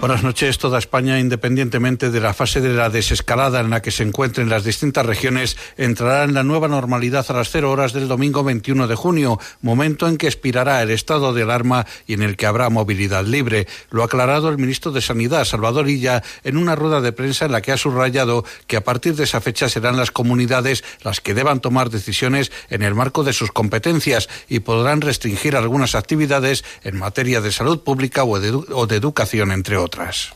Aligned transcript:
Buenas 0.00 0.22
noches. 0.22 0.58
Toda 0.58 0.78
España, 0.78 1.18
independientemente 1.18 2.12
de 2.12 2.20
la 2.20 2.32
fase 2.32 2.60
de 2.60 2.72
la 2.72 2.88
desescalada 2.88 3.58
en 3.58 3.68
la 3.68 3.82
que 3.82 3.90
se 3.90 4.04
encuentren 4.04 4.48
las 4.48 4.62
distintas 4.62 5.04
regiones, 5.04 5.56
entrará 5.76 6.22
en 6.22 6.34
la 6.34 6.44
nueva 6.44 6.68
normalidad 6.68 7.26
a 7.28 7.32
las 7.32 7.50
cero 7.50 7.72
horas 7.72 7.92
del 7.92 8.06
domingo 8.06 8.44
21 8.44 8.86
de 8.86 8.94
junio, 8.94 9.40
momento 9.60 10.06
en 10.06 10.16
que 10.16 10.28
expirará 10.28 10.80
el 10.82 10.92
estado 10.92 11.34
de 11.34 11.42
alarma 11.42 11.84
y 12.06 12.12
en 12.12 12.22
el 12.22 12.36
que 12.36 12.46
habrá 12.46 12.70
movilidad 12.70 13.24
libre. 13.24 13.66
Lo 13.90 14.02
ha 14.02 14.04
aclarado 14.04 14.48
el 14.50 14.58
ministro 14.58 14.92
de 14.92 15.00
Sanidad, 15.00 15.44
Salvador 15.44 15.88
Illa, 15.88 16.22
en 16.44 16.58
una 16.58 16.76
rueda 16.76 17.00
de 17.00 17.10
prensa 17.10 17.46
en 17.46 17.52
la 17.52 17.60
que 17.60 17.72
ha 17.72 17.76
subrayado 17.76 18.44
que 18.68 18.76
a 18.76 18.84
partir 18.84 19.16
de 19.16 19.24
esa 19.24 19.40
fecha 19.40 19.68
serán 19.68 19.96
las 19.96 20.12
comunidades 20.12 20.84
las 21.02 21.20
que 21.20 21.34
deban 21.34 21.58
tomar 21.58 21.90
decisiones 21.90 22.52
en 22.70 22.82
el 22.82 22.94
marco 22.94 23.24
de 23.24 23.32
sus 23.32 23.50
competencias 23.50 24.28
y 24.48 24.60
podrán 24.60 25.00
restringir 25.00 25.56
algunas 25.56 25.96
actividades 25.96 26.64
en 26.84 26.96
materia 26.96 27.40
de 27.40 27.50
salud 27.50 27.80
pública 27.80 28.22
o 28.22 28.38
de, 28.38 28.52
o 28.52 28.86
de 28.86 28.94
educación, 28.94 29.50
entre 29.50 29.76
otros 29.76 29.87
otras. 29.88 30.28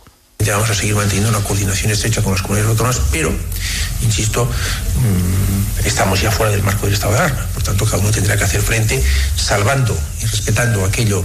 Vamos 0.51 0.71
a 0.71 0.75
seguir 0.75 0.97
manteniendo 0.97 1.31
una 1.31 1.47
coordinación 1.47 1.93
estrecha 1.93 2.23
con 2.23 2.33
las 2.33 2.43
comunidades 2.43 2.71
autónomas, 2.71 3.01
pero, 3.13 3.33
insisto, 4.03 4.45
mmm, 4.45 5.62
estamos 5.85 6.21
ya 6.21 6.31
fuera 6.31 6.53
del 6.53 6.63
marco 6.63 6.87
del 6.87 6.95
estado 6.95 7.15
de 7.15 7.21
alarma. 7.21 7.47
Por 7.55 7.63
tanto, 7.63 7.85
cada 7.85 7.99
uno 7.99 8.11
tendrá 8.11 8.37
que 8.37 8.45
hacer 8.45 8.61
frente, 8.61 9.03
salvando 9.37 9.97
y 10.21 10.27
respetando 10.27 10.85
aquello 10.85 11.25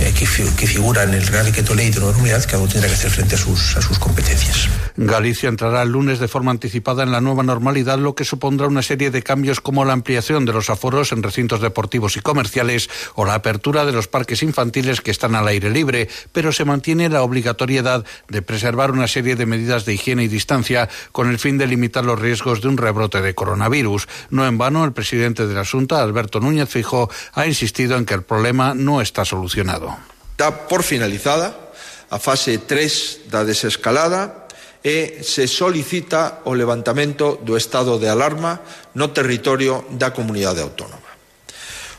eh, 0.00 0.12
que, 0.12 0.26
que, 0.56 0.66
figura 0.66 1.04
en 1.04 1.14
el 1.14 1.26
Real 1.26 1.46
Decreto 1.46 1.74
Ley 1.74 1.90
de 1.90 2.00
Normalidad, 2.00 2.44
cada 2.44 2.58
uno 2.58 2.70
tendrá 2.70 2.88
que 2.88 2.96
hacer 2.96 3.10
frente 3.10 3.36
a 3.36 3.38
sus, 3.38 3.76
a 3.76 3.82
sus 3.82 3.98
competencias. 3.98 4.68
Galicia 4.96 5.48
entrará 5.48 5.82
el 5.82 5.90
lunes 5.90 6.18
de 6.18 6.28
forma 6.28 6.50
anticipada 6.50 7.02
en 7.02 7.12
la 7.12 7.20
nueva 7.20 7.42
normalidad, 7.42 7.98
lo 7.98 8.14
que 8.14 8.24
supondrá 8.24 8.66
una 8.66 8.82
serie 8.82 9.10
de 9.10 9.22
cambios 9.22 9.60
como 9.60 9.84
la 9.84 9.92
ampliación 9.92 10.44
de 10.44 10.52
los 10.52 10.70
aforos 10.70 11.12
en 11.12 11.22
recintos 11.22 11.60
deportivos 11.60 12.16
y 12.16 12.20
comerciales 12.20 12.90
o 13.14 13.24
la 13.24 13.34
apertura 13.34 13.84
de 13.84 13.92
los 13.92 14.08
parques 14.08 14.42
infantiles 14.42 15.00
que 15.00 15.10
están 15.10 15.34
al 15.34 15.48
aire 15.48 15.70
libre, 15.70 16.08
pero 16.32 16.52
se 16.52 16.64
mantiene 16.64 17.08
la 17.08 17.22
obligatoriedad 17.22 18.04
de 18.28 18.42
preservar 18.42 18.90
una 18.90 19.08
serie 19.08 19.36
de 19.36 19.46
medidas 19.46 19.84
de 19.84 19.94
higiene 19.94 20.24
y 20.24 20.28
distancia 20.28 20.88
con 21.12 21.30
el 21.30 21.38
fin 21.38 21.58
de 21.58 21.66
limitar 21.66 22.04
los 22.04 22.18
riesgos 22.18 22.60
de 22.60 22.68
un 22.68 22.76
rebrote 22.76 23.20
de 23.20 23.34
coronavirus. 23.34 23.83
No 24.30 24.46
en 24.46 24.58
vano, 24.58 24.84
el 24.84 24.92
presidente 24.92 25.46
de 25.46 25.54
la 25.54 25.64
Junta, 25.64 26.02
Alberto 26.02 26.40
Núñez 26.40 26.68
Fijo, 26.68 27.10
ha 27.32 27.46
insistido 27.46 27.96
en 27.96 28.06
que 28.06 28.14
el 28.14 28.22
problema 28.22 28.74
no 28.74 29.00
está 29.00 29.24
solucionado. 29.24 29.96
Está 30.32 30.66
por 30.66 30.82
finalizada 30.82 31.54
a 32.10 32.18
fase 32.18 32.58
3 32.58 33.30
da 33.30 33.44
desescalada 33.44 34.44
e 34.84 35.24
se 35.24 35.48
solicita 35.48 36.44
o 36.44 36.52
levantamento 36.52 37.40
do 37.40 37.56
estado 37.56 37.96
de 37.96 38.12
alarma 38.12 38.60
no 38.92 39.10
territorio 39.16 39.88
da 39.96 40.12
comunidade 40.12 40.60
autónoma. 40.60 41.08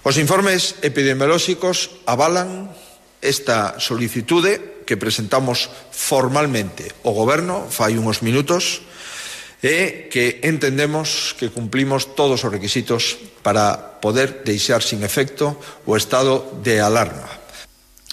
Os 0.06 0.22
informes 0.22 0.78
epidemiolóxicos 0.86 2.06
avalan 2.06 2.70
esta 3.26 3.82
solicitude 3.82 4.86
que 4.86 5.02
presentamos 5.02 5.74
formalmente 5.90 6.94
o 7.02 7.10
Goberno 7.10 7.66
fai 7.74 7.98
unos 7.98 8.22
minutos 8.22 8.86
e 9.66 10.14
que 10.14 10.46
entendemos 10.46 11.34
que 11.34 11.50
cumplimos 11.50 12.14
todos 12.14 12.46
os 12.46 12.54
requisitos 12.54 13.18
para 13.42 13.98
poder 13.98 14.46
deixar 14.46 14.86
sin 14.86 15.02
efecto 15.02 15.58
o 15.90 15.98
estado 15.98 16.62
de 16.62 16.78
alarma. 16.78 17.45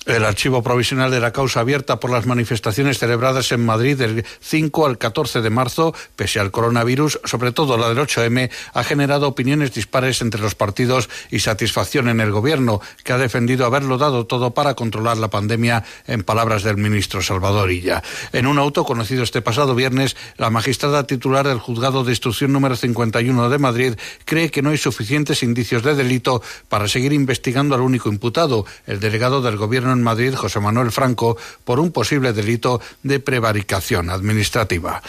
El 0.04 0.24
archivo 0.24 0.64
provisional 0.64 1.12
de 1.12 1.20
la 1.20 1.32
causa 1.32 1.60
abierta 1.60 2.00
por 2.00 2.10
las 2.10 2.26
manifestaciones 2.26 2.98
celebradas 2.98 3.52
en 3.52 3.64
Madrid 3.64 3.96
del 3.96 4.24
5 4.40 4.86
al 4.86 4.98
14 4.98 5.42
de 5.42 5.50
marzo, 5.50 5.94
pese 6.16 6.40
al 6.40 6.50
coronavirus, 6.50 7.20
sobre 7.22 7.52
todo 7.52 7.76
la 7.76 7.88
del 7.88 7.98
8M, 7.98 8.50
ha 8.74 8.82
generado 8.82 9.28
opiniones 9.28 9.72
dispares 9.72 10.20
entre 10.20 10.40
los 10.40 10.56
partidos 10.56 11.08
y 11.30 11.38
satisfacción 11.38 12.08
en 12.08 12.18
el 12.18 12.32
gobierno, 12.32 12.80
que 13.04 13.12
ha 13.12 13.18
defendido 13.18 13.64
haberlo 13.64 13.96
dado 13.96 14.26
todo 14.26 14.54
para 14.54 14.74
controlar 14.74 15.18
la 15.18 15.30
pandemia, 15.30 15.84
en 16.08 16.24
palabras 16.24 16.64
del 16.64 16.78
ministro 16.78 17.22
Salvador 17.22 17.70
Illa. 17.70 18.02
En 18.32 18.48
un 18.48 18.58
auto 18.58 18.84
conocido 18.84 19.22
este 19.22 19.40
pasado 19.40 19.76
viernes, 19.76 20.16
la 20.36 20.50
magistrada 20.50 21.06
titular 21.06 21.46
del 21.46 21.60
juzgado 21.60 22.02
de 22.02 22.10
instrucción 22.10 22.52
número 22.52 22.74
51 22.74 23.48
de 23.48 23.58
Madrid 23.58 23.94
cree 24.24 24.50
que 24.50 24.62
no 24.62 24.70
hay 24.70 24.78
suficientes 24.78 25.44
indicios 25.44 25.84
de 25.84 25.94
delito 25.94 26.42
para 26.68 26.88
seguir 26.88 27.12
investigando 27.12 27.76
al 27.76 27.82
único 27.82 28.08
imputado, 28.08 28.66
el 28.86 28.98
delegado 28.98 29.42
del 29.42 29.56
gobierno 29.56 29.91
en 29.92 30.02
Madrid, 30.02 30.34
José 30.34 30.60
Manuel 30.60 30.92
Franco, 30.92 31.36
por 31.64 31.80
un 31.80 31.92
posible 31.92 32.32
delito 32.32 32.80
de 33.02 33.20
prevaricación 33.20 34.10
administrativa. 34.10 35.02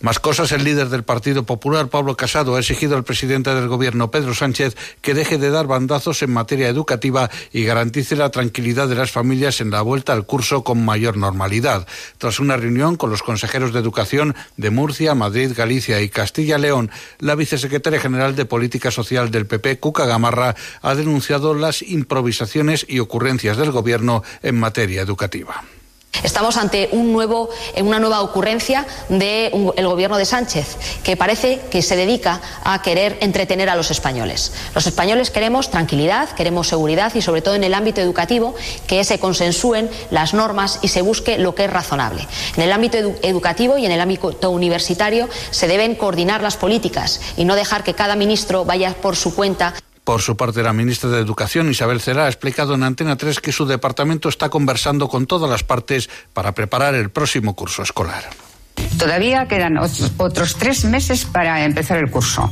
Más 0.00 0.18
cosas, 0.18 0.52
el 0.52 0.64
líder 0.64 0.88
del 0.88 1.04
Partido 1.04 1.44
Popular, 1.44 1.88
Pablo 1.88 2.16
Casado, 2.16 2.56
ha 2.56 2.60
exigido 2.60 2.96
al 2.96 3.04
presidente 3.04 3.54
del 3.54 3.68
Gobierno, 3.68 4.10
Pedro 4.10 4.34
Sánchez, 4.34 4.76
que 5.02 5.14
deje 5.14 5.38
de 5.38 5.50
dar 5.50 5.66
bandazos 5.66 6.22
en 6.22 6.32
materia 6.32 6.68
educativa 6.68 7.30
y 7.52 7.64
garantice 7.64 8.16
la 8.16 8.30
tranquilidad 8.30 8.88
de 8.88 8.94
las 8.94 9.10
familias 9.10 9.60
en 9.60 9.70
la 9.70 9.82
vuelta 9.82 10.12
al 10.12 10.26
curso 10.26 10.64
con 10.64 10.84
mayor 10.84 11.16
normalidad. 11.16 11.86
Tras 12.18 12.40
una 12.40 12.56
reunión 12.56 12.96
con 12.96 13.10
los 13.10 13.22
consejeros 13.22 13.72
de 13.72 13.80
Educación 13.80 14.34
de 14.56 14.70
Murcia, 14.70 15.14
Madrid, 15.14 15.52
Galicia 15.56 16.00
y 16.00 16.08
Castilla-León, 16.08 16.90
la 17.18 17.34
vicesecretaria 17.34 18.00
general 18.00 18.36
de 18.36 18.44
Política 18.44 18.90
Social 18.90 19.30
del 19.30 19.46
PP, 19.46 19.78
Cuca 19.78 20.06
Gamarra, 20.06 20.54
ha 20.82 20.94
denunciado 20.94 21.54
las 21.54 21.82
improvisaciones 21.82 22.86
y 22.88 22.98
ocurrencias 22.98 23.56
del 23.56 23.70
Gobierno 23.70 24.22
en 24.42 24.58
materia 24.58 25.02
educativa. 25.02 25.64
Estamos 26.22 26.58
ante 26.58 26.90
un 26.92 27.12
nuevo, 27.12 27.48
una 27.80 27.98
nueva 27.98 28.20
ocurrencia 28.20 28.86
del 29.08 29.18
de 29.50 29.82
gobierno 29.84 30.18
de 30.18 30.26
Sánchez, 30.26 30.76
que 31.02 31.16
parece 31.16 31.60
que 31.70 31.80
se 31.80 31.96
dedica 31.96 32.40
a 32.62 32.82
querer 32.82 33.16
entretener 33.20 33.70
a 33.70 33.76
los 33.76 33.90
españoles. 33.90 34.52
Los 34.74 34.86
españoles 34.86 35.30
queremos 35.30 35.70
tranquilidad, 35.70 36.30
queremos 36.30 36.68
seguridad 36.68 37.14
y, 37.14 37.22
sobre 37.22 37.40
todo 37.40 37.54
en 37.54 37.64
el 37.64 37.72
ámbito 37.72 38.02
educativo, 38.02 38.54
que 38.86 39.02
se 39.04 39.18
consensúen 39.18 39.88
las 40.10 40.34
normas 40.34 40.80
y 40.82 40.88
se 40.88 41.00
busque 41.00 41.38
lo 41.38 41.54
que 41.54 41.64
es 41.64 41.72
razonable. 41.72 42.26
En 42.56 42.64
el 42.64 42.72
ámbito 42.72 42.98
edu 42.98 43.14
educativo 43.22 43.78
y 43.78 43.86
en 43.86 43.92
el 43.92 44.00
ámbito 44.00 44.50
universitario 44.50 45.28
se 45.50 45.68
deben 45.68 45.94
coordinar 45.94 46.42
las 46.42 46.56
políticas 46.56 47.20
y 47.36 47.44
no 47.44 47.54
dejar 47.54 47.82
que 47.82 47.94
cada 47.94 48.16
ministro 48.16 48.64
vaya 48.66 48.94
por 49.00 49.16
su 49.16 49.34
cuenta. 49.34 49.74
Por 50.04 50.22
su 50.22 50.36
parte, 50.36 50.62
la 50.62 50.72
ministra 50.72 51.10
de 51.10 51.20
Educación, 51.20 51.70
Isabel 51.70 52.00
Cela, 52.00 52.24
ha 52.24 52.28
explicado 52.28 52.74
en 52.74 52.82
Antena 52.82 53.16
3 53.16 53.40
que 53.40 53.52
su 53.52 53.66
departamento 53.66 54.28
está 54.28 54.48
conversando 54.48 55.08
con 55.08 55.26
todas 55.26 55.50
las 55.50 55.62
partes 55.62 56.08
para 56.32 56.52
preparar 56.52 56.94
el 56.94 57.10
próximo 57.10 57.54
curso 57.54 57.82
escolar. 57.82 58.24
Todavía 58.98 59.46
quedan 59.46 59.78
otros 59.78 60.56
tres 60.56 60.84
meses 60.84 61.24
para 61.24 61.64
empezar 61.64 61.98
el 61.98 62.10
curso. 62.10 62.50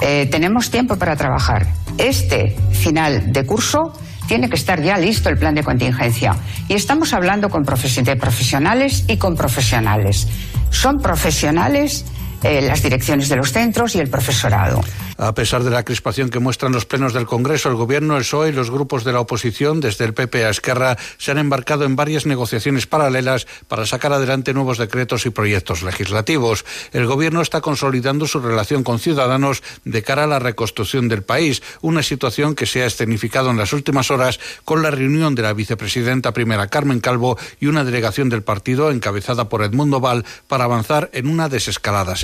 Eh, 0.00 0.28
tenemos 0.30 0.70
tiempo 0.70 0.96
para 0.96 1.16
trabajar. 1.16 1.66
Este 1.98 2.56
final 2.72 3.32
de 3.32 3.44
curso 3.44 3.92
tiene 4.28 4.48
que 4.48 4.56
estar 4.56 4.82
ya 4.82 4.98
listo 4.98 5.28
el 5.28 5.38
plan 5.38 5.54
de 5.54 5.64
contingencia. 5.64 6.36
Y 6.68 6.74
estamos 6.74 7.12
hablando 7.12 7.48
con 7.48 7.64
de 7.64 8.16
profesionales 8.16 9.04
y 9.08 9.16
con 9.16 9.34
profesionales. 9.34 10.28
Son 10.70 10.98
profesionales 10.98 12.04
eh, 12.42 12.62
las 12.62 12.82
direcciones 12.82 13.28
de 13.28 13.36
los 13.36 13.52
centros 13.52 13.94
y 13.94 13.98
el 14.00 14.08
profesorado. 14.08 14.80
A 15.20 15.34
pesar 15.34 15.64
de 15.64 15.70
la 15.70 15.84
crispación 15.84 16.30
que 16.30 16.38
muestran 16.38 16.70
los 16.70 16.86
plenos 16.86 17.12
del 17.12 17.26
Congreso, 17.26 17.68
el 17.68 17.74
Gobierno, 17.74 18.16
el 18.16 18.22
PSOE 18.22 18.50
y 18.50 18.52
los 18.52 18.70
grupos 18.70 19.02
de 19.02 19.12
la 19.12 19.18
oposición, 19.18 19.80
desde 19.80 20.04
el 20.04 20.14
PP 20.14 20.44
a 20.44 20.50
Esquerra, 20.50 20.96
se 21.18 21.32
han 21.32 21.38
embarcado 21.38 21.84
en 21.84 21.96
varias 21.96 22.24
negociaciones 22.24 22.86
paralelas 22.86 23.48
para 23.66 23.84
sacar 23.84 24.12
adelante 24.12 24.54
nuevos 24.54 24.78
decretos 24.78 25.26
y 25.26 25.30
proyectos 25.30 25.82
legislativos. 25.82 26.64
El 26.92 27.06
Gobierno 27.06 27.40
está 27.40 27.60
consolidando 27.60 28.28
su 28.28 28.38
relación 28.38 28.84
con 28.84 29.00
Ciudadanos 29.00 29.64
de 29.84 30.04
cara 30.04 30.22
a 30.22 30.28
la 30.28 30.38
reconstrucción 30.38 31.08
del 31.08 31.22
país, 31.22 31.64
una 31.80 32.04
situación 32.04 32.54
que 32.54 32.66
se 32.66 32.84
ha 32.84 32.86
escenificado 32.86 33.50
en 33.50 33.56
las 33.56 33.72
últimas 33.72 34.12
horas 34.12 34.38
con 34.64 34.82
la 34.82 34.92
reunión 34.92 35.34
de 35.34 35.42
la 35.42 35.52
vicepresidenta 35.52 36.32
primera 36.32 36.68
Carmen 36.68 37.00
Calvo 37.00 37.36
y 37.58 37.66
una 37.66 37.82
delegación 37.82 38.28
del 38.28 38.42
partido 38.42 38.92
encabezada 38.92 39.48
por 39.48 39.64
Edmundo 39.64 39.98
Val 39.98 40.24
para 40.46 40.62
avanzar 40.62 41.10
en 41.12 41.26
una 41.26 41.48
desescalada 41.48 42.14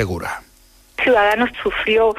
Ciudadanos 1.03 1.51
sufrió 1.63 2.15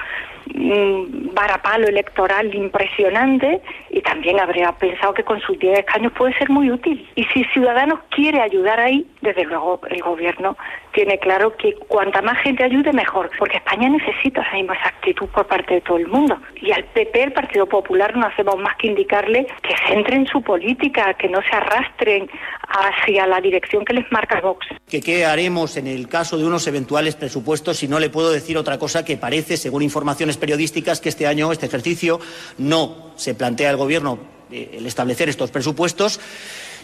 un 0.53 1.31
varapalo 1.33 1.87
electoral 1.87 2.53
impresionante 2.53 3.61
y 3.89 4.01
también 4.01 4.39
habría 4.39 4.71
pensado 4.73 5.13
que 5.13 5.23
con 5.23 5.39
sus 5.41 5.57
10 5.57 5.79
escaños 5.79 6.11
puede 6.13 6.37
ser 6.37 6.49
muy 6.49 6.69
útil. 6.69 7.09
Y 7.15 7.23
si 7.25 7.43
Ciudadanos 7.45 7.99
quiere 8.09 8.41
ayudar 8.41 8.79
ahí, 8.79 9.07
desde 9.21 9.43
luego 9.45 9.81
el 9.89 10.01
gobierno 10.01 10.55
tiene 10.93 11.17
claro 11.19 11.55
que 11.57 11.73
cuanta 11.73 12.21
más 12.21 12.37
gente 12.39 12.63
ayude, 12.63 12.93
mejor, 12.93 13.29
porque 13.37 13.57
España 13.57 13.89
necesita 13.89 14.41
esa 14.41 14.53
misma 14.53 14.75
actitud 14.83 15.27
por 15.27 15.45
parte 15.47 15.75
de 15.75 15.81
todo 15.81 15.97
el 15.97 16.07
mundo. 16.07 16.37
Y 16.61 16.71
al 16.71 16.85
PP, 16.85 17.23
el 17.23 17.33
Partido 17.33 17.65
Popular, 17.65 18.15
no 18.15 18.27
hacemos 18.27 18.57
más 18.57 18.75
que 18.77 18.87
indicarle 18.87 19.47
que 19.61 19.75
centren 19.87 20.27
su 20.27 20.41
política, 20.41 21.13
que 21.15 21.27
no 21.27 21.41
se 21.41 21.55
arrastren 21.55 22.29
hacia 22.67 23.27
la 23.27 23.41
dirección 23.41 23.83
que 23.85 23.93
les 23.93 24.11
marca 24.11 24.41
Vox. 24.41 24.65
¿Qué, 24.87 25.01
¿Qué 25.01 25.25
haremos 25.25 25.77
en 25.77 25.87
el 25.87 26.07
caso 26.07 26.37
de 26.37 26.45
unos 26.45 26.67
eventuales 26.67 27.15
presupuestos 27.15 27.77
si 27.77 27.87
no 27.87 27.99
le 27.99 28.09
puedo 28.09 28.31
decir 28.31 28.57
otra 28.57 28.77
cosa 28.77 29.05
que 29.05 29.17
parece, 29.17 29.57
según 29.57 29.81
informaciones 29.81 30.37
periodísticas, 30.37 30.99
que 30.99 31.09
este 31.09 31.27
año, 31.27 31.51
este 31.51 31.65
ejercicio, 31.65 32.19
no 32.57 33.13
se 33.15 33.35
plantea 33.35 33.71
el 33.71 33.77
Gobierno 33.77 34.19
eh, 34.51 34.75
el 34.77 34.85
establecer 34.85 35.29
estos 35.29 35.51
presupuestos? 35.51 36.19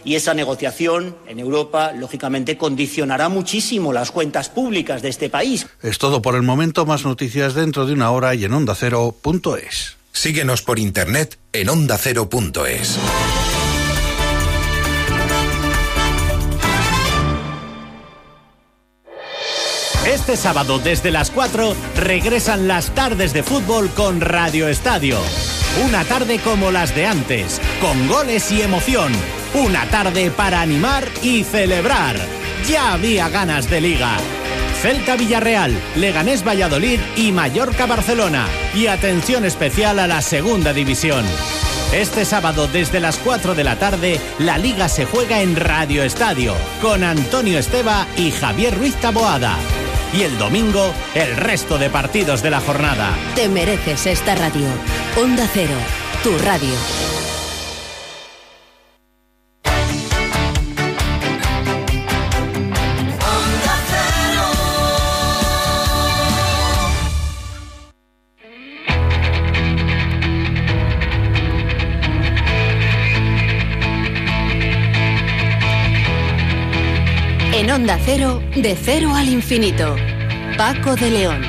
y 0.03 0.15
esa 0.15 0.33
negociación 0.33 1.15
en 1.27 1.39
Europa, 1.39 1.91
lógicamente, 1.93 2.57
condicionará 2.57 3.29
muchísimo 3.29 3.93
las 3.93 4.11
cuentas 4.11 4.49
públicas 4.49 5.01
de 5.01 5.09
este 5.09 5.29
país. 5.29 5.67
Es 5.81 5.97
todo 5.97 6.21
por 6.21 6.35
el 6.35 6.43
momento. 6.43 6.85
Más 6.85 7.05
noticias 7.05 7.53
dentro 7.53 7.85
de 7.85 7.93
una 7.93 8.11
hora 8.11 8.33
y 8.35 8.45
en 8.45 8.53
ondacero.es. 8.53 9.97
Síguenos 10.11 10.61
por 10.61 10.79
internet 10.79 11.37
en 11.53 11.69
ondacero.es. 11.69 12.99
Este 20.05 20.35
sábado 20.35 20.79
desde 20.79 21.11
las 21.11 21.29
4 21.29 21.75
regresan 21.95 22.67
las 22.67 22.89
tardes 22.95 23.33
de 23.33 23.43
fútbol 23.43 23.91
con 23.91 24.19
Radio 24.19 24.67
Estadio. 24.67 25.19
Una 25.85 26.03
tarde 26.03 26.39
como 26.39 26.71
las 26.71 26.95
de 26.95 27.05
antes, 27.05 27.61
con 27.79 28.07
goles 28.07 28.51
y 28.51 28.63
emoción. 28.63 29.13
Una 29.53 29.85
tarde 29.91 30.31
para 30.31 30.61
animar 30.61 31.07
y 31.21 31.43
celebrar. 31.43 32.15
Ya 32.67 32.93
había 32.93 33.29
ganas 33.29 33.69
de 33.69 33.79
liga. 33.79 34.17
Celta 34.81 35.15
Villarreal, 35.15 35.79
Leganés 35.95 36.43
Valladolid 36.43 36.99
y 37.15 37.31
Mallorca 37.31 37.85
Barcelona. 37.85 38.47
Y 38.73 38.87
atención 38.87 39.45
especial 39.45 39.99
a 39.99 40.07
la 40.07 40.23
segunda 40.23 40.73
división. 40.73 41.23
Este 41.93 42.25
sábado 42.25 42.67
desde 42.67 42.99
las 42.99 43.17
4 43.19 43.53
de 43.53 43.63
la 43.63 43.77
tarde, 43.77 44.19
la 44.39 44.57
liga 44.57 44.89
se 44.89 45.05
juega 45.05 45.41
en 45.41 45.55
Radio 45.55 46.03
Estadio, 46.03 46.55
con 46.81 47.03
Antonio 47.03 47.59
Esteba 47.59 48.07
y 48.17 48.31
Javier 48.31 48.75
Ruiz 48.75 48.95
Taboada 48.95 49.57
y 50.13 50.23
el 50.23 50.37
domingo 50.37 50.93
el 51.15 51.35
resto 51.37 51.77
de 51.77 51.89
partidos 51.89 52.41
de 52.41 52.49
la 52.49 52.59
jornada. 52.59 53.15
Te 53.35 53.49
mereces 53.49 54.05
esta 54.05 54.35
radio. 54.35 54.67
Onda 55.17 55.47
Cero, 55.53 55.77
tu 56.23 56.37
radio. 56.39 57.30
Cero, 78.03 78.41
de 78.55 78.75
cero 78.75 79.13
al 79.13 79.29
infinito. 79.29 79.95
Paco 80.57 80.95
de 80.95 81.11
León. 81.11 81.41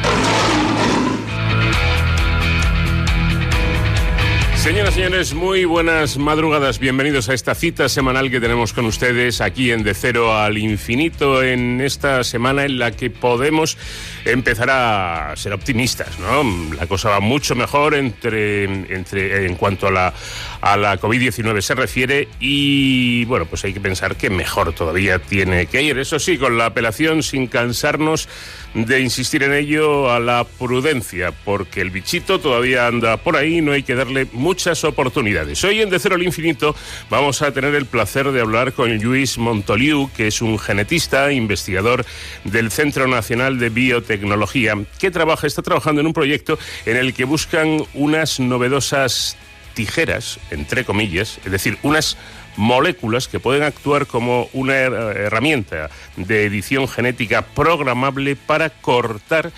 Señoras 4.62 4.96
y 4.96 5.00
señores, 5.00 5.34
muy 5.34 5.64
buenas 5.64 6.19
madrugadas. 6.19 6.78
Bienvenidos 6.78 7.28
a 7.28 7.34
esta 7.34 7.54
cita 7.56 7.88
semanal 7.88 8.31
que 8.31 8.38
tenemos 8.38 8.72
con 8.72 8.84
ustedes 8.84 9.40
aquí 9.40 9.72
en 9.72 9.82
De 9.82 9.93
Cero 9.93 10.37
al 10.37 10.56
Infinito, 10.56 11.43
en 11.43 11.81
esta 11.81 12.22
semana 12.22 12.64
en 12.64 12.78
la 12.78 12.93
que 12.93 13.10
podemos 13.10 13.76
empezar 14.25 14.70
a 14.70 15.32
ser 15.37 15.52
optimistas, 15.55 16.16
¿no? 16.20 16.44
La 16.76 16.87
cosa 16.87 17.08
va 17.08 17.19
mucho 17.19 17.56
mejor 17.56 17.94
entre, 17.94 18.64
entre, 18.94 19.46
en 19.46 19.56
cuanto 19.56 19.88
a 19.88 19.90
la, 19.90 20.14
a 20.62 20.76
la 20.76 20.98
COVID-19 20.98 21.60
se 21.60 21.74
refiere 21.74 22.28
y, 22.40 23.24
bueno, 23.24 23.46
pues 23.46 23.64
hay 23.64 23.74
que 23.74 23.80
pensar 23.80 24.16
que 24.16 24.30
mejor 24.30 24.72
todavía 24.72 25.18
tiene 25.18 25.66
que 25.66 25.82
ir. 25.82 25.98
Eso 25.98 26.20
sí, 26.20 26.38
con 26.38 26.56
la 26.56 26.66
apelación 26.66 27.24
sin 27.24 27.48
cansarnos 27.48 28.28
de 28.72 29.00
insistir 29.00 29.42
en 29.42 29.52
ello 29.52 30.10
a 30.10 30.20
la 30.20 30.44
prudencia, 30.44 31.32
porque 31.44 31.80
el 31.80 31.90
bichito 31.90 32.38
todavía 32.38 32.86
anda 32.86 33.16
por 33.16 33.36
ahí 33.36 33.60
no 33.60 33.72
hay 33.72 33.82
que 33.82 33.96
darle 33.96 34.26
muchas 34.32 34.84
oportunidades. 34.84 35.62
Hoy 35.64 35.82
en 35.82 35.90
De 35.90 35.98
Cero 35.98 36.14
al 36.14 36.22
Infinito 36.22 36.74
vamos 37.10 37.42
a 37.42 37.52
tener 37.52 37.74
el 37.74 37.86
placer 37.86 38.30
de 38.30 38.40
hablar 38.40 38.72
con 38.72 38.96
Luis 38.98 39.38
Montoliu, 39.38 40.10
que 40.16 40.28
es 40.28 40.40
un 40.40 40.60
genetista, 40.60 41.32
investigador 41.32 42.06
del 42.44 42.70
Centro 42.70 43.08
Nacional 43.08 43.58
de 43.58 43.68
Biotecnología, 43.68 44.76
que 45.00 45.10
trabaja, 45.10 45.48
está 45.48 45.62
trabajando 45.62 46.00
en 46.00 46.06
un 46.06 46.12
proyecto 46.12 46.56
en 46.86 46.96
el 46.96 47.14
que 47.14 47.24
buscan 47.24 47.82
unas 47.94 48.38
novedosas 48.38 49.36
tijeras, 49.74 50.38
entre 50.50 50.84
comillas, 50.84 51.38
es 51.44 51.52
decir, 51.52 51.78
unas 51.82 52.16
moléculas 52.56 53.28
que 53.28 53.40
pueden 53.40 53.62
actuar 53.62 54.06
como 54.06 54.48
una 54.52 54.74
herramienta 54.74 55.90
de 56.16 56.44
edición 56.44 56.86
genética 56.86 57.42
programable 57.42 58.36
para 58.36 58.70
cortar 58.70 59.52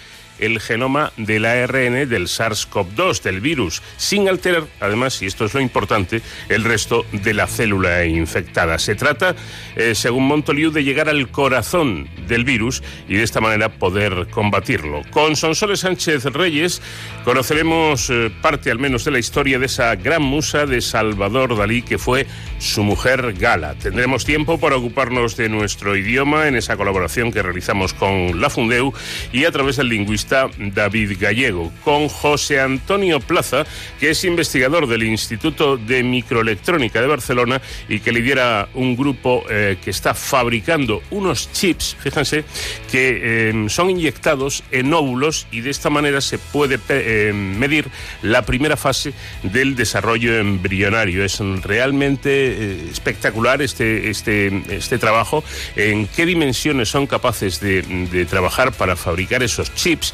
el 0.45 0.61
genoma 0.61 1.13
del 1.17 1.45
ARN 1.45 2.09
del 2.09 2.27
SARS-CoV-2, 2.27 3.23
del 3.23 3.41
virus, 3.41 3.83
sin 3.97 4.29
alterar, 4.29 4.65
además, 4.81 5.21
y 5.23 5.27
esto 5.27 5.45
es 5.45 5.55
lo 5.55 5.61
importante, 5.61 6.23
el 6.49 6.65
resto 6.65 7.05
de 7.13 7.35
la 7.35 7.47
célula 7.47 8.05
infectada. 8.05 8.79
Se 8.79 8.95
trata, 8.95 9.35
eh, 9.77 9.95
según 9.95 10.27
Montoliu, 10.27 10.71
de 10.71 10.85
llegar 10.85 11.09
al 11.09 11.31
corazón 11.31 12.09
del 12.29 12.45
virus 12.45 12.83
y 13.09 13.17
de 13.17 13.23
esta 13.23 13.41
manera 13.41 13.69
poder 13.69 14.29
combatirlo. 14.31 15.03
Con 15.11 15.37
Sonsoles 15.37 15.81
Sánchez 15.81 16.25
Reyes 16.27 16.83
conoceremos 17.25 18.11
eh, 18.11 18.31
parte 18.43 18.71
al 18.71 18.79
menos 18.79 19.05
de 19.05 19.11
la 19.11 19.19
historia 19.19 19.59
de 19.59 19.67
esa 19.67 19.95
gran 19.97 20.23
musa 20.23 20.67
de 20.67 20.81
Salvador 20.81 21.57
Dalí 21.57 21.83
que 21.83 21.99
fue 21.99 22.27
su 22.59 22.83
mujer 22.83 23.35
Gala. 23.35 23.75
Tendremos 23.75 24.25
tiempo 24.25 24.59
para 24.59 24.77
ocuparnos 24.77 25.37
de 25.37 25.49
nuestro 25.49 25.97
idioma 25.97 26.49
en 26.49 26.57
esa 26.57 26.77
colaboración 26.77 27.33
que 27.33 27.43
realizamos 27.43 27.95
con 27.95 28.41
la 28.41 28.51
Fundeu 28.51 28.93
y 29.33 29.45
a 29.45 29.53
través 29.53 29.77
del 29.77 29.89
lingüista 29.89 30.34
David 30.59 31.17
Gallego, 31.21 31.73
con 31.85 32.09
José 32.09 32.61
Antonio 32.61 33.21
Plaza, 33.21 33.65
que 34.01 34.11
es 34.11 34.25
investigador 34.25 34.87
del 34.87 35.05
Instituto 35.05 35.77
de 35.77 36.03
Microelectrónica 36.03 37.01
de 37.01 37.07
Barcelona 37.07 37.61
y 37.89 38.01
que 38.01 38.13
lidera 38.13 38.69
un 38.75 38.97
grupo 38.97 39.45
eh, 39.49 39.77
que 39.83 39.91
está 39.91 40.15
fabricando 40.15 41.03
unos 41.11 41.51
chips, 41.53 41.97
fíjense, 42.01 42.45
que 42.91 43.51
eh, 43.51 43.67
son 43.69 43.91
inyectados 43.91 44.65
en 44.71 44.93
óvulos 44.93 45.47
y 45.51 45.61
de 45.61 45.71
esta 45.71 45.91
manera 45.91 46.21
se 46.21 46.39
puede 46.39 46.79
eh, 46.89 47.33
medir 47.33 47.89
la 48.23 48.43
primera 48.43 48.77
fase 48.77 49.13
del 49.43 49.77
desarrollo 49.77 50.39
embrionario. 50.39 51.25
Es 51.25 51.39
realmente 51.39 52.91
espectacular 52.91 53.63
este, 53.63 54.11
este, 54.11 54.63
este 54.71 54.99
trabajo, 54.99 55.45
en 55.77 56.07
qué 56.07 56.27
dimensiones 56.27 56.89
son 56.89 57.07
capaces 57.07 57.61
de 57.61 58.27
trabajar 58.29 58.73
para 58.73 58.97
fabricar 58.97 59.43
esos 59.43 59.75
chips 59.75 60.14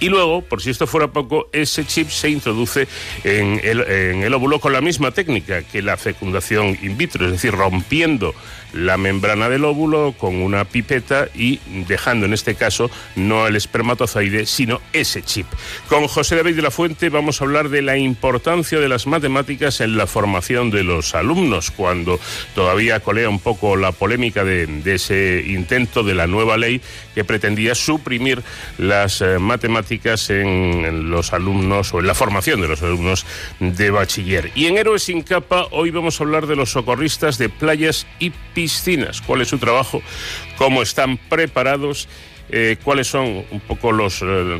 y 0.00 0.08
luego, 0.08 0.42
por 0.42 0.62
si 0.62 0.70
esto 0.70 0.86
fuera 0.86 1.08
poco, 1.08 1.48
ese 1.52 1.84
chip 1.84 2.08
se 2.08 2.30
introduce 2.30 2.86
en 3.24 3.60
el, 3.64 3.80
en 3.80 4.22
el 4.22 4.32
óvulo 4.34 4.60
con 4.60 4.72
la 4.72 4.80
misma 4.80 5.10
técnica 5.10 5.62
que 5.62 5.82
la 5.82 5.96
fecundación 5.96 6.78
in 6.82 6.96
vitro, 6.96 7.26
es 7.26 7.32
decir, 7.32 7.52
rompiendo 7.52 8.34
la 8.74 8.98
membrana 8.98 9.48
del 9.48 9.64
óvulo 9.64 10.14
con 10.18 10.36
una 10.36 10.66
pipeta 10.66 11.28
y 11.34 11.58
dejando 11.88 12.26
en 12.26 12.34
este 12.34 12.54
caso 12.54 12.90
no 13.16 13.46
el 13.46 13.56
espermatozoide, 13.56 14.46
sino 14.46 14.80
ese 14.92 15.22
chip. 15.22 15.46
Con 15.88 16.06
José 16.06 16.36
David 16.36 16.56
de 16.56 16.62
la 16.62 16.70
Fuente 16.70 17.08
vamos 17.08 17.40
a 17.40 17.44
hablar 17.44 17.70
de 17.70 17.82
la 17.82 17.96
importancia 17.96 18.78
de 18.78 18.88
las 18.88 19.06
matemáticas 19.06 19.80
en 19.80 19.96
la 19.96 20.06
formación 20.06 20.70
de 20.70 20.84
los 20.84 21.14
alumnos, 21.14 21.70
cuando 21.70 22.20
todavía 22.54 23.00
colea 23.00 23.28
un 23.28 23.40
poco 23.40 23.76
la 23.76 23.92
polémica 23.92 24.44
de, 24.44 24.66
de 24.66 24.94
ese 24.94 25.42
intento 25.46 26.02
de 26.02 26.14
la 26.14 26.26
nueva 26.26 26.56
ley 26.56 26.80
que 27.14 27.24
pretendía 27.24 27.74
suprimir 27.74 28.42
las 28.76 29.22
eh, 29.22 29.38
matemáticas 29.38 29.87
en, 29.90 31.10
los 31.10 31.32
alumnos 31.32 31.94
o 31.94 32.00
en 32.00 32.06
la 32.06 32.14
formación 32.14 32.60
de 32.60 32.68
los 32.68 32.82
alumnos 32.82 33.26
de 33.60 33.90
bachiller. 33.90 34.50
Y 34.54 34.66
en 34.66 34.78
Héroes 34.78 35.04
sin 35.04 35.22
capa 35.22 35.66
hoy 35.70 35.90
vamos 35.90 36.20
a 36.20 36.24
hablar 36.24 36.46
de 36.46 36.56
los 36.56 36.72
socorristas 36.72 37.38
de 37.38 37.48
playas 37.48 38.06
y 38.18 38.30
piscinas, 38.54 39.20
cuál 39.20 39.40
es 39.42 39.48
su 39.48 39.58
trabajo, 39.58 40.02
cómo 40.56 40.82
están 40.82 41.16
preparados 41.16 42.08
eh, 42.50 42.76
cuáles 42.82 43.06
son 43.06 43.44
un 43.50 43.60
poco 43.60 43.92
los 43.92 44.22
eh, 44.22 44.58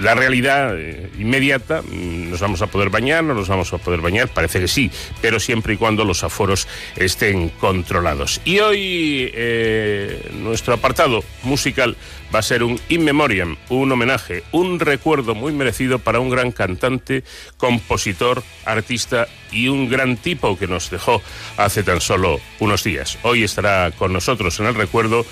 la 0.00 0.14
realidad 0.14 0.78
eh, 0.78 1.10
inmediata. 1.18 1.82
¿Nos 1.92 2.40
vamos 2.40 2.62
a 2.62 2.66
poder 2.66 2.90
bañar? 2.90 3.24
¿No 3.24 3.34
nos 3.34 3.48
vamos 3.48 3.72
a 3.72 3.78
poder 3.78 4.00
bañar? 4.00 4.28
Parece 4.28 4.60
que 4.60 4.68
sí, 4.68 4.90
pero 5.20 5.38
siempre 5.38 5.74
y 5.74 5.76
cuando 5.76 6.04
los 6.04 6.24
aforos 6.24 6.66
estén 6.96 7.48
controlados. 7.48 8.40
Y 8.44 8.60
hoy 8.60 9.30
eh, 9.34 10.30
nuestro 10.34 10.74
apartado 10.74 11.22
musical 11.42 11.96
va 12.34 12.38
a 12.38 12.42
ser 12.42 12.62
un 12.62 12.80
in 12.88 13.04
memoriam, 13.04 13.56
un 13.68 13.92
homenaje, 13.92 14.42
un 14.52 14.80
recuerdo 14.80 15.34
muy 15.34 15.52
merecido 15.52 15.98
para 15.98 16.20
un 16.20 16.30
gran 16.30 16.50
cantante, 16.50 17.24
compositor, 17.56 18.42
artista 18.64 19.28
y 19.50 19.68
un 19.68 19.88
gran 19.88 20.16
tipo 20.16 20.58
que 20.58 20.66
nos 20.66 20.90
dejó 20.90 21.22
hace 21.56 21.82
tan 21.82 22.00
solo 22.00 22.40
unos 22.58 22.84
días. 22.84 23.18
Hoy 23.22 23.44
estará 23.44 23.90
con 23.90 24.12
nosotros 24.12 24.58
en 24.60 24.66
el 24.66 24.74
recuerdo 24.74 25.26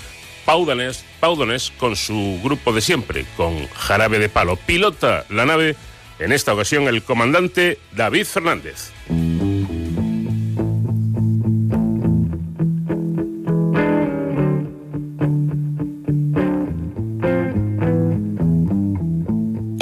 Pau 0.45 0.65
Donés, 0.65 1.03
Pau 1.19 1.35
Donés 1.35 1.71
con 1.77 1.95
su 1.95 2.39
grupo 2.43 2.73
de 2.73 2.81
siempre, 2.81 3.25
con 3.37 3.67
Jarabe 3.69 4.19
de 4.19 4.29
Palo. 4.29 4.55
Pilota 4.55 5.25
la 5.29 5.45
nave, 5.45 5.75
en 6.19 6.31
esta 6.31 6.53
ocasión 6.53 6.87
el 6.87 7.03
comandante 7.03 7.79
David 7.93 8.25
Fernández. 8.25 8.91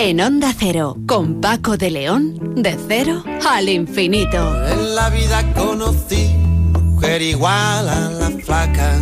En 0.01 0.21
Onda 0.21 0.55
Cero, 0.57 0.97
con 1.07 1.39
Paco 1.39 1.77
de 1.77 1.91
León, 1.91 2.55
de 2.55 2.77
cero 2.87 3.23
al 3.47 3.69
infinito. 3.69 4.65
En 4.65 4.95
la 4.95 5.09
vida 5.09 5.53
conocí 5.53 6.29
mujer 6.99 7.21
igual 7.21 7.87
a 7.87 8.09
la 8.09 8.29
flaca, 8.43 9.01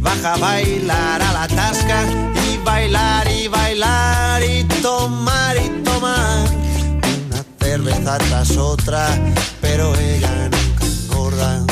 baja 0.00 0.34
a 0.34 0.36
bailar 0.36 1.22
a 1.22 1.32
la 1.32 1.48
tasca 1.48 2.04
y 2.46 2.58
bailar 2.58 3.28
y 3.30 3.48
bailar 3.48 4.42
y 4.42 4.64
tomar 4.82 5.56
y 5.56 5.68
tomar 5.82 6.48
una 7.26 7.44
cerveza 7.58 8.18
tras 8.18 8.56
otra, 8.56 9.08
pero 9.60 9.94
ella 9.96 10.48
nunca 10.50 10.84
engorda. 10.86 11.66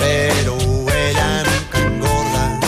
Pero 0.00 0.56
ella 0.90 1.42
nunca 1.48 1.78
engorda. 1.78 2.60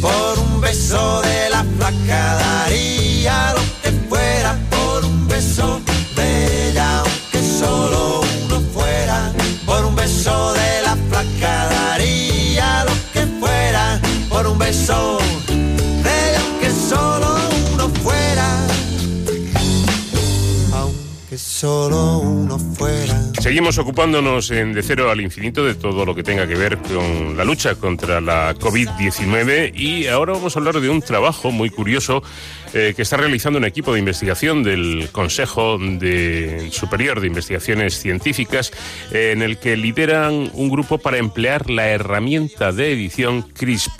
Por 0.00 0.38
un 0.38 0.60
beso 0.60 1.22
de 1.22 1.50
la 1.50 1.64
flaca 1.76 2.34
daría 2.34 3.55
de 14.66 14.72
aunque 14.72 16.70
solo 16.70 17.36
uno 17.72 17.88
fuera. 18.02 18.66
Aunque 20.74 21.38
solo 21.38 22.18
uno 22.18 22.58
fuera. 22.58 23.32
Seguimos 23.40 23.78
ocupándonos 23.78 24.50
en 24.50 24.72
De 24.72 24.82
Cero 24.82 25.08
al 25.08 25.20
Infinito 25.20 25.64
de 25.64 25.76
todo 25.76 26.04
lo 26.04 26.16
que 26.16 26.24
tenga 26.24 26.48
que 26.48 26.56
ver 26.56 26.78
con 26.78 27.36
la 27.36 27.44
lucha 27.44 27.76
contra 27.76 28.20
la 28.20 28.56
COVID-19 28.56 29.72
y 29.72 30.08
ahora 30.08 30.32
vamos 30.32 30.56
a 30.56 30.58
hablar 30.58 30.80
de 30.80 30.88
un 30.88 31.00
trabajo 31.00 31.52
muy 31.52 31.70
curioso 31.70 32.24
eh, 32.74 32.92
que 32.96 33.02
está 33.02 33.18
realizando 33.18 33.60
un 33.60 33.66
equipo 33.66 33.92
de 33.92 34.00
investigación 34.00 34.64
del 34.64 35.10
Consejo 35.12 35.78
Superior 36.72 37.20
de 37.20 37.26
Investigaciones 37.28 38.00
Científicas 38.00 38.72
eh, 39.12 39.30
en 39.32 39.42
el 39.42 39.58
que 39.58 39.76
lideran 39.76 40.50
un 40.54 40.68
grupo 40.70 40.98
para 40.98 41.18
emplear 41.18 41.70
la 41.70 41.86
herramienta 41.86 42.72
de 42.72 42.90
edición 42.90 43.42
CRISP 43.42 43.92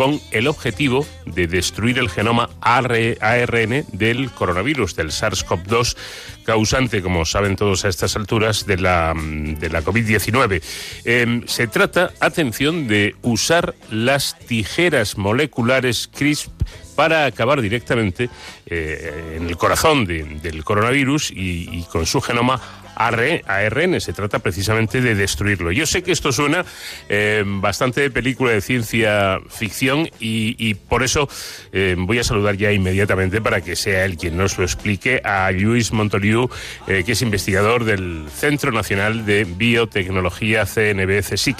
con 0.00 0.18
el 0.30 0.46
objetivo 0.46 1.06
de 1.26 1.46
destruir 1.46 1.98
el 1.98 2.08
genoma 2.08 2.48
ARN 2.62 3.84
del 3.92 4.30
coronavirus, 4.30 4.96
del 4.96 5.10
SARS-CoV-2, 5.10 5.94
causante, 6.42 7.02
como 7.02 7.26
saben 7.26 7.54
todos 7.54 7.84
a 7.84 7.88
estas 7.90 8.16
alturas, 8.16 8.64
de 8.64 8.78
la, 8.78 9.12
de 9.14 9.68
la 9.68 9.82
COVID-19. 9.82 10.62
Eh, 11.04 11.42
se 11.44 11.66
trata, 11.66 12.12
atención, 12.18 12.88
de 12.88 13.14
usar 13.20 13.74
las 13.90 14.38
tijeras 14.38 15.18
moleculares 15.18 16.08
CRISP 16.16 16.50
para 16.96 17.26
acabar 17.26 17.60
directamente 17.60 18.30
eh, 18.64 19.34
en 19.36 19.48
el 19.48 19.58
corazón 19.58 20.06
de, 20.06 20.24
del 20.24 20.64
coronavirus 20.64 21.30
y 21.30 21.82
con 21.92 22.06
su 22.06 22.22
genoma 22.22 22.79
ARN. 22.94 24.00
Se 24.00 24.12
trata 24.12 24.38
precisamente 24.38 25.00
de 25.00 25.14
destruirlo. 25.14 25.72
Yo 25.72 25.86
sé 25.86 26.02
que 26.02 26.12
esto 26.12 26.32
suena 26.32 26.64
eh, 27.08 27.44
bastante 27.46 28.00
de 28.00 28.10
película 28.10 28.52
de 28.52 28.60
ciencia 28.60 29.40
ficción 29.48 30.08
y, 30.18 30.74
por 30.74 31.02
eso 31.02 31.28
eh, 31.72 31.94
voy 31.98 32.18
a 32.18 32.24
saludar 32.24 32.56
ya 32.56 32.72
inmediatamente 32.72 33.40
para 33.40 33.60
que 33.60 33.76
sea 33.76 34.04
él 34.04 34.16
quien 34.16 34.36
nos 34.36 34.58
lo 34.58 34.64
explique 34.64 35.20
a 35.24 35.50
Luis 35.52 35.92
Montoliu, 35.92 36.48
eh, 36.86 37.02
que 37.04 37.12
es 37.12 37.22
investigador 37.22 37.84
del 37.84 38.26
Centro 38.34 38.72
Nacional 38.72 39.24
de 39.26 39.44
Biotecnología 39.44 40.66
CNB 40.66 41.20
CSIC. 41.22 41.56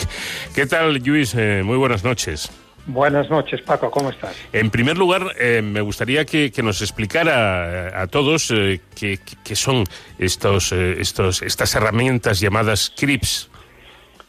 ¿Qué 0.55 0.67
tal, 0.67 0.95
Luis? 1.05 1.35
muy 1.35 1.77
buenas 1.77 2.05
noches. 2.05 2.51
Buenas 2.93 3.31
noches, 3.31 3.63
Paco, 3.63 3.89
¿cómo 3.89 4.11
estás? 4.11 4.37
En 4.53 4.69
primer 4.69 4.99
lugar, 4.99 5.23
eh, 5.39 5.63
me 5.63 5.81
gustaría 5.81 6.25
que, 6.25 6.51
que, 6.51 6.61
nos 6.61 6.83
explicara 6.83 8.01
a, 8.03 8.09
todos 8.09 8.51
eh, 8.51 8.81
qué, 8.99 9.21
qué, 9.45 9.55
son 9.55 9.85
estos, 10.19 10.73
eh, 10.73 10.97
estos, 10.99 11.41
estas 11.43 11.73
herramientas 11.77 12.41
llamadas 12.41 12.93
CRIPS. 12.97 13.49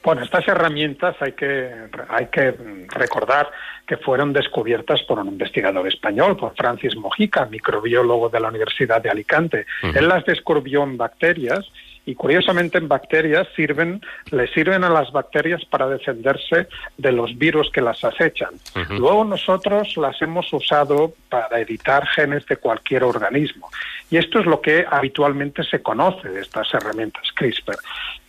Bueno, 0.04 0.24
estas 0.24 0.48
herramientas 0.48 1.16
hay 1.22 1.32
que, 1.32 1.72
hay 2.10 2.28
que 2.28 2.54
recordar 2.90 3.50
que 3.88 3.98
fueron 3.98 4.32
descubiertas 4.32 5.02
por 5.08 5.18
un 5.18 5.30
investigador 5.30 5.88
español, 5.88 6.38
por 6.38 6.56
Francis 6.56 6.96
Mojica, 6.96 7.46
microbiólogo 7.46 8.30
de 8.30 8.40
la 8.40 8.50
Universidad 8.50 9.02
de 9.02 9.10
Alicante. 9.10 9.66
Uh 9.82 9.88
-huh. 9.88 9.98
Él 9.98 10.08
las 10.08 10.24
descubrió 10.24 10.84
en 10.84 10.98
bacterias 10.98 11.66
y 12.06 12.16
curiosamente 12.16 12.78
en 12.78 12.88
bacterias 12.88 13.48
sirven, 13.56 14.02
le 14.32 14.48
sirven 14.48 14.84
a 14.84 14.90
las 14.90 15.12
bacterias 15.12 15.64
para 15.66 15.88
defenderse 15.88 16.68
de 16.98 17.12
los 17.12 17.38
virus 17.38 17.70
que 17.72 17.82
las 17.82 18.04
acechan. 18.04 18.54
Uh 18.76 18.80
-huh. 18.80 19.00
Luego 19.00 19.24
nosotros 19.24 19.96
las 19.98 20.20
hemos 20.22 20.52
usado 20.52 21.14
para 21.30 21.60
editar 21.60 22.08
genes 22.08 22.46
de 22.48 22.58
cualquier 22.58 23.04
organismo. 23.04 23.70
Y 24.10 24.18
esto 24.18 24.40
es 24.40 24.46
lo 24.46 24.62
que 24.62 24.86
habitualmente 24.90 25.64
se 25.64 25.82
conoce 25.82 26.28
de 26.30 26.42
estas 26.42 26.74
herramientas 26.74 27.24
CRISPR, 27.36 27.78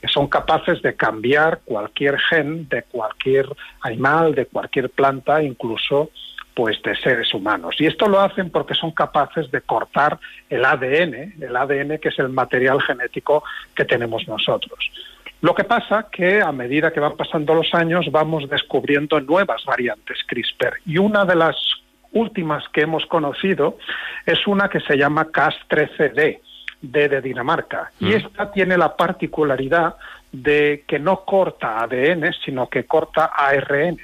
que 0.00 0.09
son 0.09 0.29
capaces 0.29 0.81
de 0.83 0.95
cambiar 0.95 1.61
cualquier 1.64 2.19
gen 2.21 2.69
de 2.69 2.83
cualquier 2.85 3.47
animal, 3.81 4.35
de 4.35 4.47
cualquier 4.47 4.91
planta, 4.91 5.43
incluso 5.43 6.11
pues 6.54 6.82
de 6.82 6.94
seres 6.97 7.32
humanos. 7.35 7.76
Y 7.78 7.87
esto 7.87 8.09
lo 8.09 8.21
hacen 8.21 8.50
porque 8.50 8.75
son 8.75 8.90
capaces 8.90 9.50
de 9.50 9.61
cortar 9.62 10.18
el 10.50 10.64
ADN, 10.64 11.35
el 11.40 11.56
ADN 11.56 11.99
que 11.99 12.09
es 12.09 12.18
el 12.18 12.28
material 12.28 12.80
genético 12.82 13.42
que 13.75 13.85
tenemos 13.85 14.26
nosotros. 14.28 14.90
Lo 15.40 15.54
que 15.54 15.64
pasa 15.64 16.06
que 16.11 16.40
a 16.40 16.52
medida 16.52 16.92
que 16.92 17.00
van 17.00 17.16
pasando 17.16 17.54
los 17.54 17.75
años 17.75 18.06
vamos 18.12 18.49
descubriendo 18.49 19.21
nuevas 19.21 19.64
variantes 19.64 20.18
CRISPR 20.26 20.78
y 20.87 20.99
una 20.99 21.25
de 21.25 21.35
las 21.35 21.56
últimas 22.12 22.68
que 22.68 22.82
hemos 22.82 23.06
conocido 23.06 23.78
es 24.25 24.47
una 24.47 24.68
que 24.68 24.80
se 24.80 24.97
llama 24.97 25.26
Cas13D, 25.26 26.38
D 26.82 27.09
de 27.09 27.21
Dinamarca. 27.21 27.90
Mm. 27.99 28.06
Y 28.06 28.12
esta 28.12 28.52
tiene 28.52 28.76
la 28.76 28.94
particularidad 28.94 29.97
de 30.30 30.85
que 30.87 30.99
no 30.99 31.25
corta 31.25 31.80
ADN, 31.80 32.32
sino 32.44 32.68
que 32.68 32.85
corta 32.85 33.26
ARN 33.26 33.99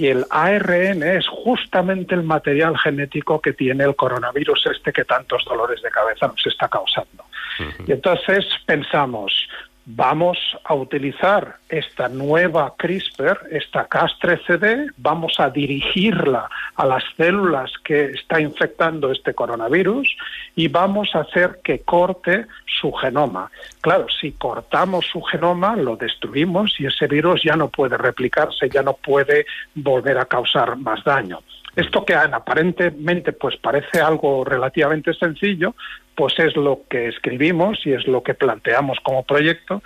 y 0.00 0.06
el 0.06 0.24
ARN 0.30 1.02
es 1.02 1.28
justamente 1.28 2.14
el 2.14 2.22
material 2.22 2.78
genético 2.78 3.38
que 3.38 3.52
tiene 3.52 3.84
el 3.84 3.94
coronavirus 3.94 4.68
este 4.74 4.94
que 4.94 5.04
tantos 5.04 5.44
dolores 5.44 5.82
de 5.82 5.90
cabeza 5.90 6.26
nos 6.26 6.46
está 6.46 6.68
causando. 6.68 7.22
Uh 7.58 7.62
-huh. 7.64 7.88
Y 7.88 7.92
entonces 7.92 8.46
pensamos, 8.64 9.46
vamos 9.86 10.38
a 10.64 10.74
utilizar 10.74 11.56
esta 11.68 12.08
nueva 12.08 12.74
CRISPR, 12.76 13.48
esta 13.50 13.88
Cas13D, 13.88 14.92
vamos 14.96 15.38
a 15.38 15.50
dirigirla 15.50 16.48
a 16.76 16.86
las 16.86 17.02
células 17.16 17.72
que 17.84 18.06
está 18.06 18.40
infectando 18.40 19.10
este 19.10 19.34
coronavirus 19.34 20.16
y 20.54 20.68
vamos 20.68 21.14
a 21.14 21.20
hacer 21.20 21.60
que 21.64 21.80
corte 21.80 22.46
su 22.80 22.92
genoma. 22.92 23.50
Claro, 23.80 24.06
si 24.08 24.32
cortamos 24.32 25.06
su 25.06 25.22
genoma, 25.22 25.76
lo 25.76 25.96
destruimos 25.96 26.78
y 26.78 26.86
ese 26.86 27.06
virus 27.06 27.42
ya 27.42 27.56
no 27.56 27.68
puede 27.68 27.96
replicarse, 27.96 28.68
ya 28.68 28.82
no 28.82 28.94
puede 28.94 29.46
volver 29.74 30.18
a 30.18 30.26
causar 30.26 30.76
más 30.76 31.02
daño. 31.04 31.40
Esto 31.76 32.04
que 32.04 32.14
aparentemente 32.14 33.32
pues 33.32 33.56
parece 33.56 34.00
algo 34.00 34.44
relativamente 34.44 35.14
sencillo, 35.14 35.74
pues 36.14 36.38
es 36.38 36.56
lo 36.56 36.82
que 36.88 37.08
escribimos 37.08 37.86
y 37.86 37.92
es 37.92 38.06
lo 38.06 38.22
que 38.22 38.34
planteamos 38.34 38.98
como 39.02 39.24
proyecto 39.24 39.82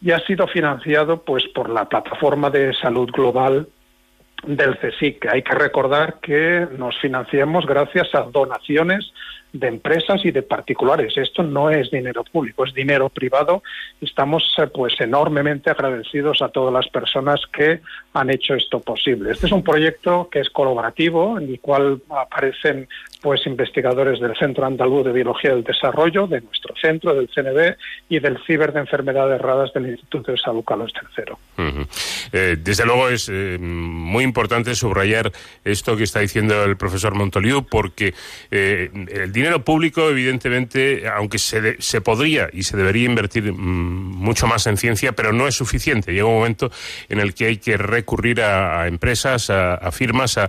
y 0.00 0.12
ha 0.12 0.20
sido 0.20 0.46
financiado 0.46 1.22
pues 1.22 1.44
por 1.54 1.68
la 1.68 1.88
plataforma 1.88 2.50
de 2.50 2.74
salud 2.74 3.10
global 3.10 3.68
del 4.46 4.78
CSIC. 4.78 5.26
Hay 5.32 5.42
que 5.42 5.54
recordar 5.54 6.20
que 6.20 6.66
nos 6.76 6.98
financiamos 6.98 7.66
gracias 7.66 8.14
a 8.14 8.22
donaciones 8.22 9.12
de 9.52 9.66
empresas 9.66 10.24
y 10.24 10.30
de 10.30 10.42
particulares. 10.42 11.16
Esto 11.16 11.42
no 11.42 11.70
es 11.70 11.90
dinero 11.90 12.22
público, 12.24 12.64
es 12.64 12.74
dinero 12.74 13.08
privado. 13.08 13.62
Estamos 14.00 14.44
pues 14.74 15.00
enormemente 15.00 15.70
agradecidos 15.70 16.42
a 16.42 16.48
todas 16.48 16.72
las 16.72 16.88
personas 16.88 17.40
que 17.52 17.80
han 18.12 18.30
hecho 18.30 18.54
esto 18.54 18.80
posible. 18.80 19.30
Este 19.30 19.46
es 19.46 19.52
un 19.52 19.62
proyecto 19.62 20.28
que 20.30 20.40
es 20.40 20.50
colaborativo, 20.50 21.38
en 21.38 21.48
el 21.48 21.60
cual 21.60 22.02
aparecen 22.10 22.88
pues 23.20 23.46
investigadores 23.46 24.20
del 24.20 24.36
Centro 24.36 24.64
Andaluz 24.64 25.04
de 25.04 25.12
Biología 25.12 25.50
del 25.50 25.64
Desarrollo, 25.64 26.26
de 26.26 26.40
nuestro 26.40 26.74
centro, 26.80 27.14
del 27.14 27.28
CNB 27.28 27.76
y 28.08 28.20
del 28.20 28.38
Ciber 28.46 28.72
de 28.72 28.80
Enfermedades 28.80 29.40
Raras 29.40 29.72
del 29.72 29.88
Instituto 29.88 30.32
de 30.32 30.38
Salud 30.38 30.64
Carlos 30.64 30.92
III. 31.16 31.34
Eh, 32.32 32.56
desde 32.58 32.84
luego 32.84 33.08
es 33.08 33.28
eh, 33.28 33.58
muy 33.58 34.22
importante 34.22 34.74
subrayar 34.74 35.32
esto 35.64 35.96
que 35.96 36.04
está 36.04 36.20
diciendo 36.20 36.64
el 36.64 36.76
profesor 36.76 37.14
Montoliu, 37.14 37.64
porque 37.64 38.14
eh, 38.50 38.90
el 39.10 39.32
dinero 39.32 39.64
público, 39.64 40.08
evidentemente, 40.08 41.08
aunque 41.08 41.38
se, 41.38 41.80
se 41.80 42.00
podría 42.00 42.48
y 42.52 42.62
se 42.62 42.76
debería 42.76 43.06
invertir 43.06 43.52
mm, 43.52 43.56
mucho 43.56 44.46
más 44.46 44.66
en 44.66 44.76
ciencia, 44.76 45.12
pero 45.12 45.32
no 45.32 45.48
es 45.48 45.56
suficiente. 45.56 46.12
Llega 46.12 46.26
un 46.26 46.36
momento 46.36 46.70
en 47.08 47.18
el 47.18 47.34
que 47.34 47.46
hay 47.46 47.56
que 47.56 47.76
recurrir 47.76 48.42
a, 48.42 48.86
empresas, 48.86 49.50
a, 49.50 49.90
firmas, 49.90 50.38
a, 50.38 50.48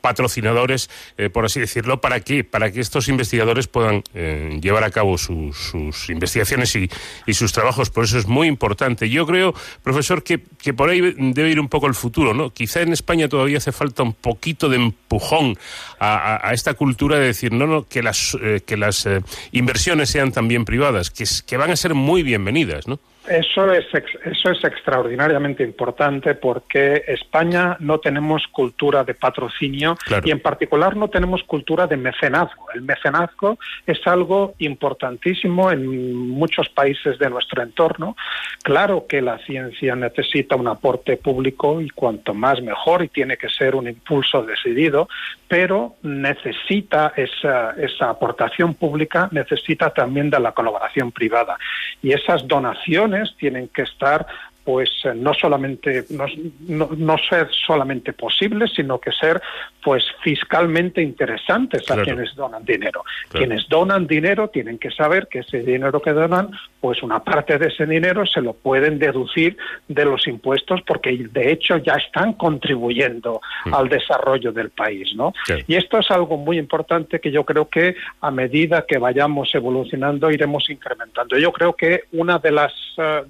patrocinadores, 0.00 0.90
por 1.32 1.44
así 1.44 1.60
decirlo, 1.60 1.93
¿para 2.00 2.20
qué? 2.20 2.44
Para 2.44 2.70
que 2.70 2.80
estos 2.80 3.08
investigadores 3.08 3.66
puedan 3.66 4.02
eh, 4.14 4.58
llevar 4.60 4.84
a 4.84 4.90
cabo 4.90 5.18
sus, 5.18 5.72
investigaciones 6.08 6.76
y, 6.76 7.34
sus 7.34 7.52
trabajos. 7.52 7.90
Por 7.90 8.04
eso 8.04 8.18
es 8.18 8.26
muy 8.26 8.48
importante. 8.48 9.08
Yo 9.10 9.26
creo, 9.26 9.54
profesor, 9.82 10.22
que, 10.22 10.42
que 10.58 10.74
por 10.74 10.90
ahí 10.90 11.00
debe 11.00 11.50
ir 11.50 11.60
un 11.60 11.68
poco 11.68 11.86
el 11.86 11.94
futuro, 11.94 12.34
¿no? 12.34 12.50
Quizá 12.50 12.82
en 12.82 12.92
España 12.92 13.28
todavía 13.28 13.58
hace 13.58 13.72
falta 13.72 14.02
un 14.02 14.12
poquito 14.12 14.68
de 14.68 14.76
empujón 14.76 15.58
a, 16.00 16.50
esta 16.52 16.74
cultura 16.74 17.18
de 17.18 17.26
decir, 17.26 17.52
no, 17.52 17.66
no, 17.66 17.88
que 17.88 18.02
las, 18.02 18.36
eh, 18.40 18.62
que 18.64 18.76
las 18.76 19.06
eh, 19.06 19.20
inversiones 19.52 20.10
sean 20.10 20.32
también 20.32 20.64
privadas, 20.64 21.10
que, 21.10 21.24
que 21.46 21.56
van 21.56 21.70
a 21.70 21.76
ser 21.76 21.94
muy 21.94 22.22
bienvenidas, 22.22 22.86
¿no? 22.86 23.00
Eso 23.26 23.72
es, 23.72 23.86
eso 24.24 24.50
es 24.50 24.64
extraordinariamente 24.64 25.62
importante 25.62 26.34
porque 26.34 27.04
España 27.06 27.74
no 27.80 27.98
tenemos 27.98 28.46
cultura 28.48 29.02
de 29.02 29.14
patrocinio 29.14 29.96
y 30.22 30.30
en 30.30 30.40
particular 30.40 30.94
no 30.94 31.08
tenemos 31.08 31.42
cultura 31.44 31.86
de 31.86 31.96
mecenazgo. 31.96 32.66
El 32.74 32.82
mecenazgo 32.82 33.58
es 33.86 34.06
algo 34.06 34.54
importantísimo 34.58 35.70
en 35.70 36.28
muchos 36.28 36.68
países 36.68 37.18
de 37.18 37.30
nuestro 37.30 37.62
entorno. 37.62 38.14
Claro 38.62 39.06
que 39.08 39.22
la 39.22 39.38
ciencia 39.38 39.96
necesita 39.96 40.56
un 40.56 40.68
aporte 40.68 41.16
público 41.16 41.80
y 41.80 41.88
cuanto 41.88 42.34
más 42.34 42.60
mejor 42.60 43.04
y 43.04 43.08
tiene 43.08 43.38
que 43.38 43.48
ser 43.48 43.74
un 43.74 43.88
impulso 43.88 44.42
decidido, 44.42 45.08
pero 45.48 45.94
necesita 46.02 47.14
esa, 47.16 47.70
esa 47.78 48.10
aportación 48.10 48.74
pública, 48.74 49.28
necesita 49.30 49.90
también 49.90 50.28
de 50.28 50.40
la 50.40 50.52
colaboración 50.52 51.10
privada. 51.10 51.56
Y 52.02 52.12
esas 52.12 52.46
donaciones 52.46 53.13
tienen 53.38 53.68
que 53.68 53.82
estar 53.82 54.26
pues 54.64 54.90
eh, 55.04 55.12
no 55.14 55.34
solamente 55.34 56.06
no, 56.10 56.88
no, 56.96 57.18
ser 57.18 57.48
solamente 57.52 58.14
posibles, 58.14 58.72
sino 58.74 58.98
que 58.98 59.12
ser 59.12 59.40
pues 59.82 60.04
fiscalmente 60.22 61.02
interesantes 61.02 61.90
a 61.90 62.02
quienes 62.02 62.34
donan 62.34 62.64
dinero. 62.64 63.04
Quienes 63.30 63.68
donan 63.68 64.06
dinero 64.06 64.48
tienen 64.48 64.78
que 64.78 64.90
saber 64.90 65.28
que 65.28 65.40
ese 65.40 65.58
dinero 65.58 66.00
que 66.00 66.12
donan, 66.12 66.50
pues 66.80 67.02
una 67.02 67.22
parte 67.22 67.58
de 67.58 67.68
ese 67.68 67.84
dinero 67.84 68.24
se 68.24 68.40
lo 68.40 68.54
pueden 68.54 68.98
deducir 68.98 69.58
de 69.88 70.04
los 70.06 70.26
impuestos 70.26 70.80
porque 70.86 71.28
de 71.30 71.52
hecho 71.52 71.76
ya 71.76 71.94
están 71.94 72.32
contribuyendo 72.32 73.42
mm. 73.66 73.74
al 73.74 73.90
desarrollo 73.90 74.52
del 74.52 74.70
país, 74.70 75.14
¿no? 75.14 75.34
Y 75.66 75.74
esto 75.76 75.98
es 75.98 76.10
algo 76.10 76.38
muy 76.38 76.58
importante 76.58 77.20
que 77.20 77.30
yo 77.30 77.44
creo 77.44 77.68
que 77.68 77.96
a 78.22 78.30
medida 78.30 78.86
que 78.86 78.96
vayamos 78.96 79.54
evolucionando 79.54 80.30
iremos 80.30 80.70
incrementando. 80.70 81.36
Yo 81.38 81.52
creo 81.52 81.74
que 81.74 82.04
una 82.12 82.38
de 82.38 82.50
las 82.50 82.72
eh, 82.96 83.22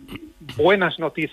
buenas 0.56 0.98
noticias, 0.98 1.23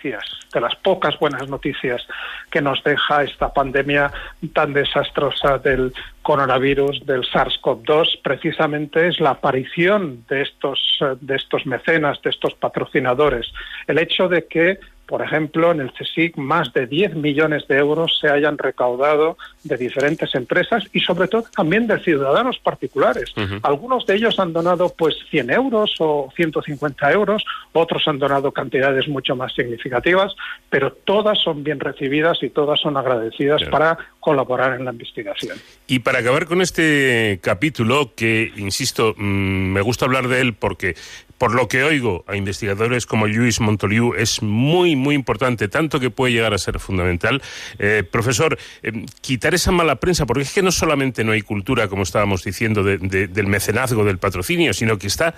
de 0.53 0.61
las 0.61 0.75
pocas 0.75 1.17
buenas 1.19 1.47
noticias 1.49 2.05
que 2.49 2.61
nos 2.61 2.83
deja 2.83 3.23
esta 3.23 3.53
pandemia 3.53 4.11
tan 4.53 4.73
desastrosa 4.73 5.57
del 5.57 5.93
coronavirus, 6.21 7.05
del 7.05 7.23
SARS-CoV-2, 7.23 8.21
precisamente 8.21 9.07
es 9.07 9.19
la 9.19 9.31
aparición 9.31 10.23
de 10.29 10.43
estos, 10.43 10.99
de 11.19 11.35
estos 11.35 11.65
mecenas, 11.65 12.21
de 12.21 12.29
estos 12.29 12.53
patrocinadores. 12.55 13.51
El 13.87 13.97
hecho 13.97 14.27
de 14.27 14.45
que 14.45 14.79
por 15.11 15.21
ejemplo, 15.21 15.71
en 15.71 15.81
el 15.81 15.91
CSIC 15.91 16.37
más 16.37 16.71
de 16.71 16.87
10 16.87 17.15
millones 17.15 17.67
de 17.67 17.75
euros 17.75 18.17
se 18.21 18.29
hayan 18.29 18.57
recaudado 18.57 19.37
de 19.65 19.75
diferentes 19.75 20.33
empresas 20.35 20.85
y 20.93 21.01
sobre 21.01 21.27
todo 21.27 21.43
también 21.53 21.85
de 21.85 21.99
ciudadanos 21.99 22.59
particulares. 22.59 23.33
Algunos 23.61 24.05
de 24.05 24.15
ellos 24.15 24.39
han 24.39 24.53
donado 24.53 24.95
pues 24.97 25.15
100 25.29 25.49
euros 25.49 25.95
o 25.99 26.31
150 26.33 27.11
euros, 27.11 27.43
otros 27.73 28.07
han 28.07 28.19
donado 28.19 28.53
cantidades 28.53 29.09
mucho 29.09 29.35
más 29.35 29.53
significativas, 29.53 30.33
pero 30.69 30.93
todas 30.93 31.37
son 31.39 31.61
bien 31.61 31.81
recibidas 31.81 32.41
y 32.41 32.49
todas 32.49 32.79
son 32.79 32.95
agradecidas 32.95 33.63
para 33.65 33.97
colaborar 34.21 34.79
en 34.79 34.85
la 34.85 34.93
investigación. 34.93 35.57
Y 35.87 35.99
para 35.99 36.19
acabar 36.19 36.45
con 36.45 36.61
este 36.61 37.39
capítulo, 37.43 38.13
que, 38.15 38.53
insisto, 38.55 39.13
mm, 39.17 39.73
me 39.73 39.81
gusta 39.81 40.05
hablar 40.05 40.29
de 40.29 40.39
él 40.39 40.53
porque 40.53 40.95
por 41.41 41.55
lo 41.55 41.67
que 41.67 41.83
oigo 41.83 42.23
a 42.27 42.35
investigadores 42.35 43.07
como 43.07 43.25
Luis 43.25 43.59
Montoliu, 43.61 44.13
es 44.13 44.43
muy, 44.43 44.95
muy 44.95 45.15
importante, 45.15 45.69
tanto 45.69 45.99
que 45.99 46.11
puede 46.11 46.33
llegar 46.33 46.53
a 46.53 46.59
ser 46.59 46.77
fundamental. 46.77 47.41
Eh, 47.79 48.03
profesor, 48.03 48.59
eh, 48.83 49.07
quitar 49.21 49.55
esa 49.55 49.71
mala 49.71 49.95
prensa, 49.95 50.27
porque 50.27 50.43
es 50.43 50.53
que 50.53 50.61
no 50.61 50.71
solamente 50.71 51.23
no 51.23 51.31
hay 51.31 51.41
cultura, 51.41 51.87
como 51.87 52.03
estábamos 52.03 52.43
diciendo, 52.43 52.83
del 52.83 53.47
mecenazgo, 53.47 54.05
del 54.05 54.19
patrocinio, 54.19 54.71
sino 54.75 54.99
que 54.99 55.07
está 55.07 55.33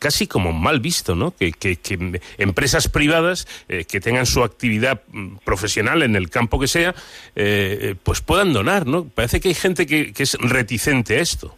casi 0.00 0.26
como 0.26 0.50
mal 0.50 0.80
visto, 0.80 1.14
¿no? 1.14 1.32
Que, 1.36 1.52
empresas 2.38 2.88
privadas 2.88 3.46
eh, 3.68 3.84
que 3.84 4.00
tengan 4.00 4.26
su 4.26 4.42
actividad 4.42 5.02
mm, 5.12 5.36
profesional 5.44 6.02
en 6.02 6.16
el 6.16 6.30
campo 6.30 6.58
que 6.58 6.66
sea, 6.66 6.96
pues 8.02 8.22
puedan 8.22 8.52
donar, 8.52 8.88
¿no? 8.88 9.04
Parece 9.04 9.38
que 9.38 9.50
hay 9.50 9.54
gente 9.54 9.86
que 9.86 10.12
es 10.18 10.34
reticente 10.34 11.18
a 11.18 11.20
esto. 11.20 11.56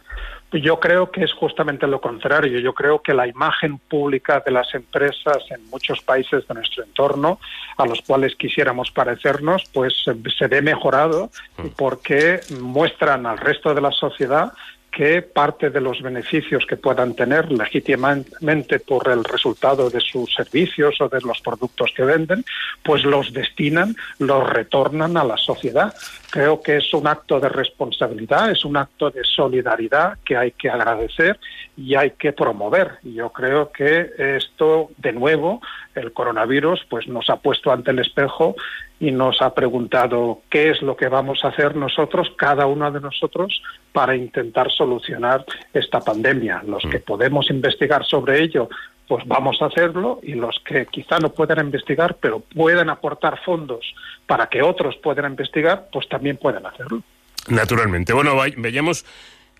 Yo 0.51 0.79
creo 0.79 1.11
que 1.11 1.23
es 1.23 1.33
justamente 1.33 1.87
lo 1.87 1.99
contrario. 1.99 2.59
Yo 2.59 2.73
creo 2.73 3.01
que 3.01 3.13
la 3.13 3.27
imagen 3.27 3.79
pública 3.79 4.41
de 4.45 4.51
las 4.51 4.73
empresas 4.73 5.39
en 5.49 5.69
muchos 5.69 6.01
países 6.01 6.47
de 6.47 6.53
nuestro 6.53 6.83
entorno, 6.83 7.39
a 7.75 7.85
los 7.85 8.01
cuales 8.01 8.35
quisiéramos 8.35 8.91
parecernos, 8.91 9.63
pues 9.73 9.93
se 10.03 10.47
ve 10.47 10.61
mejorado 10.61 11.29
mm. 11.57 11.67
porque 11.75 12.39
muestran 12.61 13.25
al 13.25 13.37
resto 13.37 13.73
de 13.73 13.81
la 13.81 13.91
sociedad 13.91 14.53
que 14.97 15.21
parte 15.21 15.69
de 15.69 15.79
los 15.79 16.01
beneficios 16.01 16.65
que 16.65 16.75
puedan 16.75 17.13
tener 17.13 17.51
legítimamente 17.51 18.79
por 18.79 19.07
el 19.09 19.23
resultado 19.23 19.91
de 19.91 19.99
sus 19.99 20.33
servicios 20.33 20.99
o 21.01 21.07
de 21.07 21.21
los 21.21 21.39
productos 21.41 21.91
que 21.95 22.03
venden, 22.03 22.43
pues 22.83 23.03
los 23.03 23.31
destinan, 23.31 23.95
los 24.17 24.49
retornan 24.49 25.15
a 25.17 25.23
la 25.23 25.37
sociedad. 25.37 25.93
Creo 26.29 26.61
que 26.61 26.77
es 26.77 26.93
un 26.93 27.07
acto 27.07 27.39
de 27.39 27.47
responsabilidad, 27.47 28.51
es 28.51 28.65
un 28.65 28.75
acto 28.75 29.09
de 29.09 29.23
solidaridad 29.23 30.17
que 30.25 30.35
hay 30.35 30.51
que 30.51 30.69
agradecer 30.69 31.39
y 31.77 31.95
hay 31.95 32.11
que 32.11 32.33
promover. 32.33 32.99
Y 33.03 33.13
yo 33.13 33.31
creo 33.31 33.71
que 33.71 34.11
esto, 34.17 34.89
de 34.97 35.13
nuevo, 35.13 35.61
el 35.95 36.11
coronavirus, 36.11 36.85
pues 36.89 37.07
nos 37.07 37.29
ha 37.29 37.37
puesto 37.37 37.71
ante 37.71 37.91
el 37.91 37.99
espejo 37.99 38.55
y 38.99 39.11
nos 39.11 39.41
ha 39.41 39.53
preguntado 39.53 40.41
qué 40.49 40.71
es 40.71 40.81
lo 40.81 40.97
que 40.97 41.07
vamos 41.07 41.45
a 41.45 41.49
hacer 41.49 41.75
nosotros, 41.75 42.31
cada 42.35 42.65
uno 42.65 42.91
de 42.91 42.99
nosotros, 42.99 43.61
para 43.93 44.15
intentar 44.15 44.69
solucionar 44.71 45.45
esta 45.73 46.01
pandemia. 46.01 46.61
Los 46.67 46.83
que 46.83 46.99
mm. 46.99 47.03
podemos 47.03 47.49
investigar 47.49 48.05
sobre 48.05 48.41
ello, 48.41 48.69
pues 49.07 49.25
vamos 49.25 49.61
a 49.61 49.65
hacerlo 49.65 50.19
y 50.21 50.33
los 50.33 50.59
que 50.65 50.85
quizá 50.87 51.19
no 51.19 51.29
puedan 51.29 51.65
investigar, 51.65 52.17
pero 52.19 52.39
pueden 52.39 52.89
aportar 52.89 53.39
fondos 53.43 53.85
para 54.25 54.47
que 54.47 54.61
otros 54.61 54.95
puedan 54.97 55.31
investigar, 55.31 55.87
pues 55.91 56.07
también 56.09 56.37
pueden 56.37 56.65
hacerlo. 56.65 57.01
Naturalmente. 57.47 58.13
Bueno, 58.13 58.35
veamos 58.57 59.05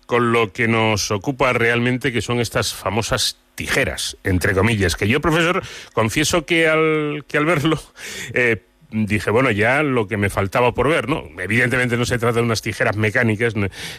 con 0.06 0.32
lo 0.32 0.52
que 0.52 0.68
nos 0.68 1.10
ocupa 1.10 1.52
realmente, 1.52 2.12
que 2.12 2.20
son 2.22 2.40
estas 2.40 2.74
famosas 2.74 3.38
tijeras, 3.54 4.16
entre 4.24 4.54
comillas, 4.54 4.96
que 4.96 5.08
yo, 5.08 5.20
profesor, 5.20 5.62
confieso 5.92 6.46
que 6.46 6.68
al, 6.68 7.24
que 7.26 7.38
al 7.38 7.44
verlo 7.44 7.78
eh, 8.34 8.62
dije, 8.90 9.30
bueno, 9.30 9.50
ya 9.50 9.82
lo 9.82 10.08
que 10.08 10.16
me 10.16 10.30
faltaba 10.30 10.72
por 10.72 10.88
ver, 10.88 11.08
¿no? 11.08 11.24
Evidentemente 11.38 11.96
no 11.96 12.04
se 12.04 12.18
trata 12.18 12.38
de 12.38 12.42
unas 12.42 12.62
tijeras 12.62 12.96
mecánicas, 12.96 13.54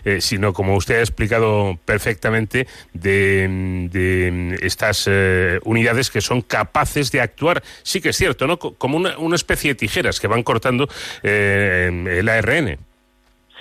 eh, 0.06 0.22
sino, 0.22 0.54
como 0.54 0.76
usted 0.76 0.96
ha 0.96 1.02
explicado 1.02 1.80
perfectamente, 1.86 2.68
de, 2.94 4.58
estas 4.62 5.06
eh, 5.10 5.60
unidades 5.64 6.10
que 6.10 6.22
son 6.22 6.42
capaces 6.42 7.12
de 7.12 7.22
actuar, 7.22 7.64
sí 7.84 8.02
que 8.02 8.10
es 8.10 8.18
cierto, 8.18 8.48
¿no? 8.48 8.58
Como 8.58 8.98
una, 8.98 9.18
una 9.18 9.36
especie 9.36 9.72
de 9.72 9.76
tijeras 9.76 10.20
que 10.20 10.28
van 10.28 10.44
cortando 10.44 10.90
eh, 11.24 12.18
el 12.20 12.30
ARN. 12.30 12.89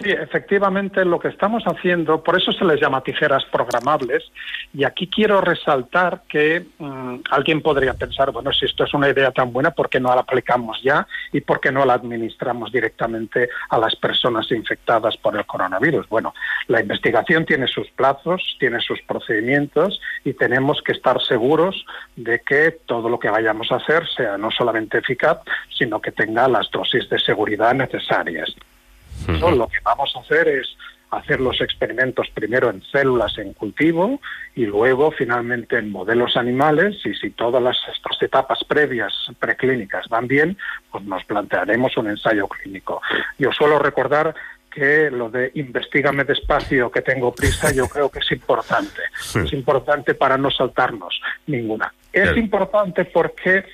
Sí, 0.00 0.10
efectivamente 0.10 1.04
lo 1.04 1.18
que 1.18 1.26
estamos 1.26 1.64
haciendo, 1.64 2.22
por 2.22 2.36
eso 2.36 2.52
se 2.52 2.64
les 2.64 2.80
llama 2.80 3.02
tijeras 3.02 3.44
programables, 3.46 4.30
y 4.72 4.84
aquí 4.84 5.08
quiero 5.08 5.40
resaltar 5.40 6.22
que 6.28 6.66
mm, 6.78 7.16
alguien 7.30 7.62
podría 7.62 7.94
pensar, 7.94 8.30
bueno, 8.30 8.52
si 8.52 8.66
esto 8.66 8.84
es 8.84 8.94
una 8.94 9.08
idea 9.08 9.32
tan 9.32 9.52
buena, 9.52 9.72
¿por 9.72 9.88
qué 9.88 9.98
no 9.98 10.14
la 10.14 10.20
aplicamos 10.20 10.80
ya 10.84 11.04
y 11.32 11.40
por 11.40 11.60
qué 11.60 11.72
no 11.72 11.84
la 11.84 11.94
administramos 11.94 12.70
directamente 12.70 13.48
a 13.70 13.78
las 13.78 13.96
personas 13.96 14.48
infectadas 14.52 15.16
por 15.16 15.36
el 15.36 15.44
coronavirus? 15.46 16.08
Bueno, 16.08 16.32
la 16.68 16.80
investigación 16.80 17.44
tiene 17.44 17.66
sus 17.66 17.90
plazos, 17.90 18.56
tiene 18.60 18.80
sus 18.80 19.02
procedimientos 19.02 20.00
y 20.24 20.34
tenemos 20.34 20.80
que 20.80 20.92
estar 20.92 21.20
seguros 21.20 21.84
de 22.14 22.40
que 22.42 22.70
todo 22.86 23.08
lo 23.08 23.18
que 23.18 23.30
vayamos 23.30 23.72
a 23.72 23.76
hacer 23.76 24.06
sea 24.16 24.38
no 24.38 24.52
solamente 24.52 24.98
eficaz, 24.98 25.38
sino 25.76 26.00
que 26.00 26.12
tenga 26.12 26.46
las 26.46 26.70
dosis 26.70 27.08
de 27.10 27.18
seguridad 27.18 27.74
necesarias. 27.74 28.54
Lo 29.26 29.68
que 29.68 29.78
vamos 29.82 30.14
a 30.16 30.20
hacer 30.20 30.48
es 30.48 30.76
hacer 31.10 31.40
los 31.40 31.60
experimentos 31.60 32.28
primero 32.34 32.70
en 32.70 32.82
células 32.82 33.38
en 33.38 33.54
cultivo 33.54 34.20
y 34.54 34.66
luego 34.66 35.10
finalmente 35.10 35.78
en 35.78 35.90
modelos 35.90 36.36
animales 36.36 36.96
y 37.04 37.14
si 37.14 37.30
todas 37.30 37.62
las, 37.62 37.76
estas 37.94 38.20
etapas 38.20 38.62
previas 38.64 39.12
preclínicas 39.38 40.06
van 40.08 40.28
bien, 40.28 40.58
pues 40.90 41.04
nos 41.04 41.24
plantearemos 41.24 41.96
un 41.96 42.08
ensayo 42.08 42.46
clínico. 42.46 43.00
Yo 43.38 43.52
suelo 43.52 43.78
recordar 43.78 44.34
que 44.70 45.10
lo 45.10 45.30
de 45.30 45.50
investigame 45.54 46.24
despacio, 46.24 46.90
que 46.90 47.02
tengo 47.02 47.34
prisa, 47.34 47.72
yo 47.72 47.88
creo 47.92 48.10
que 48.10 48.18
es 48.20 48.30
importante. 48.32 49.02
Es 49.34 49.52
importante 49.52 50.14
para 50.14 50.36
no 50.36 50.50
saltarnos 50.50 51.20
ninguna. 51.46 51.92
Es 52.12 52.36
importante 52.36 53.04
porque, 53.04 53.64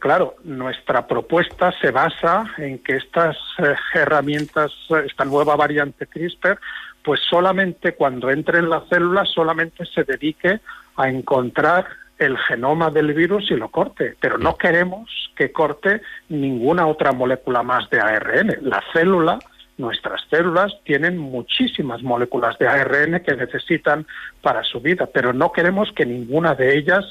claro, 0.00 0.36
nuestra 0.44 1.06
propuesta 1.06 1.72
se 1.80 1.90
basa 1.90 2.44
en 2.58 2.78
que 2.78 2.96
estas 2.96 3.36
eh, 3.58 3.74
herramientas, 3.94 4.72
esta 5.04 5.24
nueva 5.24 5.56
variante 5.56 6.06
CRISPR, 6.06 6.58
pues 7.02 7.20
solamente 7.20 7.94
cuando 7.94 8.30
entre 8.30 8.58
en 8.58 8.68
la 8.68 8.82
célula, 8.88 9.24
solamente 9.24 9.86
se 9.86 10.04
dedique 10.04 10.60
a 10.96 11.08
encontrar 11.08 11.86
el 12.18 12.36
genoma 12.38 12.90
del 12.90 13.12
virus 13.12 13.50
y 13.50 13.56
lo 13.56 13.68
corte, 13.68 14.16
pero 14.18 14.38
no 14.38 14.56
queremos 14.56 15.30
que 15.36 15.52
corte 15.52 16.00
ninguna 16.28 16.86
otra 16.86 17.12
molécula 17.12 17.62
más 17.62 17.88
de 17.90 18.00
ARN. 18.00 18.56
La 18.62 18.82
célula, 18.92 19.38
nuestras 19.78 20.22
células, 20.30 20.72
tienen 20.84 21.18
muchísimas 21.18 22.02
moléculas 22.02 22.58
de 22.58 22.66
ARN 22.66 23.20
que 23.20 23.36
necesitan 23.36 24.06
para 24.40 24.64
su 24.64 24.80
vida, 24.80 25.06
pero 25.06 25.32
no 25.32 25.52
queremos 25.52 25.92
que 25.92 26.06
ninguna 26.06 26.54
de 26.54 26.78
ellas 26.78 27.04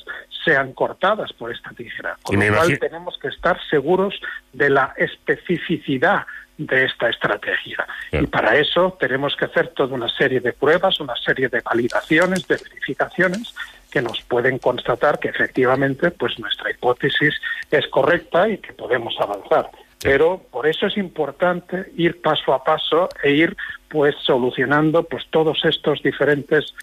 sean 0.43 0.73
cortadas 0.73 1.34
por 1.34 1.51
esta 1.51 1.71
tijera. 1.71 2.17
Con 2.23 2.39
lo 2.39 2.54
cual 2.54 2.80
tenemos 2.80 3.17
que 3.19 3.30
estar 3.30 3.60
seguros 3.69 4.19
de 4.54 4.69
la 4.69 4.93
especificidad 4.97 6.25
de 6.58 6.86
esta 6.86 7.10
estrategia. 7.10 7.86
Y 8.12 8.28
para 8.28 8.56
eso 8.56 8.95
tenemos 8.99 9.36
que 9.36 9.45
hacer 9.45 9.69
toda 9.69 9.93
una 9.93 10.08
serie 10.08 10.39
de 10.39 10.54
pruebas, 10.54 10.99
una 10.99 11.15
serie 11.17 11.49
de 11.49 11.62
validaciones, 11.62 12.47
de 12.47 12.58
verificaciones 12.58 13.54
que 13.91 14.01
nos 14.01 14.21
pueden 14.21 14.60
constatar 14.60 15.19
que 15.19 15.30
efectivamente 15.30 16.12
pues 16.12 16.38
nuestra 16.39 16.71
hipótesis 16.71 17.34
es 17.71 17.88
correcta 17.88 18.47
y 18.47 18.58
que 18.58 18.73
podemos 18.73 19.15
avanzar. 19.19 19.69
Pero 20.01 20.41
por 20.51 20.67
eso 20.67 20.88
es 20.88 20.97
importante 20.97 21.91
ir 21.95 22.21
paso 22.21 22.53
a 22.53 22.63
paso 22.63 23.10
e 23.23 23.31
ir 23.31 23.55
pues 23.89 24.15
solucionando 24.23 25.03
pues 25.03 25.25
todos 25.29 25.63
estos 25.65 26.03
diferentes 26.03 26.73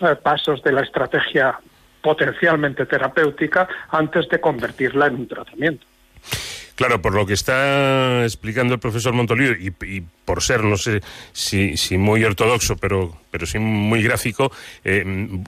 eh, 0.00 0.14
pasos 0.22 0.62
de 0.62 0.72
la 0.72 0.82
estrategia 0.82 1.58
potencialmente 2.00 2.86
terapéutica 2.86 3.68
antes 3.90 4.28
de 4.28 4.40
convertirla 4.40 5.06
en 5.06 5.14
un 5.16 5.28
tratamiento. 5.28 5.86
Claro, 6.78 7.02
por 7.02 7.12
lo 7.12 7.26
que 7.26 7.32
está 7.32 8.22
explicando 8.22 8.74
el 8.74 8.78
profesor 8.78 9.12
Montoliu 9.12 9.50
y, 9.58 10.00
por 10.24 10.40
ser, 10.44 10.62
no 10.62 10.76
sé 10.76 11.00
si, 11.32 11.76
si, 11.76 11.98
muy 11.98 12.22
ortodoxo, 12.22 12.76
pero, 12.76 13.16
pero 13.32 13.46
sí 13.46 13.58
muy 13.58 14.00
gráfico, 14.00 14.52
eh, 14.84 15.04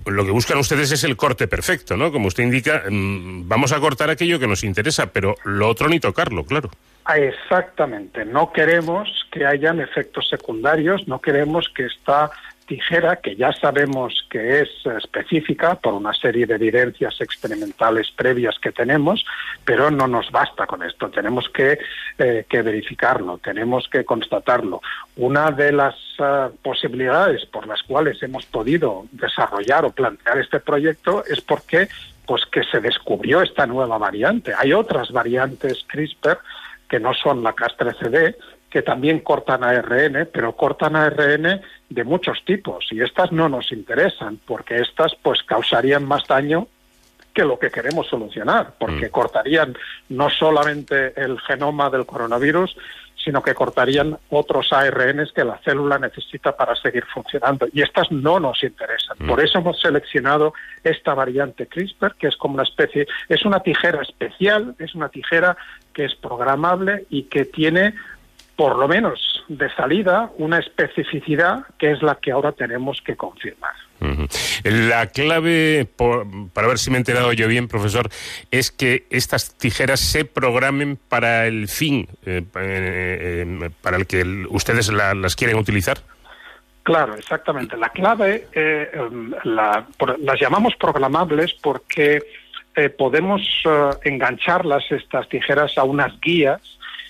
lo 0.06 0.24
que 0.24 0.32
buscan 0.32 0.58
ustedes 0.58 0.90
es 0.90 1.04
el 1.04 1.16
corte 1.16 1.46
perfecto, 1.46 1.96
¿no? 1.96 2.10
Como 2.10 2.26
usted 2.26 2.42
indica, 2.42 2.82
mm, 2.90 3.46
vamos 3.46 3.70
a 3.70 3.78
cortar 3.78 4.10
aquello 4.10 4.40
que 4.40 4.48
nos 4.48 4.64
interesa, 4.64 5.12
pero 5.12 5.36
lo 5.44 5.68
otro 5.68 5.88
ni 5.88 6.00
tocarlo, 6.00 6.44
claro. 6.44 6.68
Ah, 7.04 7.16
exactamente. 7.16 8.24
No 8.24 8.52
queremos 8.52 9.08
que 9.30 9.46
hayan 9.46 9.80
efectos 9.80 10.28
secundarios, 10.28 11.06
no 11.06 11.20
queremos 11.20 11.68
que 11.72 11.86
esta 11.86 12.32
tijera 12.70 13.16
que 13.16 13.34
ya 13.34 13.52
sabemos 13.52 14.24
que 14.30 14.60
es 14.60 14.68
específica 14.96 15.74
por 15.74 15.92
una 15.92 16.14
serie 16.14 16.46
de 16.46 16.54
evidencias 16.54 17.20
experimentales 17.20 18.12
previas 18.12 18.60
que 18.60 18.70
tenemos, 18.70 19.24
pero 19.64 19.90
no 19.90 20.06
nos 20.06 20.30
basta 20.30 20.68
con 20.68 20.84
esto, 20.84 21.10
tenemos 21.10 21.48
que, 21.48 21.80
eh, 22.16 22.44
verificarlo, 22.48 23.38
tenemos 23.38 23.88
que 23.88 24.04
constatarlo. 24.04 24.80
Una 25.16 25.50
de 25.50 25.72
las 25.72 25.96
eh, 26.20 26.48
posibilidades 26.62 27.44
por 27.46 27.66
las 27.66 27.82
cuales 27.82 28.22
hemos 28.22 28.46
podido 28.46 29.04
desarrollar 29.10 29.84
o 29.84 29.90
plantear 29.90 30.38
este 30.38 30.60
proyecto 30.60 31.24
es 31.24 31.40
porque 31.40 31.88
pues 32.24 32.46
que 32.46 32.62
se 32.62 32.78
descubrió 32.78 33.42
esta 33.42 33.66
nueva 33.66 33.98
variante. 33.98 34.52
Hay 34.56 34.72
otras 34.72 35.10
variantes 35.10 35.84
CRISPR 35.88 36.38
que 36.88 37.00
no 37.00 37.14
son 37.14 37.42
la 37.42 37.52
Cas3CD, 37.52 38.36
que 38.70 38.82
también 38.82 39.20
cortan 39.20 39.64
ARN, 39.64 40.28
pero 40.32 40.56
cortan 40.56 40.96
ARN 40.96 41.60
de 41.88 42.04
muchos 42.04 42.44
tipos 42.44 42.86
y 42.92 43.02
estas 43.02 43.32
no 43.32 43.48
nos 43.48 43.72
interesan 43.72 44.38
porque 44.46 44.76
estas 44.76 45.14
pues 45.16 45.42
causarían 45.42 46.04
más 46.04 46.26
daño 46.28 46.68
que 47.34 47.44
lo 47.44 47.58
que 47.58 47.70
queremos 47.70 48.08
solucionar, 48.08 48.74
porque 48.78 49.06
mm. 49.06 49.10
cortarían 49.10 49.76
no 50.08 50.30
solamente 50.30 51.12
el 51.20 51.38
genoma 51.40 51.90
del 51.90 52.06
coronavirus, 52.06 52.76
sino 53.24 53.42
que 53.42 53.54
cortarían 53.54 54.18
otros 54.30 54.72
ARNs 54.72 55.32
que 55.32 55.44
la 55.44 55.58
célula 55.58 55.98
necesita 55.98 56.56
para 56.56 56.74
seguir 56.74 57.04
funcionando. 57.04 57.66
Y 57.72 57.82
estas 57.82 58.10
no 58.10 58.40
nos 58.40 58.62
interesan. 58.62 59.16
Mm. 59.20 59.28
Por 59.28 59.40
eso 59.40 59.58
hemos 59.58 59.80
seleccionado 59.80 60.54
esta 60.82 61.14
variante 61.14 61.66
CRISPR, 61.66 62.14
que 62.16 62.28
es 62.28 62.36
como 62.36 62.54
una 62.54 62.62
especie, 62.62 63.06
es 63.28 63.44
una 63.44 63.60
tijera 63.60 64.02
especial, 64.02 64.74
es 64.78 64.94
una 64.94 65.08
tijera 65.08 65.56
que 65.92 66.04
es 66.06 66.14
programable 66.14 67.06
y 67.10 67.24
que 67.24 67.44
tiene 67.44 67.94
por 68.60 68.76
lo 68.76 68.86
menos 68.88 69.42
de 69.48 69.74
salida, 69.74 70.32
una 70.36 70.58
especificidad 70.58 71.64
que 71.78 71.92
es 71.92 72.02
la 72.02 72.16
que 72.16 72.30
ahora 72.30 72.52
tenemos 72.52 73.00
que 73.00 73.16
confirmar. 73.16 73.72
La 74.64 75.06
clave, 75.06 75.88
para 76.52 76.68
ver 76.68 76.78
si 76.78 76.90
me 76.90 76.96
he 76.96 76.98
enterado 76.98 77.32
yo 77.32 77.48
bien, 77.48 77.68
profesor, 77.68 78.10
es 78.50 78.70
que 78.70 79.06
estas 79.08 79.56
tijeras 79.56 79.98
se 79.98 80.26
programen 80.26 80.98
para 81.08 81.46
el 81.46 81.68
fin 81.68 82.06
eh, 82.26 82.42
eh, 82.54 83.70
para 83.80 83.96
el 83.96 84.06
que 84.06 84.44
ustedes 84.50 84.92
las 84.92 85.36
quieren 85.36 85.56
utilizar. 85.56 85.96
Claro, 86.82 87.14
exactamente. 87.14 87.78
La 87.78 87.88
clave 87.88 88.46
eh, 88.52 88.90
las 89.44 90.38
llamamos 90.38 90.76
programables 90.76 91.54
porque 91.54 92.20
podemos 92.98 93.40
engancharlas, 94.04 94.84
estas 94.92 95.30
tijeras, 95.30 95.78
a 95.78 95.84
unas 95.84 96.20
guías 96.20 96.60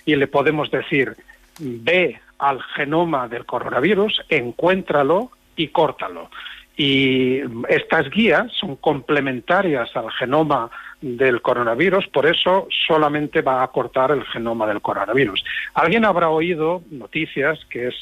y 0.05 0.15
le 0.15 0.27
podemos 0.27 0.71
decir, 0.71 1.13
ve 1.61 2.19
al 2.39 2.61
genoma 2.75 3.27
del 3.27 3.45
coronavirus, 3.45 4.21
encuéntralo 4.29 5.31
y 5.55 5.67
córtalo. 5.67 6.29
Y 6.75 7.41
estas 7.69 8.09
guías 8.09 8.51
son 8.59 8.75
complementarias 8.77 9.95
al 9.95 10.11
genoma 10.11 10.71
del 11.01 11.41
coronavirus, 11.41 12.07
por 12.07 12.27
eso 12.27 12.67
solamente 12.87 13.41
va 13.41 13.63
a 13.63 13.67
cortar 13.69 14.11
el 14.11 14.23
genoma 14.25 14.67
del 14.67 14.81
coronavirus. 14.81 15.43
Alguien 15.73 16.05
habrá 16.05 16.29
oído 16.29 16.83
noticias 16.91 17.59
que 17.69 17.87
es, 17.87 17.95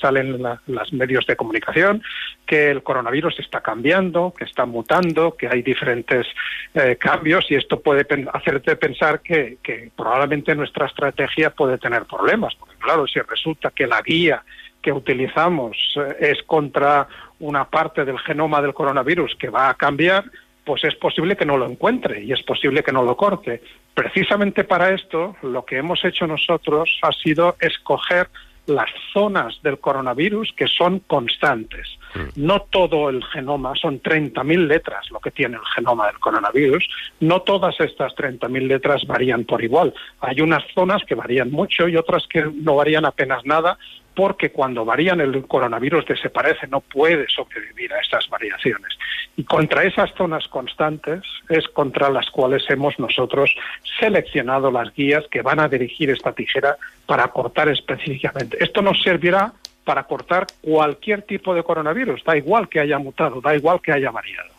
salen 0.00 0.34
en 0.34 0.74
los 0.74 0.92
medios 0.92 1.26
de 1.26 1.36
comunicación 1.36 2.02
que 2.46 2.70
el 2.70 2.82
coronavirus 2.82 3.40
está 3.40 3.60
cambiando, 3.60 4.32
que 4.36 4.44
está 4.44 4.64
mutando, 4.64 5.36
que 5.36 5.48
hay 5.48 5.62
diferentes 5.62 6.26
eh, 6.74 6.96
cambios 6.96 7.44
y 7.50 7.56
esto 7.56 7.80
puede 7.80 8.06
hacerte 8.32 8.76
pensar 8.76 9.20
que, 9.20 9.58
que 9.62 9.90
probablemente 9.94 10.54
nuestra 10.54 10.86
estrategia 10.86 11.50
puede 11.50 11.76
tener 11.76 12.04
problemas, 12.04 12.54
porque 12.54 12.76
claro, 12.76 13.06
si 13.06 13.20
resulta 13.20 13.70
que 13.70 13.86
la 13.86 14.00
guía 14.00 14.42
que 14.80 14.92
utilizamos 14.92 15.76
eh, 15.96 16.16
es 16.20 16.42
contra 16.44 17.08
una 17.40 17.64
parte 17.64 18.04
del 18.04 18.18
genoma 18.20 18.62
del 18.62 18.72
coronavirus 18.72 19.34
que 19.36 19.50
va 19.50 19.68
a 19.68 19.74
cambiar, 19.74 20.24
pues 20.66 20.82
es 20.84 20.96
posible 20.96 21.36
que 21.36 21.46
no 21.46 21.56
lo 21.56 21.66
encuentre 21.66 22.22
y 22.24 22.32
es 22.32 22.42
posible 22.42 22.82
que 22.82 22.92
no 22.92 23.04
lo 23.04 23.16
corte. 23.16 23.62
Precisamente 23.94 24.64
para 24.64 24.92
esto, 24.92 25.36
lo 25.42 25.64
que 25.64 25.78
hemos 25.78 26.04
hecho 26.04 26.26
nosotros 26.26 26.98
ha 27.02 27.12
sido 27.12 27.56
escoger 27.60 28.28
las 28.66 28.90
zonas 29.12 29.60
del 29.62 29.78
coronavirus 29.78 30.52
que 30.56 30.66
son 30.66 30.98
constantes. 31.06 31.86
Mm. 32.16 32.44
No 32.46 32.62
todo 32.62 33.08
el 33.10 33.22
genoma, 33.24 33.74
son 33.76 34.02
30.000 34.02 34.66
letras 34.66 35.08
lo 35.12 35.20
que 35.20 35.30
tiene 35.30 35.56
el 35.56 35.64
genoma 35.76 36.08
del 36.08 36.18
coronavirus, 36.18 36.84
no 37.20 37.42
todas 37.42 37.78
estas 37.78 38.12
30.000 38.16 38.66
letras 38.66 39.06
varían 39.06 39.44
por 39.44 39.62
igual. 39.62 39.94
Hay 40.20 40.40
unas 40.40 40.64
zonas 40.74 41.04
que 41.04 41.14
varían 41.14 41.52
mucho 41.52 41.86
y 41.86 41.96
otras 41.96 42.26
que 42.26 42.42
no 42.42 42.74
varían 42.74 43.04
apenas 43.04 43.46
nada 43.46 43.78
porque 44.16 44.50
cuando 44.50 44.84
varían 44.84 45.20
el 45.20 45.46
coronavirus 45.46 46.06
desaparece, 46.06 46.66
no 46.66 46.80
puede 46.80 47.26
sobrevivir 47.28 47.92
a 47.92 48.00
esas 48.00 48.28
variaciones. 48.28 48.98
Y 49.36 49.44
contra 49.44 49.84
esas 49.84 50.12
zonas 50.14 50.48
constantes 50.48 51.22
es 51.50 51.68
contra 51.68 52.08
las 52.08 52.30
cuales 52.30 52.64
hemos 52.70 52.98
nosotros 52.98 53.54
seleccionado 54.00 54.70
las 54.70 54.92
guías 54.94 55.24
que 55.30 55.42
van 55.42 55.60
a 55.60 55.68
dirigir 55.68 56.08
esta 56.08 56.32
tijera 56.32 56.78
para 57.04 57.28
cortar 57.28 57.68
específicamente. 57.68 58.56
Esto 58.58 58.80
nos 58.80 59.02
servirá 59.02 59.52
para 59.84 60.04
cortar 60.04 60.46
cualquier 60.62 61.22
tipo 61.22 61.54
de 61.54 61.62
coronavirus, 61.62 62.24
da 62.24 62.36
igual 62.36 62.68
que 62.68 62.80
haya 62.80 62.98
mutado, 62.98 63.40
da 63.42 63.54
igual 63.54 63.80
que 63.80 63.92
haya 63.92 64.10
variado. 64.10 64.50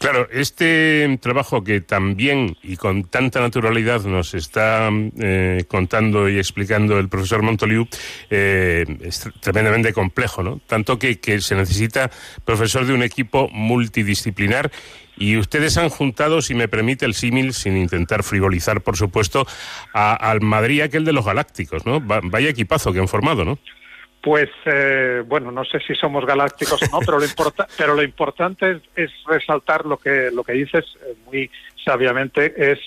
Claro, 0.00 0.26
este 0.32 1.18
trabajo 1.20 1.62
que 1.62 1.82
también 1.82 2.56
y 2.62 2.78
con 2.78 3.04
tanta 3.04 3.38
naturalidad 3.38 4.02
nos 4.04 4.32
está 4.32 4.88
eh, 5.18 5.64
contando 5.68 6.26
y 6.26 6.38
explicando 6.38 6.98
el 6.98 7.10
profesor 7.10 7.42
Montoliu 7.42 7.86
eh, 8.30 8.86
es 9.02 9.28
tremendamente 9.40 9.92
complejo, 9.92 10.42
¿no? 10.42 10.58
Tanto 10.66 10.98
que, 10.98 11.18
se 11.42 11.54
necesita 11.54 12.10
profesor 12.46 12.86
de 12.86 12.94
un 12.94 13.02
equipo 13.02 13.50
multidisciplinar 13.52 14.72
y 15.18 15.36
ustedes 15.36 15.76
han 15.76 15.90
juntado, 15.90 16.40
si 16.40 16.54
me 16.54 16.66
permite 16.66 17.04
el 17.04 17.12
símil, 17.12 17.52
sin 17.52 17.76
intentar 17.76 18.22
frivolizar, 18.22 18.80
por 18.80 18.96
supuesto, 18.96 19.46
al 19.92 20.40
Madrid 20.40 20.80
aquel 20.80 21.04
de 21.04 21.12
los 21.12 21.26
Galácticos, 21.26 21.84
¿no? 21.84 22.00
vaya 22.00 22.48
equipazo 22.48 22.94
que 22.94 23.00
han 23.00 23.08
formado, 23.08 23.44
¿no? 23.44 23.58
Pues 24.20 24.50
eh, 24.66 25.22
bueno, 25.26 25.50
no 25.50 25.64
sé 25.64 25.80
si 25.80 25.94
somos 25.94 26.26
galácticos 26.26 26.82
o 26.82 26.86
no, 26.92 26.98
pero 27.00 27.18
lo, 27.18 27.26
pero 27.78 27.94
lo 27.94 28.02
importante 28.02 28.80
es, 28.94 29.10
resaltar 29.26 29.86
lo 29.86 29.96
que, 29.96 30.30
lo 30.32 30.44
que 30.44 30.52
dices 30.52 30.84
eh, 31.02 31.14
muy 31.26 31.50
sabiamente, 31.82 32.72
es 32.72 32.78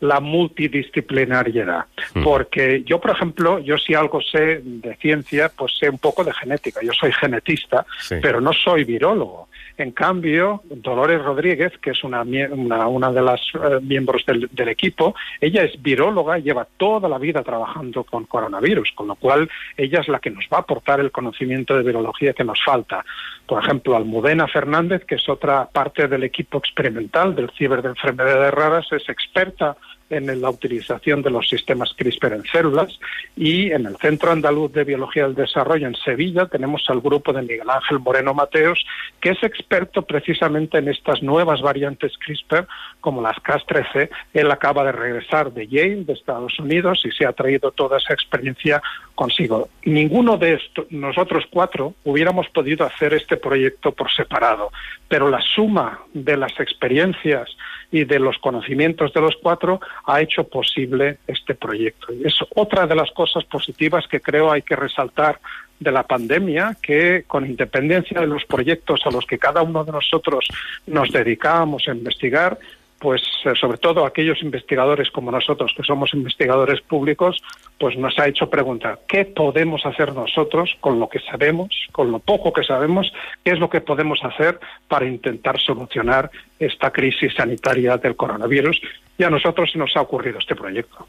la 0.00 0.20
multidisciplinariedad. 0.20 1.86
Porque 2.22 2.82
yo, 2.84 3.00
por 3.00 3.10
ejemplo, 3.10 3.58
yo 3.58 3.76
si 3.78 3.94
algo 3.94 4.20
sé 4.20 4.60
de 4.62 4.94
ciencia, 4.96 5.50
pues 5.54 5.76
sé 5.76 5.90
un 5.90 5.98
poco 5.98 6.22
de 6.22 6.32
genética. 6.32 6.80
Yo 6.82 6.92
soy 6.92 7.12
genetista, 7.12 7.84
pero 8.22 8.40
no 8.40 8.52
soy 8.52 8.84
virólogo. 8.84 9.47
En 9.78 9.92
cambio, 9.92 10.62
Dolores 10.64 11.22
Rodríguez, 11.22 11.72
que 11.78 11.90
es 11.90 12.02
una, 12.02 12.22
una, 12.22 13.12
de 13.12 13.22
las 13.22 13.40
eh, 13.54 13.78
miembros 13.80 14.26
del, 14.26 14.48
del, 14.50 14.68
equipo, 14.68 15.14
ella 15.40 15.62
es 15.62 15.80
viróloga 15.80 16.36
y 16.36 16.42
lleva 16.42 16.66
toda 16.76 17.08
la 17.08 17.16
vida 17.16 17.44
trabajando 17.44 18.02
con 18.02 18.24
coronavirus, 18.24 18.90
con 18.96 19.06
lo 19.06 19.14
cual 19.14 19.48
ella 19.76 20.00
es 20.00 20.08
la 20.08 20.18
que 20.18 20.30
nos 20.30 20.46
va 20.52 20.56
a 20.56 20.60
aportar 20.62 20.98
el 20.98 21.12
conocimiento 21.12 21.76
de 21.76 21.84
virología 21.84 22.32
que 22.32 22.42
nos 22.42 22.58
falta. 22.64 23.04
Por 23.46 23.62
ejemplo, 23.62 23.96
Almudena 23.96 24.48
Fernández, 24.48 25.04
que 25.04 25.14
es 25.14 25.28
otra 25.28 25.68
parte 25.68 26.08
del 26.08 26.24
equipo 26.24 26.58
experimental 26.58 27.36
del 27.36 27.50
ciber 27.50 27.80
de 27.80 27.90
enfermedades 27.90 28.52
raras, 28.52 28.86
es 28.90 29.08
experta 29.08 29.76
en 30.10 30.40
la 30.40 30.50
utilización 30.50 31.22
de 31.22 31.30
los 31.30 31.48
sistemas 31.48 31.94
CRISPR 31.96 32.34
en 32.34 32.44
células 32.44 32.98
y 33.36 33.70
en 33.72 33.86
el 33.86 33.96
Centro 33.96 34.32
Andaluz 34.32 34.72
de 34.72 34.84
Biología 34.84 35.24
del 35.24 35.34
Desarrollo 35.34 35.86
en 35.86 35.94
Sevilla 35.94 36.46
tenemos 36.46 36.84
al 36.88 37.00
grupo 37.00 37.32
de 37.32 37.42
Miguel 37.42 37.68
Ángel 37.68 37.98
Moreno 37.98 38.34
Mateos, 38.34 38.84
que 39.20 39.30
es 39.30 39.42
experto 39.42 40.02
precisamente 40.02 40.78
en 40.78 40.88
estas 40.88 41.22
nuevas 41.22 41.60
variantes 41.60 42.12
CRISPR 42.18 42.66
como 43.00 43.22
las 43.22 43.36
Cas13. 43.36 44.08
Él 44.34 44.50
acaba 44.50 44.84
de 44.84 44.92
regresar 44.92 45.52
de 45.52 45.66
Yale, 45.66 46.04
de 46.04 46.12
Estados 46.12 46.58
Unidos, 46.58 47.02
y 47.04 47.10
se 47.10 47.26
ha 47.26 47.32
traído 47.32 47.70
toda 47.70 47.98
esa 47.98 48.14
experiencia 48.14 48.82
consigo. 49.14 49.68
Ninguno 49.84 50.36
de 50.36 50.54
estos, 50.54 50.90
nosotros 50.90 51.44
cuatro, 51.50 51.94
hubiéramos 52.04 52.48
podido 52.50 52.86
hacer 52.86 53.14
este 53.14 53.36
proyecto 53.36 53.92
por 53.92 54.10
separado, 54.10 54.70
pero 55.08 55.28
la 55.30 55.40
suma 55.40 56.00
de 56.12 56.36
las 56.36 56.52
experiencias 56.60 57.48
y 57.90 58.04
de 58.04 58.18
los 58.18 58.38
conocimientos 58.38 59.12
de 59.14 59.20
los 59.20 59.36
cuatro 59.42 59.80
ha 60.04 60.20
hecho 60.20 60.44
posible 60.44 61.18
este 61.26 61.54
proyecto. 61.54 62.12
Y 62.12 62.26
es 62.26 62.34
otra 62.54 62.86
de 62.86 62.94
las 62.94 63.10
cosas 63.12 63.44
positivas 63.44 64.06
que 64.06 64.20
creo 64.20 64.52
hay 64.52 64.62
que 64.62 64.76
resaltar 64.76 65.40
de 65.80 65.92
la 65.92 66.02
pandemia, 66.02 66.76
que 66.82 67.24
con 67.26 67.46
independencia 67.46 68.20
de 68.20 68.26
los 68.26 68.44
proyectos 68.44 69.00
a 69.06 69.10
los 69.10 69.24
que 69.24 69.38
cada 69.38 69.62
uno 69.62 69.84
de 69.84 69.92
nosotros 69.92 70.46
nos 70.86 71.10
dedicábamos 71.10 71.86
a 71.88 71.92
investigar, 71.92 72.58
pues 72.98 73.22
eh, 73.44 73.52
sobre 73.58 73.78
todo 73.78 74.04
aquellos 74.04 74.42
investigadores 74.42 75.10
como 75.10 75.30
nosotros, 75.30 75.72
que 75.76 75.82
somos 75.82 76.12
investigadores 76.14 76.80
públicos, 76.80 77.40
pues 77.78 77.96
nos 77.96 78.18
ha 78.18 78.26
hecho 78.26 78.50
preguntar 78.50 79.00
qué 79.06 79.24
podemos 79.24 79.86
hacer 79.86 80.12
nosotros 80.14 80.76
con 80.80 80.98
lo 80.98 81.08
que 81.08 81.20
sabemos, 81.20 81.68
con 81.92 82.10
lo 82.10 82.18
poco 82.18 82.52
que 82.52 82.64
sabemos, 82.64 83.12
qué 83.44 83.52
es 83.52 83.58
lo 83.58 83.70
que 83.70 83.80
podemos 83.80 84.18
hacer 84.22 84.58
para 84.88 85.06
intentar 85.06 85.60
solucionar 85.60 86.30
esta 86.58 86.90
crisis 86.90 87.34
sanitaria 87.34 87.96
del 87.96 88.16
coronavirus. 88.16 88.80
Y 89.16 89.24
a 89.24 89.30
nosotros 89.30 89.70
se 89.72 89.78
nos 89.78 89.96
ha 89.96 90.00
ocurrido 90.00 90.38
este 90.38 90.54
proyecto. 90.54 91.08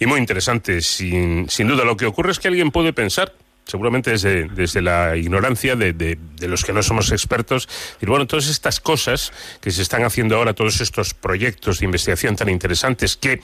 Y 0.00 0.06
muy 0.06 0.18
interesante, 0.18 0.80
sin, 0.80 1.48
sin 1.48 1.68
duda. 1.68 1.84
Lo 1.84 1.96
que 1.96 2.06
ocurre 2.06 2.32
es 2.32 2.40
que 2.40 2.48
alguien 2.48 2.72
puede 2.72 2.92
pensar 2.92 3.32
seguramente 3.64 4.10
desde, 4.10 4.48
desde 4.48 4.82
la 4.82 5.16
ignorancia 5.16 5.76
de, 5.76 5.92
de, 5.92 6.48
los 6.48 6.64
que 6.64 6.72
no 6.72 6.82
somos 6.82 7.12
expertos, 7.12 7.68
y 8.00 8.06
bueno, 8.06 8.26
todas 8.26 8.48
estas 8.48 8.80
cosas 8.80 9.32
que 9.60 9.70
se 9.70 9.82
están 9.82 10.04
haciendo 10.04 10.36
ahora, 10.36 10.54
todos 10.54 10.80
estos 10.80 11.14
proyectos 11.14 11.78
de 11.78 11.86
investigación 11.86 12.36
tan 12.36 12.48
interesantes 12.48 13.16
que, 13.16 13.40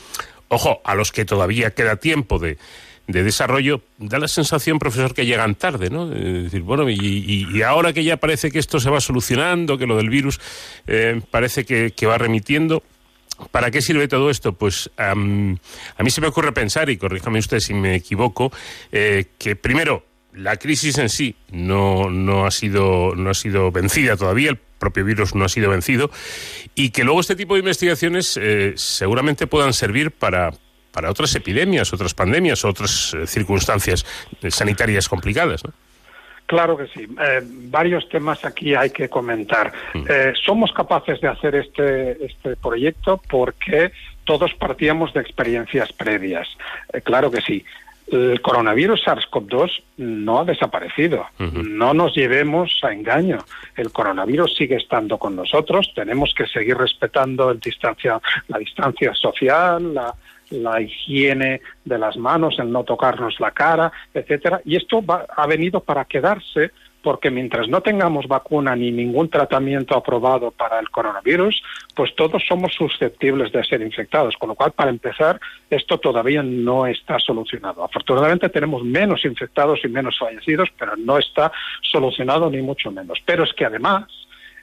ojo, 0.48 0.80
a 0.84 0.94
los 0.94 1.12
que 1.12 1.24
todavía 1.24 1.70
queda 1.70 1.96
tiempo 1.96 2.38
de, 2.38 2.58
de 3.06 3.22
desarrollo, 3.22 3.82
da 3.96 4.18
la 4.18 4.28
sensación, 4.28 4.78
profesor, 4.78 5.14
que 5.14 5.24
llegan 5.24 5.54
tarde, 5.54 5.88
¿no? 5.88 6.12
Es 6.12 6.44
decir, 6.44 6.62
bueno, 6.62 6.88
y, 6.90 7.48
y, 7.50 7.62
ahora 7.62 7.92
que 7.92 8.04
ya 8.04 8.18
parece 8.18 8.50
que 8.50 8.58
esto 8.58 8.80
se 8.80 8.90
va 8.90 9.00
solucionando, 9.00 9.78
que 9.78 9.86
lo 9.86 9.96
del 9.96 10.10
virus 10.10 10.40
eh, 10.86 11.20
parece 11.30 11.64
que, 11.64 11.92
que 11.92 12.06
va 12.06 12.18
remitiendo, 12.18 12.82
¿Para 13.52 13.70
qué 13.70 13.80
sirve 13.80 14.08
todo 14.08 14.30
esto? 14.30 14.52
Pues 14.52 14.90
a 14.96 15.14
mí 15.14 15.56
se 16.10 16.20
me 16.20 16.26
ocurre 16.26 16.52
pensar, 16.52 16.90
y 16.90 16.96
corríjame 16.96 17.38
usted 17.38 17.60
si 17.60 17.72
me 17.72 17.94
equivoco, 17.94 18.50
eh, 18.90 19.26
que 19.38 19.54
primero 19.54 20.04
la 20.38 20.56
crisis 20.56 20.98
en 20.98 21.08
sí 21.08 21.34
no, 21.50 22.10
no, 22.10 22.46
ha 22.46 22.50
sido, 22.50 23.14
no 23.14 23.30
ha 23.30 23.34
sido 23.34 23.70
vencida 23.72 24.16
todavía, 24.16 24.50
el 24.50 24.56
propio 24.56 25.04
virus 25.04 25.34
no 25.34 25.44
ha 25.44 25.48
sido 25.48 25.70
vencido, 25.70 26.10
y 26.74 26.90
que 26.90 27.04
luego 27.04 27.20
este 27.20 27.36
tipo 27.36 27.54
de 27.54 27.60
investigaciones 27.60 28.38
eh, 28.40 28.72
seguramente 28.76 29.46
puedan 29.46 29.72
servir 29.72 30.12
para, 30.12 30.52
para 30.92 31.10
otras 31.10 31.34
epidemias, 31.34 31.92
otras 31.92 32.14
pandemias, 32.14 32.64
otras 32.64 33.14
eh, 33.14 33.26
circunstancias 33.26 34.06
sanitarias 34.48 35.08
complicadas. 35.08 35.62
Claro 36.46 36.78
que 36.78 36.86
sí. 36.86 37.06
Eh, 37.20 37.40
varios 37.42 38.08
temas 38.08 38.44
aquí 38.44 38.74
hay 38.74 38.90
que 38.90 39.08
comentar. 39.08 39.72
Mm. 39.92 40.04
somos 40.46 40.72
capaces 40.72 41.20
de 41.20 41.28
hacer 41.28 41.56
este, 41.56 42.24
este 42.24 42.56
proyecto 42.56 43.20
porque 43.28 43.92
todos 44.24 44.54
partíamos 44.54 45.12
de 45.12 45.20
experiencias 45.20 45.92
previas. 45.92 46.48
claro 47.04 47.30
que 47.30 47.40
sí 47.42 47.64
el 48.10 48.40
coronavirus 48.40 49.04
SARS-CoV-2 49.04 49.82
no 49.98 50.40
ha 50.40 50.44
desaparecido. 50.44 51.26
No 51.38 51.94
nos 51.94 52.14
llevemos 52.14 52.78
a 52.82 52.92
engaño. 52.92 53.38
El 53.76 53.92
coronavirus 53.92 54.54
sigue 54.56 54.76
estando 54.76 55.18
con 55.18 55.36
nosotros. 55.36 55.92
Tenemos 55.94 56.32
que 56.34 56.46
seguir 56.46 56.76
respetando 56.76 57.50
el 57.50 57.60
distancia, 57.60 58.20
la 58.48 58.58
distancia 58.58 59.12
social, 59.14 59.94
la, 59.94 60.14
la 60.50 60.80
higiene 60.80 61.60
de 61.84 61.98
las 61.98 62.16
manos, 62.16 62.58
el 62.58 62.70
no 62.72 62.84
tocarnos 62.84 63.38
la 63.40 63.50
cara, 63.50 63.92
etcétera. 64.14 64.60
Y 64.64 64.76
esto 64.76 65.04
va, 65.04 65.26
ha 65.36 65.46
venido 65.46 65.80
para 65.80 66.04
quedarse 66.04 66.70
porque 67.02 67.30
mientras 67.30 67.68
no 67.68 67.80
tengamos 67.80 68.26
vacuna 68.26 68.74
ni 68.74 68.90
ningún 68.90 69.28
tratamiento 69.28 69.96
aprobado 69.96 70.50
para 70.50 70.78
el 70.80 70.90
coronavirus, 70.90 71.62
pues 71.94 72.14
todos 72.14 72.42
somos 72.46 72.74
susceptibles 72.74 73.52
de 73.52 73.64
ser 73.64 73.82
infectados. 73.82 74.36
Con 74.36 74.48
lo 74.50 74.54
cual, 74.54 74.72
para 74.72 74.90
empezar, 74.90 75.40
esto 75.70 75.98
todavía 75.98 76.42
no 76.42 76.86
está 76.86 77.18
solucionado. 77.18 77.84
Afortunadamente 77.84 78.48
tenemos 78.48 78.82
menos 78.84 79.24
infectados 79.24 79.80
y 79.84 79.88
menos 79.88 80.18
fallecidos, 80.18 80.70
pero 80.78 80.96
no 80.96 81.18
está 81.18 81.52
solucionado 81.82 82.50
ni 82.50 82.62
mucho 82.62 82.90
menos. 82.90 83.18
Pero 83.24 83.44
es 83.44 83.52
que 83.52 83.64
además, 83.64 84.04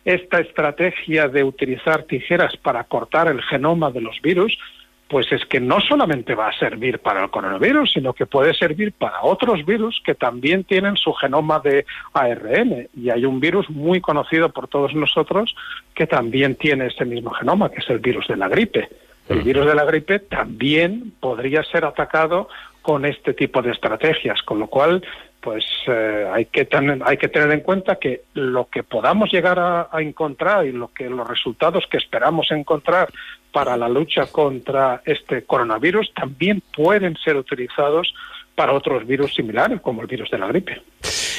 esta 0.04 0.40
estrategia 0.40 1.28
de 1.28 1.44
utilizar 1.44 2.04
tijeras 2.04 2.56
para 2.58 2.84
cortar 2.84 3.28
el 3.28 3.42
genoma 3.42 3.92
de 3.92 4.02
los 4.02 4.22
virus 4.22 4.58
pues 5.08 5.32
es 5.32 5.46
que 5.46 5.60
no 5.60 5.80
solamente 5.82 6.34
va 6.34 6.48
a 6.48 6.58
servir 6.58 7.00
para 7.00 7.24
el 7.24 7.30
coronavirus, 7.30 7.94
sino 7.94 8.14
que 8.14 8.26
puede 8.26 8.54
servir 8.54 8.92
para 8.92 9.22
otros 9.22 9.64
virus 9.66 10.02
que 10.04 10.16
también 10.16 10.64
tienen 10.64 10.98
su 10.98 11.14
genoma 11.14 11.60
de 11.60 11.86
ARN. 12.14 12.88
Y 12.96 13.12
hay 13.12 13.26
un 13.26 13.40
virus 13.40 13.70
muy 13.70 14.02
conocido 14.02 14.50
por 14.50 14.68
todos 14.68 14.96
nosotros 14.96 15.56
que 15.94 16.08
también 16.08 16.56
tiene 16.56 16.88
ese 16.88 17.06
mismo 17.06 17.32
genoma, 17.32 17.70
que 17.70 17.80
es 17.80 17.90
el 17.90 18.00
virus 18.00 18.28
de 18.28 18.38
la 18.38 18.48
gripe. 18.48 18.90
El 19.30 19.42
virus 19.42 19.66
de 19.66 19.76
la 19.76 19.86
gripe 19.86 20.20
también 20.20 21.14
podría 21.20 21.64
ser 21.64 21.86
atacado 21.86 22.48
con 22.82 23.06
este 23.06 23.34
tipo 23.34 23.62
de 23.62 23.72
estrategias, 23.72 24.42
con 24.44 24.60
lo 24.60 24.68
cual 24.68 25.04
pues 25.42 25.64
eh, 25.88 26.28
hay 26.34 26.46
que 26.46 26.66
tener 26.66 27.00
hay 27.06 27.18
que 27.18 27.28
tener 27.28 27.52
en 27.52 27.60
cuenta 27.60 27.98
que 27.98 28.22
lo 28.34 28.68
que 28.68 28.82
podamos 28.82 29.32
llegar 29.32 29.60
a, 29.60 29.90
a, 29.92 30.02
encontrar 30.02 30.66
y 30.66 30.72
lo 30.72 30.88
que 30.88 31.08
los 31.08 31.28
resultados 31.28 31.86
que 31.90 31.98
esperamos 31.98 32.50
encontrar 32.50 33.12
para 33.56 33.78
la 33.78 33.88
lucha 33.88 34.26
contra 34.26 35.02
este 35.06 35.46
coronavirus 35.46 36.14
también 36.14 36.62
pueden 36.76 37.16
ser 37.24 37.38
utilizados 37.38 38.14
para 38.54 38.74
otros 38.74 39.08
virus 39.08 39.34
similares, 39.34 39.80
como 39.80 40.02
el 40.02 40.08
virus 40.08 40.30
de 40.30 40.38
la 40.38 40.48
gripe. 40.48 40.82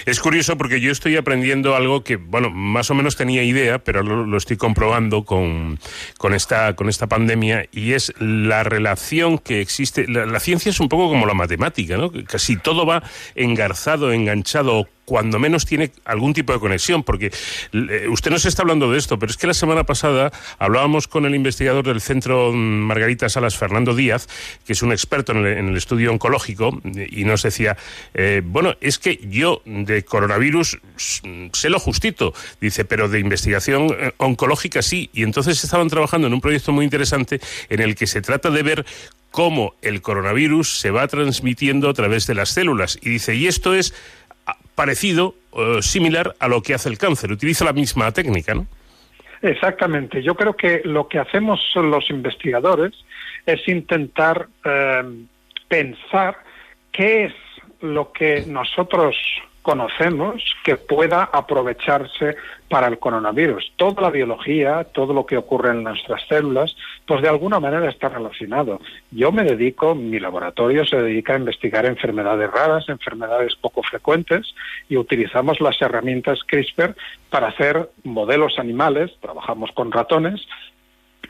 Es 0.06 0.18
curioso 0.20 0.56
porque 0.56 0.80
yo 0.80 0.90
estoy 0.92 1.16
aprendiendo 1.16 1.76
algo 1.76 2.02
que, 2.02 2.16
bueno, 2.16 2.48
más 2.48 2.90
o 2.90 2.94
menos 2.94 3.16
tenía 3.16 3.42
idea, 3.42 3.80
pero 3.80 4.02
lo, 4.02 4.34
estoy 4.38 4.56
comprobando 4.56 5.26
con, 5.26 5.78
con, 6.16 6.32
esta, 6.32 6.74
con 6.74 6.88
esta 6.88 7.06
pandemia, 7.06 7.66
y 7.70 7.92
es 7.92 8.14
la 8.18 8.64
relación 8.64 9.36
que 9.36 9.60
existe. 9.60 10.08
La, 10.08 10.24
la 10.24 10.40
ciencia 10.40 10.70
es 10.70 10.80
un 10.80 10.88
poco 10.88 11.10
como 11.10 11.26
la 11.26 11.34
matemática, 11.34 11.98
¿no? 11.98 12.10
Casi 12.26 12.56
todo 12.56 12.86
va 12.86 13.02
engarzado, 13.34 14.10
enganchado, 14.10 14.88
cuando 15.06 15.38
menos 15.38 15.64
tiene 15.64 15.92
algún 16.04 16.34
tipo 16.34 16.52
de 16.52 16.58
conexión, 16.58 17.02
porque 17.02 17.32
eh, 17.72 18.06
usted 18.10 18.30
nos 18.30 18.44
está 18.44 18.62
hablando 18.62 18.90
de 18.90 18.98
esto, 18.98 19.18
pero 19.18 19.30
es 19.30 19.38
que 19.38 19.46
la 19.46 19.54
semana 19.54 19.84
pasada 19.84 20.32
hablábamos 20.58 21.08
con 21.08 21.24
el 21.24 21.34
investigador 21.34 21.86
del 21.86 22.00
Centro 22.00 22.52
Margarita 22.52 23.28
Salas, 23.28 23.56
Fernando 23.56 23.94
Díaz, 23.94 24.28
que 24.66 24.74
es 24.74 24.82
un 24.82 24.92
experto 24.92 25.32
en 25.32 25.46
el, 25.46 25.76
estudio 25.76 26.10
oncológico, 26.10 26.80
y 27.08 27.24
nos 27.24 27.44
decía, 27.44 27.76
eh, 28.14 28.42
bueno, 28.44 28.74
es 28.80 28.98
que 28.98 29.20
yo 29.28 29.62
de 29.64 30.04
coronavirus 30.04 30.78
sé 31.52 31.70
lo 31.70 31.78
justito, 31.78 32.34
dice, 32.60 32.84
pero 32.84 33.08
de 33.08 33.20
investigación 33.20 33.94
eh, 33.96 34.12
oncológica 34.16 34.82
sí, 34.82 35.08
y 35.12 35.22
entonces 35.22 35.62
estaban 35.62 35.88
trabajando 35.88 36.26
en 36.26 36.34
un 36.34 36.40
proyecto 36.40 36.72
muy 36.72 36.84
interesante 36.84 37.40
en 37.68 37.80
el 37.80 37.94
que 37.94 38.08
se 38.08 38.22
trata 38.22 38.50
de 38.50 38.62
ver 38.64 38.86
cómo 39.30 39.74
el 39.82 40.00
coronavirus 40.00 40.80
se 40.80 40.90
va 40.90 41.06
transmitiendo 41.08 41.90
a 41.90 41.94
través 41.94 42.26
de 42.26 42.34
las 42.34 42.48
células. 42.48 42.98
Y 43.02 43.10
dice, 43.10 43.34
y 43.34 43.46
esto 43.46 43.74
es 43.74 43.92
parecido, 44.76 45.34
o 45.50 45.82
similar 45.82 46.36
a 46.38 46.46
lo 46.46 46.62
que 46.62 46.74
hace 46.74 46.88
el 46.88 46.98
cáncer. 46.98 47.32
Utiliza 47.32 47.64
la 47.64 47.72
misma 47.72 48.12
técnica, 48.12 48.54
¿no? 48.54 48.68
Exactamente. 49.42 50.22
Yo 50.22 50.34
creo 50.34 50.56
que 50.56 50.82
lo 50.84 51.08
que 51.08 51.18
hacemos 51.18 51.60
los 51.74 52.08
investigadores 52.10 52.92
es 53.44 53.66
intentar 53.68 54.48
eh, 54.64 55.02
pensar 55.68 56.36
qué 56.92 57.24
es 57.24 57.34
lo 57.80 58.12
que 58.12 58.44
nosotros 58.46 59.16
conocemos 59.66 60.44
que 60.62 60.76
pueda 60.76 61.24
aprovecharse 61.24 62.36
para 62.68 62.86
el 62.86 63.00
coronavirus. 63.00 63.72
Toda 63.74 64.00
la 64.00 64.10
biología, 64.10 64.84
todo 64.84 65.12
lo 65.12 65.26
que 65.26 65.36
ocurre 65.36 65.72
en 65.72 65.82
nuestras 65.82 66.22
células, 66.28 66.76
pues 67.04 67.20
de 67.20 67.28
alguna 67.28 67.58
manera 67.58 67.90
está 67.90 68.08
relacionado. 68.08 68.80
Yo 69.10 69.32
me 69.32 69.42
dedico, 69.42 69.96
mi 69.96 70.20
laboratorio 70.20 70.86
se 70.86 71.02
dedica 71.02 71.34
a 71.34 71.38
investigar 71.38 71.84
enfermedades 71.84 72.48
raras, 72.48 72.88
enfermedades 72.88 73.56
poco 73.56 73.82
frecuentes, 73.82 74.54
y 74.88 74.98
utilizamos 74.98 75.60
las 75.60 75.82
herramientas 75.82 76.38
CRISPR 76.46 76.94
para 77.28 77.48
hacer 77.48 77.90
modelos 78.04 78.60
animales, 78.60 79.10
trabajamos 79.20 79.72
con 79.72 79.90
ratones, 79.90 80.46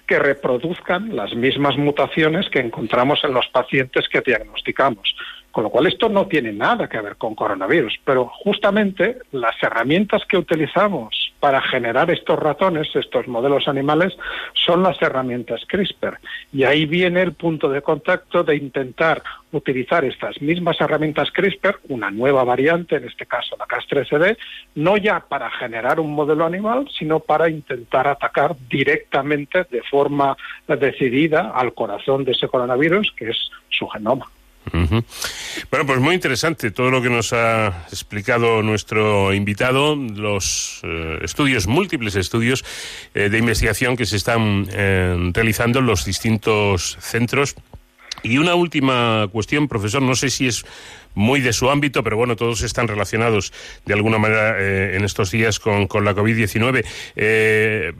que 0.06 0.18
reproduzcan 0.18 1.16
las 1.16 1.34
mismas 1.34 1.78
mutaciones 1.78 2.50
que 2.50 2.60
encontramos 2.60 3.24
en 3.24 3.32
los 3.32 3.48
pacientes 3.48 4.08
que 4.10 4.20
diagnosticamos. 4.20 5.16
Con 5.56 5.64
lo 5.64 5.70
cual 5.70 5.86
esto 5.86 6.10
no 6.10 6.26
tiene 6.26 6.52
nada 6.52 6.86
que 6.86 7.00
ver 7.00 7.16
con 7.16 7.34
coronavirus, 7.34 7.98
pero 8.04 8.26
justamente 8.26 9.20
las 9.32 9.54
herramientas 9.62 10.20
que 10.28 10.36
utilizamos 10.36 11.32
para 11.40 11.62
generar 11.62 12.10
estos 12.10 12.38
ratones, 12.38 12.94
estos 12.94 13.26
modelos 13.26 13.66
animales, 13.66 14.14
son 14.52 14.82
las 14.82 15.00
herramientas 15.00 15.62
CRISPR. 15.66 16.18
Y 16.52 16.64
ahí 16.64 16.84
viene 16.84 17.22
el 17.22 17.32
punto 17.32 17.70
de 17.70 17.80
contacto 17.80 18.44
de 18.44 18.54
intentar 18.54 19.22
utilizar 19.50 20.04
estas 20.04 20.42
mismas 20.42 20.78
herramientas 20.78 21.30
CRISPR, 21.30 21.80
una 21.88 22.10
nueva 22.10 22.44
variante, 22.44 22.96
en 22.96 23.04
este 23.04 23.24
caso 23.24 23.56
la 23.58 23.64
Cas3CD, 23.64 24.36
no 24.74 24.98
ya 24.98 25.20
para 25.20 25.50
generar 25.52 26.00
un 26.00 26.14
modelo 26.14 26.44
animal, 26.44 26.86
sino 26.98 27.20
para 27.20 27.48
intentar 27.48 28.08
atacar 28.08 28.56
directamente, 28.68 29.64
de 29.70 29.82
forma 29.84 30.36
decidida, 30.68 31.52
al 31.54 31.72
corazón 31.72 32.24
de 32.24 32.32
ese 32.32 32.46
coronavirus, 32.46 33.10
que 33.16 33.30
es 33.30 33.50
su 33.70 33.88
genoma. 33.88 34.26
Bueno, 34.72 35.86
pues 35.86 36.00
muy 36.00 36.14
interesante 36.14 36.70
todo 36.70 36.90
lo 36.90 37.00
que 37.00 37.10
nos 37.10 37.32
ha 37.32 37.86
explicado 37.88 38.62
nuestro 38.62 39.32
invitado, 39.32 39.94
los 39.96 40.80
eh, 40.82 41.18
estudios, 41.22 41.66
múltiples 41.66 42.16
estudios 42.16 42.64
eh, 43.14 43.28
de 43.28 43.38
investigación 43.38 43.96
que 43.96 44.06
se 44.06 44.16
están 44.16 44.66
eh, 44.70 45.30
realizando 45.32 45.78
en 45.78 45.86
los 45.86 46.04
distintos 46.04 46.96
centros. 47.00 47.54
Y 48.22 48.38
una 48.38 48.54
última 48.54 49.28
cuestión, 49.30 49.68
profesor, 49.68 50.02
no 50.02 50.14
sé 50.14 50.30
si 50.30 50.46
es 50.46 50.64
muy 51.16 51.40
de 51.40 51.52
su 51.52 51.68
ámbito, 51.68 52.04
pero 52.04 52.16
bueno, 52.16 52.36
todos 52.36 52.62
están 52.62 52.86
relacionados 52.86 53.52
de 53.86 53.94
alguna 53.94 54.18
manera 54.18 54.54
eh, 54.58 54.96
en 54.96 55.04
estos 55.04 55.32
días 55.32 55.58
con, 55.58 55.88
con 55.88 56.04
la 56.04 56.14
COVID-19. 56.14 56.84
Eh, 57.16 57.92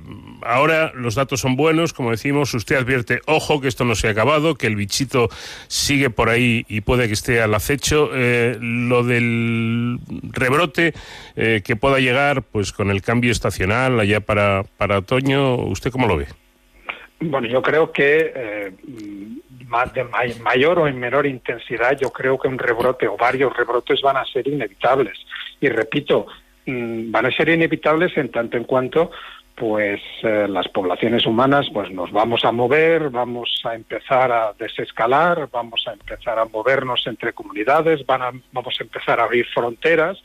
ahora 0.42 0.92
los 0.94 1.16
datos 1.16 1.40
son 1.40 1.56
buenos, 1.56 1.92
como 1.92 2.10
decimos, 2.10 2.52
usted 2.54 2.76
advierte, 2.76 3.20
ojo, 3.26 3.60
que 3.60 3.68
esto 3.68 3.84
no 3.84 3.94
se 3.94 4.08
ha 4.08 4.10
acabado, 4.10 4.54
que 4.54 4.66
el 4.66 4.76
bichito 4.76 5.28
sigue 5.66 6.10
por 6.10 6.28
ahí 6.28 6.64
y 6.68 6.82
puede 6.82 7.08
que 7.08 7.14
esté 7.14 7.40
al 7.40 7.54
acecho. 7.54 8.10
Eh, 8.12 8.58
lo 8.60 9.02
del 9.02 9.98
rebrote 10.30 10.92
que 11.34 11.76
pueda 11.76 11.98
llegar, 11.98 12.42
pues 12.42 12.72
con 12.72 12.90
el 12.90 13.00
cambio 13.02 13.32
estacional 13.32 13.98
allá 13.98 14.20
para, 14.20 14.64
para 14.76 14.98
otoño, 14.98 15.56
¿usted 15.56 15.90
cómo 15.90 16.06
lo 16.06 16.16
ve? 16.16 16.26
Bueno, 17.20 17.48
yo 17.48 17.62
creo 17.62 17.92
que 17.92 18.72
de 19.92 20.04
mayor 20.42 20.78
o 20.78 20.86
en 20.86 20.98
menor 20.98 21.26
intensidad, 21.26 21.96
yo 21.98 22.10
creo 22.10 22.38
que 22.38 22.48
un 22.48 22.58
rebrote 22.58 23.08
o 23.08 23.16
varios 23.16 23.56
rebrotes 23.56 24.00
van 24.00 24.16
a 24.16 24.24
ser 24.24 24.46
inevitables. 24.46 25.18
Y 25.60 25.68
repito, 25.68 26.26
mm, 26.66 27.10
van 27.10 27.26
a 27.26 27.30
ser 27.30 27.48
inevitables 27.48 28.16
en 28.16 28.30
tanto 28.30 28.56
en 28.56 28.64
cuanto 28.64 29.10
pues 29.56 30.02
eh, 30.22 30.46
las 30.48 30.68
poblaciones 30.68 31.24
humanas 31.24 31.66
pues 31.72 31.90
nos 31.90 32.12
vamos 32.12 32.44
a 32.44 32.52
mover, 32.52 33.08
vamos 33.08 33.62
a 33.64 33.74
empezar 33.74 34.30
a 34.30 34.52
desescalar, 34.58 35.48
vamos 35.50 35.82
a 35.88 35.94
empezar 35.94 36.38
a 36.38 36.44
movernos 36.44 37.06
entre 37.06 37.32
comunidades, 37.32 38.04
van 38.04 38.22
a, 38.22 38.32
vamos 38.52 38.76
a 38.78 38.84
empezar 38.84 39.18
a 39.18 39.24
abrir 39.24 39.46
fronteras 39.46 40.22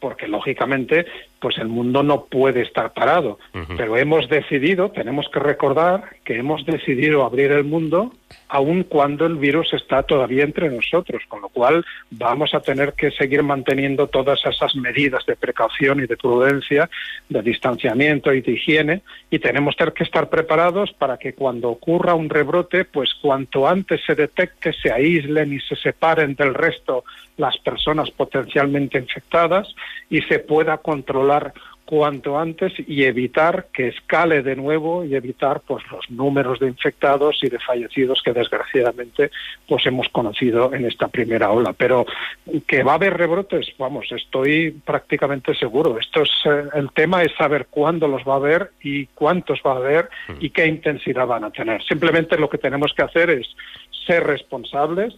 porque 0.00 0.26
lógicamente 0.26 1.06
pues 1.38 1.56
el 1.58 1.68
mundo 1.68 2.02
no 2.02 2.24
puede 2.24 2.62
estar 2.62 2.92
parado. 2.92 3.38
Pero 3.76 3.96
hemos 3.96 4.28
decidido, 4.28 4.90
tenemos 4.90 5.28
que 5.32 5.38
recordar 5.38 6.16
que 6.24 6.36
hemos 6.36 6.66
decidido 6.66 7.24
abrir 7.24 7.52
el 7.52 7.64
mundo 7.64 8.12
aun 8.48 8.84
cuando 8.84 9.26
el 9.26 9.36
virus 9.36 9.72
está 9.74 10.02
todavía 10.02 10.44
entre 10.44 10.70
nosotros, 10.70 11.22
con 11.28 11.40
lo 11.40 11.48
cual 11.48 11.84
vamos 12.10 12.54
a 12.54 12.60
tener 12.60 12.92
que 12.92 13.10
seguir 13.10 13.42
manteniendo 13.42 14.06
todas 14.06 14.44
esas 14.46 14.76
medidas 14.76 15.24
de 15.26 15.36
precaución 15.36 16.00
y 16.00 16.06
de 16.06 16.16
prudencia, 16.16 16.88
de 17.28 17.42
distanciamiento 17.42 18.32
y 18.32 18.42
de 18.42 18.52
higiene, 18.52 19.02
y 19.30 19.38
tenemos 19.38 19.74
que 19.94 20.04
estar 20.04 20.28
preparados 20.28 20.92
para 20.92 21.16
que 21.18 21.34
cuando 21.34 21.70
ocurra 21.70 22.14
un 22.14 22.28
rebrote, 22.28 22.84
pues 22.84 23.14
cuanto 23.14 23.66
antes 23.66 24.00
se 24.06 24.14
detecte, 24.14 24.72
se 24.72 24.92
aíslen 24.92 25.52
y 25.52 25.60
se 25.60 25.76
separen 25.76 26.34
del 26.34 26.54
resto 26.54 27.04
las 27.36 27.58
personas 27.58 28.10
potencialmente 28.10 28.98
infectadas 28.98 29.74
y 30.08 30.22
se 30.22 30.38
pueda 30.38 30.78
controlar 30.78 31.52
cuanto 31.84 32.38
antes 32.38 32.72
y 32.86 33.04
evitar 33.04 33.66
que 33.72 33.88
escale 33.88 34.42
de 34.42 34.56
nuevo 34.56 35.04
y 35.04 35.14
evitar 35.14 35.60
pues 35.60 35.84
los 35.90 36.10
números 36.10 36.58
de 36.58 36.68
infectados 36.68 37.38
y 37.42 37.48
de 37.48 37.58
fallecidos 37.58 38.22
que 38.22 38.32
desgraciadamente 38.32 39.30
pues 39.68 39.84
hemos 39.86 40.08
conocido 40.08 40.72
en 40.72 40.86
esta 40.86 41.08
primera 41.08 41.50
ola. 41.50 41.72
Pero 41.72 42.06
que 42.66 42.82
va 42.82 42.92
a 42.92 42.94
haber 42.96 43.16
rebrotes 43.16 43.66
vamos 43.78 44.10
estoy 44.12 44.70
prácticamente 44.70 45.54
seguro. 45.54 45.98
Esto 45.98 46.22
es 46.22 46.30
eh, 46.46 46.64
el 46.74 46.90
tema 46.90 47.22
es 47.22 47.32
saber 47.36 47.66
cuándo 47.68 48.08
los 48.08 48.22
va 48.22 48.34
a 48.34 48.36
haber 48.36 48.70
y 48.82 49.06
cuántos 49.06 49.60
va 49.64 49.72
a 49.72 49.76
haber 49.76 50.08
y 50.40 50.50
qué 50.50 50.66
intensidad 50.66 51.26
van 51.26 51.44
a 51.44 51.50
tener. 51.50 51.82
Simplemente 51.84 52.38
lo 52.38 52.48
que 52.48 52.58
tenemos 52.58 52.92
que 52.94 53.02
hacer 53.02 53.30
es 53.30 53.46
ser 54.06 54.24
responsables 54.24 55.14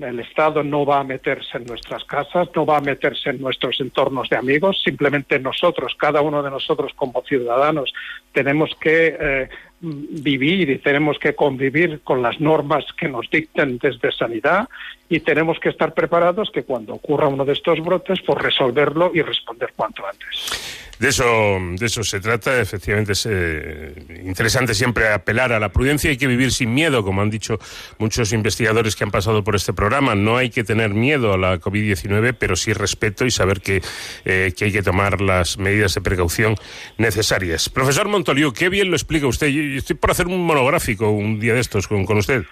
el 0.00 0.20
Estado 0.20 0.62
no 0.62 0.86
va 0.86 1.00
a 1.00 1.04
meterse 1.04 1.58
en 1.58 1.64
nuestras 1.64 2.04
casas, 2.04 2.48
no 2.54 2.64
va 2.64 2.78
a 2.78 2.80
meterse 2.80 3.30
en 3.30 3.40
nuestros 3.40 3.80
entornos 3.80 4.28
de 4.28 4.36
amigos, 4.36 4.80
simplemente 4.82 5.38
nosotros, 5.38 5.94
cada 5.98 6.20
uno 6.20 6.42
de 6.42 6.50
nosotros 6.50 6.92
como 6.94 7.22
ciudadanos, 7.22 7.92
tenemos 8.32 8.74
que 8.80 9.16
eh, 9.18 9.48
vivir 9.80 10.70
y 10.70 10.78
tenemos 10.78 11.18
que 11.18 11.34
convivir 11.34 12.00
con 12.02 12.22
las 12.22 12.40
normas 12.40 12.84
que 12.98 13.08
nos 13.08 13.28
dicten 13.30 13.78
desde 13.78 14.12
sanidad 14.12 14.68
y 15.08 15.20
tenemos 15.20 15.58
que 15.58 15.70
estar 15.70 15.92
preparados 15.94 16.50
que 16.50 16.62
cuando 16.62 16.94
ocurra 16.94 17.28
uno 17.28 17.44
de 17.44 17.54
estos 17.54 17.80
brotes, 17.80 18.20
pues 18.24 18.38
resolverlo 18.40 19.10
y 19.14 19.22
responder 19.22 19.72
cuanto 19.74 20.04
antes. 20.06 20.89
De 21.00 21.08
eso, 21.08 21.58
de 21.78 21.86
eso 21.86 22.04
se 22.04 22.20
trata. 22.20 22.60
Efectivamente, 22.60 23.12
es 23.12 23.26
eh, 23.28 23.94
interesante 24.22 24.74
siempre 24.74 25.08
apelar 25.08 25.50
a 25.50 25.58
la 25.58 25.70
prudencia. 25.70 26.10
Hay 26.10 26.18
que 26.18 26.26
vivir 26.26 26.52
sin 26.52 26.74
miedo, 26.74 27.02
como 27.02 27.22
han 27.22 27.30
dicho 27.30 27.58
muchos 27.98 28.34
investigadores 28.34 28.96
que 28.96 29.04
han 29.04 29.10
pasado 29.10 29.42
por 29.42 29.56
este 29.56 29.72
programa. 29.72 30.14
No 30.14 30.36
hay 30.36 30.50
que 30.50 30.62
tener 30.62 30.90
miedo 30.90 31.32
a 31.32 31.38
la 31.38 31.58
COVID-19, 31.58 32.36
pero 32.38 32.54
sí 32.54 32.74
respeto 32.74 33.24
y 33.24 33.30
saber 33.30 33.62
que, 33.62 33.80
eh, 34.26 34.52
que, 34.54 34.66
hay 34.66 34.72
que 34.72 34.82
tomar 34.82 35.22
las 35.22 35.56
medidas 35.56 35.94
de 35.94 36.02
precaución 36.02 36.56
necesarias. 36.98 37.70
Profesor 37.70 38.06
Montoliu, 38.06 38.52
qué 38.52 38.68
bien 38.68 38.90
lo 38.90 38.96
explica 38.96 39.26
usted. 39.26 39.46
Estoy 39.46 39.96
por 39.96 40.10
hacer 40.10 40.26
un 40.26 40.44
monográfico 40.44 41.08
un 41.08 41.40
día 41.40 41.54
de 41.54 41.60
estos 41.60 41.88
con, 41.88 42.04
con 42.04 42.18
usted. 42.18 42.44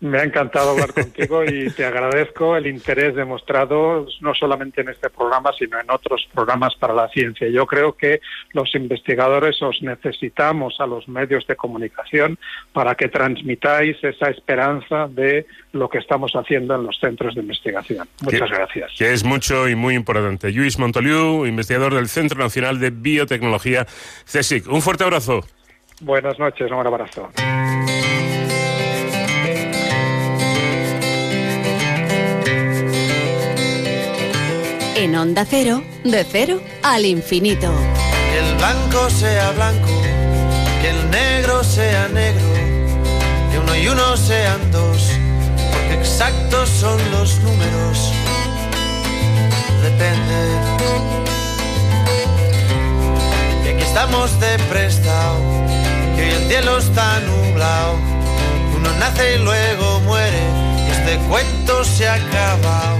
Me 0.00 0.18
ha 0.18 0.24
encantado 0.24 0.70
hablar 0.70 0.94
contigo 0.94 1.44
y 1.44 1.70
te 1.70 1.84
agradezco 1.84 2.56
el 2.56 2.66
interés 2.66 3.14
demostrado 3.14 4.06
no 4.22 4.34
solamente 4.34 4.80
en 4.80 4.88
este 4.88 5.10
programa, 5.10 5.50
sino 5.58 5.78
en 5.78 5.90
otros 5.90 6.26
programas 6.32 6.74
para 6.76 6.94
la 6.94 7.08
ciencia. 7.08 7.48
Yo 7.48 7.66
creo 7.66 7.92
que 7.92 8.20
los 8.52 8.74
investigadores 8.74 9.60
os 9.60 9.82
necesitamos 9.82 10.80
a 10.80 10.86
los 10.86 11.06
medios 11.06 11.46
de 11.46 11.54
comunicación 11.54 12.38
para 12.72 12.94
que 12.94 13.08
transmitáis 13.08 14.02
esa 14.02 14.30
esperanza 14.30 15.06
de 15.06 15.46
lo 15.72 15.90
que 15.90 15.98
estamos 15.98 16.32
haciendo 16.32 16.74
en 16.76 16.84
los 16.84 16.98
centros 16.98 17.34
de 17.34 17.42
investigación. 17.42 18.08
Muchas 18.22 18.50
gracias. 18.50 18.92
Que 18.96 19.12
es 19.12 19.22
mucho 19.22 19.68
y 19.68 19.74
muy 19.74 19.94
importante. 19.94 20.50
Luis 20.50 20.78
Montoliu, 20.78 21.44
investigador 21.44 21.94
del 21.94 22.08
Centro 22.08 22.38
Nacional 22.38 22.80
de 22.80 22.88
Biotecnología 22.88 23.86
CSIC. 24.24 24.66
Un 24.68 24.80
fuerte 24.80 25.04
abrazo. 25.04 25.40
Buenas 26.00 26.38
noches, 26.38 26.70
un 26.70 26.86
abrazo. 26.86 27.30
En 35.00 35.16
Onda 35.16 35.46
Cero, 35.48 35.82
de 36.04 36.26
cero 36.30 36.60
al 36.82 37.06
infinito. 37.06 37.72
Que 38.30 38.38
el 38.38 38.54
blanco 38.56 39.08
sea 39.08 39.50
blanco, 39.52 39.88
que 40.82 40.90
el 40.90 41.10
negro 41.10 41.64
sea 41.64 42.06
negro, 42.08 42.46
que 43.50 43.58
uno 43.60 43.74
y 43.76 43.88
uno 43.88 44.14
sean 44.18 44.70
dos, 44.70 45.12
porque 45.72 45.94
exactos 45.94 46.68
son 46.68 46.98
los 47.12 47.38
números. 47.38 48.12
Depende. 49.80 50.38
Y 53.64 53.68
aquí 53.68 53.82
estamos 53.82 54.38
de 54.38 54.58
prestado, 54.68 55.40
que 56.14 56.24
hoy 56.24 56.28
el 56.28 56.46
cielo 56.46 56.76
está 56.76 57.20
nublado. 57.20 57.94
Uno 58.76 58.92
nace 58.98 59.36
y 59.36 59.38
luego 59.38 60.00
muere, 60.00 60.42
y 60.86 60.90
este 60.90 61.16
cuento 61.26 61.84
se 61.84 62.06
ha 62.06 62.16
acabado 62.16 62.99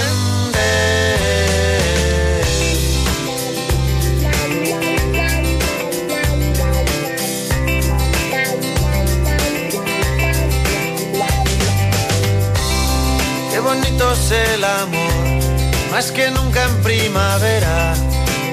El 14.01 14.63
amor, 14.63 15.13
más 15.91 16.11
que 16.11 16.31
nunca 16.31 16.63
en 16.63 16.81
primavera, 16.81 17.93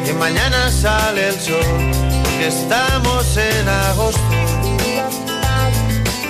que 0.05 0.13
mañana 0.13 0.71
sale 0.71 1.29
el 1.29 1.41
sol, 1.41 1.65
porque 2.23 2.49
estamos 2.49 3.35
en 3.39 3.67
agosto. 3.67 4.21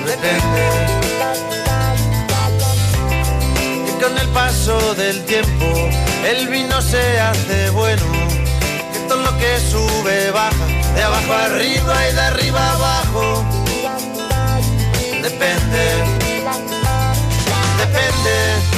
Depende. 0.07 0.63
Y 3.89 4.03
con 4.03 4.17
el 4.19 4.29
paso 4.29 4.95
del 4.95 5.25
tiempo, 5.25 5.67
el 6.25 6.47
vino 6.47 6.81
se 6.81 7.19
hace 7.19 7.71
bueno, 7.71 8.07
que 8.93 8.99
todo 9.09 9.21
lo 9.21 9.37
que 9.37 9.59
sube 9.59 10.31
baja, 10.31 10.67
de 10.95 11.03
abajo 11.03 11.33
arriba 11.33 12.09
y 12.09 12.15
de 12.15 12.21
arriba 12.21 12.73
abajo. 12.73 13.45
Depende 15.23 16.19
depende, 17.79 18.78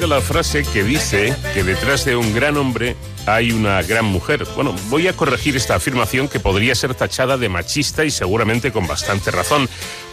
Conocida 0.00 0.16
la 0.16 0.22
frase 0.22 0.62
que 0.62 0.82
dice 0.82 1.34
que 1.52 1.62
detrás 1.62 2.06
de 2.06 2.16
un 2.16 2.34
gran 2.34 2.56
hombre 2.56 2.96
hay 3.26 3.52
una 3.52 3.82
gran 3.82 4.06
mujer. 4.06 4.46
Bueno, 4.54 4.74
voy 4.88 5.08
a 5.08 5.12
corregir 5.12 5.56
esta 5.56 5.74
afirmación 5.74 6.26
que 6.26 6.40
podría 6.40 6.74
ser 6.74 6.94
tachada 6.94 7.36
de 7.36 7.50
machista 7.50 8.04
y 8.04 8.10
seguramente 8.10 8.72
con 8.72 8.86
bastante 8.86 9.30
razón, 9.30 9.68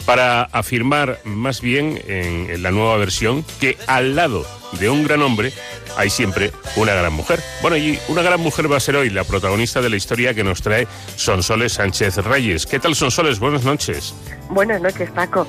para 0.06 0.44
afirmar 0.44 1.20
más 1.24 1.62
bien 1.62 2.02
en, 2.06 2.50
en 2.50 2.64
la 2.64 2.72
nueva 2.72 2.98
versión 2.98 3.46
que 3.62 3.78
al 3.88 4.16
lado 4.16 4.46
de 4.74 4.90
un 4.90 5.06
gran 5.06 5.22
hombre 5.22 5.54
hay 5.96 6.10
siempre 6.10 6.52
una 6.76 6.94
gran 6.94 7.14
mujer. 7.14 7.42
Bueno, 7.62 7.78
y 7.78 7.98
una 8.10 8.24
gran 8.24 8.42
mujer 8.42 8.70
va 8.70 8.78
a 8.78 8.82
ser 8.82 8.98
hoy 8.98 9.10
la 9.10 9.24
protagonista 9.24 9.80
de 9.80 9.90
la 9.90 9.96
historia 9.96 10.34
que 10.34 10.44
nos 10.44 10.62
trae 10.62 10.86
Sonsoles 11.16 11.74
Sánchez 11.74 12.18
Reyes. 12.18 12.66
¿Qué 12.66 12.80
tal, 12.80 12.94
Sonsoles? 12.94 13.40
Buenas 13.40 13.64
noches. 13.64 14.14
Buenas 14.50 14.82
noches, 14.82 15.10
Paco. 15.12 15.48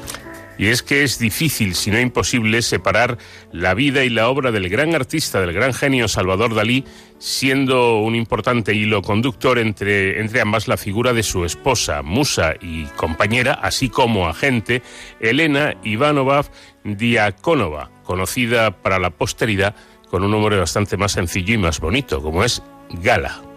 Y 0.58 0.66
es 0.66 0.82
que 0.82 1.04
es 1.04 1.20
difícil, 1.20 1.76
si 1.76 1.90
no 1.90 2.00
imposible, 2.00 2.62
separar 2.62 3.16
la 3.52 3.74
vida 3.74 4.04
y 4.04 4.10
la 4.10 4.28
obra 4.28 4.50
del 4.50 4.68
gran 4.68 4.94
artista, 4.94 5.40
del 5.40 5.52
gran 5.52 5.72
genio 5.72 6.08
Salvador 6.08 6.54
Dalí, 6.54 6.84
siendo 7.18 7.98
un 7.98 8.16
importante 8.16 8.74
hilo 8.74 9.00
conductor 9.00 9.58
entre, 9.58 10.20
entre 10.20 10.40
ambas 10.40 10.66
la 10.66 10.76
figura 10.76 11.12
de 11.12 11.22
su 11.22 11.44
esposa, 11.44 12.02
musa 12.02 12.54
y 12.60 12.84
compañera, 12.96 13.54
así 13.54 13.88
como 13.88 14.26
agente, 14.26 14.82
Elena 15.20 15.76
Ivanova 15.84 16.44
Diakonova, 16.84 17.90
conocida 18.02 18.70
para 18.82 18.98
la 18.98 19.10
posteridad 19.10 19.76
con 20.10 20.24
un 20.24 20.30
nombre 20.30 20.58
bastante 20.58 20.96
más 20.96 21.12
sencillo 21.12 21.54
y 21.54 21.58
más 21.58 21.80
bonito, 21.80 22.20
como 22.20 22.42
es 22.42 22.62
Gala. 22.90 23.47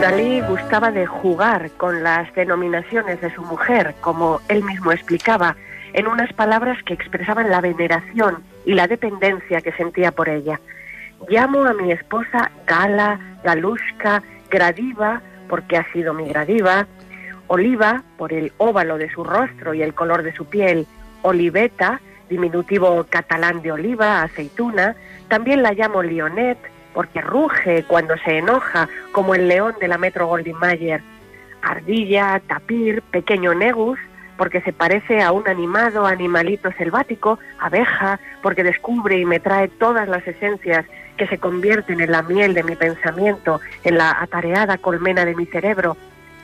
Dalí 0.00 0.40
gustaba 0.42 0.92
de 0.92 1.06
jugar 1.06 1.72
con 1.76 2.04
las 2.04 2.32
denominaciones 2.34 3.20
de 3.20 3.34
su 3.34 3.42
mujer, 3.42 3.94
como 4.00 4.40
él 4.48 4.62
mismo 4.62 4.92
explicaba, 4.92 5.56
en 5.92 6.06
unas 6.06 6.32
palabras 6.34 6.80
que 6.84 6.94
expresaban 6.94 7.50
la 7.50 7.60
veneración 7.60 8.44
y 8.64 8.74
la 8.74 8.86
dependencia 8.86 9.60
que 9.60 9.72
sentía 9.72 10.12
por 10.12 10.28
ella. 10.28 10.60
Llamo 11.28 11.64
a 11.64 11.74
mi 11.74 11.90
esposa 11.90 12.52
Gala, 12.64 13.18
Galushka, 13.42 14.22
Gradiva, 14.48 15.20
porque 15.48 15.76
ha 15.76 15.92
sido 15.92 16.14
mi 16.14 16.28
gradiva, 16.28 16.86
Oliva, 17.48 18.04
por 18.16 18.32
el 18.32 18.52
óvalo 18.58 18.98
de 18.98 19.10
su 19.10 19.24
rostro 19.24 19.74
y 19.74 19.82
el 19.82 19.94
color 19.94 20.22
de 20.22 20.32
su 20.32 20.44
piel, 20.44 20.86
Oliveta, 21.22 22.00
diminutivo 22.28 23.04
catalán 23.10 23.62
de 23.62 23.72
oliva, 23.72 24.22
aceituna, 24.22 24.94
también 25.28 25.62
la 25.62 25.72
llamo 25.72 26.02
Lionet, 26.02 26.58
porque 26.98 27.20
ruge 27.20 27.84
cuando 27.84 28.16
se 28.24 28.38
enoja, 28.38 28.88
como 29.12 29.36
el 29.36 29.46
león 29.46 29.76
de 29.80 29.86
la 29.86 29.98
Metro 29.98 30.26
Goldwyn 30.26 30.58
Mayer. 30.58 31.00
Ardilla, 31.62 32.42
tapir, 32.48 33.02
pequeño 33.02 33.54
negus, 33.54 34.00
porque 34.36 34.60
se 34.62 34.72
parece 34.72 35.22
a 35.22 35.30
un 35.30 35.46
animado 35.46 36.06
animalito 36.06 36.72
selvático, 36.72 37.38
abeja, 37.60 38.18
porque 38.42 38.64
descubre 38.64 39.16
y 39.16 39.24
me 39.24 39.38
trae 39.38 39.68
todas 39.68 40.08
las 40.08 40.26
esencias 40.26 40.86
que 41.16 41.28
se 41.28 41.38
convierten 41.38 42.00
en 42.00 42.10
la 42.10 42.22
miel 42.22 42.52
de 42.52 42.64
mi 42.64 42.74
pensamiento, 42.74 43.60
en 43.84 43.96
la 43.96 44.20
atareada 44.20 44.76
colmena 44.76 45.24
de 45.24 45.36
mi 45.36 45.46
cerebro. 45.46 45.96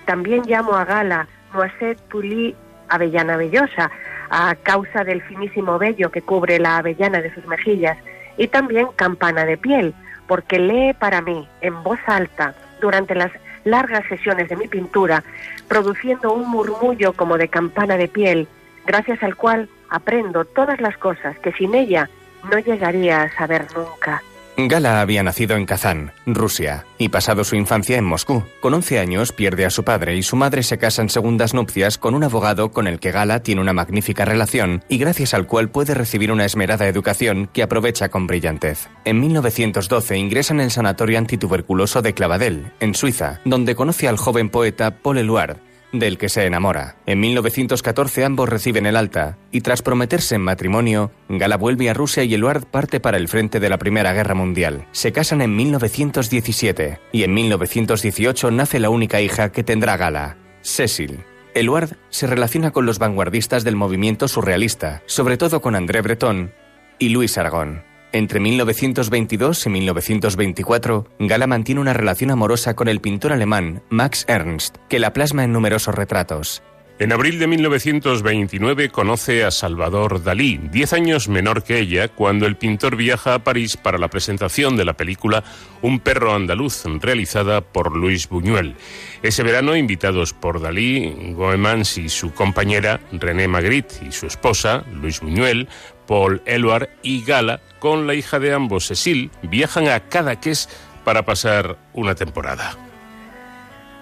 También 0.05 0.45
llamo 0.47 0.75
a 0.75 0.85
Gala, 0.85 1.27
Noisette 1.53 2.01
Tuli, 2.07 2.55
avellana 2.91 3.37
vellosa, 3.37 3.91
a 4.31 4.55
causa 4.55 5.03
del 5.03 5.21
finísimo 5.23 5.81
vello 5.81 6.13
que 6.13 6.23
cubre 6.23 6.61
la 6.61 6.77
avellana 6.77 7.21
de 7.21 7.35
sus 7.35 7.45
mejillas, 7.49 7.99
y 8.37 8.47
también 8.47 8.87
campana 8.95 9.45
de 9.47 9.57
piel, 9.57 9.93
porque 10.27 10.59
lee 10.59 10.95
para 10.95 11.21
mí 11.21 11.47
en 11.61 11.83
voz 11.83 11.99
alta 12.07 12.55
durante 12.81 13.15
las 13.15 13.33
largas 13.65 14.07
sesiones 14.09 14.49
de 14.49 14.57
mi 14.57 14.69
pintura, 14.69 15.25
produciendo 15.69 16.33
un 16.33 16.49
murmullo 16.49 17.13
como 17.15 17.39
de 17.39 17.49
campana 17.49 17.97
de 17.97 18.09
piel, 18.09 18.49
gracias 18.87 19.23
al 19.23 19.37
cual 19.37 19.69
aprendo 19.89 20.45
todas 20.45 20.81
las 20.81 20.97
cosas 20.99 21.39
que 21.39 21.53
sin 21.53 21.75
ella 21.75 22.11
no 22.51 22.59
llegaría 22.59 23.23
a 23.23 23.33
saber 23.37 23.67
nunca. 23.75 24.23
Gala 24.57 25.01
había 25.01 25.25
nacido 25.25 25.57
en 25.57 25.67
Kazán, 25.67 26.13
Rusia, 26.27 26.87
y 26.97 27.09
pasado 27.09 27.43
su 27.43 27.57
infancia 27.57 27.97
en 27.99 28.05
Moscú. 28.05 28.45
Con 28.61 28.73
11 28.73 29.01
años 29.01 29.33
pierde 29.33 29.65
a 29.65 29.71
su 29.71 29.83
padre 29.83 30.17
y 30.17 30.23
su 30.23 30.37
madre 30.37 30.63
se 30.63 30.79
casa 30.79 31.03
en 31.03 31.09
segundas 31.09 31.55
nupcias 31.55 31.99
con 31.99 32.15
un 32.15 32.23
abogado 32.23 32.71
con 32.71 32.87
el 32.87 33.01
que 33.01 33.11
Gala 33.11 33.43
tiene 33.43 33.61
una 33.61 33.73
magnífica 33.73 34.25
relación 34.25 34.85
y 34.89 34.99
gracias 34.99 35.35
al 35.35 35.49
cual 35.49 35.71
puede 35.71 35.95
recibir 35.95 36.31
una 36.31 36.45
esmerada 36.45 36.87
educación 36.87 37.49
que 37.53 37.65
aprovecha 37.65 38.11
con 38.11 38.29
brillantez. 38.29 38.89
En 39.05 39.21
1912 39.21 40.17
ingresa 40.17 40.55
en 40.55 40.61
el 40.61 40.71
sanatorio 40.71 41.19
antituberculoso 41.19 42.01
de 42.01 42.15
Clavadel, 42.15 42.73
en 42.79 42.95
Suiza, 42.95 43.41
donde 43.45 43.75
conoce 43.75 44.07
al 44.07 44.19
joven 44.19 44.51
poeta 44.51 44.93
Paul 44.93 45.19
Eluard, 45.19 45.59
del 45.99 46.19
que 46.19 46.29
se 46.29 46.45
enamora. 46.45 46.97
En 47.07 47.21
1914 47.21 48.25
ambos 48.25 48.49
reciben 48.49 48.87
el 48.87 48.97
alta 48.97 49.39
y 49.51 49.61
tras 49.61 49.83
prometerse 49.83 50.35
en 50.35 50.43
matrimonio, 50.43 51.11
Gala 51.29 51.57
vuelve 51.57 51.91
a 51.91 51.95
Rusia 51.95 52.25
y 52.25 52.35
Eluard 52.35 52.67
parte 52.67 53.01
para 53.01 53.17
el 53.17 53.29
frente 53.29 53.61
de 53.61 53.69
la 53.69 53.79
Primera 53.79 54.13
Guerra 54.13 54.35
Mundial. 54.35 54.87
Se 54.93 55.13
casan 55.13 55.41
en 55.41 55.57
1917 55.57 57.01
y 57.13 57.23
en 57.23 57.35
1918 57.35 58.51
nace 58.51 58.79
la 58.79 58.91
única 58.91 59.21
hija 59.21 59.53
que 59.53 59.65
tendrá 59.65 59.97
Gala, 59.97 60.37
Cecil. 60.63 61.25
Eluard 61.55 61.97
se 62.11 62.27
relaciona 62.27 62.73
con 62.73 62.85
los 62.85 62.99
vanguardistas 62.99 63.63
del 63.63 63.77
movimiento 63.77 64.27
surrealista, 64.27 65.03
sobre 65.07 65.37
todo 65.37 65.61
con 65.61 65.77
André 65.77 66.01
Breton 66.01 66.53
y 66.99 67.11
Luis 67.11 67.39
Aragón. 67.39 67.94
Entre 68.15 68.39
1922 68.39 69.67
y 69.67 69.71
1924, 69.71 71.09
Gala 71.19 71.49
mantiene 71.49 71.81
una 71.81 71.95
relación 71.95 72.31
amorosa 72.31 72.77
con 72.77 72.87
el 72.87 73.01
pintor 73.01 73.33
alemán 73.33 73.83
Max 73.91 74.25
Ernst, 74.29 74.77
que 74.89 75.01
la 75.01 75.13
plasma 75.13 75.43
en 75.43 75.53
numerosos 75.53 75.97
retratos. 75.97 76.63
En 77.01 77.11
abril 77.11 77.41
de 77.41 77.49
1929 77.49 78.91
conoce 78.91 79.43
a 79.43 79.51
Salvador 79.51 80.23
Dalí, 80.23 80.61
diez 80.71 80.93
años 80.93 81.29
menor 81.29 81.65
que 81.65 81.81
ella, 81.81 82.07
cuando 82.07 82.47
el 82.47 82.57
pintor 82.57 82.95
viaja 82.95 83.35
a 83.35 83.43
París 83.43 83.77
para 83.77 83.99
la 83.99 84.07
presentación 84.07 84.77
de 84.77 84.85
la 84.85 84.97
película 84.97 85.43
Un 85.83 85.99
perro 85.99 86.33
andaluz, 86.33 86.85
realizada 87.01 87.63
por 87.63 87.97
Luis 87.97 88.29
Buñuel. 88.29 88.77
Ese 89.25 89.43
verano, 89.43 89.75
invitados 89.75 90.33
por 90.33 90.61
Dalí, 90.61 91.33
Goemans 91.35 91.99
y 91.99 92.09
su 92.09 92.33
compañera 92.33 93.01
René 93.11 93.49
Magritte 93.49 93.97
y 94.09 94.13
su 94.13 94.29
esposa, 94.29 94.85
Luis 94.93 95.19
Buñuel, 95.19 95.67
Paul 96.07 96.43
Eluard 96.45 96.89
y 97.03 97.25
Gala, 97.25 97.61
con 97.79 98.07
la 98.07 98.15
hija 98.15 98.39
de 98.39 98.53
ambos, 98.53 98.87
Cecil, 98.87 99.31
viajan 99.43 99.89
a 99.89 100.01
Cadaqués 100.01 100.69
para 101.05 101.23
pasar 101.23 101.77
una 101.93 102.15
temporada. 102.15 102.77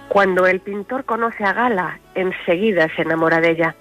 Cuando 0.09 0.46
el 0.46 0.61
pintor 0.61 1.05
conoce 1.05 1.44
a 1.44 1.53
Gala, 1.53 1.98
enseguida 2.14 2.88
se 2.94 3.03
enamora 3.03 3.40
de 3.40 3.50
ella. 3.50 3.76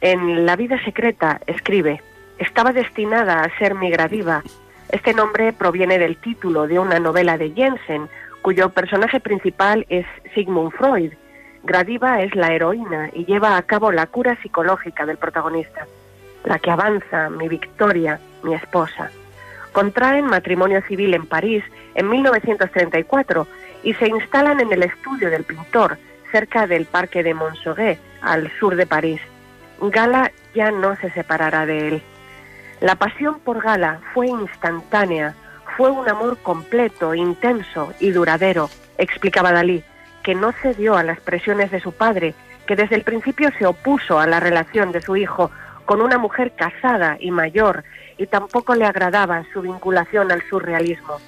En 0.00 0.44
La 0.44 0.56
vida 0.56 0.82
secreta 0.84 1.40
escribe, 1.46 2.02
estaba 2.38 2.72
destinada 2.72 3.42
a 3.42 3.58
ser 3.58 3.74
mi 3.74 3.90
gradiva. 3.90 4.42
Este 4.90 5.14
nombre 5.14 5.52
proviene 5.52 5.98
del 5.98 6.16
título 6.16 6.66
de 6.66 6.78
una 6.78 6.98
novela 6.98 7.38
de 7.38 7.52
Jensen, 7.52 8.08
cuyo 8.42 8.70
personaje 8.70 9.20
principal 9.20 9.86
es 9.88 10.04
Sigmund 10.34 10.72
Freud. 10.72 11.12
Gradiva 11.62 12.20
es 12.22 12.34
la 12.34 12.52
heroína 12.52 13.10
y 13.12 13.24
lleva 13.24 13.56
a 13.56 13.62
cabo 13.62 13.92
la 13.92 14.06
cura 14.06 14.36
psicológica 14.42 15.06
del 15.06 15.16
protagonista. 15.16 15.86
La 16.44 16.58
que 16.58 16.70
avanza, 16.70 17.30
mi 17.30 17.48
Victoria, 17.48 18.18
mi 18.42 18.54
esposa. 18.54 19.10
Contraen 19.72 20.26
matrimonio 20.26 20.82
civil 20.82 21.14
en 21.14 21.26
París 21.26 21.64
en 21.94 22.08
1934 22.08 23.46
y 23.82 23.94
se 23.94 24.08
instalan 24.08 24.60
en 24.60 24.72
el 24.72 24.82
estudio 24.82 25.30
del 25.30 25.44
pintor, 25.44 25.98
cerca 26.30 26.66
del 26.66 26.86
Parque 26.86 27.22
de 27.22 27.34
Montsouguet, 27.34 27.98
al 28.20 28.50
sur 28.58 28.76
de 28.76 28.86
París. 28.86 29.20
Gala 29.80 30.30
ya 30.54 30.70
no 30.70 30.96
se 30.96 31.10
separará 31.10 31.66
de 31.66 31.88
él. 31.88 32.02
La 32.80 32.96
pasión 32.96 33.40
por 33.40 33.62
Gala 33.62 34.00
fue 34.12 34.28
instantánea, 34.28 35.34
fue 35.76 35.90
un 35.90 36.08
amor 36.08 36.38
completo, 36.38 37.14
intenso 37.14 37.92
y 37.98 38.10
duradero, 38.10 38.68
explicaba 38.98 39.52
Dalí, 39.52 39.84
que 40.22 40.34
no 40.34 40.52
cedió 40.52 40.96
a 40.96 41.02
las 41.02 41.20
presiones 41.20 41.70
de 41.70 41.80
su 41.80 41.92
padre, 41.92 42.34
que 42.66 42.76
desde 42.76 42.96
el 42.96 43.02
principio 43.02 43.50
se 43.58 43.66
opuso 43.66 44.20
a 44.20 44.26
la 44.26 44.40
relación 44.40 44.92
de 44.92 45.00
su 45.00 45.16
hijo 45.16 45.50
con 45.84 46.00
una 46.00 46.18
mujer 46.18 46.52
casada 46.56 47.16
y 47.20 47.30
mayor, 47.30 47.84
y 48.18 48.26
tampoco 48.26 48.74
le 48.74 48.84
agradaba 48.84 49.44
su 49.52 49.62
vinculación 49.62 50.30
al 50.30 50.42
surrealismo. 50.48 51.18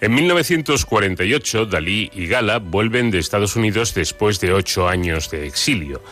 En 0.00 0.14
1948, 0.14 1.66
Dalí 1.66 2.10
y 2.12 2.26
Gala 2.26 2.58
vuelven 2.58 3.12
de 3.12 3.20
Estados 3.20 3.54
Unidos 3.54 3.94
después 3.94 4.40
de 4.40 4.52
ocho 4.52 4.88
años 4.88 5.30
de 5.30 5.46
exilio. 5.46 6.02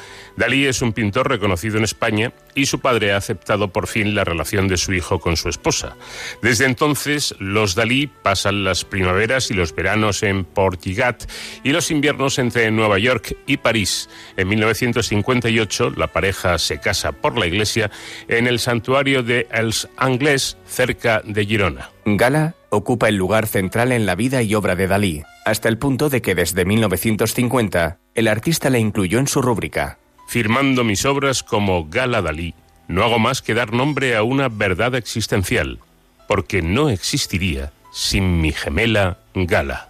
Dalí 0.40 0.66
es 0.66 0.80
un 0.80 0.94
pintor 0.94 1.28
reconocido 1.28 1.76
en 1.76 1.84
España 1.84 2.32
y 2.54 2.64
su 2.64 2.80
padre 2.80 3.12
ha 3.12 3.18
aceptado 3.18 3.74
por 3.74 3.86
fin 3.86 4.14
la 4.14 4.24
relación 4.24 4.68
de 4.68 4.78
su 4.78 4.94
hijo 4.94 5.20
con 5.20 5.36
su 5.36 5.50
esposa. 5.50 5.98
Desde 6.40 6.64
entonces, 6.64 7.34
los 7.38 7.74
Dalí 7.74 8.06
pasan 8.06 8.64
las 8.64 8.86
primaveras 8.86 9.50
y 9.50 9.54
los 9.54 9.74
veranos 9.74 10.22
en 10.22 10.46
Portigat 10.46 11.30
y 11.62 11.72
los 11.72 11.90
inviernos 11.90 12.38
entre 12.38 12.70
Nueva 12.70 12.98
York 12.98 13.36
y 13.46 13.58
París. 13.58 14.08
En 14.38 14.48
1958, 14.48 15.90
la 15.98 16.06
pareja 16.06 16.56
se 16.56 16.80
casa 16.80 17.12
por 17.12 17.36
la 17.36 17.46
iglesia 17.46 17.90
en 18.26 18.46
el 18.46 18.60
santuario 18.60 19.22
de 19.22 19.46
Els 19.52 19.90
Anglais, 19.98 20.56
cerca 20.66 21.20
de 21.22 21.44
Girona. 21.44 21.90
Gala 22.06 22.54
ocupa 22.70 23.10
el 23.10 23.16
lugar 23.16 23.46
central 23.46 23.92
en 23.92 24.06
la 24.06 24.14
vida 24.14 24.40
y 24.40 24.54
obra 24.54 24.74
de 24.74 24.86
Dalí, 24.86 25.22
hasta 25.44 25.68
el 25.68 25.76
punto 25.76 26.08
de 26.08 26.22
que 26.22 26.34
desde 26.34 26.64
1950 26.64 27.98
el 28.14 28.26
artista 28.26 28.70
la 28.70 28.78
incluyó 28.78 29.18
en 29.18 29.26
su 29.26 29.42
rúbrica. 29.42 29.98
Firmando 30.30 30.84
mis 30.84 31.06
obras 31.06 31.42
como 31.42 31.88
Gala 31.88 32.22
Dalí, 32.22 32.54
no 32.86 33.02
hago 33.02 33.18
más 33.18 33.42
que 33.42 33.52
dar 33.52 33.72
nombre 33.72 34.14
a 34.14 34.22
una 34.22 34.48
verdad 34.48 34.94
existencial, 34.94 35.80
porque 36.28 36.62
no 36.62 36.88
existiría 36.88 37.72
sin 37.92 38.40
mi 38.40 38.52
gemela 38.52 39.18
Gala. 39.34 39.88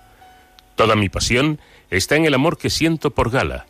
Toda 0.76 0.96
mi 0.96 1.10
pasión 1.10 1.60
está 1.90 2.16
en 2.16 2.24
el 2.24 2.32
amor 2.32 2.56
que 2.56 2.70
siento 2.70 3.10
por 3.10 3.30
Gala, 3.30 3.66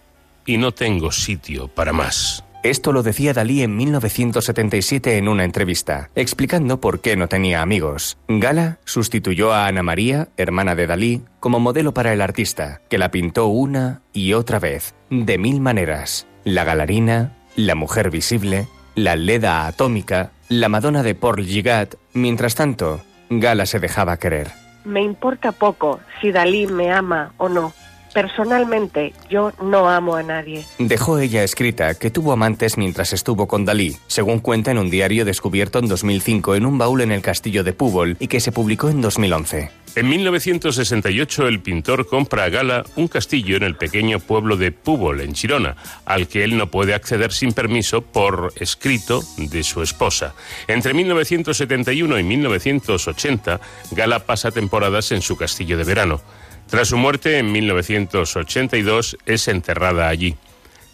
y 0.46 0.58
no 0.58 0.70
tengo 0.70 1.10
sitio 1.10 1.66
para 1.66 1.92
más. 1.92 2.44
Esto 2.62 2.92
lo 2.92 3.02
decía 3.02 3.32
Dalí 3.32 3.62
en 3.62 3.76
1977 3.76 5.16
en 5.16 5.26
una 5.26 5.42
entrevista, 5.42 6.10
explicando 6.14 6.80
por 6.80 7.00
qué 7.00 7.16
no 7.16 7.26
tenía 7.26 7.62
amigos. 7.62 8.16
Gala 8.28 8.78
sustituyó 8.84 9.52
a 9.52 9.66
Ana 9.66 9.82
María, 9.82 10.28
hermana 10.36 10.76
de 10.76 10.86
Dalí, 10.86 11.22
como 11.40 11.58
modelo 11.58 11.92
para 11.94 12.12
el 12.12 12.20
artista, 12.20 12.80
que 12.88 12.98
la 12.98 13.10
pintó 13.10 13.46
una 13.46 14.02
y 14.12 14.34
otra 14.34 14.60
vez, 14.60 14.94
de 15.10 15.36
mil 15.36 15.60
maneras. 15.60 16.28
La 16.44 16.64
galarina, 16.64 17.32
la 17.56 17.74
mujer 17.74 18.10
visible, 18.10 18.66
la 18.94 19.16
leda 19.16 19.66
atómica, 19.66 20.30
la 20.48 20.68
Madonna 20.68 21.02
de 21.02 21.14
Paul 21.14 21.44
Gigat. 21.44 21.94
Mientras 22.12 22.54
tanto, 22.54 23.00
Gala 23.28 23.66
se 23.66 23.78
dejaba 23.78 24.16
querer. 24.16 24.48
Me 24.84 25.02
importa 25.02 25.52
poco 25.52 26.00
si 26.20 26.32
Dalí 26.32 26.66
me 26.66 26.90
ama 26.90 27.32
o 27.36 27.48
no. 27.48 27.72
Personalmente, 28.12 29.12
yo 29.28 29.52
no 29.62 29.88
amo 29.88 30.16
a 30.16 30.22
nadie. 30.22 30.64
Dejó 30.78 31.18
ella 31.18 31.44
escrita 31.44 31.94
que 31.94 32.10
tuvo 32.10 32.32
amantes 32.32 32.76
mientras 32.76 33.12
estuvo 33.12 33.46
con 33.46 33.64
Dalí, 33.64 33.96
según 34.08 34.40
cuenta 34.40 34.72
en 34.72 34.78
un 34.78 34.90
diario 34.90 35.24
descubierto 35.24 35.78
en 35.78 35.86
2005 35.86 36.56
en 36.56 36.66
un 36.66 36.76
baúl 36.78 37.02
en 37.02 37.12
el 37.12 37.22
castillo 37.22 37.62
de 37.62 37.72
Púbol 37.72 38.16
y 38.18 38.26
que 38.26 38.40
se 38.40 38.50
publicó 38.50 38.88
en 38.88 39.00
2011. 39.00 39.70
En 39.96 40.08
1968 40.08 41.48
el 41.48 41.60
pintor 41.60 42.06
compra 42.06 42.44
a 42.44 42.48
Gala 42.48 42.84
un 42.94 43.08
castillo 43.08 43.56
en 43.56 43.64
el 43.64 43.74
pequeño 43.74 44.20
pueblo 44.20 44.56
de 44.56 44.70
Púbol, 44.70 45.20
en 45.20 45.32
Chirona, 45.32 45.76
al 46.04 46.28
que 46.28 46.44
él 46.44 46.56
no 46.56 46.70
puede 46.70 46.94
acceder 46.94 47.32
sin 47.32 47.52
permiso 47.52 48.00
por 48.00 48.52
escrito 48.56 49.20
de 49.36 49.64
su 49.64 49.82
esposa. 49.82 50.34
Entre 50.68 50.94
1971 50.94 52.20
y 52.20 52.22
1980, 52.22 53.60
Gala 53.90 54.26
pasa 54.26 54.52
temporadas 54.52 55.10
en 55.10 55.22
su 55.22 55.36
castillo 55.36 55.76
de 55.76 55.84
verano. 55.84 56.20
Tras 56.68 56.88
su 56.88 56.96
muerte 56.96 57.38
en 57.38 57.50
1982 57.50 59.18
es 59.26 59.48
enterrada 59.48 60.08
allí. 60.08 60.36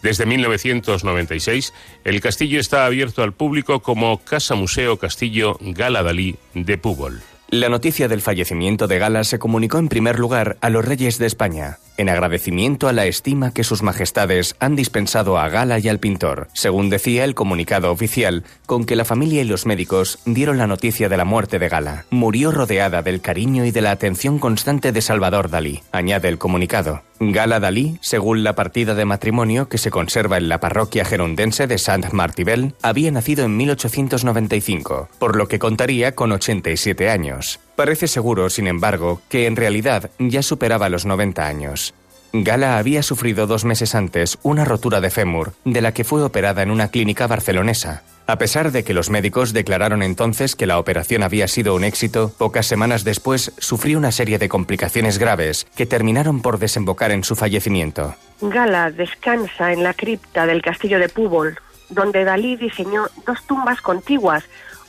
Desde 0.00 0.24
1996, 0.24 1.74
el 2.04 2.20
castillo 2.22 2.58
está 2.58 2.86
abierto 2.86 3.22
al 3.22 3.34
público 3.34 3.80
como 3.80 4.24
Casa 4.24 4.54
Museo 4.54 4.96
Castillo 4.96 5.58
Gala 5.60 6.02
Dalí 6.02 6.36
de 6.54 6.78
Púbol. 6.78 7.20
La 7.48 7.68
noticia 7.68 8.08
del 8.08 8.22
fallecimiento 8.22 8.88
de 8.88 8.98
Gala 8.98 9.22
se 9.22 9.38
comunicó 9.38 9.78
en 9.78 9.88
primer 9.88 10.18
lugar 10.18 10.56
a 10.60 10.68
los 10.68 10.84
reyes 10.84 11.18
de 11.18 11.26
España, 11.26 11.78
en 11.96 12.08
agradecimiento 12.08 12.88
a 12.88 12.92
la 12.92 13.06
estima 13.06 13.52
que 13.52 13.64
sus 13.64 13.82
majestades 13.82 14.56
han 14.60 14.76
dispensado 14.76 15.38
a 15.38 15.48
Gala 15.48 15.78
y 15.78 15.88
al 15.88 15.98
pintor, 15.98 16.48
según 16.52 16.90
decía 16.90 17.24
el 17.24 17.34
comunicado 17.34 17.90
oficial, 17.90 18.44
con 18.66 18.84
que 18.84 18.96
la 18.96 19.04
familia 19.04 19.42
y 19.42 19.44
los 19.44 19.66
médicos 19.66 20.18
dieron 20.24 20.58
la 20.58 20.66
noticia 20.66 21.08
de 21.08 21.16
la 21.16 21.24
muerte 21.24 21.58
de 21.58 21.68
Gala. 21.68 22.04
Murió 22.10 22.52
rodeada 22.52 23.02
del 23.02 23.20
cariño 23.20 23.64
y 23.64 23.70
de 23.70 23.82
la 23.82 23.90
atención 23.90 24.38
constante 24.38 24.92
de 24.92 25.02
Salvador 25.02 25.50
Dalí, 25.50 25.80
añade 25.92 26.28
el 26.28 26.38
comunicado. 26.38 27.02
Gala 27.18 27.60
Dalí, 27.60 27.98
según 28.02 28.44
la 28.44 28.54
partida 28.54 28.94
de 28.94 29.04
matrimonio 29.04 29.68
que 29.68 29.78
se 29.78 29.90
conserva 29.90 30.36
en 30.36 30.48
la 30.48 30.60
parroquia 30.60 31.04
gerundense 31.04 31.66
de 31.66 31.78
Saint-Martibel, 31.78 32.74
había 32.82 33.10
nacido 33.10 33.44
en 33.44 33.56
1895, 33.56 35.08
por 35.18 35.36
lo 35.36 35.48
que 35.48 35.58
contaría 35.58 36.14
con 36.14 36.32
87 36.32 37.08
años. 37.08 37.60
Parece 37.76 38.08
seguro, 38.08 38.48
sin 38.48 38.66
embargo, 38.66 39.20
que 39.28 39.46
en 39.46 39.54
realidad 39.54 40.10
ya 40.18 40.42
superaba 40.42 40.88
los 40.88 41.04
90 41.04 41.46
años. 41.46 41.94
Gala 42.32 42.78
había 42.78 43.02
sufrido 43.02 43.46
dos 43.46 43.64
meses 43.64 43.94
antes 43.94 44.38
una 44.42 44.64
rotura 44.64 45.00
de 45.00 45.10
fémur, 45.10 45.52
de 45.64 45.80
la 45.80 45.92
que 45.92 46.04
fue 46.04 46.22
operada 46.22 46.62
en 46.62 46.70
una 46.70 46.88
clínica 46.88 47.26
barcelonesa. 47.26 48.02
A 48.26 48.38
pesar 48.38 48.72
de 48.72 48.82
que 48.82 48.94
los 48.94 49.08
médicos 49.08 49.52
declararon 49.52 50.02
entonces 50.02 50.56
que 50.56 50.66
la 50.66 50.78
operación 50.78 51.22
había 51.22 51.46
sido 51.48 51.74
un 51.74 51.84
éxito, 51.84 52.32
pocas 52.36 52.66
semanas 52.66 53.04
después 53.04 53.52
sufrió 53.58 53.98
una 53.98 54.10
serie 54.10 54.38
de 54.38 54.48
complicaciones 54.48 55.18
graves 55.18 55.66
que 55.76 55.86
terminaron 55.86 56.42
por 56.42 56.58
desembocar 56.58 57.12
en 57.12 57.24
su 57.24 57.36
fallecimiento. 57.36 58.16
Gala 58.40 58.90
descansa 58.90 59.72
en 59.72 59.84
la 59.84 59.94
cripta 59.94 60.46
del 60.46 60.60
castillo 60.60 60.98
de 60.98 61.08
Púbol, 61.08 61.58
donde 61.88 62.24
Dalí 62.24 62.56
diseñó 62.56 63.06
dos 63.26 63.46
tumbas 63.46 63.80
contiguas 63.80 64.44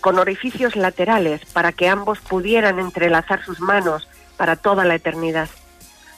con 0.07 0.19
orificios 0.19 0.77
laterales 0.77 1.41
para 1.51 1.73
que 1.73 1.89
ambos 1.89 2.19
pudieran 2.21 2.79
entrelazar 2.79 3.43
sus 3.43 3.59
manos 3.59 4.07
para 4.37 4.55
toda 4.55 4.85
la 4.85 4.95
eternidad. 4.95 5.49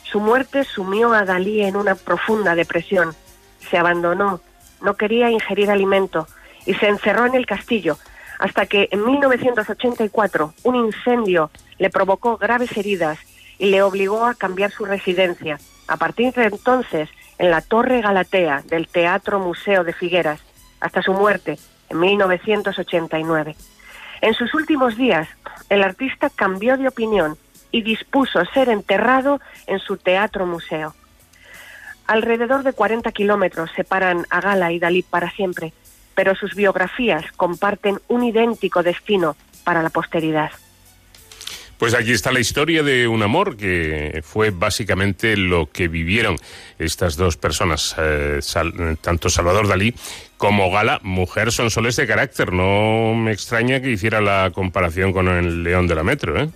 Su 0.03 0.19
muerte 0.19 0.63
sumió 0.63 1.11
a 1.11 1.25
Dalí 1.25 1.63
en 1.63 1.75
una 1.75 1.95
profunda 1.95 2.53
depresión. 2.53 3.15
Se 3.67 3.79
abandonó, 3.79 4.41
no 4.79 4.93
quería 4.93 5.31
ingerir 5.31 5.71
alimento 5.71 6.27
y 6.67 6.75
se 6.75 6.87
encerró 6.87 7.25
en 7.25 7.33
el 7.33 7.47
castillo 7.47 7.97
hasta 8.37 8.67
que 8.67 8.89
en 8.91 9.03
1984 9.03 10.53
un 10.61 10.75
incendio 10.75 11.49
le 11.79 11.89
provocó 11.89 12.37
graves 12.37 12.77
heridas 12.77 13.17
y 13.57 13.71
le 13.71 13.81
obligó 13.81 14.27
a 14.27 14.35
cambiar 14.35 14.69
su 14.69 14.85
residencia. 14.85 15.57
A 15.87 15.97
partir 15.97 16.31
de 16.33 16.43
entonces, 16.43 17.09
en 17.39 17.49
la 17.49 17.61
Torre 17.61 18.01
Galatea 18.01 18.61
del 18.67 18.87
Teatro 18.87 19.39
Museo 19.39 19.83
de 19.83 19.93
Figueras, 19.93 20.41
hasta 20.79 21.01
su 21.01 21.11
muerte 21.11 21.57
en 21.89 21.99
1989. 21.99 23.55
En 24.21 24.33
sus 24.33 24.53
últimos 24.53 24.97
días, 24.97 25.27
el 25.69 25.83
artista 25.83 26.29
cambió 26.29 26.77
de 26.77 26.87
opinión 26.87 27.37
y 27.71 27.83
dispuso 27.83 28.43
ser 28.53 28.69
enterrado 28.69 29.39
en 29.67 29.79
su 29.79 29.97
teatro 29.97 30.45
museo. 30.45 30.95
Alrededor 32.07 32.63
de 32.63 32.73
40 32.73 33.11
kilómetros 33.11 33.69
separan 33.75 34.25
a 34.29 34.41
Gala 34.41 34.71
y 34.71 34.79
Dalí 34.79 35.03
para 35.03 35.29
siempre, 35.31 35.73
pero 36.15 36.35
sus 36.35 36.55
biografías 36.55 37.31
comparten 37.37 37.99
un 38.07 38.23
idéntico 38.23 38.81
destino 38.81 39.37
para 39.63 39.83
la 39.83 39.89
posteridad. 39.89 40.51
Pues 41.77 41.93
aquí 41.93 42.11
está 42.11 42.33
la 42.33 42.41
historia 42.41 42.83
de 42.83 43.07
un 43.07 43.23
amor 43.23 43.55
que 43.55 44.21
fue 44.25 44.49
básicamente 44.49 45.37
lo 45.37 45.71
que 45.71 45.87
vivieron 45.87 46.35
estas 46.77 47.15
dos 47.15 47.37
personas, 47.37 47.95
eh, 47.97 48.39
tanto 48.99 49.29
Salvador 49.29 49.67
Dalí 49.67 49.93
como 50.39 50.71
Gala, 50.71 51.01
mujer 51.03 51.51
son 51.51 51.69
soles 51.69 51.97
de 51.97 52.07
carácter. 52.07 52.53
No 52.53 53.13
me 53.13 53.33
extraña 53.33 53.81
que 53.81 53.91
hiciera 53.91 54.21
la 54.21 54.51
comparación 54.55 55.11
con 55.11 55.27
el 55.27 55.63
León 55.63 55.85
de 55.85 55.95
la 55.95 56.03
Metro, 56.03 56.41
¿eh? 56.41 56.49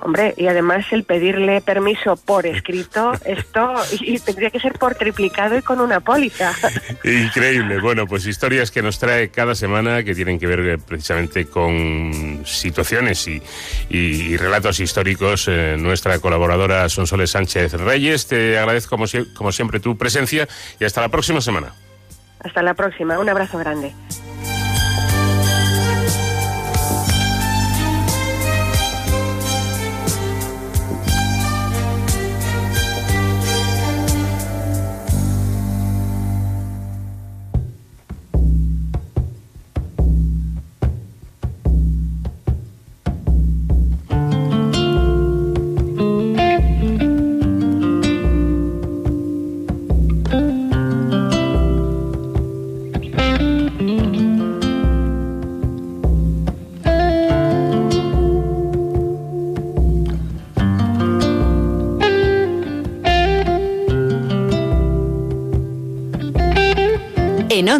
Hombre, 0.00 0.34
y 0.36 0.48
además 0.48 0.86
el 0.90 1.04
pedirle 1.04 1.60
permiso 1.60 2.16
por 2.16 2.46
escrito, 2.46 3.12
esto 3.24 3.74
y 3.92 4.18
tendría 4.18 4.50
que 4.50 4.58
ser 4.58 4.72
por 4.72 4.96
triplicado 4.96 5.56
y 5.56 5.62
con 5.62 5.80
una 5.80 6.00
póliza. 6.00 6.52
Increíble. 7.04 7.80
Bueno, 7.80 8.08
pues 8.08 8.26
historias 8.26 8.72
que 8.72 8.82
nos 8.82 8.98
trae 8.98 9.28
cada 9.30 9.54
semana 9.54 10.02
que 10.02 10.12
tienen 10.12 10.40
que 10.40 10.48
ver 10.48 10.60
eh, 10.60 10.78
precisamente 10.78 11.46
con 11.46 12.42
situaciones 12.44 13.28
y, 13.28 14.36
relatos 14.36 14.80
históricos. 14.80 15.46
Eh, 15.46 15.76
nuestra 15.78 16.18
colaboradora 16.18 16.88
Sonsoles 16.88 17.30
Sánchez 17.30 17.74
Reyes, 17.74 18.26
te 18.26 18.58
agradezco 18.58 18.96
como, 18.96 19.06
como 19.36 19.52
siempre 19.52 19.78
tu 19.78 19.96
presencia 19.96 20.48
y 20.80 20.84
hasta 20.84 21.00
la 21.00 21.08
próxima 21.08 21.40
semana. 21.40 21.72
Hasta 22.40 22.62
la 22.62 22.74
próxima. 22.74 23.18
Un 23.18 23.28
abrazo 23.28 23.58
grande. 23.58 23.92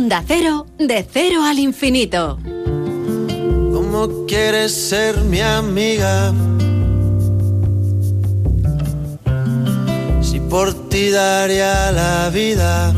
Onda 0.07 0.23
Cero, 0.25 0.67
de 0.79 1.05
cero 1.13 1.43
al 1.43 1.59
infinito. 1.59 2.39
¿Cómo 3.75 4.25
quieres 4.29 4.73
ser 4.73 5.21
mi 5.23 5.41
amiga? 5.41 6.33
Si 10.23 10.39
por 10.39 10.73
ti 10.89 11.11
daría 11.11 11.91
la 11.91 12.31
vida. 12.33 12.95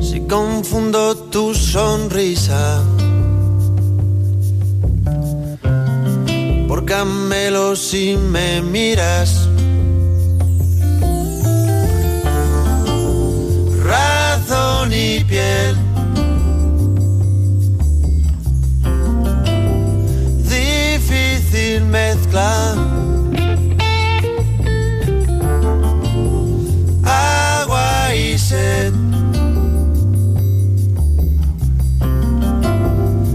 Si 0.00 0.20
confundo 0.20 1.14
tu 1.14 1.54
sonrisa. 1.54 2.82
Por 6.66 6.86
Camelo 6.86 7.76
si 7.76 8.16
me 8.16 8.62
miras 8.62 9.47
razón 14.88 14.92
y 14.92 15.24
piel. 15.24 15.76
Difícil 20.48 21.84
mezcla. 21.84 22.74
Agua 27.04 28.14
y 28.14 28.38
sed. 28.38 28.92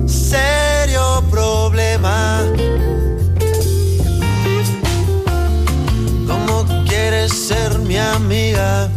Serio 0.06 1.24
problema. 1.30 2.42
¿Cómo 6.28 6.66
quieres 6.88 7.34
ser 7.34 7.80
mi 7.80 7.98
amiga? 7.98 8.93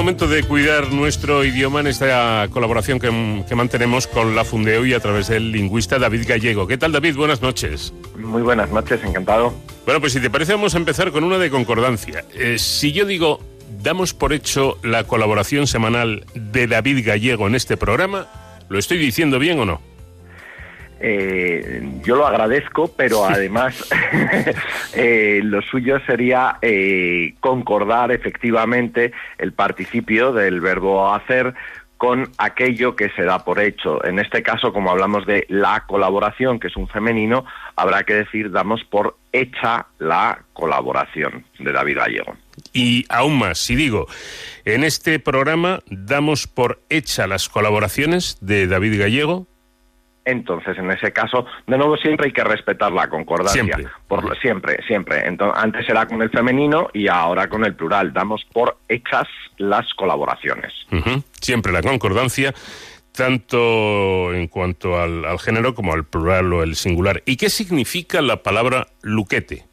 Momento 0.00 0.28
de 0.28 0.42
cuidar 0.44 0.90
nuestro 0.94 1.44
idioma 1.44 1.80
en 1.80 1.86
esta 1.86 2.48
colaboración 2.50 2.98
que, 2.98 3.10
mantenemos 3.54 4.06
con 4.06 4.34
la 4.34 4.44
Fundeo 4.44 4.86
y 4.86 4.94
a 4.94 5.00
través 5.00 5.28
del 5.28 5.52
lingüista 5.52 5.98
David 5.98 6.26
Gallego. 6.26 6.66
¿Qué 6.66 6.78
tal, 6.78 6.92
David? 6.92 7.16
Buenas 7.16 7.42
noches. 7.42 7.92
Muy 8.16 8.40
buenas 8.40 8.70
noches, 8.70 9.04
encantado. 9.04 9.52
Bueno, 9.84 10.00
pues 10.00 10.14
si 10.14 10.20
te 10.20 10.30
parece, 10.30 10.52
vamos 10.52 10.74
a 10.74 10.78
empezar 10.78 11.12
con 11.12 11.22
una 11.22 11.36
de 11.36 11.50
concordancia. 11.50 12.24
Eh, 12.32 12.58
si 12.58 12.92
yo 12.92 13.04
digo, 13.04 13.40
damos 13.82 14.14
por 14.14 14.32
hecho 14.32 14.78
la 14.82 15.04
colaboración 15.04 15.66
semanal 15.66 16.24
de 16.34 16.66
David 16.66 17.06
Gallego 17.06 17.46
en 17.46 17.54
este 17.54 17.76
programa, 17.76 18.26
¿lo 18.70 18.78
estoy 18.78 18.96
diciendo 18.96 19.38
bien 19.38 19.60
o 19.60 19.66
no? 19.66 19.82
Eh, 21.02 21.82
yo 22.04 22.16
lo 22.16 22.26
agradezco, 22.26 22.92
pero 22.94 23.24
además 23.24 23.88
eh, 24.94 25.40
lo 25.42 25.62
suyo 25.62 25.98
sería 26.06 26.58
eh, 26.60 27.34
concordar 27.40 28.12
efectivamente 28.12 29.12
el 29.38 29.54
participio 29.54 30.32
del 30.32 30.60
verbo 30.60 31.12
hacer 31.12 31.54
con 31.96 32.30
aquello 32.38 32.96
que 32.96 33.10
se 33.10 33.24
da 33.24 33.44
por 33.44 33.60
hecho. 33.60 34.02
En 34.04 34.18
este 34.18 34.42
caso, 34.42 34.72
como 34.72 34.90
hablamos 34.90 35.26
de 35.26 35.44
la 35.50 35.84
colaboración, 35.86 36.58
que 36.58 36.68
es 36.68 36.76
un 36.76 36.88
femenino, 36.88 37.44
habrá 37.76 38.04
que 38.04 38.14
decir 38.14 38.50
damos 38.50 38.84
por 38.84 39.18
hecha 39.32 39.86
la 39.98 40.42
colaboración 40.54 41.44
de 41.58 41.72
David 41.72 41.98
Gallego. 41.98 42.36
Y 42.72 43.04
aún 43.10 43.38
más, 43.38 43.58
si 43.58 43.74
digo, 43.74 44.06
en 44.64 44.82
este 44.84 45.18
programa 45.18 45.80
damos 45.90 46.46
por 46.46 46.80
hecha 46.88 47.26
las 47.26 47.50
colaboraciones 47.50 48.38
de 48.40 48.66
David 48.66 48.98
Gallego, 48.98 49.46
entonces 50.30 50.78
en 50.78 50.90
ese 50.90 51.12
caso, 51.12 51.46
de 51.66 51.76
nuevo, 51.76 51.96
siempre 51.96 52.26
hay 52.26 52.32
que 52.32 52.44
respetar 52.44 52.92
la 52.92 53.08
concordancia. 53.08 53.62
Siempre. 53.62 53.86
Por, 54.08 54.38
siempre, 54.38 54.82
siempre. 54.86 55.26
Entonces, 55.26 55.62
antes 55.62 55.88
era 55.88 56.06
con 56.06 56.22
el 56.22 56.30
femenino 56.30 56.88
y 56.92 57.08
ahora 57.08 57.48
con 57.48 57.64
el 57.64 57.74
plural. 57.74 58.12
Damos 58.12 58.44
por 58.52 58.78
hechas 58.88 59.28
las 59.58 59.92
colaboraciones. 59.94 60.72
Siempre 61.40 61.72
la 61.72 61.82
concordancia, 61.82 62.54
tanto 63.12 64.32
en 64.32 64.48
cuanto 64.48 65.00
al, 65.00 65.24
al 65.24 65.38
género 65.38 65.74
como 65.74 65.92
al 65.92 66.04
plural 66.04 66.52
o 66.52 66.62
el 66.62 66.76
singular. 66.76 67.22
¿Y 67.26 67.36
qué 67.36 67.50
significa 67.50 68.22
la 68.22 68.42
palabra 68.42 68.86
luquete? 69.02 69.64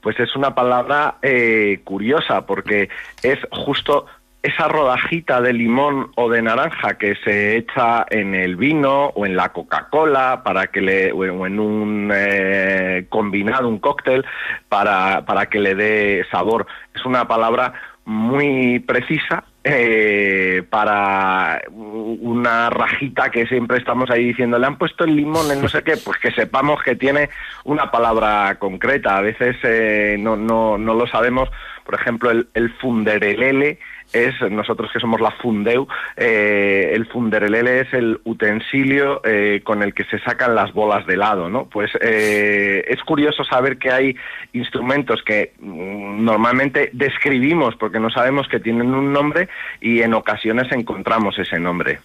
Pues 0.00 0.20
es 0.20 0.36
una 0.36 0.54
palabra 0.54 1.16
eh, 1.22 1.80
curiosa 1.82 2.44
porque 2.44 2.90
es 3.22 3.38
justo 3.50 4.06
esa 4.44 4.68
rodajita 4.68 5.40
de 5.40 5.54
limón 5.54 6.12
o 6.16 6.28
de 6.28 6.42
naranja 6.42 6.98
que 6.98 7.16
se 7.24 7.56
echa 7.56 8.04
en 8.10 8.34
el 8.34 8.56
vino 8.56 9.06
o 9.06 9.24
en 9.24 9.36
la 9.36 9.48
Coca-Cola 9.48 10.42
para 10.44 10.66
que 10.66 10.82
le 10.82 11.12
o 11.12 11.46
en 11.46 11.58
un 11.58 12.12
eh, 12.14 13.06
combinado, 13.08 13.66
un 13.66 13.78
cóctel 13.78 14.22
para, 14.68 15.24
para 15.24 15.46
que 15.46 15.60
le 15.60 15.74
dé 15.74 16.26
sabor. 16.30 16.66
Es 16.94 17.06
una 17.06 17.26
palabra 17.26 17.72
muy 18.04 18.80
precisa 18.80 19.44
eh, 19.64 20.62
para 20.68 21.62
una 21.72 22.68
rajita 22.68 23.30
que 23.30 23.46
siempre 23.46 23.78
estamos 23.78 24.10
ahí 24.10 24.26
diciendo, 24.26 24.58
le 24.58 24.66
han 24.66 24.76
puesto 24.76 25.04
el 25.04 25.16
limón 25.16 25.50
en 25.50 25.62
no 25.62 25.68
sé 25.68 25.82
qué, 25.82 25.96
pues 26.04 26.18
que 26.18 26.32
sepamos 26.32 26.82
que 26.82 26.96
tiene 26.96 27.30
una 27.64 27.90
palabra 27.90 28.56
concreta. 28.58 29.16
A 29.16 29.22
veces 29.22 29.56
eh, 29.62 30.16
no, 30.18 30.36
no, 30.36 30.76
no 30.76 30.92
lo 30.92 31.06
sabemos. 31.06 31.48
Por 31.86 31.94
ejemplo, 31.94 32.30
el, 32.30 32.48
el 32.52 32.70
funderelele 32.74 33.78
es, 34.12 34.34
nosotros 34.50 34.90
que 34.92 35.00
somos 35.00 35.20
la 35.20 35.32
Fundeu, 35.32 35.86
eh, 36.16 36.92
el 36.94 37.06
funderelele 37.06 37.80
es 37.80 37.92
el 37.92 38.20
utensilio 38.24 39.20
eh, 39.24 39.60
con 39.64 39.82
el 39.82 39.92
que 39.92 40.04
se 40.04 40.18
sacan 40.20 40.54
las 40.54 40.72
bolas 40.72 41.06
de 41.06 41.14
helado, 41.14 41.48
¿no? 41.48 41.66
Pues 41.66 41.90
eh, 42.00 42.84
es 42.88 43.02
curioso 43.02 43.44
saber 43.44 43.78
que 43.78 43.90
hay 43.90 44.16
instrumentos 44.52 45.22
que 45.24 45.52
mm, 45.58 46.24
normalmente 46.24 46.90
describimos 46.92 47.74
porque 47.76 48.00
no 48.00 48.10
sabemos 48.10 48.48
que 48.48 48.60
tienen 48.60 48.94
un 48.94 49.12
nombre 49.12 49.48
y 49.80 50.02
en 50.02 50.14
ocasiones 50.14 50.70
encontramos 50.72 51.38
ese 51.38 51.58
nombre. 51.58 51.98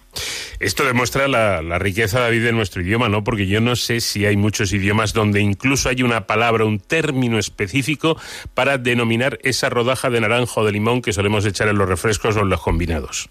Esto 0.58 0.84
demuestra 0.84 1.26
la, 1.26 1.62
la 1.62 1.78
riqueza, 1.78 2.20
David, 2.20 2.44
de 2.44 2.52
nuestro 2.52 2.82
idioma, 2.82 3.08
¿no? 3.08 3.24
Porque 3.24 3.46
yo 3.46 3.62
no 3.62 3.76
sé 3.76 4.00
si 4.00 4.26
hay 4.26 4.36
muchos 4.36 4.74
idiomas 4.74 5.14
donde 5.14 5.40
incluso 5.40 5.88
hay 5.88 6.02
una 6.02 6.26
palabra, 6.26 6.66
un 6.66 6.80
término 6.80 7.38
específico 7.38 8.20
para 8.52 8.76
denominar 8.76 9.38
esa 9.42 9.70
rodaja 9.70 10.10
de 10.10 10.20
naranja 10.20 10.60
o 10.60 10.64
de 10.64 10.72
limón 10.72 11.00
que 11.00 11.14
solemos 11.14 11.46
echar 11.46 11.68
en 11.68 11.78
los 11.78 11.88
refrescos 11.90 12.36
o 12.36 12.40
en 12.40 12.48
los 12.48 12.60
combinados. 12.60 13.28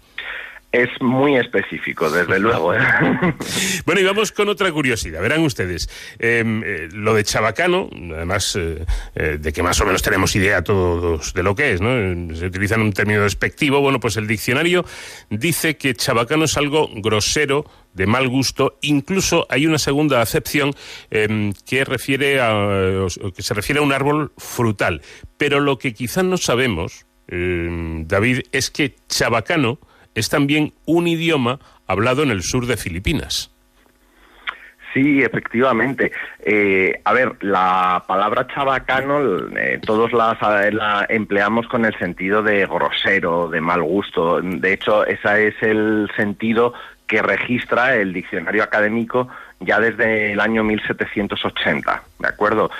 Es 0.72 0.88
muy 1.00 1.34
específico, 1.34 2.08
desde 2.10 2.38
luego. 2.38 2.74
¿eh? 2.74 2.78
Bueno, 3.84 4.00
y 4.00 4.04
vamos 4.04 4.30
con 4.30 4.48
otra 4.48 4.70
curiosidad. 4.70 5.20
Verán 5.20 5.40
ustedes, 5.40 5.88
eh, 6.20 6.44
eh, 6.64 6.88
lo 6.92 7.14
de 7.14 7.24
chabacano, 7.24 7.90
además 8.14 8.56
eh, 8.56 8.84
de 9.38 9.52
que 9.52 9.62
más 9.64 9.80
o 9.80 9.84
menos 9.84 10.02
tenemos 10.02 10.36
idea 10.36 10.62
todos 10.62 11.34
de 11.34 11.42
lo 11.42 11.56
que 11.56 11.72
es, 11.72 11.80
¿no? 11.80 12.36
Se 12.36 12.46
utiliza 12.46 12.76
en 12.76 12.82
un 12.82 12.92
término 12.92 13.22
despectivo. 13.22 13.80
Bueno, 13.80 13.98
pues 13.98 14.16
el 14.16 14.28
diccionario 14.28 14.84
dice 15.28 15.76
que 15.76 15.94
chabacano 15.94 16.44
es 16.44 16.56
algo 16.56 16.88
grosero, 16.94 17.64
de 17.92 18.06
mal 18.06 18.28
gusto. 18.28 18.78
Incluso 18.82 19.46
hay 19.50 19.66
una 19.66 19.78
segunda 19.78 20.20
acepción 20.20 20.72
eh, 21.10 21.52
que 21.66 21.84
refiere 21.84 22.40
a, 22.40 23.06
que 23.34 23.42
se 23.42 23.54
refiere 23.54 23.80
a 23.80 23.82
un 23.82 23.92
árbol 23.92 24.32
frutal. 24.36 25.02
Pero 25.36 25.58
lo 25.58 25.78
que 25.78 25.94
quizás 25.94 26.24
no 26.24 26.36
sabemos, 26.36 27.06
eh, 27.30 28.04
David, 28.06 28.40
es 28.52 28.70
que 28.70 28.94
chabacano 29.08 29.78
es 30.14 30.28
también 30.28 30.72
un 30.86 31.08
idioma 31.08 31.58
hablado 31.86 32.22
en 32.22 32.30
el 32.30 32.42
sur 32.42 32.66
de 32.66 32.76
Filipinas. 32.76 33.50
Sí, 34.92 35.22
efectivamente. 35.22 36.10
Eh, 36.40 37.00
a 37.04 37.12
ver, 37.12 37.36
la 37.42 38.02
palabra 38.08 38.48
chabacano 38.48 39.48
eh, 39.56 39.78
todos 39.84 40.12
la, 40.12 40.36
la 40.72 41.06
empleamos 41.08 41.68
con 41.68 41.84
el 41.84 41.96
sentido 41.96 42.42
de 42.42 42.66
grosero, 42.66 43.48
de 43.48 43.60
mal 43.60 43.82
gusto. 43.82 44.40
De 44.42 44.72
hecho, 44.72 45.06
ese 45.06 45.48
es 45.48 45.62
el 45.62 46.10
sentido 46.16 46.74
que 47.06 47.22
registra 47.22 47.96
el 47.96 48.12
diccionario 48.12 48.62
académico 48.62 49.28
ya 49.60 49.78
desde 49.78 50.32
el 50.32 50.40
año 50.40 50.64
1780, 50.64 52.02
¿de 52.18 52.28
acuerdo? 52.28 52.70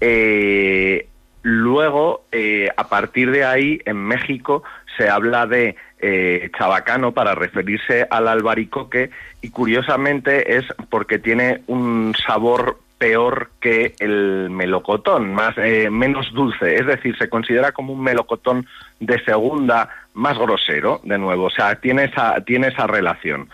Eh, 0.00 1.06
luego, 1.42 2.24
eh, 2.32 2.68
a 2.76 2.88
partir 2.88 3.30
de 3.30 3.44
ahí, 3.44 3.80
en 3.84 3.96
México 3.96 4.62
se 4.96 5.08
habla 5.08 5.46
de 5.46 5.76
eh, 6.00 6.50
chabacano 6.56 7.12
para 7.12 7.34
referirse 7.34 8.06
al 8.10 8.28
albaricoque 8.28 9.10
y 9.42 9.50
curiosamente 9.50 10.56
es 10.56 10.64
porque 10.88 11.18
tiene 11.18 11.62
un 11.66 12.14
sabor 12.26 12.78
peor 13.00 13.50
que 13.60 13.94
el 13.98 14.50
melocotón, 14.50 15.32
más 15.32 15.56
eh, 15.56 15.88
menos 15.90 16.30
dulce, 16.34 16.76
es 16.76 16.84
decir, 16.84 17.16
se 17.16 17.30
considera 17.30 17.72
como 17.72 17.94
un 17.94 18.02
melocotón 18.02 18.66
de 18.98 19.18
segunda 19.24 19.88
más 20.12 20.38
grosero, 20.38 21.00
de 21.04 21.16
nuevo, 21.16 21.44
o 21.44 21.50
sea, 21.50 21.76
tiene 21.76 22.04
esa 22.04 22.44
tiene 22.44 22.68
esa 22.68 22.86
relación. 22.86 23.48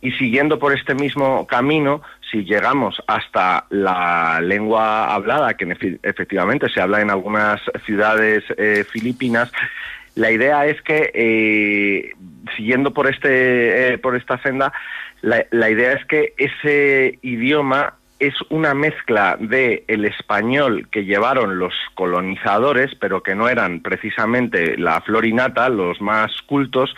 Y 0.00 0.12
siguiendo 0.12 0.60
por 0.60 0.72
este 0.72 0.94
mismo 0.94 1.48
camino, 1.48 2.02
si 2.32 2.44
llegamos 2.44 3.00
hasta 3.06 3.66
la 3.68 4.40
lengua 4.40 5.14
hablada, 5.14 5.54
que 5.54 5.66
efe- 5.66 6.00
efectivamente 6.02 6.68
se 6.70 6.80
habla 6.80 7.00
en 7.02 7.10
algunas 7.10 7.60
ciudades 7.86 8.42
eh, 8.56 8.84
filipinas, 8.90 9.52
la 10.14 10.30
idea 10.30 10.66
es 10.66 10.80
que, 10.82 11.10
eh, 11.14 12.12
siguiendo 12.56 12.92
por, 12.92 13.08
este, 13.08 13.92
eh, 13.92 13.98
por 13.98 14.16
esta 14.16 14.38
senda, 14.38 14.72
la, 15.20 15.44
la 15.50 15.70
idea 15.70 15.92
es 15.92 16.04
que 16.06 16.34
ese 16.38 17.18
idioma 17.22 17.94
es 18.18 18.34
una 18.50 18.72
mezcla 18.72 19.36
de 19.40 19.84
el 19.88 20.04
español 20.04 20.86
que 20.92 21.04
llevaron 21.04 21.58
los 21.58 21.74
colonizadores, 21.94 22.94
pero 22.94 23.22
que 23.22 23.34
no 23.34 23.48
eran 23.48 23.80
precisamente 23.80 24.76
la 24.78 25.00
florinata, 25.00 25.68
los 25.68 26.00
más 26.00 26.30
cultos, 26.42 26.94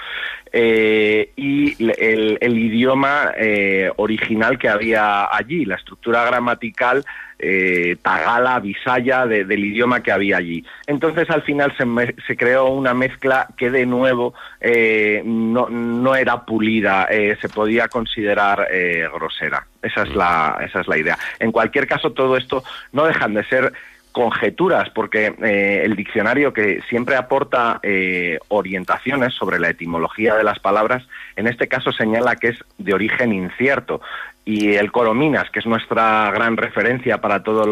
eh, 0.57 1.31
y 1.35 1.75
el, 1.83 2.39
el 2.41 2.57
idioma 2.59 3.33
eh, 3.37 3.91
original 3.97 4.57
que 4.57 4.69
había 4.69 5.27
allí, 5.35 5.65
la 5.65 5.75
estructura 5.75 6.25
gramatical 6.25 7.05
eh, 7.41 7.97
tagala, 8.01 8.61
bisaya 8.61 9.27
de- 9.27 9.45
del 9.45 9.65
idioma 9.65 10.01
que 10.01 10.13
había 10.13 10.37
allí. 10.37 10.65
Entonces 10.87 11.29
al 11.29 11.43
final 11.43 11.77
se, 11.77 11.85
me- 11.85 12.15
se 12.27 12.37
creó 12.37 12.67
una 12.67 12.95
mezcla 12.95 13.49
que 13.57 13.69
de 13.73 13.85
nuevo 13.85 14.33
eh, 14.61 15.23
no, 15.25 15.69
no 15.69 16.15
era 16.15 16.45
pulida, 16.47 17.09
eh, 17.11 17.37
se 17.41 17.49
podía 17.49 17.89
considerar 17.89 18.69
eh, 18.71 19.09
grosera. 19.13 19.67
Esa 19.83 20.05
es, 20.05 20.15
la, 20.15 20.59
esa 20.65 20.81
es 20.83 20.87
la 20.89 20.97
idea. 20.97 21.19
En 21.41 21.51
cualquier 21.51 21.89
caso, 21.89 22.13
todo 22.13 22.37
esto 22.37 22.63
no 22.93 23.05
dejan 23.07 23.35
de 23.35 23.45
ser 23.45 23.73
conjeturas, 24.15 24.91
porque 24.91 25.35
eh, 25.43 25.83
el 25.85 25.97
diccionario 25.97 26.53
que 26.53 26.81
siempre 26.89 27.17
aporta 27.17 27.81
eh, 27.83 28.39
orientaciones 28.47 29.35
sobre 29.35 29.59
la 29.59 29.71
etimología 29.71 30.37
de 30.37 30.45
las 30.45 30.61
palabras, 30.61 31.03
en 31.35 31.49
este 31.49 31.67
caso 31.67 31.91
señala 31.91 32.37
que 32.37 32.51
es 32.51 32.65
de 32.79 32.95
origen 32.95 33.33
incierto. 33.33 34.01
Y 34.45 34.75
el 34.75 34.93
Corominas, 34.93 35.51
que 35.51 35.59
es 35.59 35.67
nuestra 35.67 36.31
gran 36.31 36.57
referencia 36.57 37.21
para 37.21 37.43
todas 37.43 37.67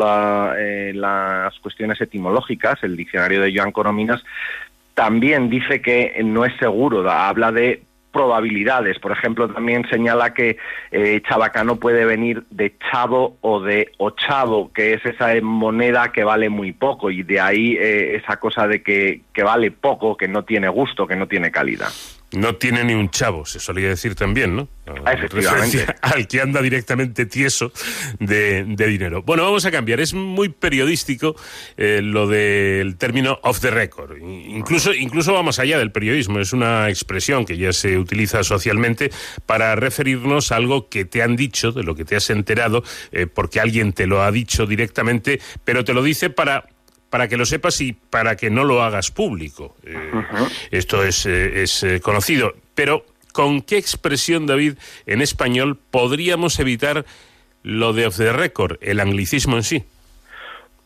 eh, 0.59 0.91
las 0.97 1.57
cuestiones 1.61 2.01
etimológicas, 2.01 2.83
el 2.83 2.97
diccionario 2.97 3.41
de 3.41 3.57
Joan 3.57 3.71
Corominas, 3.71 4.25
también 4.95 5.49
dice 5.49 5.81
que 5.81 6.21
no 6.25 6.45
es 6.45 6.57
seguro, 6.57 7.09
habla 7.09 7.53
de 7.53 7.85
probabilidades. 8.13 8.99
Por 8.99 9.13
ejemplo, 9.13 9.49
también 9.49 9.87
señala 9.89 10.35
que 10.35 10.59
eh, 10.91 11.21
chabacano 11.29 11.77
puede 11.77 12.05
venir 12.05 12.45
de 12.51 12.75
chavo 12.91 13.37
o 13.41 13.61
de 13.61 13.91
ochavo, 13.99 14.73
que 14.73 14.95
es 14.95 15.05
esa 15.05 15.33
moneda 15.43 16.13
que 16.13 16.25
vale 16.25 16.49
muy 16.49 16.73
poco, 16.73 17.11
y 17.11 17.23
de 17.23 17.41
ahí 17.41 17.77
eh, 17.77 18.17
esa 18.17 18.37
cosa 18.37 18.69
de 18.69 18.83
que, 18.83 19.23
que 19.33 19.43
vale 19.43 19.71
poco, 19.71 20.17
que 20.17 20.29
no 20.29 20.45
tiene 20.45 20.69
gusto, 20.69 21.07
que 21.07 21.17
no 21.17 21.27
tiene 21.27 21.51
calidad. 21.51 21.91
No 22.33 22.57
tiene 22.57 22.83
ni 22.85 22.95
un 22.95 23.11
chavo, 23.11 23.45
se 23.45 23.61
solía 23.61 23.89
decir 23.89 24.15
también, 24.15 24.57
¿no? 24.57 24.69
Ah, 25.05 25.13
efectivamente. 25.13 25.87
Al 26.01 26.27
que 26.27 26.41
anda 26.41 26.61
directamente 26.63 27.27
tieso 27.27 27.73
de, 28.19 28.65
de 28.65 28.87
dinero. 28.87 29.23
Bueno, 29.23 29.45
vamos 29.45 29.65
a 29.65 29.71
cambiar. 29.71 30.01
Es 30.01 30.15
muy 30.15 30.49
periodístico 30.49 31.37
eh, 31.77 32.01
lo 32.03 32.27
del 32.27 32.97
término 32.97 33.39
off 33.43 33.61
the 33.61 33.71
record. 33.71 34.17
Incluso, 34.19 34.93
incluso 34.93 35.35
va 35.35 35.43
más 35.43 35.59
allá 35.59 35.79
del 35.79 35.93
periodismo. 35.93 36.41
Es 36.41 36.53
una 36.53 36.89
expresión 36.89 37.45
que 37.45 37.59
ya 37.59 37.73
se 37.73 37.99
utiliza 37.99 38.43
socialmente 38.43 39.11
para 39.47 39.77
referirnos 39.77 40.53
a 40.53 40.57
algo 40.57 40.89
que 40.89 41.05
te 41.05 41.23
han 41.23 41.37
dicho, 41.37 41.73
de 41.73 41.83
lo 41.83 41.95
que 41.95 42.05
te 42.05 42.17
has 42.17 42.31
enterado, 42.31 42.83
eh, 43.13 43.27
porque 43.27 43.61
alguien 43.61 43.93
te 43.93 44.07
lo 44.07 44.23
ha 44.23 44.33
dicho 44.33 44.67
directamente, 44.67 45.41
pero 45.65 45.85
te 45.85 45.93
lo 45.93 46.03
dice 46.03 46.31
para 46.31 46.65
para 47.13 47.29
que 47.29 47.37
lo 47.37 47.45
sepas 47.45 47.79
y 47.83 47.93
para 47.93 48.37
que 48.37 48.49
no 48.49 48.65
lo 48.65 48.83
hagas 48.83 49.11
público. 49.11 49.77
Eh, 49.85 50.11
Esto 50.71 51.05
es, 51.05 51.27
eh, 51.27 51.63
es 51.63 51.83
eh, 51.83 52.01
conocido. 52.01 52.55
Pero, 52.75 53.05
¿con 53.35 53.61
qué 53.61 53.77
expresión, 53.77 54.47
David, 54.47 54.79
en 55.05 55.21
español 55.21 55.79
podríamos 55.91 56.59
evitar 56.59 57.05
lo 57.63 57.93
de 57.93 58.07
off 58.07 58.17
the 58.17 58.33
record, 58.33 58.79
el 58.81 58.99
anglicismo 58.99 59.57
en 59.57 59.63
sí? 59.63 59.85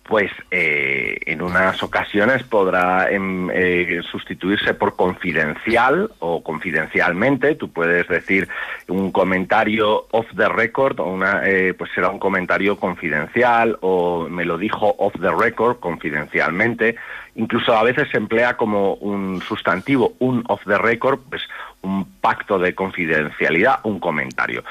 Pues 0.06 0.30
eh, 0.50 1.18
en 1.26 1.42
unas 1.42 1.82
ocasiones 1.82 2.42
podrá 2.44 3.10
em, 3.10 3.50
eh, 3.52 4.00
sustituirse 4.10 4.74
por 4.74 4.94
confidencial 4.94 6.10
o 6.20 6.42
confidencialmente. 6.42 7.56
Tú 7.56 7.70
puedes 7.70 8.06
decir 8.08 8.48
un 8.88 9.10
comentario 9.10 10.06
off 10.12 10.26
the 10.36 10.48
record 10.48 11.00
o 11.00 11.04
una, 11.04 11.42
eh, 11.44 11.74
pues 11.74 11.90
será 11.94 12.10
un 12.10 12.20
comentario 12.20 12.78
confidencial 12.78 13.78
o 13.80 14.28
me 14.28 14.44
lo 14.44 14.58
dijo 14.58 14.94
off 14.98 15.14
the 15.20 15.32
record 15.32 15.80
confidencialmente. 15.80 16.96
Incluso 17.34 17.76
a 17.76 17.82
veces 17.82 18.08
se 18.10 18.16
emplea 18.16 18.56
como 18.56 18.94
un 18.94 19.42
sustantivo, 19.42 20.14
un 20.20 20.44
off 20.48 20.62
the 20.66 20.78
record, 20.78 21.18
pues 21.28 21.42
un 21.82 22.04
pacto 22.20 22.58
de 22.58 22.74
confidencialidad, 22.74 23.80
un 23.82 23.98
comentario. 24.00 24.64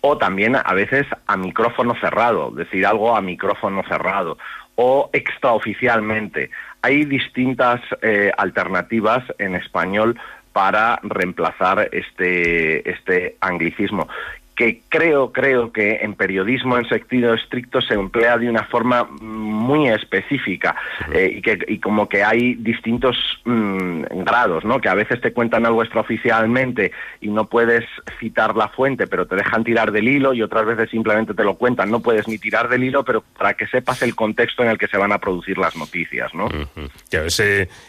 O 0.00 0.18
también 0.18 0.56
a 0.56 0.74
veces 0.74 1.06
a 1.26 1.36
micrófono 1.36 1.94
cerrado, 2.00 2.50
decir 2.50 2.86
algo 2.86 3.16
a 3.16 3.20
micrófono 3.20 3.82
cerrado 3.88 4.38
o 4.84 5.08
extraoficialmente. 5.12 6.50
Hay 6.82 7.04
distintas 7.04 7.80
eh, 8.02 8.32
alternativas 8.36 9.22
en 9.38 9.54
español 9.54 10.18
para 10.52 10.98
reemplazar 11.04 11.88
este, 11.92 12.90
este 12.90 13.36
anglicismo 13.40 14.08
que 14.54 14.82
creo, 14.88 15.32
creo 15.32 15.72
que 15.72 16.00
en 16.02 16.14
periodismo 16.14 16.76
en 16.76 16.86
sentido 16.88 17.32
estricto 17.32 17.80
se 17.80 17.94
emplea 17.94 18.36
de 18.36 18.50
una 18.50 18.64
forma 18.64 19.04
muy 19.20 19.88
específica 19.88 20.76
eh, 21.12 21.32
y 21.36 21.42
que 21.42 21.58
y 21.68 21.78
como 21.78 22.08
que 22.08 22.22
hay 22.22 22.54
distintos 22.54 23.16
mm, 23.44 24.02
grados, 24.24 24.64
¿no? 24.64 24.80
Que 24.80 24.90
a 24.90 24.94
veces 24.94 25.20
te 25.20 25.32
cuentan 25.32 25.64
algo 25.64 25.82
extraoficialmente 25.82 26.92
y 27.20 27.28
no 27.28 27.46
puedes 27.46 27.84
citar 28.20 28.54
la 28.54 28.68
fuente, 28.68 29.06
pero 29.06 29.26
te 29.26 29.36
dejan 29.36 29.64
tirar 29.64 29.90
del 29.90 30.08
hilo 30.08 30.34
y 30.34 30.42
otras 30.42 30.66
veces 30.66 30.90
simplemente 30.90 31.32
te 31.32 31.44
lo 31.44 31.54
cuentan, 31.54 31.90
no 31.90 32.00
puedes 32.00 32.28
ni 32.28 32.38
tirar 32.38 32.68
del 32.68 32.84
hilo, 32.84 33.04
pero 33.04 33.24
para 33.38 33.54
que 33.54 33.66
sepas 33.66 34.02
el 34.02 34.14
contexto 34.14 34.62
en 34.62 34.68
el 34.68 34.78
que 34.78 34.88
se 34.88 34.98
van 34.98 35.12
a 35.12 35.18
producir 35.18 35.56
las 35.56 35.76
noticias, 35.76 36.32
¿no? 36.34 36.48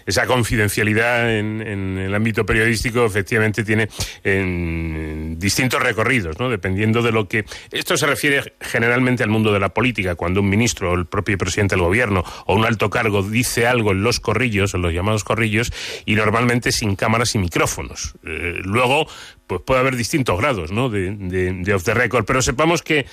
esa 0.06 0.26
confidencialidad 0.28 1.38
en, 1.38 1.62
en, 1.62 1.98
el 1.98 2.16
ámbito 2.16 2.46
periodístico 2.46 3.06
efectivamente 3.06 3.64
tiene 3.64 3.90
en 4.24 5.38
distintos 5.40 5.82
recorridos, 5.82 6.40
¿no? 6.40 6.53
Dependiendo 6.54 7.02
de 7.02 7.12
lo 7.12 7.28
que... 7.28 7.46
Esto 7.72 7.98
se 7.98 8.06
refiere 8.08 8.54
generalmente 8.62 9.24
al 9.24 9.30
mundo 9.30 9.52
de 9.52 9.60
la 9.60 9.70
política, 9.70 10.16
cuando 10.16 10.42
un 10.42 10.50
ministro 10.50 10.92
o 10.92 10.96
el 10.96 11.06
propio 11.06 11.38
presidente 11.38 11.76
del 11.76 11.84
gobierno 11.84 12.24
o 12.46 12.56
un 12.56 12.66
alto 12.66 12.90
cargo 12.90 13.24
dice 13.24 13.68
algo 13.68 13.92
en 13.92 14.04
los 14.04 14.20
corrillos, 14.20 14.74
en 14.74 14.82
los 14.82 14.94
llamados 14.94 15.24
corrillos, 15.24 15.72
y 16.06 16.16
normalmente 16.16 16.72
sin 16.72 16.96
cámaras 16.96 17.36
y 17.36 17.40
micrófonos. 17.40 18.14
Eh, 18.26 18.60
luego, 18.64 19.08
pues 19.48 19.62
puede 19.62 19.82
haber 19.82 19.96
distintos 19.96 20.38
grados 20.38 20.72
¿no? 20.72 20.90
de, 20.90 21.12
de, 21.12 21.74
off 21.74 21.84
the 21.84 21.94
record, 21.94 22.26
pero 22.26 22.42
sepamos 22.42 22.82
que 22.82 23.06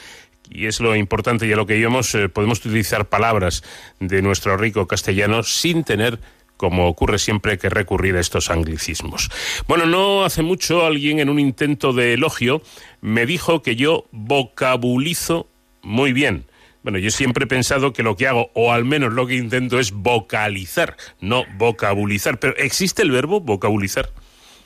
y 0.52 0.66
es 0.66 0.80
lo 0.80 0.96
importante 0.96 1.46
y 1.46 1.52
a 1.52 1.56
lo 1.56 1.64
que 1.64 1.76
íbamos, 1.76 2.12
eh, 2.14 2.28
podemos 2.28 2.58
utilizar 2.58 3.08
palabras 3.08 3.62
de 4.00 4.20
nuestro 4.20 4.56
rico 4.56 4.88
castellano 4.88 5.44
sin 5.44 5.84
tener 5.84 6.18
como 6.60 6.88
ocurre 6.88 7.18
siempre 7.18 7.56
que 7.56 7.70
recurrir 7.70 8.16
a 8.16 8.20
estos 8.20 8.50
anglicismos. 8.50 9.30
Bueno, 9.66 9.86
no 9.86 10.26
hace 10.26 10.42
mucho 10.42 10.84
alguien 10.84 11.18
en 11.18 11.30
un 11.30 11.40
intento 11.40 11.94
de 11.94 12.12
elogio 12.12 12.60
me 13.00 13.24
dijo 13.24 13.62
que 13.62 13.76
yo 13.76 14.04
vocabulizo 14.12 15.48
muy 15.80 16.12
bien. 16.12 16.44
Bueno, 16.82 16.98
yo 16.98 17.10
siempre 17.10 17.44
he 17.44 17.46
pensado 17.46 17.94
que 17.94 18.02
lo 18.02 18.14
que 18.14 18.26
hago, 18.26 18.50
o 18.52 18.74
al 18.74 18.84
menos 18.84 19.14
lo 19.14 19.26
que 19.26 19.36
intento, 19.36 19.78
es 19.78 19.92
vocalizar, 19.92 20.98
no 21.18 21.44
vocabulizar. 21.56 22.38
Pero 22.38 22.54
¿existe 22.58 23.00
el 23.00 23.10
verbo 23.10 23.40
vocabulizar? 23.40 24.10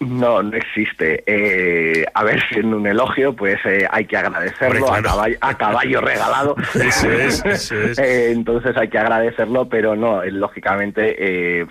No, 0.00 0.42
no 0.42 0.56
existe. 0.56 1.22
Eh, 1.26 2.04
a 2.12 2.24
ver, 2.24 2.42
siendo 2.48 2.76
un 2.76 2.86
elogio, 2.86 3.34
pues 3.34 3.58
eh, 3.64 3.86
hay 3.90 4.06
que 4.06 4.16
agradecerlo 4.16 4.86
a, 4.92 5.54
caballo, 5.54 6.00
regalado. 6.00 6.56
Eso 6.74 7.10
es, 7.10 7.44
eso 7.44 7.80
es. 7.80 7.98
Eh, 7.98 8.32
entonces 8.32 8.76
hay 8.76 8.88
que 8.88 8.98
agradecerlo, 8.98 9.68
pero 9.68 9.96
no, 9.96 10.24
lógicamente, 10.24 11.66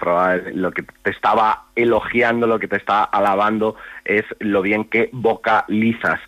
lo 0.53 0.71
que 0.71 0.83
te 1.01 1.11
estaba 1.11 1.65
elogiando, 1.75 2.47
lo 2.47 2.59
que 2.59 2.67
te 2.67 2.77
está 2.77 3.03
alabando 3.03 3.75
es 4.05 4.23
lo 4.39 4.61
bien 4.61 4.85
que 4.85 5.09
vocalizas. 5.11 6.19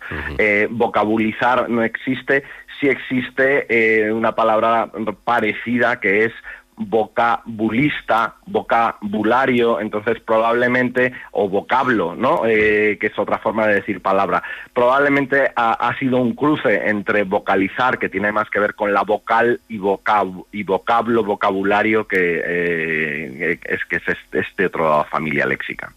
vocabulizar 0.70 1.68
no 1.68 1.82
existe, 1.82 2.44
sí 2.80 2.88
existe 2.88 4.10
una 4.12 4.34
palabra 4.34 4.90
parecida 5.24 6.00
que 6.00 6.26
es 6.26 6.32
vocabulista, 6.76 8.34
vocabulario, 8.46 9.80
entonces 9.80 10.20
probablemente, 10.20 11.12
o 11.32 11.48
vocablo, 11.48 12.14
¿no? 12.14 12.42
Eh, 12.46 12.98
que 13.00 13.08
es 13.08 13.18
otra 13.18 13.38
forma 13.38 13.66
de 13.66 13.76
decir 13.76 14.00
palabra. 14.00 14.42
Probablemente 14.74 15.52
ha, 15.56 15.94
sido 15.98 16.18
un 16.18 16.34
cruce 16.34 16.88
entre 16.88 17.24
vocalizar, 17.24 17.98
que 17.98 18.08
tiene 18.08 18.32
más 18.32 18.50
que 18.50 18.60
ver 18.60 18.74
con 18.74 18.92
la 18.92 19.02
vocal, 19.02 19.60
y, 19.68 19.76
y 19.76 20.62
vocablo, 20.62 21.24
vocabulario, 21.24 22.06
que 22.06 22.42
eh, 22.44 23.58
es 23.64 23.84
que 23.86 23.96
es 23.96 24.18
este 24.32 24.66
otra 24.66 25.04
familia 25.04 25.46
léxica. 25.46 25.92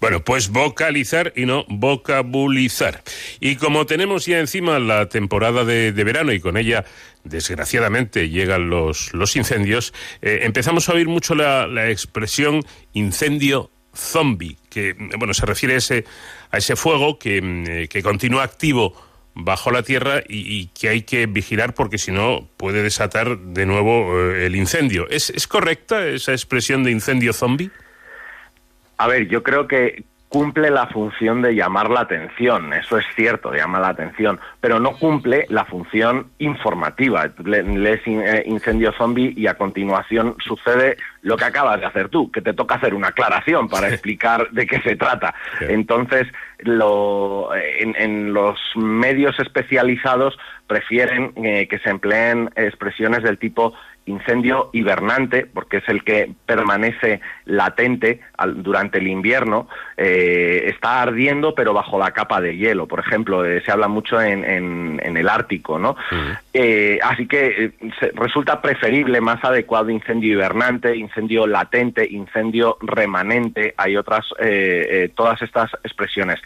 Bueno, 0.00 0.20
pues 0.20 0.50
vocalizar 0.50 1.32
y 1.36 1.44
no 1.44 1.64
vocabulizar. 1.68 3.02
Y 3.38 3.56
como 3.56 3.84
tenemos 3.86 4.26
ya 4.26 4.38
encima 4.38 4.78
la 4.78 5.08
temporada 5.08 5.64
de, 5.64 5.92
verano 5.92 6.32
y 6.32 6.40
con 6.40 6.56
ella, 6.56 6.84
desgraciadamente, 7.24 8.28
llegan 8.28 8.70
los, 8.70 9.12
los 9.14 9.36
incendios, 9.36 9.92
eh, 10.22 10.40
empezamos 10.42 10.88
a 10.88 10.94
oír 10.94 11.08
mucho 11.08 11.34
la, 11.34 11.90
expresión 11.90 12.62
incendio 12.92 13.70
zombie, 13.94 14.56
que 14.68 14.94
bueno, 15.18 15.34
se 15.34 15.46
refiere 15.46 15.74
a 15.74 15.78
ese, 15.78 16.04
a 16.50 16.58
ese 16.58 16.76
fuego 16.76 17.18
que, 17.18 17.42
mm, 17.42 17.88
que 17.88 18.02
continúa 18.02 18.44
activo 18.44 18.94
bajo 19.34 19.70
la 19.70 19.82
tierra 19.82 20.22
y, 20.28 20.66
que 20.68 20.88
hay 20.88 21.02
que 21.02 21.26
vigilar 21.26 21.74
porque 21.74 21.98
si 21.98 22.12
no 22.12 22.48
puede 22.56 22.82
desatar 22.82 23.38
de 23.38 23.66
nuevo 23.66 24.18
eh, 24.18 24.46
el 24.46 24.56
incendio. 24.56 25.08
¿Es, 25.08 25.30
¿Es 25.30 25.46
correcta 25.46 26.06
esa 26.06 26.32
expresión 26.32 26.84
de 26.84 26.90
incendio 26.90 27.32
zombie? 27.32 27.70
A 28.98 29.06
ver, 29.06 29.28
yo 29.28 29.42
creo 29.42 29.66
que 29.66 30.04
cumple 30.30 30.70
la 30.70 30.86
función 30.86 31.42
de 31.42 31.56
llamar 31.56 31.90
la 31.90 32.02
atención, 32.02 32.72
eso 32.72 32.96
es 32.96 33.04
cierto, 33.16 33.52
llama 33.52 33.80
la 33.80 33.88
atención, 33.88 34.38
pero 34.60 34.78
no 34.78 34.92
cumple 34.92 35.44
la 35.48 35.64
función 35.64 36.28
informativa. 36.38 37.28
Lees 37.44 38.00
eh, 38.06 38.44
incendio 38.46 38.92
zombie 38.92 39.34
y 39.36 39.48
a 39.48 39.54
continuación 39.54 40.36
sucede 40.38 40.96
lo 41.22 41.36
que 41.36 41.46
acabas 41.46 41.80
de 41.80 41.86
hacer 41.86 42.10
tú, 42.10 42.30
que 42.30 42.42
te 42.42 42.54
toca 42.54 42.76
hacer 42.76 42.94
una 42.94 43.08
aclaración 43.08 43.68
para 43.68 43.88
explicar 43.88 44.48
de 44.52 44.68
qué 44.68 44.80
se 44.82 44.94
trata. 44.94 45.34
Entonces, 45.62 46.28
lo, 46.60 47.50
en, 47.54 48.32
los 48.32 48.56
medios 48.76 49.36
especializados 49.40 50.38
prefieren 50.68 51.32
eh, 51.44 51.66
que 51.68 51.80
se 51.80 51.90
empleen 51.90 52.50
expresiones 52.54 53.24
del 53.24 53.36
tipo 53.36 53.74
incendio 54.10 54.70
hibernante, 54.72 55.46
porque 55.46 55.78
es 55.78 55.88
el 55.88 56.04
que 56.04 56.30
permanece 56.46 57.20
latente 57.46 58.20
durante 58.56 58.98
el 58.98 59.08
invierno, 59.08 59.68
eh, 59.96 60.64
está 60.66 61.02
ardiendo 61.02 61.54
pero 61.54 61.72
bajo 61.72 61.98
la 61.98 62.10
capa 62.10 62.40
de 62.40 62.56
hielo. 62.56 62.86
Por 62.86 63.00
ejemplo, 63.00 63.44
eh, 63.44 63.62
se 63.64 63.72
habla 63.72 63.88
mucho 63.88 64.20
en, 64.20 65.00
el 65.02 65.28
Ártico, 65.28 65.78
¿no? 65.78 65.96
Eh, 66.52 66.98
así 67.02 67.26
que 67.26 67.72
resulta 68.14 68.60
preferible, 68.60 69.20
más 69.20 69.42
adecuado 69.44 69.90
incendio 69.90 70.32
hibernante, 70.32 70.96
incendio 70.96 71.46
latente, 71.46 72.06
incendio 72.10 72.76
remanente, 72.80 73.74
hay 73.76 73.96
otras, 73.96 74.26
todas 75.14 75.40
estas 75.42 75.70
expresiones. 75.84 76.40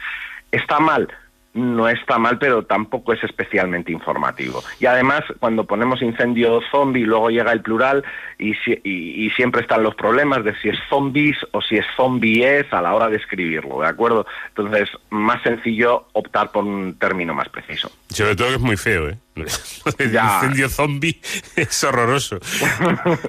¿Está 0.50 0.78
mal? 0.78 1.08
No 1.54 1.88
está 1.88 2.18
mal, 2.18 2.38
pero 2.38 2.64
tampoco 2.64 3.12
es 3.12 3.22
especialmente 3.22 3.92
informativo. 3.92 4.62
Y 4.80 4.86
además, 4.86 5.22
cuando 5.38 5.64
ponemos 5.64 6.02
incendio 6.02 6.60
zombie, 6.70 7.04
luego 7.04 7.30
llega 7.30 7.52
el 7.52 7.62
plural 7.62 8.04
y, 8.38 8.54
y, 8.84 9.30
siempre 9.30 9.62
están 9.62 9.82
los 9.82 9.94
problemas 9.94 10.44
de 10.44 10.54
si 10.60 10.68
es 10.68 10.78
zombies 10.88 11.36
o 11.52 11.62
si 11.62 11.76
es 11.76 11.86
zombies 11.96 12.66
a 12.72 12.82
la 12.82 12.94
hora 12.94 13.08
de 13.08 13.16
escribirlo, 13.16 13.80
¿de 13.80 13.88
acuerdo? 13.88 14.26
Entonces, 14.48 14.88
más 15.10 15.42
sencillo 15.42 16.08
optar 16.12 16.50
por 16.50 16.64
un 16.64 16.98
término 16.98 17.34
más 17.34 17.48
preciso. 17.48 17.90
Sobre 18.08 18.34
todo 18.34 18.48
que 18.48 18.54
es 18.54 18.60
muy 18.60 18.76
feo, 18.76 19.08
¿eh? 19.08 19.18
El 19.98 20.14
incendio 20.14 20.68
zombie 20.68 21.20
es 21.56 21.84
horroroso. 21.84 22.38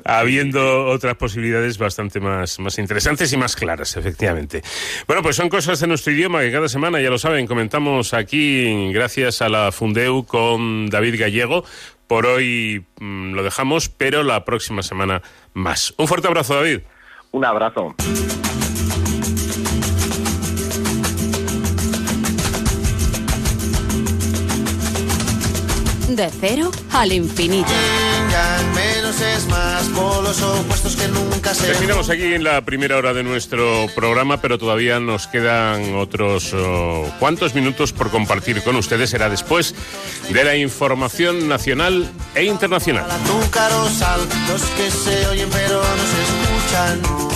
Habiendo 0.04 0.86
otras 0.88 1.16
posibilidades 1.16 1.78
bastante 1.78 2.20
más, 2.20 2.60
más 2.60 2.78
interesantes 2.78 3.32
y 3.34 3.38
más 3.38 3.56
claras, 3.56 3.98
efectivamente. 3.98 4.62
Bueno, 5.08 5.24
pues 5.24 5.36
son 5.36 5.50
cosas 5.50 5.80
de 5.80 5.88
nuestro 5.88 6.14
idioma 6.14 6.42
que 6.42 6.52
cada 6.52 6.70
semana, 6.70 7.02
ya 7.02 7.10
lo 7.10 7.18
saben, 7.18 7.48
comentamos 7.48 8.14
aquí 8.14 8.92
gracias 8.94 9.42
a 9.42 9.50
la 9.50 9.72
Fundeu 9.72 10.26
con 10.26 10.90
David 10.90 11.20
Gallego. 11.20 11.66
Por 12.08 12.28
hoy 12.28 12.86
mm, 13.00 13.34
lo 13.34 13.44
dejamos, 13.44 13.90
pero 13.90 14.24
la 14.24 14.46
próxima 14.46 14.84
semana 14.84 15.24
más. 15.54 15.94
Un 15.98 16.08
fuerte 16.08 16.28
abrazo, 16.28 16.56
David. 16.56 16.82
Un 17.32 17.46
abrazo. 17.46 17.96
De 26.16 26.30
cero 26.30 26.72
al 26.94 27.12
infinito. 27.12 27.68
menos 28.74 29.20
es 29.20 29.46
más, 29.48 29.84
polos 29.90 30.42
opuestos 30.42 30.96
que 30.96 31.10
nunca 31.10 31.54
se... 31.54 31.68
Terminamos 31.68 32.10
aquí 32.10 32.34
en 32.34 32.42
la 32.42 32.64
primera 32.64 32.96
hora 32.96 33.14
de 33.14 33.22
nuestro 33.22 33.88
programa, 33.94 34.40
pero 34.40 34.58
todavía 34.58 35.02
nos 35.02 35.28
quedan 35.28 35.96
otros 35.96 36.54
oh, 36.54 37.06
cuantos 37.20 37.54
minutos 37.54 37.92
por 37.92 38.12
compartir 38.12 38.64
con 38.64 38.78
ustedes. 38.78 39.10
Será 39.10 39.28
después 39.28 39.76
de 40.30 40.44
la 40.46 40.56
información 40.56 41.50
nacional 41.50 42.10
e 42.34 42.46
internacional. 42.46 43.06
los 43.10 44.62
que 44.78 44.90
se 44.90 45.28
oyen 45.28 45.50
pero 45.52 45.82
no 45.82 46.04
se 46.14 46.22
escuchan. 46.24 47.36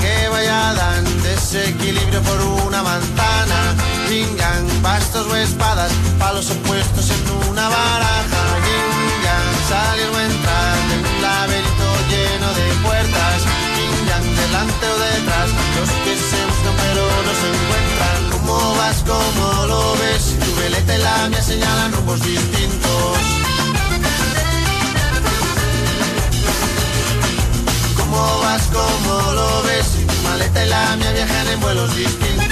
Que 0.00 0.28
vaya 0.28 0.74
dan 0.74 1.22
desequilibrio 1.22 2.20
por. 2.22 2.42
Yin-yang, 2.42 2.61
bastos 4.82 5.26
o 5.28 5.36
espadas, 5.36 5.92
palos 6.18 6.50
opuestos 6.50 7.08
en 7.10 7.48
una 7.50 7.68
baraja. 7.68 8.42
Yin-yang, 8.66 9.48
salir 9.68 10.08
o 10.08 10.20
entrar 10.20 10.76
en 10.94 11.00
un 11.06 11.22
laberinto 11.22 11.86
lleno 12.10 12.48
de 12.58 12.66
puertas. 12.84 13.38
Yin-yang, 13.76 14.26
delante 14.36 14.86
o 14.86 14.98
detrás, 14.98 15.48
los 15.78 15.90
que 16.04 16.14
se 16.16 16.40
buscan 16.46 16.74
pero 16.82 17.02
no 17.26 17.32
se 17.40 17.48
encuentran. 17.54 18.20
¿Cómo 18.32 18.74
vas? 18.76 18.96
¿Cómo 19.06 19.66
lo 19.66 19.92
ves? 20.00 20.36
Tu 20.44 20.54
veleta 20.60 20.96
y 20.96 21.02
la 21.02 21.28
mía 21.28 21.42
señalan 21.42 21.92
rumbos 21.92 22.20
distintos. 22.20 23.18
¿Cómo 27.96 28.40
vas? 28.42 28.62
¿Cómo 28.72 29.32
lo 29.32 29.62
ves? 29.62 29.86
Tu 30.06 30.28
maleta 30.28 30.64
y 30.64 30.68
la 30.68 30.96
mía 30.96 31.12
viajan 31.12 31.48
en 31.48 31.60
vuelos 31.60 31.96
distintos. 31.96 32.51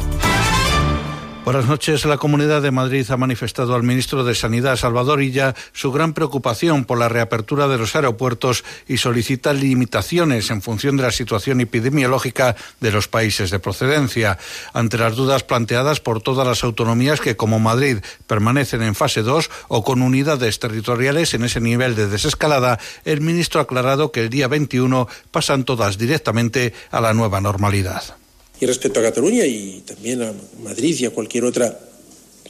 Buenas 1.51 1.67
noches. 1.67 2.05
La 2.05 2.15
Comunidad 2.15 2.61
de 2.61 2.71
Madrid 2.71 3.05
ha 3.11 3.17
manifestado 3.17 3.75
al 3.75 3.83
ministro 3.83 4.23
de 4.23 4.35
Sanidad, 4.35 4.77
Salvador 4.77 5.21
Illa, 5.21 5.53
su 5.73 5.91
gran 5.91 6.13
preocupación 6.13 6.85
por 6.85 6.97
la 6.97 7.09
reapertura 7.09 7.67
de 7.67 7.77
los 7.77 7.93
aeropuertos 7.93 8.63
y 8.87 8.95
solicita 8.95 9.51
limitaciones 9.51 10.49
en 10.49 10.61
función 10.61 10.95
de 10.95 11.03
la 11.03 11.11
situación 11.11 11.59
epidemiológica 11.59 12.55
de 12.79 12.93
los 12.93 13.09
países 13.09 13.51
de 13.51 13.59
procedencia. 13.59 14.37
Ante 14.71 14.97
las 14.97 15.17
dudas 15.17 15.43
planteadas 15.43 15.99
por 15.99 16.21
todas 16.21 16.47
las 16.47 16.63
autonomías 16.63 17.19
que, 17.19 17.35
como 17.35 17.59
Madrid, 17.59 17.97
permanecen 18.27 18.81
en 18.81 18.95
fase 18.95 19.21
2 19.21 19.49
o 19.67 19.83
con 19.83 20.03
unidades 20.03 20.57
territoriales 20.57 21.33
en 21.33 21.43
ese 21.43 21.59
nivel 21.59 21.97
de 21.97 22.07
desescalada, 22.07 22.79
el 23.03 23.19
ministro 23.19 23.59
ha 23.59 23.63
aclarado 23.63 24.13
que 24.13 24.21
el 24.21 24.29
día 24.29 24.47
21 24.47 25.05
pasan 25.31 25.65
todas 25.65 25.97
directamente 25.97 26.73
a 26.91 27.01
la 27.01 27.13
nueva 27.13 27.41
normalidad. 27.41 28.20
Y 28.61 28.67
respecto 28.67 28.99
a 28.99 29.03
Cataluña 29.03 29.43
y 29.43 29.81
también 29.83 30.21
a 30.21 30.31
Madrid 30.63 30.95
y 30.99 31.05
a 31.05 31.09
cualquier 31.09 31.45
otra 31.45 31.79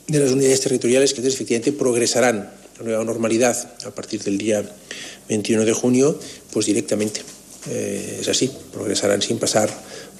de 0.07 0.19
las 0.19 0.31
unidades 0.31 0.59
territoriales 0.59 1.13
que 1.13 1.25
efectivamente 1.25 1.71
progresarán 1.71 2.37
a 2.39 2.79
la 2.79 2.83
nueva 2.83 3.05
normalidad 3.05 3.55
a 3.85 3.91
partir 3.91 4.21
del 4.21 4.37
día 4.37 4.61
21 5.29 5.63
de 5.63 5.71
junio, 5.71 6.19
pues 6.51 6.65
directamente. 6.65 7.21
Eh, 7.69 8.17
es 8.19 8.27
así, 8.27 8.51
progresarán 8.73 9.21
sin 9.21 9.39
pasar 9.39 9.69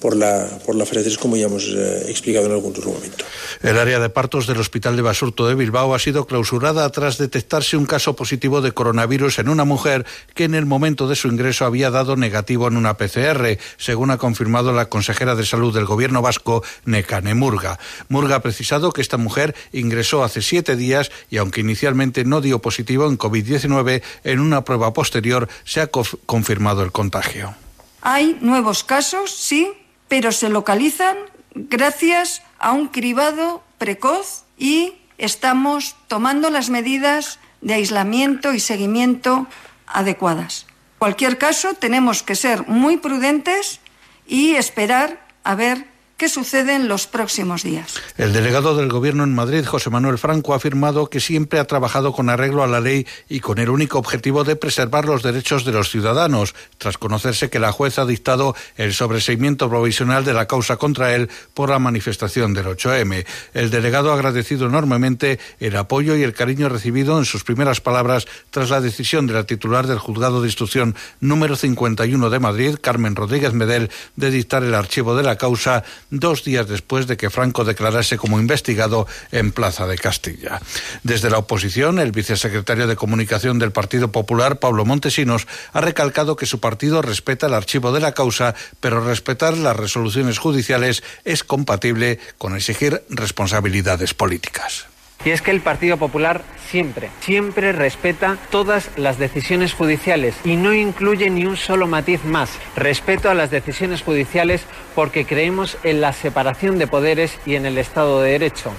por 0.02 0.16
la, 0.18 0.48
por 0.66 0.76
la 0.76 0.86
fase 0.86 1.04
3, 1.04 1.18
como 1.18 1.38
ya 1.38 1.46
hemos 1.46 1.66
eh, 1.68 2.06
explicado 2.10 2.48
en 2.48 2.52
algún 2.54 2.72
otro 2.72 2.92
momento. 2.92 3.24
El 3.62 3.78
área 3.78 4.00
de 4.00 4.10
partos 4.10 4.48
del 4.48 4.58
Hospital 4.60 4.96
de 4.96 5.04
Basurto 5.04 5.48
de 5.48 5.56
Bilbao 5.56 5.94
ha 5.94 6.00
sido 6.00 6.26
clausurada 6.26 6.90
tras 6.92 7.18
detectarse 7.20 7.78
un 7.78 7.86
caso 7.86 8.16
positivo 8.16 8.62
de 8.62 8.72
coronavirus 8.72 9.40
en 9.40 9.48
una 9.50 9.64
mujer 9.64 10.06
que 10.34 10.46
en 10.46 10.56
el 10.56 10.66
momento 10.66 11.08
de 11.08 11.16
su 11.16 11.28
ingreso 11.28 11.66
había 11.66 11.92
dado 11.92 12.16
negativo 12.16 12.68
en 12.68 12.78
una 12.78 12.98
PCR, 12.98 13.58
según 13.78 14.10
ha 14.12 14.18
confirmado 14.18 14.74
la 14.74 14.90
consejera 14.90 15.36
de 15.36 15.46
salud 15.46 15.74
del 15.74 15.86
gobierno 15.86 16.22
vasco, 16.22 16.64
Nekane 16.86 17.36
Murga. 17.36 17.78
Murga 18.10 18.38
ha 18.38 18.42
precisado 18.42 18.92
que 18.92 19.02
esta 19.02 19.18
mujer 19.18 19.56
ingresó 19.72 20.24
hace 20.24 20.42
siete 20.42 20.76
días 20.76 21.12
y 21.30 21.38
aunque 21.38 21.62
inicialmente 21.62 22.26
no 22.26 22.42
dio 22.42 22.60
positivo 22.60 23.08
en 23.08 23.18
COVID-19, 23.20 24.02
en 24.24 24.40
una 24.40 24.64
prueba 24.64 24.94
posterior 24.94 25.48
se 25.64 25.82
ha 25.82 25.92
conf- 25.92 26.18
confirmado 26.26 26.82
el 26.84 26.92
contagio. 26.92 27.54
Hay 28.02 28.40
nuevos 28.42 28.84
casos, 28.84 29.30
sí, 29.32 29.72
pero 30.12 30.34
se 30.34 30.50
localizan 30.50 31.16
gracias 31.56 32.44
a 32.60 32.74
un 32.74 32.90
cribado 32.90 33.64
precoz 33.78 34.44
y 34.58 34.96
estamos 35.18 35.96
tomando 36.10 36.50
las 36.50 36.70
medidas 36.70 37.40
de 37.62 37.76
aislamiento 37.76 38.54
y 38.54 38.60
seguimiento 38.60 39.48
adecuadas. 39.88 40.66
En 40.68 41.00
cualquier 41.00 41.38
caso, 41.38 41.76
tenemos 41.76 42.24
que 42.24 42.36
ser 42.36 42.68
muy 42.68 42.98
prudentes 42.98 43.80
y 44.28 44.56
esperar 44.56 45.26
a 45.46 45.56
ver 45.56 45.88
qué 46.22 46.30
sucede 46.30 46.76
en 46.76 46.88
los 46.88 47.08
próximos 47.08 47.64
días. 47.64 47.96
El 48.16 48.32
delegado 48.32 48.76
del 48.76 48.90
Gobierno 48.90 49.24
en 49.24 49.34
Madrid, 49.34 49.66
José 49.66 49.90
Manuel 49.90 50.20
Franco, 50.20 50.54
ha 50.54 50.58
afirmado 50.58 51.08
que 51.08 51.20
siempre 51.20 51.58
ha 51.58 51.66
trabajado 51.66 52.14
con 52.14 52.30
arreglo 52.30 52.62
a 52.62 52.68
la 52.68 52.80
ley 52.80 53.08
y 53.28 53.40
con 53.40 53.58
el 53.58 53.72
único 53.72 53.98
objetivo 53.98 54.44
de 54.44 54.56
preservar 54.56 55.06
los 55.06 55.24
derechos 55.24 55.66
de 55.66 55.72
los 55.72 55.90
ciudadanos, 55.90 56.54
tras 56.78 57.00
conocerse 57.00 57.50
que 57.50 57.58
la 57.58 57.72
jueza 57.72 58.04
ha 58.04 58.06
dictado 58.06 58.56
el 58.78 58.94
sobreseimiento 58.94 59.68
provisional 59.68 60.24
de 60.24 60.34
la 60.34 60.46
causa 60.46 60.78
contra 60.78 61.16
él 61.16 61.28
por 61.56 61.72
la 61.72 61.80
manifestación 61.80 62.54
del 62.54 62.68
8M. 62.68 63.26
El 63.56 63.72
delegado 63.72 64.12
ha 64.12 64.14
agradecido 64.14 64.68
enormemente 64.68 65.40
el 65.60 65.76
apoyo 65.76 66.16
y 66.16 66.22
el 66.22 66.34
cariño 66.34 66.70
recibido 66.70 67.18
en 67.18 67.26
sus 67.26 67.44
primeras 67.44 67.82
palabras 67.82 68.28
tras 68.52 68.70
la 68.70 68.80
decisión 68.80 69.26
de 69.26 69.34
la 69.34 69.46
titular 69.46 69.88
del 69.88 69.98
Juzgado 69.98 70.40
de 70.42 70.50
Instrucción 70.50 70.96
número 71.20 71.56
51 71.56 72.30
de 72.30 72.40
Madrid, 72.40 72.76
Carmen 72.80 73.16
Rodríguez 73.16 73.54
Medel, 73.54 73.90
de 74.16 74.30
dictar 74.30 74.62
el 74.62 74.76
archivo 74.76 75.16
de 75.16 75.24
la 75.24 75.36
causa 75.36 75.84
dos 76.12 76.44
días 76.44 76.68
después 76.68 77.08
de 77.08 77.18
que 77.18 77.32
Franco 77.32 77.64
declarase 77.64 78.18
como 78.18 78.40
investigado 78.40 79.08
en 79.32 79.52
Plaza 79.52 79.88
de 79.88 79.98
Castilla. 79.98 80.62
Desde 81.04 81.32
la 81.32 81.40
oposición, 81.40 81.98
el 81.98 82.12
vicesecretario 82.12 82.86
de 82.86 82.96
Comunicación 82.96 83.58
del 83.58 83.72
Partido 83.72 84.12
Popular, 84.12 84.60
Pablo 84.60 84.86
Montesinos, 84.86 85.48
ha 85.74 85.82
recalcado 85.82 86.36
que 86.36 86.46
su 86.46 86.60
partido 86.60 87.02
respeta 87.02 87.48
el 87.48 87.56
archivo 87.56 87.92
de 87.92 88.02
la 88.02 88.14
causa, 88.14 88.54
pero 88.80 89.04
respetar 89.04 89.58
las 89.58 89.76
resoluciones 89.76 90.38
judiciales 90.38 91.04
es 91.26 91.44
compatible 91.44 92.20
con 92.38 92.56
exigir 92.56 93.02
responsabilidades 93.10 94.14
políticas. 94.14 94.91
Y 95.26 95.30
es 95.30 95.42
que 95.42 95.52
el 95.52 95.62
Partido 95.62 95.98
Popular 95.98 96.42
siempre, 96.70 97.10
siempre 97.20 97.72
respeta 97.74 98.38
todas 98.50 98.90
las 98.98 99.20
decisiones 99.20 99.74
judiciales 99.74 100.36
y 100.44 100.56
no 100.56 100.74
incluye 100.74 101.30
ni 101.30 101.46
un 101.46 101.58
solo 101.58 101.86
matiz 101.88 102.24
más. 102.24 102.58
Respeto 102.76 103.30
a 103.30 103.36
las 103.36 103.52
decisiones 103.52 104.02
judiciales 104.02 104.64
porque 104.96 105.26
creemos 105.26 105.78
en 105.84 106.02
la 106.02 106.14
separación 106.14 106.80
de 106.80 106.88
poderes 106.88 107.38
y 107.46 107.56
en 107.56 107.66
el 107.66 107.78
Estado 107.78 108.22
de 108.22 108.32
Derecho. 108.32 108.72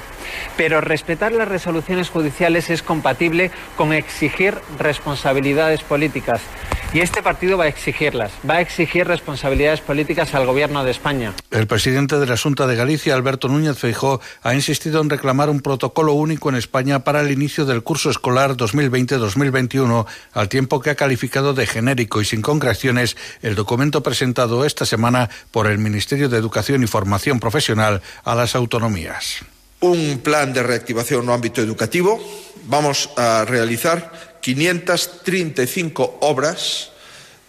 Pero 0.56 0.80
respetar 0.80 1.32
las 1.32 1.48
resoluciones 1.48 2.10
judiciales 2.10 2.70
es 2.70 2.82
compatible 2.82 3.50
con 3.76 3.92
exigir 3.92 4.54
responsabilidades 4.78 5.82
políticas. 5.82 6.40
Y 6.94 7.00
este 7.00 7.22
partido 7.22 7.56
va 7.56 7.64
a 7.64 7.68
exigirlas, 7.68 8.32
va 8.48 8.56
a 8.56 8.60
exigir 8.60 9.06
responsabilidades 9.06 9.80
políticas 9.80 10.34
al 10.34 10.44
Gobierno 10.44 10.84
de 10.84 10.90
España. 10.90 11.32
El 11.50 11.66
presidente 11.66 12.18
de 12.18 12.26
la 12.26 12.36
Junta 12.36 12.66
de 12.66 12.76
Galicia, 12.76 13.14
Alberto 13.14 13.48
Núñez 13.48 13.78
Feijóo, 13.78 14.20
ha 14.42 14.54
insistido 14.54 15.00
en 15.00 15.08
reclamar 15.08 15.48
un 15.48 15.60
protocolo 15.60 16.12
único 16.12 16.50
en 16.50 16.56
España 16.56 16.98
para 17.02 17.22
el 17.22 17.30
inicio 17.30 17.64
del 17.64 17.82
curso 17.82 18.10
escolar 18.10 18.58
2020-2021, 18.58 20.04
al 20.34 20.48
tiempo 20.50 20.80
que 20.80 20.90
ha 20.90 20.94
calificado 20.94 21.54
de 21.54 21.66
genérico 21.66 22.20
y 22.20 22.26
sin 22.26 22.42
concreciones 22.42 23.16
el 23.40 23.54
documento 23.54 24.02
presentado 24.02 24.66
esta 24.66 24.84
semana 24.84 25.30
por 25.50 25.68
el 25.68 25.78
Ministerio 25.78 26.28
de 26.28 26.36
Educación 26.36 26.82
y 26.82 26.86
Formación 26.86 27.40
Profesional 27.40 28.02
a 28.22 28.34
las 28.34 28.54
autonomías. 28.54 29.42
un 29.82 30.22
plan 30.22 30.54
de 30.54 30.62
reactivación 30.62 31.26
no 31.26 31.34
ámbito 31.34 31.60
educativo. 31.60 32.16
Vamos 32.70 33.10
a 33.18 33.44
realizar 33.44 34.38
535 34.40 36.22
obras 36.22 36.92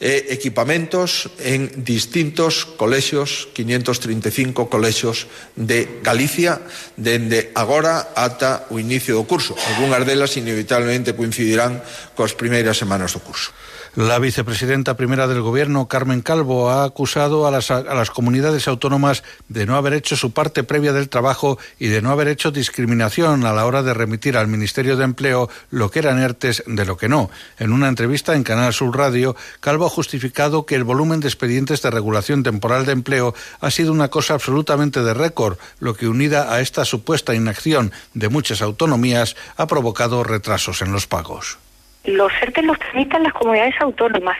e 0.03 0.35
equipamentos 0.35 1.31
en 1.39 1.85
distintos 1.87 2.67
colexios, 2.75 3.47
535 3.55 4.67
colexios 4.67 5.31
de 5.55 6.03
Galicia, 6.03 6.59
dende 6.99 7.55
agora 7.55 8.11
ata 8.11 8.67
o 8.67 8.83
inicio 8.83 9.15
do 9.15 9.23
curso. 9.23 9.55
Algúnas 9.55 10.03
delas 10.03 10.35
inevitablemente 10.35 11.15
coincidirán 11.15 11.79
coas 12.19 12.35
primeiras 12.35 12.75
semanas 12.75 13.15
do 13.15 13.23
curso. 13.23 13.55
La 13.95 14.17
vicepresidenta 14.17 14.97
primera 14.97 15.27
del 15.27 15.43
Gobierno, 15.43 15.87
Carmen 15.87 16.23
Calvo, 16.23 16.71
ha 16.71 16.83
acusado 16.83 17.45
a 17.45 17.51
las, 17.51 18.09
comunidades 18.09 18.67
autónomas 18.67 19.23
de 19.49 19.67
no 19.67 19.75
haber 19.75 19.93
hecho 19.93 20.15
su 20.15 20.31
parte 20.31 20.63
previa 20.63 20.93
del 20.93 21.09
trabajo 21.09 21.59
y 21.77 21.89
de 21.89 22.01
no 22.01 22.09
haber 22.09 22.27
hecho 22.27 22.49
discriminación 22.49 23.45
a 23.45 23.53
la 23.53 23.67
hora 23.67 23.83
de 23.83 23.93
remitir 23.93 24.35
al 24.35 24.47
Ministerio 24.47 24.97
de 24.97 25.03
Empleo 25.03 25.47
lo 25.69 25.91
que 25.91 25.99
eran 25.99 26.19
ERTES 26.19 26.63
de 26.65 26.85
lo 26.85 26.97
que 26.97 27.07
no. 27.07 27.29
En 27.59 27.71
una 27.71 27.87
entrevista 27.87 28.33
en 28.33 28.41
Canal 28.41 28.73
Sur 28.73 28.97
Radio, 28.97 29.35
Calvo 29.59 29.85
ha 29.85 29.91
justificado 29.91 30.65
que 30.65 30.73
el 30.73 30.85
volumen 30.85 31.19
de 31.19 31.27
expedientes 31.27 31.83
de 31.83 31.91
regulación 31.91 32.41
temporal 32.41 32.87
de 32.87 32.93
empleo 32.93 33.35
ha 33.59 33.69
sido 33.69 33.91
una 33.91 34.07
cosa 34.07 34.33
absolutamente 34.33 35.03
de 35.03 35.13
récord, 35.13 35.59
lo 35.77 35.93
que 35.93 36.07
unida 36.07 36.51
a 36.51 36.61
esta 36.61 36.83
supuesta 36.83 37.35
inacción 37.35 37.91
de 38.15 38.29
muchas 38.29 38.63
autonomías 38.63 39.35
ha 39.55 39.67
provocado 39.67 40.23
retrasos 40.23 40.81
en 40.81 40.91
los 40.91 41.05
pagos 41.05 41.59
los 42.05 42.31
ERTE 42.41 42.61
los 42.63 42.79
tramitan 42.79 43.23
las 43.23 43.33
comunidades 43.33 43.75
autónomas. 43.79 44.37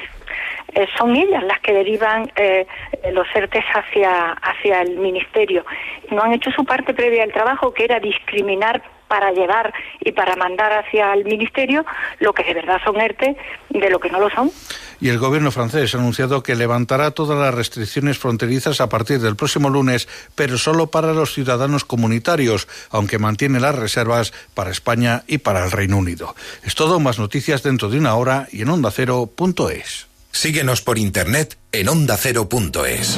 Eh, 0.75 0.87
son 0.97 1.15
ellas 1.15 1.43
las 1.43 1.59
que 1.59 1.73
derivan 1.73 2.31
eh, 2.35 2.65
los 3.11 3.27
ERTES 3.33 3.63
hacia, 3.73 4.31
hacia 4.31 4.81
el 4.81 4.97
Ministerio. 4.97 5.65
No 6.09 6.23
han 6.23 6.33
hecho 6.33 6.51
su 6.51 6.65
parte 6.65 6.93
previa 6.93 7.21
del 7.21 7.33
trabajo, 7.33 7.73
que 7.73 7.85
era 7.85 7.99
discriminar 7.99 8.81
para 9.07 9.31
llevar 9.31 9.73
y 9.99 10.11
para 10.11 10.35
mandar 10.35 10.71
hacia 10.73 11.13
el 11.13 11.23
Ministerio 11.25 11.85
lo 12.19 12.33
que 12.33 12.43
de 12.43 12.53
verdad 12.53 12.79
son 12.83 12.99
ERTE 12.99 13.35
de 13.69 13.89
lo 13.89 13.99
que 13.99 14.09
no 14.09 14.19
lo 14.19 14.29
son. 14.29 14.51
Y 14.99 15.09
el 15.09 15.17
gobierno 15.17 15.51
francés 15.51 15.93
ha 15.93 15.97
anunciado 15.97 16.43
que 16.43 16.55
levantará 16.55 17.11
todas 17.11 17.37
las 17.37 17.53
restricciones 17.53 18.17
fronterizas 18.17 18.79
a 18.79 18.89
partir 18.89 19.19
del 19.19 19.35
próximo 19.35 19.69
lunes, 19.69 20.07
pero 20.35 20.57
solo 20.57 20.87
para 20.87 21.13
los 21.13 21.33
ciudadanos 21.33 21.83
comunitarios, 21.83 22.67
aunque 22.89 23.19
mantiene 23.19 23.59
las 23.59 23.75
reservas 23.75 24.33
para 24.53 24.71
España 24.71 25.23
y 25.27 25.39
para 25.39 25.65
el 25.65 25.71
Reino 25.71 25.97
Unido. 25.97 26.35
Es 26.63 26.75
todo, 26.75 26.99
más 26.99 27.19
noticias 27.19 27.63
dentro 27.63 27.89
de 27.89 27.97
una 27.97 28.15
hora 28.15 28.47
y 28.51 28.61
en 28.61 28.69
ondacero.es. 28.69 30.07
Síguenos 30.31 30.81
por 30.81 30.97
internet 30.97 31.57
en 31.71 31.89
ondacero.es. 31.89 33.17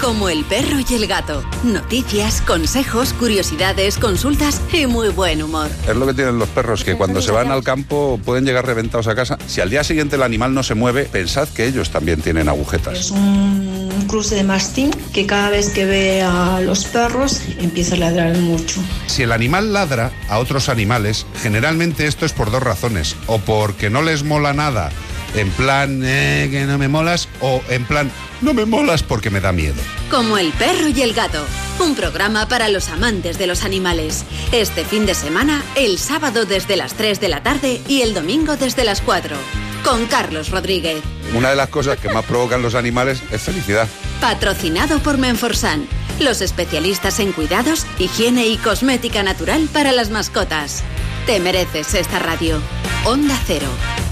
como 0.00 0.28
el 0.28 0.44
perro 0.44 0.78
y 0.88 0.94
el 0.94 1.06
gato. 1.06 1.42
Noticias, 1.62 2.40
consejos, 2.42 3.12
curiosidades, 3.12 3.98
consultas 3.98 4.60
y 4.72 4.86
muy 4.86 5.08
buen 5.08 5.42
humor. 5.42 5.68
Es 5.88 5.96
lo 5.96 6.06
que 6.06 6.14
tienen 6.14 6.38
los 6.38 6.48
perros, 6.48 6.84
que 6.84 6.96
cuando 6.96 7.22
se 7.22 7.32
van 7.32 7.50
al 7.50 7.62
campo 7.62 8.18
pueden 8.24 8.44
llegar 8.44 8.66
reventados 8.66 9.06
a 9.08 9.14
casa. 9.14 9.38
Si 9.46 9.60
al 9.60 9.70
día 9.70 9.84
siguiente 9.84 10.16
el 10.16 10.22
animal 10.22 10.54
no 10.54 10.62
se 10.62 10.74
mueve, 10.74 11.04
pensad 11.04 11.48
que 11.48 11.66
ellos 11.66 11.90
también 11.90 12.20
tienen 12.20 12.48
agujetas. 12.48 12.98
Es 12.98 13.10
un 13.10 14.04
cruce 14.08 14.36
de 14.36 14.44
mastín 14.44 14.90
que 15.12 15.26
cada 15.26 15.50
vez 15.50 15.70
que 15.70 15.84
ve 15.84 16.22
a 16.22 16.60
los 16.60 16.84
perros 16.84 17.42
empieza 17.58 17.94
a 17.94 17.98
ladrar 17.98 18.36
mucho. 18.36 18.80
Si 19.06 19.22
el 19.22 19.32
animal 19.32 19.72
ladra 19.72 20.12
a 20.28 20.38
otros 20.38 20.68
animales, 20.68 21.26
generalmente 21.42 22.06
esto 22.06 22.26
es 22.26 22.32
por 22.32 22.50
dos 22.50 22.62
razones. 22.62 23.16
O 23.26 23.38
porque 23.38 23.90
no 23.90 24.02
les 24.02 24.24
mola 24.24 24.52
nada 24.52 24.90
en 25.34 25.50
plan 25.50 26.02
eh, 26.04 26.48
que 26.50 26.64
no 26.64 26.78
me 26.78 26.88
molas 26.88 27.28
o 27.40 27.62
en 27.68 27.84
plan 27.84 28.10
no 28.40 28.54
me 28.54 28.64
molas 28.66 29.02
porque 29.02 29.30
me 29.30 29.40
da 29.40 29.52
miedo. 29.52 29.80
Como 30.10 30.38
el 30.38 30.52
perro 30.52 30.88
y 30.88 31.02
el 31.02 31.14
gato, 31.14 31.44
un 31.78 31.94
programa 31.94 32.46
para 32.46 32.68
los 32.68 32.88
amantes 32.88 33.38
de 33.38 33.46
los 33.46 33.64
animales. 33.64 34.24
Este 34.52 34.84
fin 34.84 35.06
de 35.06 35.14
semana, 35.14 35.62
el 35.76 35.98
sábado 35.98 36.44
desde 36.44 36.76
las 36.76 36.94
3 36.94 37.20
de 37.20 37.28
la 37.28 37.42
tarde 37.42 37.80
y 37.88 38.02
el 38.02 38.12
domingo 38.12 38.56
desde 38.56 38.84
las 38.84 39.00
4, 39.00 39.36
con 39.82 40.06
Carlos 40.06 40.50
Rodríguez. 40.50 41.02
Una 41.34 41.50
de 41.50 41.56
las 41.56 41.68
cosas 41.68 41.98
que 41.98 42.12
más 42.12 42.24
provocan 42.24 42.62
los 42.62 42.74
animales 42.74 43.22
es 43.30 43.42
felicidad. 43.42 43.88
Patrocinado 44.20 44.98
por 44.98 45.16
Menforsan, 45.16 45.86
los 46.20 46.42
especialistas 46.42 47.18
en 47.20 47.32
cuidados, 47.32 47.86
higiene 47.98 48.46
y 48.46 48.56
cosmética 48.58 49.22
natural 49.22 49.68
para 49.72 49.92
las 49.92 50.10
mascotas. 50.10 50.82
Te 51.26 51.40
mereces 51.40 51.94
esta 51.94 52.18
radio. 52.18 52.60
Onda 53.04 53.38
Cero, 53.46 53.68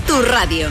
tu 0.07 0.23
radio. 0.23 0.71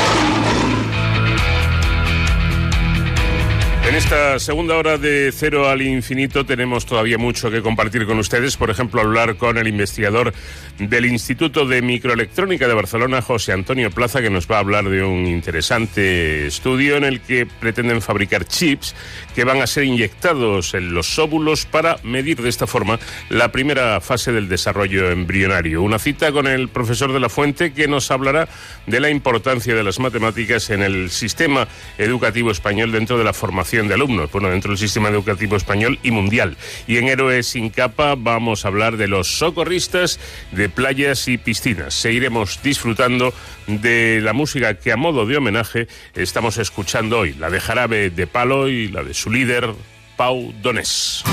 En 3.91 3.97
esta 3.97 4.39
segunda 4.39 4.77
hora 4.77 4.97
de 4.97 5.33
Cero 5.35 5.67
al 5.67 5.81
Infinito 5.81 6.45
tenemos 6.45 6.85
todavía 6.85 7.17
mucho 7.17 7.51
que 7.51 7.61
compartir 7.61 8.05
con 8.05 8.19
ustedes. 8.19 8.55
Por 8.55 8.69
ejemplo, 8.69 9.01
hablar 9.01 9.35
con 9.35 9.57
el 9.57 9.67
investigador 9.67 10.33
del 10.79 11.05
Instituto 11.07 11.65
de 11.65 11.81
Microelectrónica 11.81 12.69
de 12.69 12.73
Barcelona, 12.73 13.21
José 13.21 13.51
Antonio 13.51 13.91
Plaza, 13.91 14.21
que 14.21 14.29
nos 14.29 14.49
va 14.49 14.55
a 14.55 14.59
hablar 14.59 14.87
de 14.87 15.03
un 15.03 15.27
interesante 15.27 16.47
estudio 16.47 16.95
en 16.95 17.03
el 17.03 17.19
que 17.19 17.45
pretenden 17.45 18.01
fabricar 18.01 18.45
chips 18.45 18.95
que 19.35 19.43
van 19.43 19.61
a 19.61 19.67
ser 19.67 19.83
inyectados 19.83 20.73
en 20.73 20.93
los 20.93 21.19
óvulos 21.19 21.65
para 21.65 21.97
medir 22.03 22.41
de 22.41 22.47
esta 22.47 22.67
forma 22.67 22.97
la 23.27 23.51
primera 23.51 23.99
fase 23.99 24.31
del 24.31 24.47
desarrollo 24.47 25.11
embrionario. 25.11 25.81
Una 25.81 25.99
cita 25.99 26.31
con 26.31 26.47
el 26.47 26.69
profesor 26.69 27.11
de 27.11 27.19
la 27.19 27.27
Fuente 27.27 27.73
que 27.73 27.89
nos 27.89 28.09
hablará 28.09 28.47
de 28.87 29.01
la 29.01 29.09
importancia 29.09 29.75
de 29.75 29.83
las 29.83 29.99
matemáticas 29.99 30.69
en 30.69 30.81
el 30.81 31.09
sistema 31.09 31.67
educativo 31.97 32.51
español 32.51 32.93
dentro 32.93 33.17
de 33.17 33.25
la 33.25 33.33
formación 33.33 33.80
de 33.87 33.93
alumnos, 33.93 34.31
bueno, 34.31 34.49
dentro 34.49 34.71
del 34.71 34.77
sistema 34.77 35.09
educativo 35.09 35.55
español 35.55 35.99
y 36.03 36.11
mundial. 36.11 36.57
Y 36.87 36.97
en 36.97 37.07
Héroes 37.07 37.47
sin 37.47 37.69
capa 37.69 38.15
vamos 38.17 38.65
a 38.65 38.67
hablar 38.67 38.97
de 38.97 39.07
los 39.07 39.37
socorristas 39.37 40.19
de 40.51 40.69
playas 40.69 41.27
y 41.27 41.37
piscinas. 41.37 41.93
Seguiremos 41.93 42.61
disfrutando 42.63 43.33
de 43.67 44.19
la 44.21 44.33
música 44.33 44.75
que 44.75 44.91
a 44.91 44.97
modo 44.97 45.25
de 45.25 45.37
homenaje 45.37 45.87
estamos 46.15 46.57
escuchando 46.57 47.19
hoy, 47.19 47.33
la 47.33 47.49
de 47.49 47.59
Jarabe 47.59 48.09
de 48.09 48.27
Palo 48.27 48.67
y 48.67 48.87
la 48.87 49.03
de 49.03 49.13
su 49.13 49.31
líder, 49.31 49.73
Pau 50.17 50.53
Donés. 50.61 51.23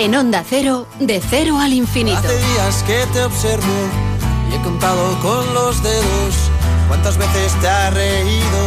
En 0.00 0.14
Onda 0.14 0.42
Cero, 0.48 0.86
de 0.98 1.20
cero 1.20 1.58
al 1.60 1.74
infinito. 1.74 2.16
Hace 2.16 2.38
días 2.38 2.82
que 2.84 3.04
te 3.12 3.22
observo 3.22 3.66
y 4.50 4.54
he 4.54 4.62
contado 4.62 5.20
con 5.20 5.52
los 5.52 5.82
dedos 5.82 6.50
cuántas 6.88 7.18
veces 7.18 7.52
te 7.60 7.68
ha 7.68 7.90
reído 7.90 8.60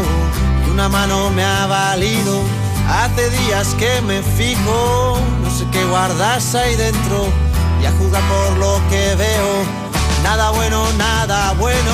y 0.68 0.70
una 0.70 0.90
mano 0.90 1.32
me 1.32 1.44
ha 1.44 1.66
valido. 1.66 2.40
Hace 2.88 3.32
días 3.32 3.74
que 3.80 4.00
me 4.02 4.22
fijo, 4.22 5.18
no 5.42 5.50
sé 5.50 5.66
qué 5.72 5.84
guardas 5.86 6.54
ahí 6.54 6.76
dentro 6.76 7.26
y 7.82 7.86
a 7.88 7.92
juzgar 7.94 8.22
por 8.30 8.58
lo 8.60 8.80
que 8.92 9.16
veo. 9.16 9.66
Nada 10.22 10.52
bueno, 10.52 10.86
nada 11.00 11.54
bueno. 11.54 11.94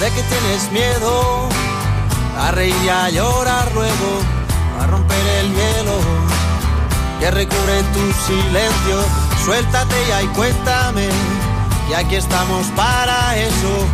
De 0.00 0.10
que 0.12 0.22
tienes 0.22 0.72
miedo 0.72 1.46
a 2.38 2.50
reír 2.52 2.74
y 2.82 2.88
a 2.88 3.10
llorar 3.10 3.70
luego, 3.74 4.22
a 4.80 4.86
romper 4.86 5.26
el 5.40 5.54
hielo. 5.54 6.00
que 7.20 7.30
recubre 7.30 7.82
tu 7.92 8.12
silencio. 8.26 9.04
Suéltate 9.44 9.94
ya 10.08 10.22
y 10.22 10.26
cuéntame, 10.28 11.06
y 11.90 11.92
aquí 11.92 12.16
estamos 12.16 12.66
para 12.68 13.36
eso, 13.36 13.86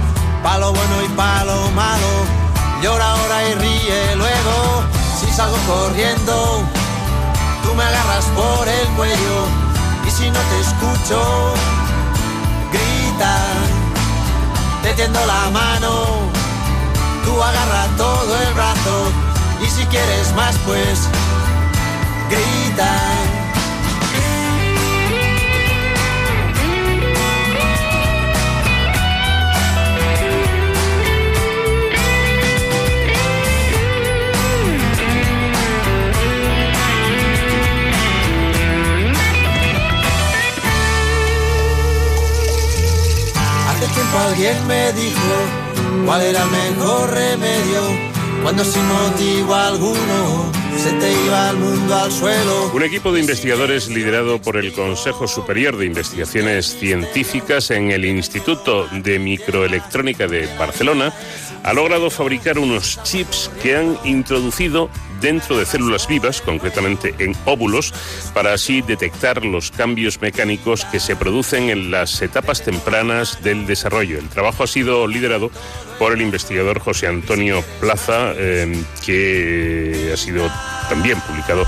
palo 0.45 0.73
bueno 0.73 1.03
y 1.05 1.09
palo 1.17 1.71
malo. 1.73 2.13
Llora 2.83 3.11
ahora 3.11 3.49
y 3.49 3.55
ríe 3.55 4.17
luego, 4.17 4.85
si 5.19 5.27
salgo 5.33 5.57
corriendo, 5.67 6.63
tú 7.65 7.75
me 7.75 7.83
agarras 7.83 8.27
por 8.27 8.69
el 8.69 8.87
cuello, 8.97 9.39
y 10.07 10.11
si 10.11 10.31
no 10.31 10.39
te 10.39 10.61
escucho, 10.61 11.55
grita, 12.71 13.46
te 14.87 14.95
tiendo 14.95 15.27
la 15.27 15.51
mano, 15.51 16.05
tú 17.25 17.43
agarra 17.43 17.87
todo 17.97 18.37
el 18.41 18.55
brazo, 18.55 19.13
y 19.61 19.67
si 19.67 19.85
quieres 19.87 20.33
más 20.35 20.57
pues 20.65 21.09
grita. 22.31 23.26
Alguien 44.27 44.67
me 44.67 44.93
dijo 44.93 46.05
cuál 46.05 46.23
era 46.23 46.45
mejor 46.47 47.11
remedio 47.11 47.81
cuando 48.43 48.65
motivo 48.65 49.55
alguno 49.55 50.53
se 50.77 50.91
te 50.93 51.13
iba 51.25 51.53
mundo 51.53 51.95
al 51.95 52.13
suelo. 52.13 52.71
Un 52.75 52.83
equipo 52.83 53.13
de 53.13 53.21
investigadores 53.21 53.89
liderado 53.89 54.41
por 54.41 54.57
el 54.57 54.73
Consejo 54.73 55.27
Superior 55.27 55.77
de 55.77 55.87
Investigaciones 55.87 56.77
Científicas 56.79 57.71
en 57.71 57.91
el 57.93 58.05
Instituto 58.05 58.87
de 58.89 59.19
Microelectrónica 59.19 60.27
de 60.27 60.47
Barcelona 60.59 61.13
ha 61.63 61.73
logrado 61.73 62.11
fabricar 62.11 62.59
unos 62.59 63.03
chips 63.05 63.51
que 63.63 63.77
han 63.77 63.99
introducido 64.05 64.91
dentro 65.27 65.59
de 65.59 65.67
células 65.67 66.07
vivas, 66.07 66.41
concretamente 66.41 67.13
en 67.19 67.35
óvulos, 67.47 67.93
para 68.33 68.53
así 68.53 68.81
detectar 68.81 69.45
los 69.45 69.73
cambios 69.73 70.21
mecánicos 70.21 70.85
que 70.85 71.01
se 71.01 71.17
producen 71.17 71.69
en 71.69 71.91
las 71.91 72.23
etapas 72.23 72.63
tempranas 72.63 73.43
del 73.43 73.67
desarrollo. 73.67 74.21
El 74.21 74.29
trabajo 74.29 74.63
ha 74.63 74.69
sido 74.69 75.09
liderado 75.09 75.51
por 75.99 76.13
el 76.13 76.23
investigador 76.23 76.79
José 76.79 77.09
Antonio 77.09 77.65
Plaza, 77.81 78.35
eh, 78.37 78.85
que 79.05 80.11
ha 80.15 80.17
sido 80.17 80.49
también 80.89 81.21
publicado 81.21 81.65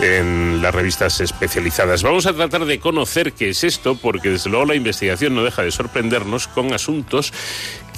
en 0.00 0.60
las 0.62 0.74
revistas 0.74 1.20
especializadas. 1.20 2.02
Vamos 2.02 2.26
a 2.26 2.32
tratar 2.32 2.64
de 2.64 2.78
conocer 2.78 3.32
qué 3.32 3.50
es 3.50 3.64
esto, 3.64 3.96
porque 3.96 4.30
desde 4.30 4.50
luego 4.50 4.66
la 4.66 4.74
investigación 4.74 5.34
no 5.34 5.44
deja 5.44 5.62
de 5.62 5.70
sorprendernos 5.70 6.48
con 6.48 6.72
asuntos 6.72 7.32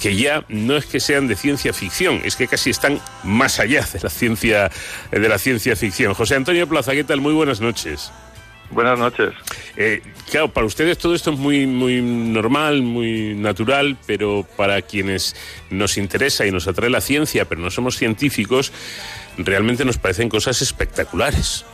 que 0.01 0.15
ya 0.15 0.45
no 0.47 0.77
es 0.77 0.85
que 0.85 0.99
sean 0.99 1.27
de 1.27 1.35
ciencia 1.35 1.73
ficción, 1.73 2.21
es 2.23 2.35
que 2.35 2.47
casi 2.47 2.69
están 2.69 2.99
más 3.23 3.59
allá 3.59 3.85
de 3.91 3.99
la 4.01 4.09
ciencia 4.09 4.71
de 5.11 5.29
la 5.29 5.37
ciencia 5.37 5.75
ficción. 5.75 6.13
José 6.13 6.35
Antonio 6.35 6.67
Plaza, 6.67 6.93
¿qué 6.93 7.03
tal? 7.03 7.19
Muy 7.19 7.33
buenas 7.33 7.59
noches. 7.59 8.11
Buenas 8.71 8.99
noches. 8.99 9.33
Eh, 9.77 10.01
claro, 10.29 10.49
para 10.53 10.67
ustedes 10.67 10.97
todo 10.99 11.15
esto 11.15 11.31
es 11.31 11.39
muy, 11.39 11.65
muy 11.65 12.01
normal, 12.01 12.83
muy 12.83 13.33
natural, 13.33 13.97
pero 14.05 14.45
para 14.57 14.83
quienes 14.83 15.35
nos 15.71 15.97
interesa 15.97 16.45
y 16.45 16.51
nos 16.51 16.67
atrae 16.67 16.89
la 16.89 17.01
ciencia, 17.01 17.45
pero 17.45 17.61
no 17.61 17.71
somos 17.71 17.97
científicos, 17.97 18.71
realmente 19.43 19.85
nos 19.85 19.97
parecen 19.97 20.29
cosas 20.29 20.61
espectaculares. 20.61 21.65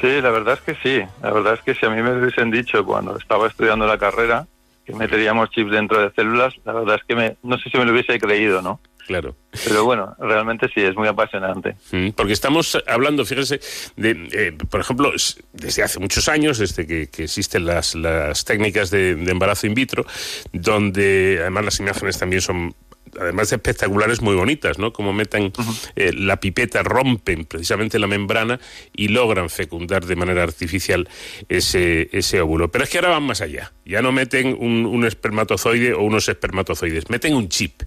Sí, 0.00 0.20
la 0.20 0.30
verdad 0.30 0.54
es 0.54 0.60
que 0.60 0.74
sí. 0.82 1.06
La 1.22 1.32
verdad 1.32 1.54
es 1.54 1.60
que 1.60 1.74
si 1.74 1.86
a 1.86 1.90
mí 1.90 2.02
me 2.02 2.12
hubiesen 2.18 2.50
dicho 2.50 2.84
cuando 2.84 3.16
estaba 3.16 3.46
estudiando 3.46 3.86
la 3.86 3.98
carrera 3.98 4.46
que 4.84 4.92
meteríamos 4.92 5.50
chips 5.50 5.70
dentro 5.70 6.00
de 6.00 6.12
células, 6.14 6.54
la 6.64 6.74
verdad 6.74 6.96
es 6.96 7.04
que 7.04 7.14
me, 7.14 7.36
no 7.42 7.56
sé 7.58 7.70
si 7.70 7.78
me 7.78 7.86
lo 7.86 7.92
hubiese 7.92 8.18
creído, 8.18 8.60
¿no? 8.60 8.80
Claro. 9.06 9.36
Pero 9.66 9.84
bueno, 9.84 10.14
realmente 10.18 10.68
sí, 10.74 10.80
es 10.80 10.96
muy 10.96 11.06
apasionante. 11.08 11.76
Mm, 11.92 12.10
Porque 12.10 12.32
estamos 12.32 12.82
hablando, 12.86 13.24
fíjese, 13.24 13.60
de, 13.96 14.28
eh, 14.32 14.52
por 14.70 14.80
ejemplo, 14.80 15.12
desde 15.52 15.82
hace 15.82 16.00
muchos 16.00 16.28
años, 16.28 16.58
desde 16.58 16.86
que, 16.86 17.08
que 17.08 17.24
existen 17.24 17.66
las, 17.66 17.94
las 17.94 18.44
técnicas 18.44 18.90
de, 18.90 19.14
de 19.14 19.30
embarazo 19.30 19.66
in 19.66 19.74
vitro, 19.74 20.06
donde 20.52 21.38
además 21.40 21.64
las 21.66 21.80
imágenes 21.80 22.18
también 22.18 22.40
son, 22.40 22.74
además 23.20 23.50
de 23.50 23.56
espectaculares, 23.56 24.22
muy 24.22 24.34
bonitas, 24.34 24.78
¿no? 24.78 24.92
Como 24.92 25.12
meten 25.12 25.52
eh, 25.96 26.12
la 26.12 26.40
pipeta, 26.40 26.82
rompen 26.82 27.44
precisamente 27.44 27.98
la 27.98 28.06
membrana 28.06 28.60
y 28.94 29.08
logran 29.08 29.50
fecundar 29.50 30.04
de 30.04 30.16
manera 30.16 30.42
artificial 30.42 31.08
ese, 31.48 32.08
ese 32.12 32.40
óvulo. 32.40 32.70
Pero 32.70 32.84
es 32.84 32.90
que 32.90 32.98
ahora 32.98 33.10
van 33.10 33.24
más 33.24 33.40
allá. 33.40 33.72
Ya 33.84 34.02
no 34.02 34.12
meten 34.12 34.56
un, 34.58 34.86
un 34.86 35.04
espermatozoide 35.04 35.94
o 35.94 36.02
unos 36.02 36.28
espermatozoides, 36.28 37.10
meten 37.10 37.34
un 37.34 37.48
chip. 37.48 37.82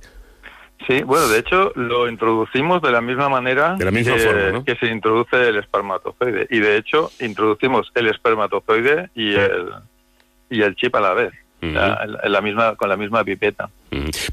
Sí, 0.85 1.01
bueno, 1.03 1.27
de 1.27 1.39
hecho 1.39 1.71
lo 1.75 2.07
introducimos 2.07 2.81
de 2.81 2.91
la 2.91 3.01
misma 3.01 3.27
manera 3.29 3.75
De 3.75 3.83
la 3.83 3.91
misma 3.91 4.15
que, 4.15 4.19
forma, 4.21 4.51
¿no? 4.51 4.63
que 4.63 4.75
se 4.75 4.85
introduce 4.87 5.49
el 5.49 5.57
espermatozoide. 5.57 6.47
Y 6.49 6.59
de 6.59 6.77
hecho 6.77 7.11
introducimos 7.19 7.91
el 7.95 8.07
espermatozoide 8.07 9.09
y 9.15 9.33
el, 9.33 9.69
y 10.49 10.61
el 10.61 10.75
chip 10.75 10.95
a 10.95 11.01
la 11.01 11.13
vez. 11.13 11.33
La 11.61 12.41
misma, 12.41 12.75
con 12.75 12.89
la 12.89 12.97
misma 12.97 13.23
pipeta. 13.23 13.69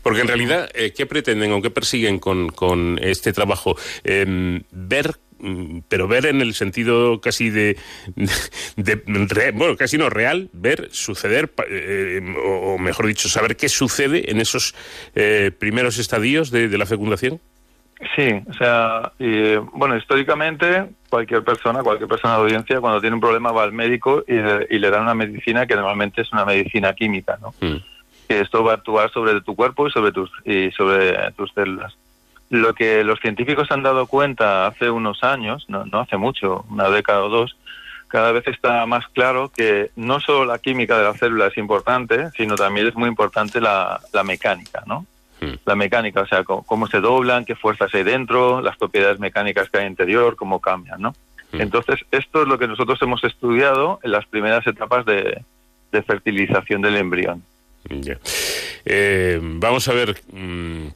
Porque 0.02 0.20
en 0.20 0.28
realidad, 0.28 0.68
eh, 0.74 0.92
¿qué 0.96 1.06
pretenden 1.06 1.52
o 1.52 1.62
qué 1.62 1.70
persiguen 1.70 2.18
con, 2.18 2.50
con 2.50 2.98
este 3.02 3.32
trabajo? 3.32 3.76
Em, 4.02 4.62
ver, 4.70 5.14
mm, 5.38 5.78
pero 5.88 6.06
ver 6.06 6.26
en 6.26 6.40
el 6.42 6.54
sentido 6.54 7.20
casi 7.20 7.50
de, 7.50 7.76
de- 8.76 9.52
bueno, 9.54 9.76
casi 9.76 9.96
no 9.96 10.10
real, 10.10 10.50
ver 10.52 10.88
suceder, 10.92 11.50
eh, 11.70 12.20
o, 12.44 12.74
o 12.74 12.78
mejor 12.78 13.06
dicho, 13.06 13.28
saber 13.28 13.56
qué 13.56 13.68
sucede 13.68 14.30
en 14.30 14.40
esos 14.40 14.74
eh, 15.14 15.50
primeros 15.58 15.98
estadios 15.98 16.50
de, 16.50 16.68
de 16.68 16.78
la 16.78 16.86
fecundación. 16.86 17.40
Sí, 18.16 18.42
o 18.48 18.52
sea, 18.54 19.12
y, 19.18 19.56
bueno, 19.56 19.96
históricamente 19.96 20.86
cualquier 21.08 21.42
persona, 21.44 21.82
cualquier 21.82 22.08
persona 22.08 22.34
de 22.36 22.40
audiencia, 22.42 22.80
cuando 22.80 23.00
tiene 23.00 23.14
un 23.14 23.20
problema 23.20 23.52
va 23.52 23.62
al 23.62 23.72
médico 23.72 24.24
y, 24.26 24.34
le- 24.34 24.66
y 24.70 24.78
le 24.78 24.90
dan 24.90 25.02
una 25.02 25.14
medicina 25.14 25.66
que 25.66 25.74
normalmente 25.74 26.20
es 26.22 26.32
una 26.32 26.44
medicina 26.44 26.92
química, 26.92 27.38
¿no? 27.40 27.54
Que 28.28 28.40
esto 28.40 28.64
va 28.64 28.72
a 28.72 28.74
actuar 28.76 29.10
sobre 29.10 29.40
tu 29.40 29.54
cuerpo 29.54 29.86
y 29.86 29.90
sobre 29.90 30.12
tus 30.12 30.30
y 30.44 30.70
sobre 30.72 31.30
tus 31.32 31.52
células. 31.52 31.96
Lo 32.50 32.74
que 32.74 33.04
los 33.04 33.20
científicos 33.20 33.70
han 33.70 33.82
dado 33.82 34.06
cuenta 34.06 34.66
hace 34.66 34.90
unos 34.90 35.22
años, 35.24 35.64
no, 35.68 35.84
no 35.86 36.00
hace 36.00 36.16
mucho, 36.16 36.64
una 36.70 36.90
década 36.90 37.22
o 37.24 37.28
dos, 37.28 37.56
cada 38.08 38.32
vez 38.32 38.46
está 38.46 38.84
más 38.86 39.06
claro 39.08 39.50
que 39.54 39.90
no 39.96 40.20
solo 40.20 40.44
la 40.44 40.58
química 40.58 40.96
de 40.98 41.04
la 41.04 41.14
célula 41.14 41.46
es 41.46 41.56
importante, 41.56 42.28
sino 42.36 42.54
también 42.54 42.86
es 42.86 42.94
muy 42.94 43.08
importante 43.08 43.60
la, 43.60 44.00
la 44.12 44.22
mecánica, 44.24 44.82
¿no? 44.86 45.06
La 45.64 45.74
mecánica, 45.74 46.22
o 46.22 46.26
sea, 46.26 46.44
cómo, 46.44 46.62
cómo 46.64 46.86
se 46.86 47.00
doblan, 47.00 47.44
qué 47.44 47.54
fuerzas 47.54 47.94
hay 47.94 48.02
dentro, 48.02 48.60
las 48.60 48.76
propiedades 48.76 49.18
mecánicas 49.18 49.68
que 49.70 49.78
hay 49.78 49.86
interior, 49.86 50.36
cómo 50.36 50.60
cambian, 50.60 51.00
¿no? 51.00 51.14
Entonces, 51.52 52.00
esto 52.10 52.42
es 52.42 52.48
lo 52.48 52.58
que 52.58 52.66
nosotros 52.66 53.00
hemos 53.02 53.22
estudiado 53.22 54.00
en 54.02 54.10
las 54.10 54.26
primeras 54.26 54.66
etapas 54.66 55.06
de, 55.06 55.40
de 55.92 56.02
fertilización 56.02 56.82
del 56.82 56.96
embrión. 56.96 57.44
Eh, 58.84 59.38
vamos 59.40 59.86
a 59.88 59.92
ver. 59.92 60.16
mm, 60.32 60.88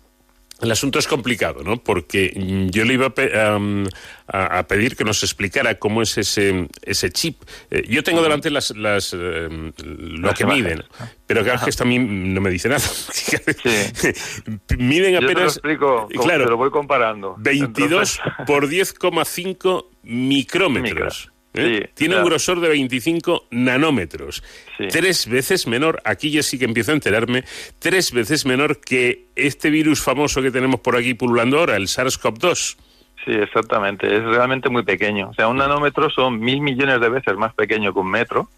el 0.61 0.73
asunto 0.73 0.99
es 0.99 1.07
complicado, 1.07 1.63
¿no? 1.63 1.77
Porque 1.77 2.33
yo 2.71 2.85
le 2.85 2.95
iba 2.95 3.07
a, 3.07 3.11
pe- 3.11 3.39
am, 3.41 3.87
a- 4.27 4.59
a 4.59 4.67
pedir 4.67 4.97
que 4.97 5.05
nos 5.05 5.23
explicara 5.23 5.77
cómo 5.79 6.03
es 6.03 6.19
ese, 6.19 6.69
ese 6.83 7.11
chip. 7.11 7.43
Eh, 7.71 7.85
yo 7.89 8.03
tengo 8.03 8.23
delante 8.23 8.51
las, 8.51 8.71
las, 8.77 9.13
eh, 9.15 9.19
lo 9.19 10.27
Las 10.29 10.35
que 10.35 10.43
imágenes. 10.45 10.65
miden, 10.79 10.85
pero 11.27 11.45
claro 11.45 11.61
que 11.63 11.71
esto 11.71 11.85
a 11.85 11.87
mí 11.87 11.99
no 11.99 12.41
me 12.41 12.51
dice 12.51 12.69
nada. 12.69 12.83
miden 14.79 15.13
Yo 15.15 15.19
te 15.21 15.25
lo 15.25 15.31
apenas. 15.31 15.53
explico, 15.57 16.09
como 16.13 16.23
claro, 16.25 16.45
te 16.45 16.51
lo 16.51 16.57
voy 16.57 16.71
comparando. 16.71 17.35
22 17.39 18.21
por 18.47 18.69
10,5 18.69 19.87
micrómetros. 20.03 21.31
¿eh? 21.55 21.83
Sí, 21.83 21.91
Tiene 21.95 22.15
claro. 22.15 22.25
un 22.25 22.31
grosor 22.31 22.61
de 22.61 22.69
25 22.69 23.47
nanómetros. 23.51 24.43
Tres 24.91 25.29
veces 25.29 25.67
menor, 25.67 26.01
aquí 26.05 26.31
ya 26.31 26.43
sí 26.43 26.59
que 26.59 26.65
empiezo 26.65 26.93
a 26.93 26.95
enterarme, 26.95 27.45
tres 27.79 28.13
veces 28.13 28.47
menor 28.47 28.81
que 28.81 29.27
este 29.37 29.71
virus 29.71 30.01
famoso 30.01 30.43
que 30.43 30.51
tenemos 30.51 30.81
por 30.81 30.97
aquí 30.97 31.15
pululando 31.15 31.59
ahora, 31.59 31.77
el 31.77 31.87
SARS-CoV-2. 31.89 32.77
Sí, 33.25 33.33
exactamente. 33.33 34.07
Es 34.07 34.23
realmente 34.25 34.69
muy 34.69 34.85
pequeño. 34.85 35.31
O 35.31 35.35
sea, 35.35 35.49
un 35.49 35.57
nanómetro 35.57 36.09
son 36.09 36.39
mil 36.41 36.61
millones 36.61 37.01
de 37.01 37.09
veces 37.09 37.37
más 37.37 37.53
pequeño 37.55 37.93
que 37.93 37.99
un 37.99 38.11
metro. 38.11 38.49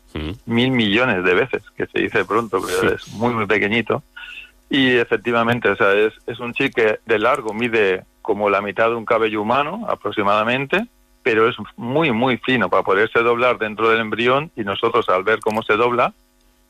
Mil 0.47 0.71
millones 0.71 1.25
de 1.25 1.35
veces, 1.35 1.63
que 1.77 1.87
se 1.87 2.01
dice 2.01 2.25
pronto, 2.25 2.61
pero 2.65 2.95
es 2.95 3.09
muy, 3.15 3.33
muy 3.33 3.47
pequeñito. 3.47 4.03
Y 4.69 4.91
efectivamente, 4.91 5.69
o 5.69 5.77
sea, 5.77 5.95
es, 5.95 6.13
es 6.27 6.39
un 6.39 6.53
chip 6.53 6.75
que 6.75 6.99
de 7.05 7.19
largo 7.19 7.53
mide 7.53 8.05
como 8.23 8.51
la 8.51 8.61
mitad 8.61 8.89
de 8.91 8.95
un 8.95 9.05
cabello 9.05 9.43
humano 9.43 9.87
aproximadamente, 9.89 10.87
pero 11.23 11.49
es 11.49 11.57
muy, 11.77 12.13
muy 12.13 12.39
fino. 12.39 12.69
Para 12.69 12.83
poderse 12.83 13.21
doblar 13.21 13.59
dentro 13.59 13.91
del 13.91 14.01
embrión 14.01 14.51
y 14.57 14.63
nosotros 14.63 15.09
al 15.09 15.25
ver 15.25 15.41
cómo 15.41 15.63
se 15.63 15.75
dobla, 15.75 16.13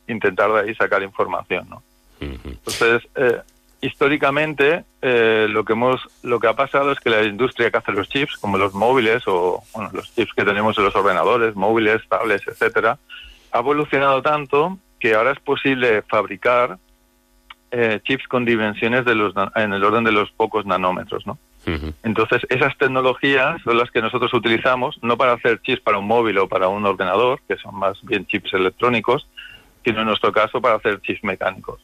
intentar 0.09 0.52
de 0.52 0.60
ahí 0.60 0.74
sacar 0.74 1.02
información, 1.02 1.68
¿no? 1.68 1.82
Entonces, 2.20 3.09
eh, 3.14 3.40
históricamente 3.81 4.85
eh, 5.01 5.47
lo 5.48 5.64
que 5.64 5.72
hemos 5.72 6.01
lo 6.22 6.39
que 6.39 6.48
ha 6.48 6.55
pasado 6.55 6.93
es 6.93 7.01
que 7.01 7.09
la 7.09 7.22
industria 7.22 7.70
que 7.70 7.78
hace 7.78 7.93
los 7.93 8.09
chips 8.09 8.36
como 8.36 8.59
los 8.59 8.74
móviles 8.74 9.22
o 9.27 9.62
bueno, 9.74 9.90
los 9.93 10.14
chips 10.14 10.35
que 10.35 10.44
tenemos 10.44 10.77
en 10.77 10.85
los 10.85 10.94
ordenadores 10.94 11.56
móviles 11.56 12.02
tablets 12.09 12.47
etcétera 12.47 12.98
ha 13.52 13.59
evolucionado 13.59 14.20
tanto 14.20 14.78
que 14.98 15.14
ahora 15.14 15.32
es 15.32 15.40
posible 15.40 16.02
fabricar 16.02 16.78
eh, 17.70 18.01
chips 18.05 18.28
con 18.28 18.44
dimensiones 18.44 19.06
de 19.06 19.14
los 19.14 19.32
en 19.55 19.72
el 19.72 19.82
orden 19.82 20.05
de 20.05 20.12
los 20.12 20.31
pocos 20.32 20.66
nanómetros 20.66 21.27
no 21.27 21.39
entonces 22.02 22.42
esas 22.48 22.76
tecnologías 22.78 23.60
son 23.62 23.76
las 23.76 23.90
que 23.90 24.00
nosotros 24.00 24.32
utilizamos 24.32 24.98
no 25.02 25.16
para 25.16 25.34
hacer 25.34 25.60
chips 25.62 25.80
para 25.80 25.98
un 25.98 26.06
móvil 26.06 26.38
o 26.38 26.48
para 26.48 26.68
un 26.68 26.84
ordenador 26.86 27.40
que 27.46 27.56
son 27.56 27.74
más 27.76 27.98
bien 28.02 28.26
chips 28.26 28.54
electrónicos 28.54 29.28
sino 29.84 30.00
en 30.00 30.06
nuestro 30.06 30.32
caso 30.32 30.60
para 30.60 30.76
hacer 30.76 31.00
chips 31.02 31.22
mecánicos 31.22 31.80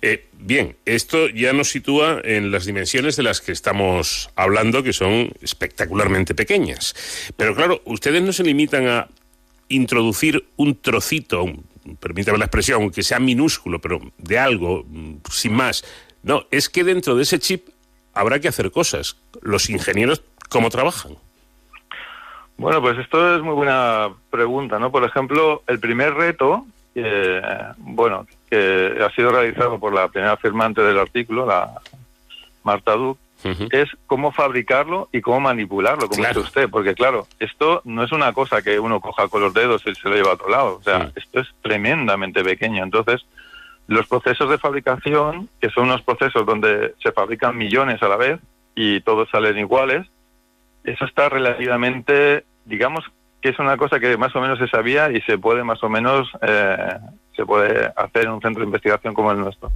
eh, 0.00 0.26
bien, 0.38 0.76
esto 0.84 1.28
ya 1.28 1.52
nos 1.52 1.68
sitúa 1.68 2.20
en 2.24 2.50
las 2.50 2.64
dimensiones 2.64 3.16
de 3.16 3.22
las 3.22 3.40
que 3.40 3.52
estamos 3.52 4.30
hablando, 4.36 4.82
que 4.82 4.92
son 4.92 5.32
espectacularmente 5.42 6.34
pequeñas. 6.34 6.94
Pero 7.36 7.54
claro, 7.54 7.82
ustedes 7.84 8.22
no 8.22 8.32
se 8.32 8.42
limitan 8.42 8.88
a 8.88 9.08
introducir 9.68 10.44
un 10.56 10.80
trocito, 10.80 11.44
permítame 12.00 12.38
la 12.38 12.46
expresión, 12.46 12.90
que 12.90 13.02
sea 13.02 13.18
minúsculo, 13.18 13.80
pero 13.80 14.00
de 14.18 14.38
algo, 14.38 14.84
mm, 14.88 15.16
sin 15.30 15.52
más. 15.52 15.84
No, 16.22 16.46
es 16.50 16.68
que 16.68 16.84
dentro 16.84 17.14
de 17.16 17.24
ese 17.24 17.38
chip 17.38 17.68
habrá 18.14 18.40
que 18.40 18.48
hacer 18.48 18.70
cosas. 18.70 19.16
Los 19.42 19.70
ingenieros, 19.70 20.22
¿cómo 20.48 20.70
trabajan? 20.70 21.12
Bueno, 22.56 22.80
pues 22.80 22.98
esto 22.98 23.36
es 23.36 23.42
muy 23.42 23.54
buena 23.54 24.10
pregunta, 24.30 24.78
¿no? 24.78 24.92
Por 24.92 25.04
ejemplo, 25.04 25.62
el 25.66 25.80
primer 25.80 26.14
reto, 26.14 26.66
eh, 26.94 27.42
bueno, 27.78 28.26
que 28.48 28.98
ha 29.02 29.10
sido 29.14 29.32
realizado 29.32 29.78
por 29.80 29.92
la 29.92 30.08
primera 30.08 30.36
firmante 30.36 30.82
del 30.82 30.98
artículo, 30.98 31.46
la 31.46 31.80
Marta 32.62 32.92
Duc, 32.92 33.18
es 33.72 33.88
cómo 34.06 34.30
fabricarlo 34.30 35.08
y 35.12 35.20
cómo 35.20 35.40
manipularlo, 35.40 36.08
como 36.08 36.24
dice 36.24 36.38
usted, 36.38 36.70
porque 36.70 36.94
claro, 36.94 37.26
esto 37.40 37.80
no 37.84 38.04
es 38.04 38.12
una 38.12 38.32
cosa 38.32 38.62
que 38.62 38.78
uno 38.78 39.00
coja 39.00 39.26
con 39.26 39.40
los 39.40 39.52
dedos 39.52 39.82
y 39.84 39.94
se 39.94 40.08
lo 40.08 40.14
lleva 40.14 40.30
a 40.30 40.34
otro 40.34 40.48
lado, 40.48 40.76
o 40.78 40.82
sea, 40.82 41.10
esto 41.16 41.40
es 41.40 41.48
tremendamente 41.60 42.44
pequeño, 42.44 42.84
entonces 42.84 43.24
los 43.88 44.06
procesos 44.06 44.48
de 44.50 44.58
fabricación, 44.58 45.48
que 45.60 45.70
son 45.70 45.84
unos 45.84 46.02
procesos 46.02 46.46
donde 46.46 46.94
se 47.02 47.12
fabrican 47.12 47.56
millones 47.56 48.02
a 48.02 48.08
la 48.08 48.16
vez 48.16 48.40
y 48.74 49.00
todos 49.00 49.28
salen 49.30 49.58
iguales, 49.58 50.06
eso 50.84 51.04
está 51.04 51.28
relativamente, 51.28 52.44
digamos 52.64 53.04
que 53.40 53.50
es 53.50 53.58
una 53.58 53.76
cosa 53.76 53.98
que 53.98 54.16
más 54.16 54.34
o 54.36 54.40
menos 54.40 54.58
se 54.58 54.68
sabía 54.68 55.10
y 55.10 55.20
se 55.22 55.36
puede 55.36 55.64
más 55.64 55.82
o 55.82 55.88
menos 55.88 56.30
eh, 56.42 56.98
se 57.36 57.44
puede 57.44 57.92
hacer 57.96 58.24
en 58.26 58.32
un 58.32 58.40
centro 58.40 58.60
de 58.60 58.66
investigación 58.66 59.14
como 59.14 59.32
el 59.32 59.40
nuestro. 59.40 59.72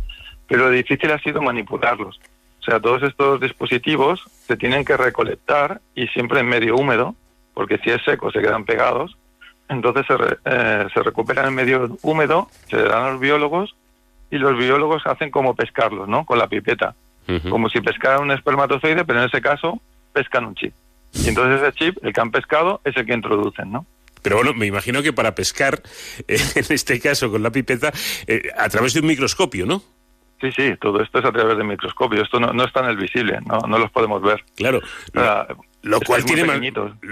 Pero 0.47 0.65
lo 0.65 0.71
difícil 0.71 1.11
ha 1.11 1.19
sido 1.19 1.43
manipularlos. 1.43 2.21
O 2.61 2.63
sea, 2.63 2.81
todos 2.81 3.03
estos 3.03 3.41
dispositivos 3.41 4.23
se 4.47 4.57
tienen 4.57 4.85
que 4.85 4.97
recolectar 4.97 5.81
y 5.95 6.07
siempre 6.09 6.41
en 6.41 6.49
medio 6.49 6.77
húmedo, 6.77 7.17
porque 7.55 7.79
si 7.79 7.91
es 7.91 8.03
seco 8.05 8.31
se 8.31 8.41
quedan 8.41 8.65
pegados. 8.65 9.17
Entonces 9.69 10.07
se, 10.07 10.15
eh, 10.45 10.87
se 10.95 11.03
recuperan 11.03 11.47
en 11.47 11.55
medio 11.55 11.97
húmedo, 12.03 12.49
se 12.69 12.77
dan 12.77 13.03
a 13.03 13.11
los 13.11 13.21
biólogos 13.21 13.75
y 14.31 14.39
los 14.39 14.57
biólogos 14.57 15.07
hacen 15.07 15.31
como 15.31 15.55
pescarlos, 15.55 16.09
¿no? 16.09 16.25
Con 16.25 16.39
la 16.39 16.49
pipeta. 16.49 16.95
Como 17.51 17.69
si 17.69 17.81
pescaran 17.81 18.23
un 18.23 18.31
espermatozoide, 18.31 19.05
pero 19.05 19.19
en 19.19 19.27
ese 19.27 19.41
caso 19.41 19.81
pescan 20.13 20.45
un 20.45 20.55
chip. 20.55 20.73
Y 21.13 21.29
entonces 21.29 21.61
ese 21.61 21.73
chip, 21.73 22.05
el 22.05 22.13
que 22.13 22.21
han 22.21 22.31
pescado, 22.31 22.81
es 22.85 22.97
el 22.97 23.05
que 23.05 23.15
introducen, 23.15 23.73
¿no? 23.73 23.85
Pero 24.23 24.37
bueno, 24.37 24.55
me 24.55 24.67
imagino 24.67 25.03
que 25.03 25.13
para 25.13 25.35
pescar, 25.35 25.83
eh, 26.29 26.39
en 26.55 26.65
este 26.69 27.01
caso 27.01 27.31
con 27.31 27.43
la 27.43 27.51
pipeta, 27.51 27.93
eh, 28.27 28.43
a 28.57 28.69
través 28.69 28.95
de 28.95 29.01
un 29.01 29.07
microscopio, 29.07 29.67
¿no? 29.67 29.83
Sí, 30.41 30.53
sí, 30.53 30.75
todo 30.81 31.01
esto 31.01 31.19
es 31.19 31.25
a 31.25 31.33
través 31.33 31.57
de 31.57 31.65
microscopio. 31.65 32.23
Esto 32.23 32.39
no, 32.39 32.53
no 32.53 32.65
está 32.65 32.81
en 32.81 32.91
el 32.91 32.97
visible, 32.97 33.39
no, 33.47 33.59
no 33.67 33.79
los 33.79 33.91
podemos 33.91 34.21
ver. 34.23 34.45
Claro. 34.55 34.81
Lo, 35.87 36.01
cual 36.01 36.25
tiene 36.25 36.45
más, 36.45 36.61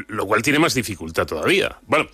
lo 0.08 0.26
cual 0.26 0.42
tiene 0.42 0.58
más 0.58 0.74
dificultad 0.74 1.26
todavía. 1.26 1.76
Bueno, 1.86 2.06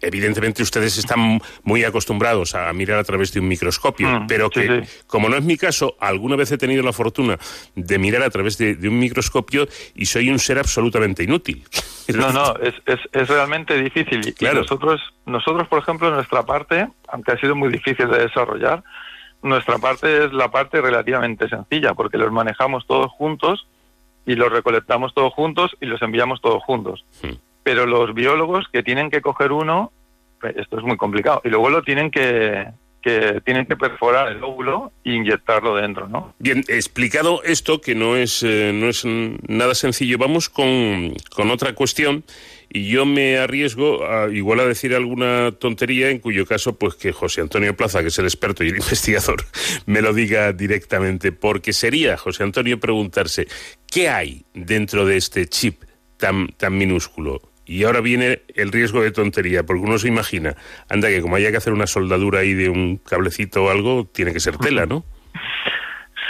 evidentemente 0.00 0.62
ustedes 0.62 0.98
están 0.98 1.40
muy 1.62 1.84
acostumbrados 1.84 2.56
a 2.56 2.72
mirar 2.72 2.98
a 2.98 3.04
través 3.04 3.32
de 3.32 3.38
un 3.38 3.46
microscopio, 3.46 4.08
mm, 4.08 4.26
pero 4.26 4.50
que, 4.50 4.84
como 5.06 5.28
no 5.28 5.36
es 5.36 5.44
mi 5.44 5.56
caso, 5.56 5.96
alguna 6.00 6.34
vez 6.34 6.50
he 6.50 6.58
tenido 6.58 6.82
la 6.82 6.92
fortuna 6.92 7.38
de 7.76 7.98
mirar 7.98 8.22
a 8.22 8.30
través 8.30 8.58
de, 8.58 8.76
un 8.88 8.98
microscopio 8.98 9.68
y 9.94 10.06
soy 10.06 10.28
un 10.28 10.40
ser 10.40 10.58
absolutamente 10.58 11.22
inútil. 11.22 11.64
No, 12.08 12.32
no, 12.32 12.56
es, 12.62 12.74
es, 12.84 12.98
es 13.12 13.28
realmente 13.28 13.80
difícil. 13.80 14.34
Y 14.40 14.44
nosotros, 14.44 15.00
nosotros, 15.24 15.68
por 15.68 15.82
ejemplo, 15.82 16.10
nuestra 16.10 16.42
parte, 16.44 16.88
aunque 17.08 17.32
ha 17.32 17.38
sido 17.38 17.54
muy 17.54 17.70
difícil 17.70 18.08
de 18.08 18.18
desarrollar, 18.18 18.82
nuestra 19.42 19.78
parte 19.78 20.24
es 20.24 20.32
la 20.32 20.50
parte 20.50 20.80
relativamente 20.80 21.48
sencilla, 21.48 21.94
porque 21.94 22.18
los 22.18 22.32
manejamos 22.32 22.86
todos 22.86 23.10
juntos 23.12 23.68
y 24.26 24.34
los 24.34 24.50
recolectamos 24.50 25.14
todos 25.14 25.32
juntos 25.32 25.76
y 25.80 25.86
los 25.86 26.00
enviamos 26.02 26.40
todos 26.40 26.62
juntos. 26.62 27.04
Hmm. 27.22 27.34
Pero 27.62 27.86
los 27.86 28.14
biólogos 28.14 28.66
que 28.72 28.82
tienen 28.82 29.10
que 29.10 29.20
coger 29.20 29.52
uno, 29.52 29.92
pues, 30.40 30.56
esto 30.56 30.78
es 30.78 30.84
muy 30.84 30.96
complicado, 30.96 31.40
y 31.44 31.48
luego 31.48 31.70
lo 31.70 31.82
tienen 31.82 32.10
que, 32.10 32.66
que 33.02 33.40
tienen 33.44 33.66
que 33.66 33.76
perforar 33.76 34.32
el 34.32 34.42
óvulo 34.42 34.92
e 35.04 35.12
inyectarlo 35.12 35.76
dentro, 35.76 36.08
¿no? 36.08 36.34
Bien, 36.38 36.64
explicado 36.68 37.42
esto, 37.42 37.80
que 37.80 37.94
no 37.94 38.16
es, 38.16 38.42
eh, 38.42 38.72
no 38.72 38.88
es 38.88 39.04
nada 39.04 39.74
sencillo, 39.74 40.18
vamos 40.18 40.48
con, 40.48 41.14
con 41.34 41.50
otra 41.50 41.74
cuestión 41.74 42.24
y 42.74 42.88
yo 42.88 43.04
me 43.04 43.36
arriesgo 43.36 44.06
a, 44.06 44.30
igual 44.32 44.60
a 44.60 44.64
decir 44.64 44.94
alguna 44.94 45.52
tontería, 45.52 46.08
en 46.08 46.20
cuyo 46.20 46.46
caso, 46.46 46.78
pues 46.78 46.94
que 46.94 47.12
José 47.12 47.42
Antonio 47.42 47.76
Plaza, 47.76 48.00
que 48.00 48.08
es 48.08 48.18
el 48.18 48.24
experto 48.24 48.64
y 48.64 48.68
el 48.68 48.76
investigador, 48.78 49.44
me 49.84 50.00
lo 50.00 50.14
diga 50.14 50.52
directamente, 50.54 51.32
porque 51.32 51.74
sería, 51.74 52.16
José 52.16 52.44
Antonio, 52.44 52.80
preguntarse, 52.80 53.46
¿qué 53.90 54.08
hay 54.08 54.46
dentro 54.54 55.04
de 55.04 55.18
este 55.18 55.46
chip 55.46 55.82
tan, 56.16 56.48
tan 56.48 56.78
minúsculo? 56.78 57.42
Y 57.66 57.84
ahora 57.84 58.00
viene 58.00 58.40
el 58.54 58.72
riesgo 58.72 59.02
de 59.02 59.12
tontería, 59.12 59.64
porque 59.64 59.82
uno 59.82 59.98
se 59.98 60.08
imagina, 60.08 60.56
anda 60.88 61.08
que 61.08 61.20
como 61.20 61.36
haya 61.36 61.50
que 61.50 61.58
hacer 61.58 61.74
una 61.74 61.86
soldadura 61.86 62.40
ahí 62.40 62.54
de 62.54 62.70
un 62.70 62.96
cablecito 62.96 63.64
o 63.64 63.70
algo, 63.70 64.06
tiene 64.06 64.32
que 64.32 64.40
ser 64.40 64.56
tela, 64.56 64.86
¿no? 64.86 65.04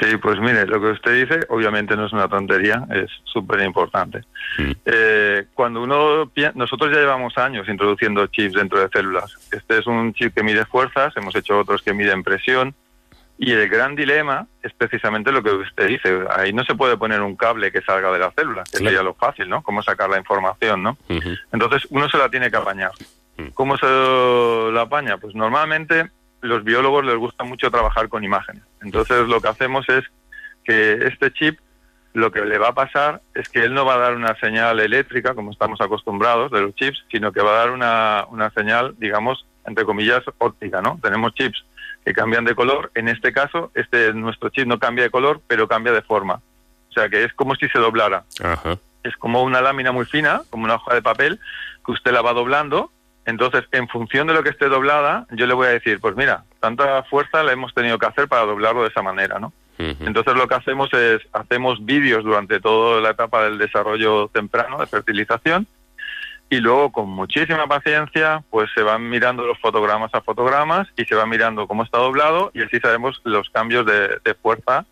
Sí, 0.01 0.17
pues 0.17 0.41
mire, 0.41 0.67
lo 0.67 0.81
que 0.81 0.91
usted 0.91 1.27
dice 1.27 1.47
obviamente 1.49 1.97
no 1.97 2.07
es 2.07 2.13
una 2.13 2.29
tontería, 2.29 2.87
es 2.91 3.11
súper 3.25 3.61
importante. 3.61 4.23
Mm. 4.59 4.71
Eh, 4.85 5.47
cuando 5.55 5.83
uno 5.83 6.31
nosotros 6.55 6.91
ya 6.93 7.01
llevamos 7.01 7.37
años 7.37 7.69
introduciendo 7.69 8.27
chips 8.27 8.55
dentro 8.55 8.81
de 8.81 8.89
células. 8.89 9.37
Este 9.53 9.79
es 9.79 9.87
un 9.87 10.15
chip 10.15 10.35
que 10.35 10.43
mide 10.43 10.65
fuerzas, 10.65 11.17
hemos 11.17 11.35
hecho 11.37 11.59
otros 11.59 11.83
que 11.83 11.93
miden 11.93 12.23
presión 12.23 12.75
y 13.39 13.53
el 13.53 13.69
gran 13.69 13.97
dilema 13.97 14.47
es 14.63 14.73
precisamente 14.73 15.33
lo 15.33 15.43
que 15.43 15.51
usted 15.51 15.89
dice. 15.89 16.25
Ahí 16.31 16.53
no 16.53 16.65
se 16.65 16.75
puede 16.75 16.97
poner 16.97 17.21
un 17.23 17.37
cable 17.37 17.73
que 17.73 17.83
salga 17.83 18.13
de 18.13 18.19
la 18.19 18.31
célula, 18.31 18.63
que 18.65 18.79
sería 18.79 19.03
lo 19.03 19.15
fácil, 19.15 19.49
¿no? 19.49 19.63
Cómo 19.63 19.83
sacar 19.83 20.09
la 20.09 20.19
información, 20.19 20.83
¿no? 20.83 20.97
Entonces 21.53 21.87
uno 21.91 22.09
se 22.09 22.19
la 22.19 22.29
tiene 22.29 22.51
que 22.51 22.57
apañar. 22.57 22.93
Mm. 23.37 23.49
¿Cómo 23.49 23.77
se 23.77 23.87
la 24.73 24.83
apaña? 24.83 25.19
Pues 25.19 25.35
normalmente 25.35 26.11
los 26.43 26.65
biólogos 26.65 27.05
les 27.05 27.17
gusta 27.17 27.45
mucho 27.45 27.71
trabajar 27.71 28.09
con 28.09 28.25
imágenes. 28.25 28.63
Entonces 28.83 29.27
lo 29.29 29.41
que 29.41 29.49
hacemos 29.49 29.89
es 29.89 30.05
que 30.65 30.93
este 31.07 31.33
chip 31.33 31.59
lo 32.15 32.31
que 32.31 32.45
le 32.45 32.59
va 32.59 32.69
a 32.69 32.75
pasar 32.75 33.23
es 33.35 33.49
que 33.49 33.65
él 33.65 33.73
no 33.73 33.87
va 33.87 33.95
a 33.95 33.99
dar 33.99 34.15
una 34.15 34.39
señal 34.39 34.81
eléctrica, 34.81 35.35
como 35.35 35.51
estamos 35.51 35.81
acostumbrados 35.81 36.51
de 36.51 36.61
los 36.61 36.75
chips, 36.75 37.03
sino 37.11 37.33
que 37.33 37.41
va 37.41 37.53
a 37.53 37.59
dar 37.59 37.71
una, 37.71 38.27
una 38.29 38.51
señal, 38.51 38.95
digamos, 38.99 39.47
entre 39.65 39.85
comillas, 39.85 40.23
óptica, 40.39 40.83
¿no? 40.83 40.99
Tenemos 41.03 41.33
chips 41.35 41.65
que 42.05 42.13
cambian 42.13 42.45
de 42.45 42.55
color. 42.55 42.91
En 42.95 43.09
este 43.09 43.33
caso, 43.33 43.71
este 43.75 44.13
nuestro 44.13 44.51
chip 44.51 44.67
no 44.67 44.79
cambia 44.79 45.05
de 45.05 45.11
color, 45.11 45.41
pero 45.47 45.69
cambia 45.69 45.93
de 45.93 46.03
forma. 46.03 46.43
O 46.91 46.93
sea, 46.93 47.09
que 47.09 47.25
es 47.25 47.33
como 47.33 47.55
si 47.55 47.69
se 47.69 47.79
doblara. 47.79 48.25
Es 49.03 49.17
como 49.17 49.43
una 49.43 49.63
lámina 49.63 49.93
muy 49.93 50.05
fina, 50.05 50.43
como 50.51 50.65
una 50.65 50.75
hoja 50.75 50.95
de 50.95 51.03
papel, 51.03 51.41
que 51.85 51.93
usted 51.93 52.13
la 52.13 52.23
va 52.23 52.35
doblando 52.35 52.93
entonces, 53.25 53.65
en 53.71 53.89
función 53.89 54.27
de 54.27 54.35
lo 54.35 54.43
que 54.43 54.51
esté 54.51 54.69
doblada, 54.69 55.27
yo 55.31 55.47
le 55.47 55.55
voy 55.55 55.69
a 55.69 55.71
decir, 55.71 56.01
pues 56.01 56.17
mira, 56.17 56.45
tanta 56.61 57.03
fuerza 57.05 57.43
la 57.43 57.53
hemos 57.53 57.73
tenido 57.73 57.99
que 57.99 58.07
hacer 58.07 58.29
para 58.29 58.47
doblarlo 58.47 58.83
de 58.83 58.89
esa 58.89 59.03
manera, 59.03 59.39
¿no? 59.39 59.53
Entonces 59.79 60.35
lo 60.35 60.47
que 60.47 60.55
hacemos 60.55 60.93
es, 60.93 61.23
hacemos 61.33 61.85
vídeos 61.85 62.23
durante 62.23 62.61
toda 62.61 63.01
la 63.01 63.11
etapa 63.11 63.43
del 63.43 63.59
desarrollo 63.59 64.29
temprano 64.29 64.79
de 64.79 64.87
fertilización 64.87 65.67
y 66.49 66.61
luego 66.61 66.93
con 66.93 67.09
muchísima 67.09 67.67
paciencia 67.67 68.45
pues 68.49 68.71
se 68.77 68.83
van 68.83 69.11
mirando 69.11 69.45
los 69.45 69.59
fotogramas 69.59 70.15
a 70.15 70.21
fotogramas 70.21 70.87
y 70.97 71.05
se 71.05 71.17
va 71.17 71.27
mirando 71.27 71.67
cómo 71.67 71.83
está 71.83 71.99
doblado 71.99 72.53
y 72.55 72.63
así 72.63 72.79
sabemos 72.79 73.21
los 73.25 73.51
cambios 73.51 73.85
de, 73.85 74.21
de 74.23 74.35
fuerza 74.35 74.87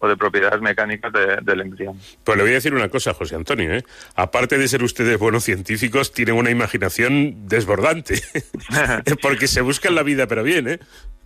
o 0.00 0.08
de 0.08 0.16
propiedades 0.16 0.60
mecánicas 0.60 1.12
del 1.42 1.60
embrión. 1.60 1.98
Pues 2.24 2.36
le 2.36 2.42
voy 2.42 2.52
a 2.52 2.54
decir 2.54 2.74
una 2.74 2.88
cosa, 2.88 3.14
José 3.14 3.36
Antonio. 3.36 3.72
¿eh? 3.72 3.84
Aparte 4.16 4.58
de 4.58 4.66
ser 4.66 4.82
ustedes 4.82 5.18
buenos 5.18 5.44
científicos, 5.44 6.12
tienen 6.12 6.34
una 6.34 6.50
imaginación 6.50 7.46
desbordante. 7.46 8.22
Porque 9.22 9.46
se 9.46 9.60
buscan 9.60 9.94
la 9.94 10.02
vida, 10.02 10.26
pero 10.26 10.42
bien, 10.42 10.68
¿eh? 10.68 10.80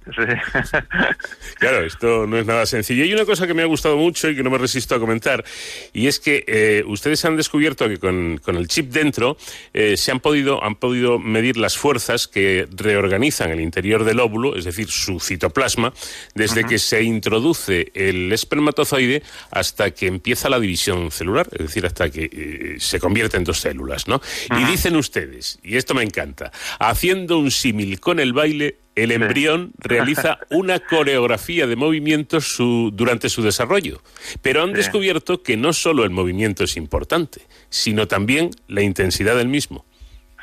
claro, 1.58 1.84
esto 1.84 2.26
no 2.26 2.38
es 2.38 2.46
nada 2.46 2.66
sencillo. 2.66 3.04
Hay 3.04 3.12
una 3.14 3.24
cosa 3.24 3.46
que 3.46 3.54
me 3.54 3.62
ha 3.62 3.66
gustado 3.66 3.96
mucho 3.96 4.28
y 4.28 4.36
que 4.36 4.42
no 4.42 4.50
me 4.50 4.58
resisto 4.58 4.94
a 4.94 5.00
comentar, 5.00 5.44
y 5.92 6.06
es 6.06 6.20
que 6.20 6.44
eh, 6.46 6.84
ustedes 6.86 7.24
han 7.24 7.36
descubierto 7.36 7.88
que 7.88 7.98
con, 7.98 8.40
el 8.46 8.68
chip 8.68 8.90
dentro 8.92 9.36
eh, 9.72 9.96
se 9.96 10.10
han 10.10 10.20
podido, 10.20 10.62
han 10.62 10.76
podido 10.76 11.18
medir 11.18 11.56
las 11.56 11.78
fuerzas 11.78 12.28
que 12.28 12.68
reorganizan 12.70 13.50
el 13.50 13.60
interior 13.60 14.04
del 14.04 14.20
óvulo, 14.20 14.56
es 14.56 14.64
decir, 14.64 14.88
su 14.88 15.20
citoplasma, 15.20 15.92
desde 16.34 16.64
que 16.64 16.78
se 16.78 17.02
introduce 17.02 17.90
el 17.94 18.32
espermatozoide 18.32 19.22
hasta 19.50 19.92
que 19.92 20.06
empieza 20.06 20.48
la 20.48 20.60
división 20.60 21.10
celular, 21.10 21.48
es 21.52 21.66
decir, 21.66 21.86
hasta 21.86 22.10
que 22.10 22.28
eh, 22.30 22.76
se 22.78 23.00
convierte 23.00 23.36
en 23.36 23.44
dos 23.44 23.60
células, 23.60 24.06
¿no? 24.06 24.20
Y 24.58 24.64
dicen 24.64 24.96
ustedes, 24.96 25.58
y 25.62 25.76
esto 25.76 25.94
me 25.94 26.02
encanta, 26.02 26.52
haciendo 26.78 27.38
un 27.38 27.50
símil 27.50 28.00
con 28.00 28.20
el 28.20 28.32
baile, 28.32 28.83
el 28.94 29.12
embrión 29.12 29.72
realiza 29.78 30.38
una 30.50 30.78
coreografía 30.78 31.66
de 31.66 31.76
movimientos 31.76 32.56
durante 32.58 33.28
su 33.28 33.42
desarrollo. 33.42 34.00
Pero 34.42 34.62
han 34.62 34.72
descubierto 34.72 35.42
que 35.42 35.56
no 35.56 35.72
solo 35.72 36.04
el 36.04 36.10
movimiento 36.10 36.64
es 36.64 36.76
importante, 36.76 37.42
sino 37.68 38.06
también 38.06 38.50
la 38.68 38.82
intensidad 38.82 39.36
del 39.36 39.48
mismo. 39.48 39.84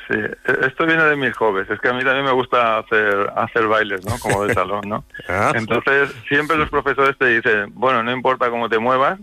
Sí, 0.07 0.17
e-, 0.17 0.67
esto 0.67 0.85
viene 0.85 1.03
de 1.03 1.15
mis 1.15 1.35
jóvenes. 1.35 1.69
Es 1.69 1.79
que 1.79 1.89
a 1.89 1.93
mí 1.93 2.03
también 2.03 2.25
me 2.25 2.31
gusta 2.31 2.79
hacer, 2.79 3.31
hacer 3.35 3.67
bailes, 3.67 4.05
¿no? 4.05 4.17
Como 4.19 4.45
de 4.45 4.53
salón, 4.55 4.81
¿no? 4.87 5.05
Ah. 5.27 5.53
Entonces, 5.55 6.13
siempre 6.27 6.57
los 6.57 6.69
profesores 6.69 7.17
te 7.17 7.27
dicen, 7.27 7.71
bueno, 7.73 8.03
no 8.03 8.11
importa 8.11 8.49
cómo 8.49 8.69
te 8.69 8.79
muevas, 8.79 9.19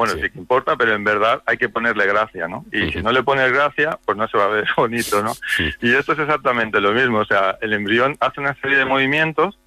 bueno, 0.00 0.14
sí. 0.14 0.30
que 0.30 0.38
importa, 0.38 0.76
pero 0.76 0.94
en 0.94 1.04
verdad 1.04 1.42
hay 1.44 1.58
que 1.58 1.68
ponerle 1.68 2.06
gracia, 2.06 2.48
¿no? 2.48 2.64
Y 2.72 2.90
si 2.90 3.02
no 3.02 3.12
le 3.12 3.22
pones 3.22 3.52
gracia, 3.52 3.98
pues 4.06 4.16
no 4.16 4.26
se 4.28 4.38
va 4.38 4.44
a 4.44 4.48
ver 4.48 4.66
bonito, 4.76 5.22
¿no? 5.22 5.32
Y 5.82 5.94
esto 5.94 6.12
es 6.12 6.18
exactamente 6.18 6.80
lo 6.80 6.92
mismo, 6.92 7.18
o 7.18 7.24
sea, 7.26 7.58
el 7.60 7.74
embrión 7.74 8.16
hace 8.18 8.40
una 8.40 8.54
serie 8.54 8.78
de 8.78 8.86
movimientos, 8.86 9.58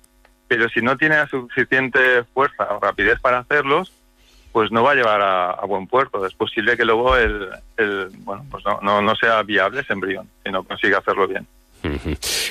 pero 0.47 0.67
si 0.69 0.81
no 0.81 0.97
tiene 0.97 1.25
suficiente 1.27 2.23
fuerza 2.33 2.67
o 2.71 2.79
rapidez 2.79 3.19
para 3.19 3.39
hacerlos, 3.39 3.93
pues 4.51 4.71
no 4.71 4.81
va 4.81 4.93
a 4.93 4.95
llevar 4.95 5.21
a, 5.21 5.65
buen 5.65 5.85
puerto. 5.85 6.25
Es 6.25 6.33
posible 6.33 6.77
que 6.77 6.85
luego 6.85 7.15
el, 7.15 7.49
el 7.77 8.09
bueno, 8.19 8.43
pues 8.49 8.65
no, 8.65 8.79
no, 8.81 9.03
no 9.03 9.15
sea 9.15 9.43
viable 9.43 9.81
ese 9.81 9.93
embrión, 9.93 10.27
si 10.43 10.51
no 10.51 10.63
consigue 10.63 10.95
hacerlo 10.95 11.27
bien. 11.27 11.45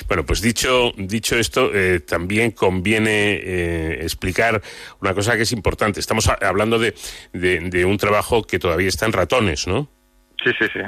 Bueno, 0.07 0.25
pues 0.25 0.41
dicho, 0.41 0.91
dicho 0.95 1.35
esto, 1.37 1.71
eh, 1.73 1.99
también 1.99 2.51
conviene 2.51 3.33
eh, 3.33 3.99
explicar 4.01 4.61
una 5.01 5.13
cosa 5.13 5.35
que 5.35 5.43
es 5.43 5.51
importante. 5.51 5.99
Estamos 5.99 6.29
hablando 6.29 6.77
de, 6.77 6.93
de, 7.33 7.85
un 7.85 7.97
trabajo 7.97 8.43
que 8.43 8.59
todavía 8.59 8.89
está 8.89 9.05
en 9.05 9.13
ratones, 9.13 9.67
¿no? 9.67 9.89
Sí, 10.43 10.51
sí, 10.59 10.65
sí. 10.73 10.81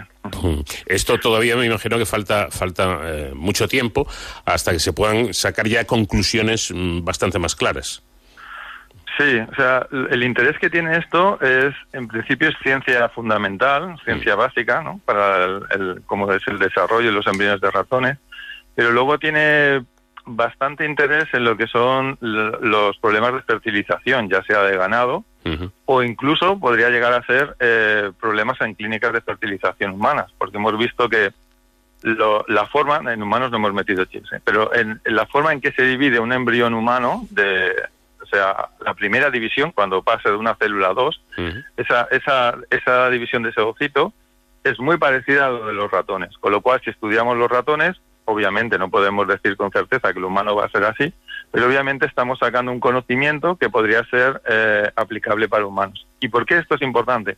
Esto 0.85 1.17
todavía 1.17 1.55
me 1.55 1.65
imagino 1.65 1.97
que 1.97 2.05
falta, 2.05 2.51
falta 2.51 2.99
eh, 3.03 3.31
mucho 3.34 3.67
tiempo 3.67 4.07
hasta 4.45 4.73
que 4.73 4.80
se 4.80 4.91
puedan 4.91 5.34
sacar 5.34 5.67
ya 5.67 5.85
conclusiones 5.85 6.72
mm, 6.76 7.03
bastante 7.03 7.39
más 7.39 7.55
claras. 7.55 8.03
Sí, 9.17 9.38
o 9.39 9.55
sea, 9.55 9.88
el 10.11 10.23
interés 10.23 10.59
que 10.59 10.69
tiene 10.69 10.97
esto 10.97 11.39
es, 11.41 11.73
en 11.93 12.05
principio, 12.09 12.49
es 12.49 12.55
ciencia 12.61 13.07
fundamental, 13.07 13.97
ciencia 14.03 14.35
básica, 14.35 14.81
¿no? 14.84 14.99
Para 15.05 15.45
el, 15.45 15.61
el, 15.72 16.01
como 16.05 16.30
es 16.34 16.45
el 16.47 16.59
desarrollo 16.59 17.07
de 17.07 17.13
los 17.13 17.26
embriones 17.26 17.61
de 17.61 17.72
ratones 17.72 18.17
pero 18.76 18.91
luego 18.91 19.18
tiene 19.18 19.84
bastante 20.26 20.85
interés 20.85 21.26
en 21.34 21.43
lo 21.43 21.56
que 21.56 21.68
son 21.68 22.18
los 22.22 22.97
problemas 22.97 23.34
de 23.34 23.41
fertilización, 23.41 24.30
ya 24.30 24.43
sea 24.43 24.61
de 24.64 24.77
ganado 24.77 25.23
o 25.85 26.02
incluso 26.02 26.60
podría 26.60 26.89
llegar 26.89 27.14
a 27.14 27.23
ser 27.26 27.56
eh, 27.60 28.11
problemas 28.19 28.60
en 28.61 28.73
clínicas 28.73 29.14
de 29.14 29.22
fertilización 29.22 29.91
humanas, 29.91 30.31
porque 30.38 30.57
hemos 30.57 30.76
visto 30.77 31.07
que 31.07 31.31
la 32.02 32.68
forma, 32.68 33.14
en 33.14 33.22
humanos 33.22 33.52
no 33.52 33.57
hemos 33.57 33.73
metido 33.73 34.06
chips, 34.06 34.34
¿eh? 34.34 34.41
pero 34.43 34.73
en, 34.73 35.02
la 35.06 35.26
forma 35.27 35.53
en 35.53 35.61
que 35.61 35.72
se 35.72 35.84
divide 35.84 36.19
un 36.19 36.34
embrión 36.34 36.73
humano, 36.73 37.26
de, 37.31 37.72
o 38.22 38.26
sea, 38.26 38.69
la 38.84 38.93
primera 38.93 39.30
división, 39.30 39.72
cuando 39.72 40.03
pasa 40.03 40.30
de 40.30 40.35
una 40.35 40.56
célula 40.56 40.89
a 40.89 40.93
dos, 40.93 41.22
esa, 41.77 42.07
esa, 42.11 42.57
esa 42.69 43.10
división 43.10 43.43
de 43.43 43.49
ese 43.49 43.61
ovocito 43.61 44.14
es 44.64 44.80
muy 44.80 44.97
parecida 44.97 45.47
a 45.47 45.52
lo 45.52 45.68
de 45.68 45.73
los 45.73 45.91
ratones, 45.91 46.35
con 46.39 46.52
lo 46.52 46.61
cual 46.61 46.81
si 46.84 46.89
estudiamos 46.89 47.38
los 47.38 47.49
ratones, 47.49 47.95
obviamente 48.26 48.77
no 48.77 48.89
podemos 48.89 49.27
decir 49.27 49.56
con 49.56 49.72
certeza 49.72 50.11
que 50.11 50.19
el 50.19 50.26
humano 50.26 50.56
va 50.56 50.65
a 50.65 50.69
ser 50.69 50.84
así, 50.84 51.14
pero 51.52 51.68
obviamente 51.68 52.06
estamos 52.06 52.39
sacando 52.39 52.72
un 52.72 52.80
conocimiento 52.80 53.56
que 53.56 53.69
podría 53.69 54.03
ser 54.06 54.41
eh, 54.47 54.91
aplicable 54.95 55.47
para 55.47 55.65
humanos. 55.65 56.06
¿Y 56.19 56.27
por 56.27 56.45
qué 56.45 56.57
esto 56.57 56.76
es 56.76 56.81
importante? 56.81 57.38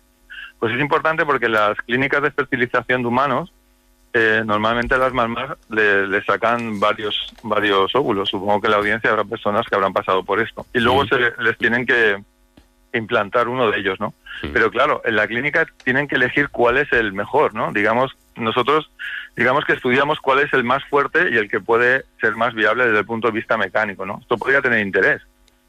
Pues 0.60 0.74
es 0.74 0.80
importante 0.80 1.26
porque 1.26 1.50
las 1.50 1.78
clínicas 1.82 2.24
de 2.24 2.32
fertilización 2.32 3.02
de 3.02 3.08
humanos 3.08 3.54
eh, 4.14 4.42
normalmente 4.44 4.98
las 4.98 5.14
mamás 5.14 5.58
le, 5.70 6.24
sacan 6.24 6.80
varios 6.80 7.34
varios 7.44 7.94
óvulos. 7.94 8.30
Supongo 8.30 8.62
que 8.62 8.68
en 8.68 8.72
la 8.72 8.78
audiencia 8.78 9.12
habrá 9.12 9.24
personas 9.24 9.68
que 9.68 9.76
habrán 9.76 9.94
pasado 9.94 10.24
por 10.24 10.40
esto. 10.40 10.66
Y 10.74 10.80
luego 10.80 11.06
se 11.06 11.34
les 11.40 11.58
tienen 11.58 11.86
que 11.86 12.18
implantar 12.94 13.48
uno 13.48 13.70
de 13.70 13.80
ellos, 13.80 14.00
¿no? 14.00 14.14
Pero 14.54 14.72
claro, 14.72 15.02
en 15.06 15.16
la 15.16 15.28
clínica 15.28 15.68
tienen 15.84 16.08
que 16.08 16.16
elegir 16.16 16.50
cuál 16.50 16.78
es 16.78 16.92
el 16.94 17.14
mejor, 17.14 17.54
¿no? 17.54 17.72
Digamos, 17.72 18.16
nosotros 18.36 18.90
digamos 19.38 19.66
que 19.66 19.74
estudiamos 19.74 20.20
cuál 20.20 20.40
es 20.40 20.52
el 20.54 20.64
más 20.64 20.84
fuerte 20.86 21.30
y 21.32 21.38
el 21.38 21.50
que 21.50 21.60
puede 21.60 22.04
ser 22.20 22.36
más 22.36 22.56
viable 22.56 22.86
desde 22.86 23.00
el 23.00 23.06
punto 23.06 23.28
de 23.28 23.36
vista 23.36 23.56
mecánico, 23.56 24.06
¿no? 24.06 24.18
Esto 24.20 24.36
podría 24.38 24.62
tener 24.62 24.86
interés, 24.86 25.22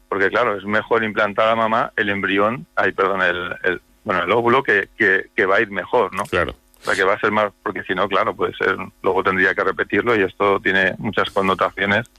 porque 0.09 0.29
claro, 0.29 0.57
es 0.57 0.65
mejor 0.65 1.03
implantar 1.03 1.47
a 1.49 1.55
mamá 1.55 1.93
el 1.95 2.09
embrión, 2.09 2.65
ay, 2.75 2.91
perdón, 2.91 3.21
el, 3.21 3.79
bueno, 4.03 4.23
el 4.23 4.31
óvulo 4.31 4.63
que, 4.63 4.89
que, 4.97 5.45
va 5.45 5.57
a 5.57 5.61
ir 5.61 5.69
mejor, 5.69 6.13
¿no? 6.15 6.23
Claro. 6.23 6.55
O 6.81 6.83
sea, 6.83 6.95
que 6.95 7.03
va 7.03 7.13
a 7.13 7.19
ser 7.19 7.31
más, 7.31 7.51
porque 7.61 7.83
si 7.83 7.93
no, 7.93 8.07
claro, 8.07 8.35
puede 8.35 8.53
ser, 8.55 8.75
luego 9.03 9.23
tendría 9.23 9.53
que 9.53 9.63
repetirlo 9.63 10.15
y 10.15 10.23
esto 10.23 10.59
tiene 10.59 10.95
muchas 10.97 11.29
connotaciones 11.29 12.09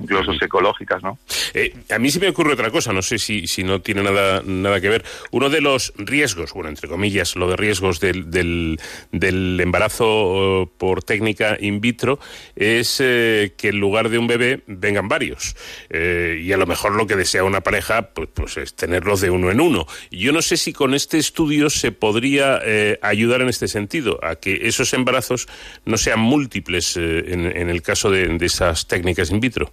incluso 0.00 0.32
psicológicas, 0.34 1.02
¿no? 1.02 1.18
Eh, 1.54 1.74
a 1.90 1.98
mí 1.98 2.10
sí 2.10 2.18
me 2.18 2.28
ocurre 2.28 2.54
otra 2.54 2.70
cosa, 2.70 2.92
no 2.92 3.02
sé 3.02 3.18
si, 3.18 3.46
si 3.46 3.62
no 3.62 3.80
tiene 3.80 4.02
nada, 4.02 4.42
nada 4.44 4.80
que 4.80 4.88
ver. 4.88 5.04
Uno 5.30 5.50
de 5.50 5.60
los 5.60 5.92
riesgos, 5.96 6.52
bueno, 6.52 6.68
entre 6.68 6.88
comillas, 6.88 7.36
lo 7.36 7.48
de 7.48 7.56
riesgos 7.56 8.00
del, 8.00 8.30
del, 8.30 9.60
embarazo 9.60 10.62
eh, 10.62 10.68
por 10.78 11.02
técnica 11.02 11.56
in 11.60 11.80
vitro 11.80 12.18
es 12.56 13.00
eh, 13.00 13.54
que 13.56 13.68
en 13.68 13.80
lugar 13.80 14.08
de 14.08 14.18
un 14.18 14.26
bebé 14.26 14.62
vengan 14.66 15.08
varios. 15.08 15.56
y 15.90 16.52
a 16.52 16.56
lo 16.56 16.66
mejor 16.66 16.92
lo 16.92 17.06
que 17.06 17.16
desea 17.16 17.44
una 17.44 17.60
pareja 17.60 18.10
pues, 18.10 18.28
pues 18.32 18.56
es 18.56 18.74
tenerlos 18.74 19.20
de 19.20 19.30
uno 19.30 19.50
en 19.50 19.60
uno. 19.60 19.86
Yo 20.10 20.32
no 20.32 20.42
sé 20.42 20.56
si 20.56 20.72
con 20.72 20.94
este 20.94 21.18
estudio 21.18 21.70
se 21.70 21.92
podría 21.92 22.60
ayudar 23.02 23.42
en 23.42 23.48
este 23.48 23.68
sentido, 23.68 24.18
a 24.22 24.36
que 24.36 24.68
esos 24.68 24.92
embarazos 24.94 25.48
no 25.84 25.96
sean 25.96 26.20
múltiples 26.20 26.96
en, 26.96 27.46
en, 27.46 27.70
el 27.70 27.82
caso 27.82 28.10
de 28.10 28.36
esas 28.40 28.86
técnicas 28.86 29.30
in 29.30 29.40
vitro. 29.40 29.72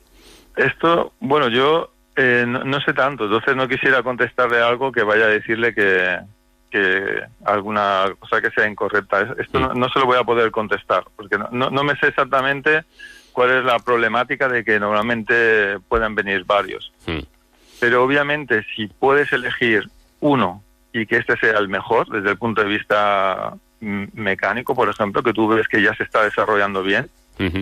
Esto, 0.58 1.14
bueno, 1.20 1.50
yo 1.50 1.92
eh, 2.16 2.46
no, 2.48 2.82
sé 2.82 2.94
tanto, 2.94 3.26
entonces 3.26 3.56
no 3.56 3.68
quisiera 3.68 4.02
contestarle 4.02 4.60
algo 4.60 4.92
que 4.92 5.04
vaya 5.04 5.26
a 5.26 5.30
decirle 5.30 5.76
que, 5.76 6.18
que 6.72 7.22
alguna 7.46 8.06
cosa 8.20 8.42
que 8.42 8.50
sea 8.50 8.68
incorrecta. 8.68 9.36
Esto 9.38 9.60
no, 9.60 9.90
se 9.90 10.00
lo 10.00 10.08
voy 10.08 10.18
a 10.18 10.24
poder 10.24 10.50
contestar, 10.50 11.06
porque 11.16 11.38
no, 11.38 11.70
no, 11.70 11.84
me 11.84 11.96
sé 11.98 12.08
exactamente 12.08 12.84
cuál 13.34 13.52
es 13.52 13.64
la 13.64 13.78
problemática 13.78 14.50
de 14.50 14.64
que 14.64 14.80
normalmente 14.80 15.78
puedan 15.88 16.16
venir 16.16 16.44
varios. 16.44 16.92
Pero 17.80 18.04
obviamente 18.04 18.66
si 18.76 18.88
puedes 18.88 19.32
elegir 19.32 19.88
uno 20.20 20.64
y 20.92 21.06
que 21.06 21.18
este 21.18 21.38
sea 21.38 21.60
el 21.60 21.68
mejor 21.68 22.10
desde 22.10 22.32
el 22.32 22.38
punto 22.38 22.64
de 22.64 22.70
vista 22.70 23.54
mm, 23.80 24.06
mecánico, 24.14 24.74
por 24.74 24.90
ejemplo, 24.90 25.22
que 25.22 25.34
tú 25.34 25.48
ves 25.48 25.68
que 25.68 25.84
ya 25.84 25.94
se 25.94 26.02
está 26.02 26.24
desarrollando 26.24 26.82
bien, 26.82 27.08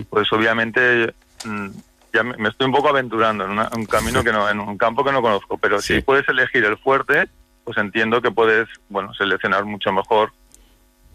pues 0.08 0.32
obviamente 0.32 1.12
mm, 1.44 1.68
ya 2.16 2.22
me, 2.22 2.48
estoy 2.48 2.66
un 2.66 2.72
poco 2.72 2.88
aventurando 2.88 3.44
en 3.44 3.58
un 3.58 3.86
camino 3.86 4.24
que 4.24 4.32
no, 4.32 4.48
en 4.48 4.60
un 4.60 4.78
campo 4.78 5.04
que 5.04 5.12
no 5.12 5.22
conozco, 5.22 5.58
pero 5.58 5.80
si 5.80 6.00
puedes 6.00 6.28
elegir 6.28 6.64
el 6.64 6.78
fuerte, 6.78 7.28
pues 7.64 7.76
entiendo 7.78 8.22
que 8.22 8.30
puedes, 8.30 8.68
bueno, 8.88 9.12
seleccionar 9.14 9.64
mucho 9.64 9.92
mejor. 9.92 10.32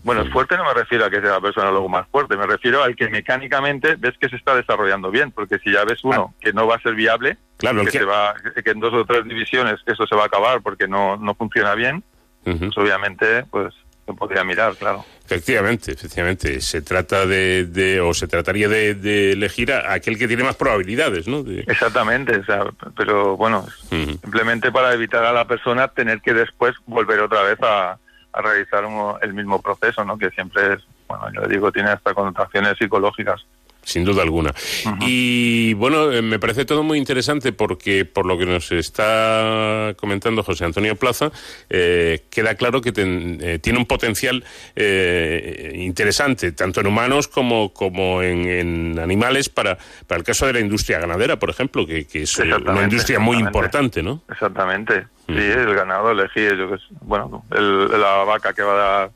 Bueno, 0.03 0.21
el 0.21 0.31
fuerte 0.31 0.57
no 0.57 0.65
me 0.65 0.73
refiero 0.73 1.05
a 1.05 1.09
que 1.09 1.21
sea 1.21 1.31
la 1.31 1.41
persona 1.41 1.69
luego 1.69 1.87
más 1.87 2.07
fuerte, 2.07 2.35
me 2.35 2.47
refiero 2.47 2.83
al 2.83 2.95
que 2.95 3.07
mecánicamente 3.09 3.95
ves 3.95 4.17
que 4.17 4.29
se 4.29 4.35
está 4.35 4.55
desarrollando 4.55 5.11
bien, 5.11 5.31
porque 5.31 5.59
si 5.59 5.71
ya 5.71 5.85
ves 5.85 6.03
uno 6.03 6.33
que 6.39 6.53
no 6.53 6.65
va 6.65 6.75
a 6.75 6.81
ser 6.81 6.95
viable, 6.95 7.37
claro, 7.57 7.85
que, 7.85 7.91
Se 7.91 8.03
va, 8.03 8.33
que 8.33 8.71
en 8.71 8.79
dos 8.79 8.93
o 8.93 9.05
tres 9.05 9.25
divisiones 9.25 9.79
eso 9.85 10.07
se 10.07 10.15
va 10.15 10.23
a 10.23 10.25
acabar 10.25 10.61
porque 10.61 10.87
no, 10.87 11.17
no 11.17 11.35
funciona 11.35 11.75
bien, 11.75 12.03
pues 12.43 12.77
obviamente, 12.77 13.43
pues 13.51 13.75
se 14.05 14.13
podría 14.13 14.43
mirar, 14.43 14.75
claro. 14.75 15.05
Efectivamente, 15.25 15.93
efectivamente. 15.93 16.59
Se 16.59 16.81
trata 16.81 17.25
de, 17.25 18.01
o 18.03 18.13
se 18.13 18.27
trataría 18.27 18.67
de, 18.67 19.31
elegir 19.31 19.71
a 19.71 19.93
aquel 19.93 20.17
que 20.17 20.27
tiene 20.27 20.43
más 20.43 20.55
probabilidades, 20.55 21.27
¿no? 21.27 21.43
Exactamente, 21.67 22.37
o 22.37 22.45
sea, 22.45 22.65
pero 22.97 23.37
bueno, 23.37 23.65
simplemente 23.89 24.71
para 24.71 24.93
evitar 24.93 25.23
a 25.23 25.31
la 25.31 25.45
persona 25.45 25.87
tener 25.87 26.21
que 26.21 26.33
después 26.33 26.75
volver 26.85 27.19
otra 27.21 27.43
vez 27.43 27.57
a, 27.61 27.97
realizar 28.33 28.85
el 29.21 29.33
mismo 29.33 29.61
proceso, 29.61 30.05
¿no? 30.05 30.17
Que 30.17 30.29
siempre 30.29 30.73
es, 30.73 30.79
bueno, 31.05 31.25
yo 31.33 31.49
digo, 31.49 31.69
tiene 31.69 31.89
hasta 31.89 32.13
connotaciones 32.13 32.77
psicológicas. 32.77 33.45
Sin 33.83 34.05
duda 34.05 34.23
alguna. 34.23 34.53
Y 35.01 35.73
bueno, 35.73 36.11
eh, 36.11 36.21
me 36.21 36.39
parece 36.39 36.65
todo 36.65 36.83
muy 36.83 36.97
interesante 36.97 37.51
porque 37.51 38.05
por 38.05 38.25
lo 38.25 38.37
que 38.37 38.45
nos 38.45 38.71
está 38.71 39.93
comentando 39.97 40.43
José 40.43 40.65
Antonio 40.65 40.95
Plaza, 40.95 41.31
eh, 41.69 42.23
queda 42.29 42.55
claro 42.55 42.81
que 42.81 42.93
eh, 42.95 43.59
tiene 43.59 43.79
un 43.79 43.85
potencial 43.85 44.43
interesante, 44.75 46.51
tanto 46.51 46.81
en 46.81 46.87
humanos 46.87 47.27
como, 47.27 47.73
como 47.73 48.21
en, 48.21 48.99
animales, 48.99 49.49
para, 49.49 49.77
para 50.07 50.19
el 50.19 50.25
caso 50.25 50.45
de 50.47 50.53
la 50.53 50.59
industria 50.59 50.99
ganadera, 50.99 51.37
por 51.37 51.49
ejemplo, 51.49 51.85
que, 51.85 52.07
es 52.11 52.37
una 52.37 52.83
industria 52.83 53.19
muy 53.19 53.37
importante, 53.37 54.03
¿no? 54.03 54.23
Exactamente. 54.29 55.07
Sí, 55.27 55.37
el 55.37 55.73
ganado 55.73 56.11
elegir, 56.11 56.57
yo 56.57 56.69
que 56.69 56.77
bueno, 57.01 57.45
la 57.49 58.23
vaca 58.25 58.53
que 58.53 58.63
va 58.63 58.73
a 58.73 58.99
dar 58.99 59.11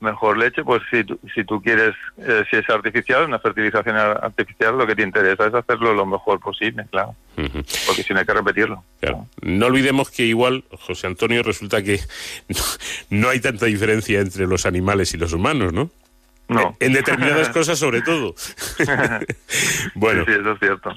mejor 0.00 0.38
leche, 0.38 0.62
pues 0.64 0.82
si, 0.90 1.04
si 1.34 1.44
tú 1.44 1.60
quieres, 1.60 1.94
eh, 2.18 2.44
si 2.50 2.56
es 2.56 2.68
artificial, 2.70 3.24
una 3.24 3.38
fertilización 3.38 3.96
artificial, 3.96 4.76
lo 4.78 4.86
que 4.86 4.94
te 4.94 5.02
interesa 5.02 5.46
es 5.46 5.54
hacerlo 5.54 5.94
lo 5.94 6.06
mejor 6.06 6.40
posible, 6.40 6.86
claro. 6.90 7.14
Porque 7.34 8.02
si 8.02 8.12
no 8.12 8.20
hay 8.20 8.26
que 8.26 8.34
repetirlo. 8.34 8.82
No 9.42 9.66
olvidemos 9.66 10.10
que 10.10 10.24
igual, 10.24 10.64
José 10.72 11.06
Antonio, 11.06 11.42
resulta 11.42 11.82
que 11.82 12.00
no 13.10 13.28
hay 13.28 13.40
tanta 13.40 13.66
diferencia 13.66 14.20
entre 14.20 14.46
los 14.46 14.66
animales 14.66 15.14
y 15.14 15.18
los 15.18 15.32
humanos, 15.32 15.72
¿no? 15.72 15.90
No. 16.48 16.74
En 16.80 16.94
determinadas 16.94 17.48
cosas, 17.52 17.78
sobre 17.78 18.00
todo. 18.02 18.34
bueno. 19.94 20.24
Sí, 20.24 20.32
eso 20.32 20.52
es 20.52 20.58
cierto. 20.58 20.90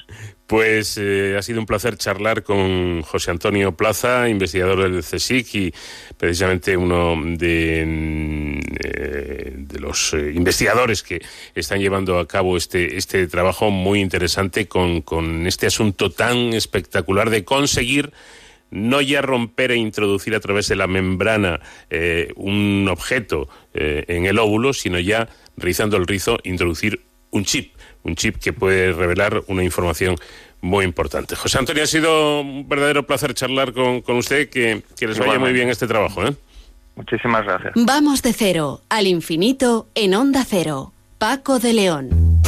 Pues 0.48 0.98
eh, 0.98 1.36
ha 1.38 1.42
sido 1.42 1.60
un 1.60 1.66
placer 1.66 1.98
charlar 1.98 2.44
con 2.44 3.02
José 3.04 3.32
Antonio 3.32 3.74
Plaza, 3.74 4.28
investigador 4.28 4.84
del 4.84 5.02
CSIC 5.02 5.56
y 5.56 5.74
precisamente 6.18 6.76
uno 6.76 7.18
de, 7.24 8.60
eh, 8.84 9.54
de 9.56 9.80
los 9.80 10.14
eh, 10.14 10.32
investigadores 10.34 11.04
que 11.04 11.22
están 11.56 11.80
llevando 11.80 12.20
a 12.20 12.28
cabo 12.28 12.58
este, 12.58 12.98
este 12.98 13.28
trabajo 13.28 13.72
muy 13.72 14.02
interesante 14.02 14.68
con, 14.68 15.02
con 15.02 15.48
este 15.48 15.68
asunto 15.68 16.12
tan 16.12 16.54
espectacular 16.54 17.30
de 17.30 17.46
conseguir 17.46 18.12
no 18.72 19.02
ya 19.02 19.22
romper 19.22 19.72
e 19.72 19.76
introducir 19.76 20.34
a 20.34 20.40
través 20.40 20.68
de 20.68 20.76
la 20.76 20.88
membrana 20.88 21.60
eh, 21.90 22.32
un 22.36 22.88
objeto 22.90 23.50
eh, 23.74 24.06
en 24.08 24.26
el 24.26 24.40
óvulo, 24.40 24.74
sino 24.74 24.98
ya, 24.98 25.28
rizando 25.62 25.98
el 25.98 26.08
rizo, 26.08 26.38
introducir 26.44 27.02
un 27.32 27.46
chip, 27.46 27.74
un 28.04 28.16
chip 28.16 28.38
que 28.38 28.54
puede 28.54 28.92
revelar 28.94 29.42
una 29.48 29.64
información 29.64 30.16
muy 30.62 30.86
importante. 30.86 31.36
José 31.36 31.58
Antonio, 31.58 31.84
ha 31.84 31.88
sido 31.88 32.42
un 32.42 32.68
verdadero 32.68 33.06
placer 33.08 33.34
charlar 33.34 33.74
con, 33.74 34.04
usted, 34.18 34.50
que, 34.50 34.84
que 34.98 35.08
les 35.08 35.18
vaya 35.18 35.40
muy 35.40 35.54
bien 35.54 35.70
este 35.70 35.88
trabajo. 35.88 36.26
¿eh? 36.26 36.34
Muchísimas 36.96 37.44
gracias. 37.44 37.74
Vamos 37.76 38.22
de 38.22 38.34
cero 38.34 38.82
al 38.90 39.08
infinito 39.08 39.88
en 39.96 40.14
onda 40.14 40.46
cero. 40.48 40.94
Paco 41.18 41.60
de 41.60 41.74
León. 41.74 42.42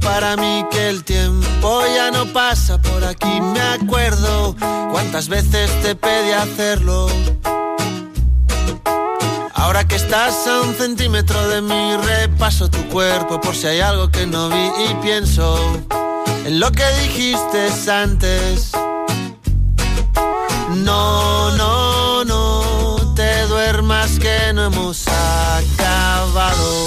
Para 0.00 0.36
mí 0.36 0.64
que 0.70 0.88
el 0.88 1.04
tiempo 1.04 1.82
ya 1.94 2.10
no 2.10 2.26
pasa 2.32 2.80
por 2.80 3.04
aquí. 3.04 3.40
Me 3.40 3.60
acuerdo 3.60 4.54
cuántas 4.90 5.28
veces 5.28 5.70
te 5.82 5.94
pedí 5.94 6.32
hacerlo. 6.32 7.08
Ahora 9.54 9.86
que 9.86 9.96
estás 9.96 10.46
a 10.46 10.62
un 10.62 10.74
centímetro 10.74 11.48
de 11.48 11.60
mí, 11.60 11.96
repaso 11.96 12.70
tu 12.70 12.82
cuerpo 12.88 13.40
por 13.40 13.54
si 13.54 13.66
hay 13.66 13.80
algo 13.80 14.10
que 14.10 14.26
no 14.26 14.48
vi 14.48 14.70
y 14.88 14.94
pienso 15.02 15.58
en 16.44 16.60
lo 16.60 16.70
que 16.72 16.84
dijiste 17.02 17.68
antes. 17.90 18.72
No, 20.76 21.50
no, 21.56 22.24
no, 22.24 23.14
te 23.14 23.46
duermas 23.46 24.18
que 24.18 24.52
no 24.54 24.66
hemos 24.66 25.06
acabado. 25.08 26.86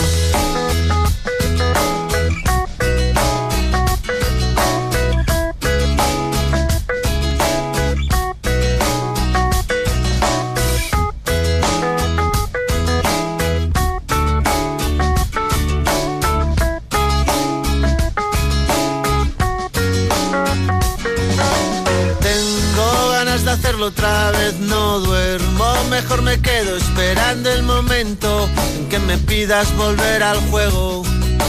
Otra 23.91 24.31
vez 24.31 24.57
no 24.59 24.99
duermo, 24.99 25.65
mejor 25.89 26.21
me 26.21 26.41
quedo 26.41 26.77
esperando 26.77 27.51
el 27.51 27.63
momento 27.63 28.49
en 28.77 28.87
que 28.87 28.99
me 28.99 29.17
pidas 29.17 29.75
volver 29.75 30.23
al 30.23 30.37
juego. 30.49 31.03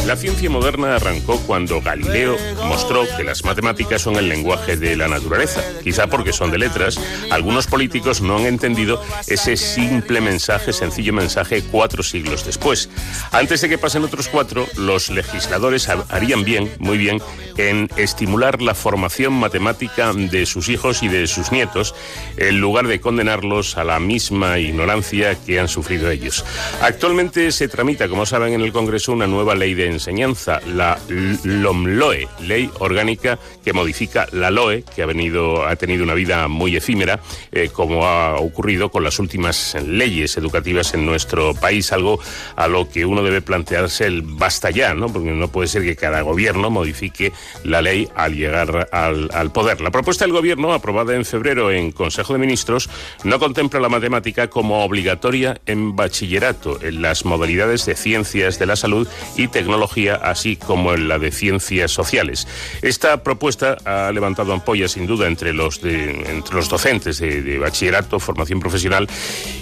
La 0.06 0.16
ciencia 0.16 0.50
moderna 0.50 0.96
arrancó 0.96 1.38
cuando 1.46 1.80
Galileo 1.80 2.36
mostró 2.64 3.04
que 3.16 3.22
las 3.22 3.44
matemáticas 3.44 4.02
son 4.02 4.16
el 4.16 4.28
lenguaje 4.28 4.76
de 4.76 4.96
la 4.96 5.06
naturaleza. 5.06 5.62
Quizá 5.82 6.08
porque 6.08 6.32
son 6.32 6.50
de 6.50 6.58
letras, 6.58 6.98
algunos 7.30 7.66
políticos 7.68 8.20
no 8.20 8.36
han 8.36 8.46
entendido 8.46 9.00
ese 9.28 9.56
simple 9.56 10.20
mensaje, 10.20 10.72
sencillo 10.72 11.12
mensaje, 11.12 11.62
cuatro 11.70 12.02
siglos 12.02 12.44
después. 12.44 12.90
Antes 13.30 13.60
de 13.60 13.68
que 13.68 13.78
pasen 13.78 14.02
otros 14.02 14.28
cuatro, 14.28 14.66
los 14.76 15.08
legisladores 15.08 15.88
harían 15.88 16.44
bien, 16.44 16.70
muy 16.78 16.98
bien, 16.98 17.22
en 17.56 17.88
estimular 17.96 18.60
la 18.60 18.74
formación 18.74 19.32
matemática 19.34 20.12
de 20.12 20.46
sus 20.46 20.68
hijos 20.68 21.02
y 21.02 21.08
de 21.08 21.26
sus 21.26 21.52
nietos, 21.52 21.94
en 22.36 22.58
lugar 22.58 22.88
de 22.88 23.00
condenarlos 23.00 23.76
a 23.76 23.84
la 23.84 24.00
misma 24.00 24.58
ignorancia 24.58 25.36
que 25.36 25.60
han 25.60 25.68
sufrido 25.68 26.10
ellos. 26.10 26.44
Actualmente 26.80 27.52
se 27.52 27.68
tramita, 27.68 28.08
como 28.08 28.26
saben, 28.26 28.54
en 28.54 28.62
el 28.62 28.72
Congreso 28.72 29.12
una 29.12 29.26
nueva 29.26 29.54
ley 29.54 29.74
de 29.74 29.81
enseñanza, 29.86 30.60
la 30.66 30.98
LOMLOE, 31.44 32.28
ley 32.40 32.70
orgánica 32.78 33.38
que 33.64 33.72
modifica 33.72 34.26
la 34.32 34.50
LOE, 34.50 34.84
que 34.94 35.02
ha, 35.02 35.06
venido, 35.06 35.66
ha 35.66 35.76
tenido 35.76 36.04
una 36.04 36.14
vida 36.14 36.48
muy 36.48 36.76
efímera, 36.76 37.20
eh, 37.50 37.70
como 37.72 38.06
ha 38.06 38.36
ocurrido 38.36 38.90
con 38.90 39.04
las 39.04 39.18
últimas 39.18 39.76
leyes 39.86 40.36
educativas 40.36 40.94
en 40.94 41.04
nuestro 41.04 41.54
país, 41.54 41.92
algo 41.92 42.18
a 42.56 42.68
lo 42.68 42.88
que 42.88 43.04
uno 43.04 43.22
debe 43.22 43.42
plantearse 43.42 44.06
el 44.06 44.22
basta 44.22 44.70
ya, 44.70 44.94
¿no? 44.94 45.12
porque 45.12 45.30
no 45.30 45.48
puede 45.48 45.68
ser 45.68 45.82
que 45.82 45.96
cada 45.96 46.22
gobierno 46.22 46.70
modifique 46.70 47.32
la 47.64 47.82
ley 47.82 48.08
al 48.14 48.34
llegar 48.34 48.88
al, 48.92 49.28
al 49.32 49.52
poder. 49.52 49.80
La 49.80 49.90
propuesta 49.90 50.24
del 50.24 50.32
gobierno, 50.32 50.72
aprobada 50.72 51.14
en 51.14 51.24
febrero 51.24 51.70
en 51.70 51.92
Consejo 51.92 52.32
de 52.32 52.38
Ministros, 52.38 52.88
no 53.24 53.38
contempla 53.38 53.80
la 53.80 53.88
matemática 53.88 54.48
como 54.48 54.84
obligatoria 54.84 55.60
en 55.66 55.96
bachillerato, 55.96 56.80
en 56.82 57.02
las 57.02 57.24
modalidades 57.24 57.86
de 57.86 57.94
ciencias 57.94 58.58
de 58.58 58.66
la 58.66 58.76
salud 58.76 59.08
y 59.36 59.48
tecnología 59.48 59.71
así 60.22 60.56
como 60.56 60.94
en 60.94 61.08
la 61.08 61.18
de 61.18 61.30
ciencias 61.30 61.90
sociales. 61.90 62.46
Esta 62.82 63.22
propuesta 63.22 63.76
ha 63.84 64.12
levantado 64.12 64.52
ampollas, 64.52 64.92
sin 64.92 65.06
duda, 65.06 65.26
entre 65.26 65.52
los, 65.52 65.80
entre 65.82 66.54
los 66.54 66.68
docentes 66.68 67.18
de, 67.18 67.58
bachillerato, 67.58 68.18
formación 68.18 68.60
profesional 68.60 69.08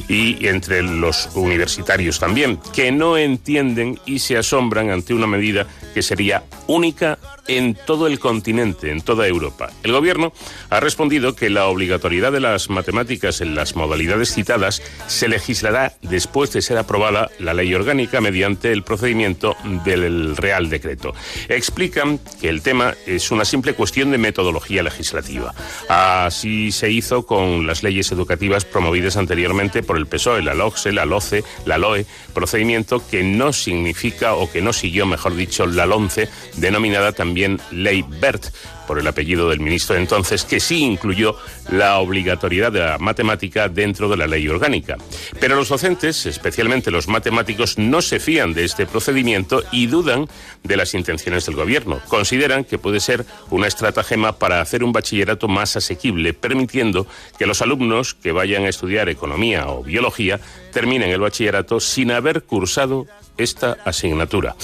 y 0.08 0.46
entre 0.46 0.82
los 0.82 1.30
universitarios 1.34 2.18
también, 2.18 2.58
que 2.72 2.92
no 2.92 3.16
entienden 3.16 3.98
y 4.06 4.18
se 4.18 4.36
asombran 4.36 4.90
ante 4.90 5.14
una 5.14 5.26
medida 5.26 5.66
que 5.94 6.02
sería 6.02 6.44
única 6.66 7.18
en 7.48 7.74
todo 7.74 8.06
el 8.06 8.20
continente, 8.20 8.90
en 8.90 9.00
toda 9.00 9.26
Europa. 9.26 9.70
El 9.82 9.92
Gobierno 9.92 10.32
ha 10.68 10.78
respondido 10.78 11.34
que 11.34 11.50
la 11.50 11.66
obligatoriedad 11.66 12.30
de 12.30 12.40
las 12.40 12.70
matemáticas 12.70 13.40
en 13.40 13.54
las 13.54 13.74
modalidades 13.74 14.32
citadas 14.32 14.82
se 15.08 15.28
legislará 15.28 15.94
después 16.02 16.52
de 16.52 16.62
ser 16.62 16.78
aprobada 16.78 17.28
la 17.38 17.54
ley 17.54 17.74
orgánica 17.74 18.20
mediante 18.20 18.70
el 18.72 18.84
procedimiento 18.84 19.56
del 19.96 20.36
Real 20.36 20.68
Decreto. 20.68 21.14
Explican 21.48 22.18
que 22.40 22.48
el 22.48 22.62
tema 22.62 22.94
es 23.06 23.30
una 23.30 23.44
simple 23.44 23.74
cuestión 23.74 24.10
de 24.10 24.18
metodología 24.18 24.82
legislativa. 24.82 25.54
Así 25.88 26.72
se 26.72 26.90
hizo 26.90 27.26
con 27.26 27.66
las 27.66 27.82
leyes 27.82 28.12
educativas 28.12 28.64
promovidas 28.64 29.16
anteriormente 29.16 29.82
por 29.82 29.96
el 29.96 30.06
PSOE, 30.06 30.42
la 30.42 30.54
LOCSE, 30.54 30.92
la 30.92 31.04
LOCE, 31.04 31.44
la 31.64 31.78
LOE, 31.78 32.06
procedimiento 32.34 33.02
que 33.08 33.22
no 33.22 33.52
significa 33.52 34.34
o 34.34 34.50
que 34.50 34.62
no 34.62 34.72
siguió, 34.72 35.06
mejor 35.06 35.34
dicho, 35.34 35.66
la 35.66 35.86
LONCE, 35.86 36.28
denominada 36.56 37.12
también 37.12 37.60
Ley 37.70 38.04
Bert, 38.06 38.46
por 38.90 38.98
el 38.98 39.06
apellido 39.06 39.48
del 39.48 39.60
ministro 39.60 39.94
de 39.94 40.00
entonces, 40.00 40.44
que 40.44 40.58
sí 40.58 40.82
incluyó 40.82 41.36
la 41.70 41.98
obligatoriedad 41.98 42.72
de 42.72 42.80
la 42.80 42.98
matemática 42.98 43.68
dentro 43.68 44.08
de 44.08 44.16
la 44.16 44.26
ley 44.26 44.48
orgánica. 44.48 44.96
Pero 45.38 45.54
los 45.54 45.68
docentes, 45.68 46.26
especialmente 46.26 46.90
los 46.90 47.06
matemáticos, 47.06 47.78
no 47.78 48.02
se 48.02 48.18
fían 48.18 48.52
de 48.52 48.64
este 48.64 48.86
procedimiento 48.86 49.62
y 49.70 49.86
dudan 49.86 50.26
de 50.62 50.76
las 50.76 50.94
intenciones 50.94 51.46
del 51.46 51.56
gobierno. 51.56 52.00
Consideran 52.08 52.64
que 52.64 52.78
puede 52.78 53.00
ser 53.00 53.24
una 53.50 53.66
estratagema 53.66 54.38
para 54.38 54.60
hacer 54.60 54.84
un 54.84 54.92
bachillerato 54.92 55.48
más 55.48 55.76
asequible, 55.76 56.34
permitiendo 56.34 57.06
que 57.38 57.46
los 57.46 57.62
alumnos 57.62 58.14
que 58.14 58.32
vayan 58.32 58.64
a 58.64 58.68
estudiar 58.68 59.08
economía 59.08 59.68
o 59.68 59.82
biología 59.82 60.40
terminen 60.72 61.10
el 61.10 61.20
bachillerato 61.20 61.80
sin 61.80 62.10
haber 62.10 62.42
cursado 62.42 63.06
esta 63.36 63.78
asignatura. 63.84 64.54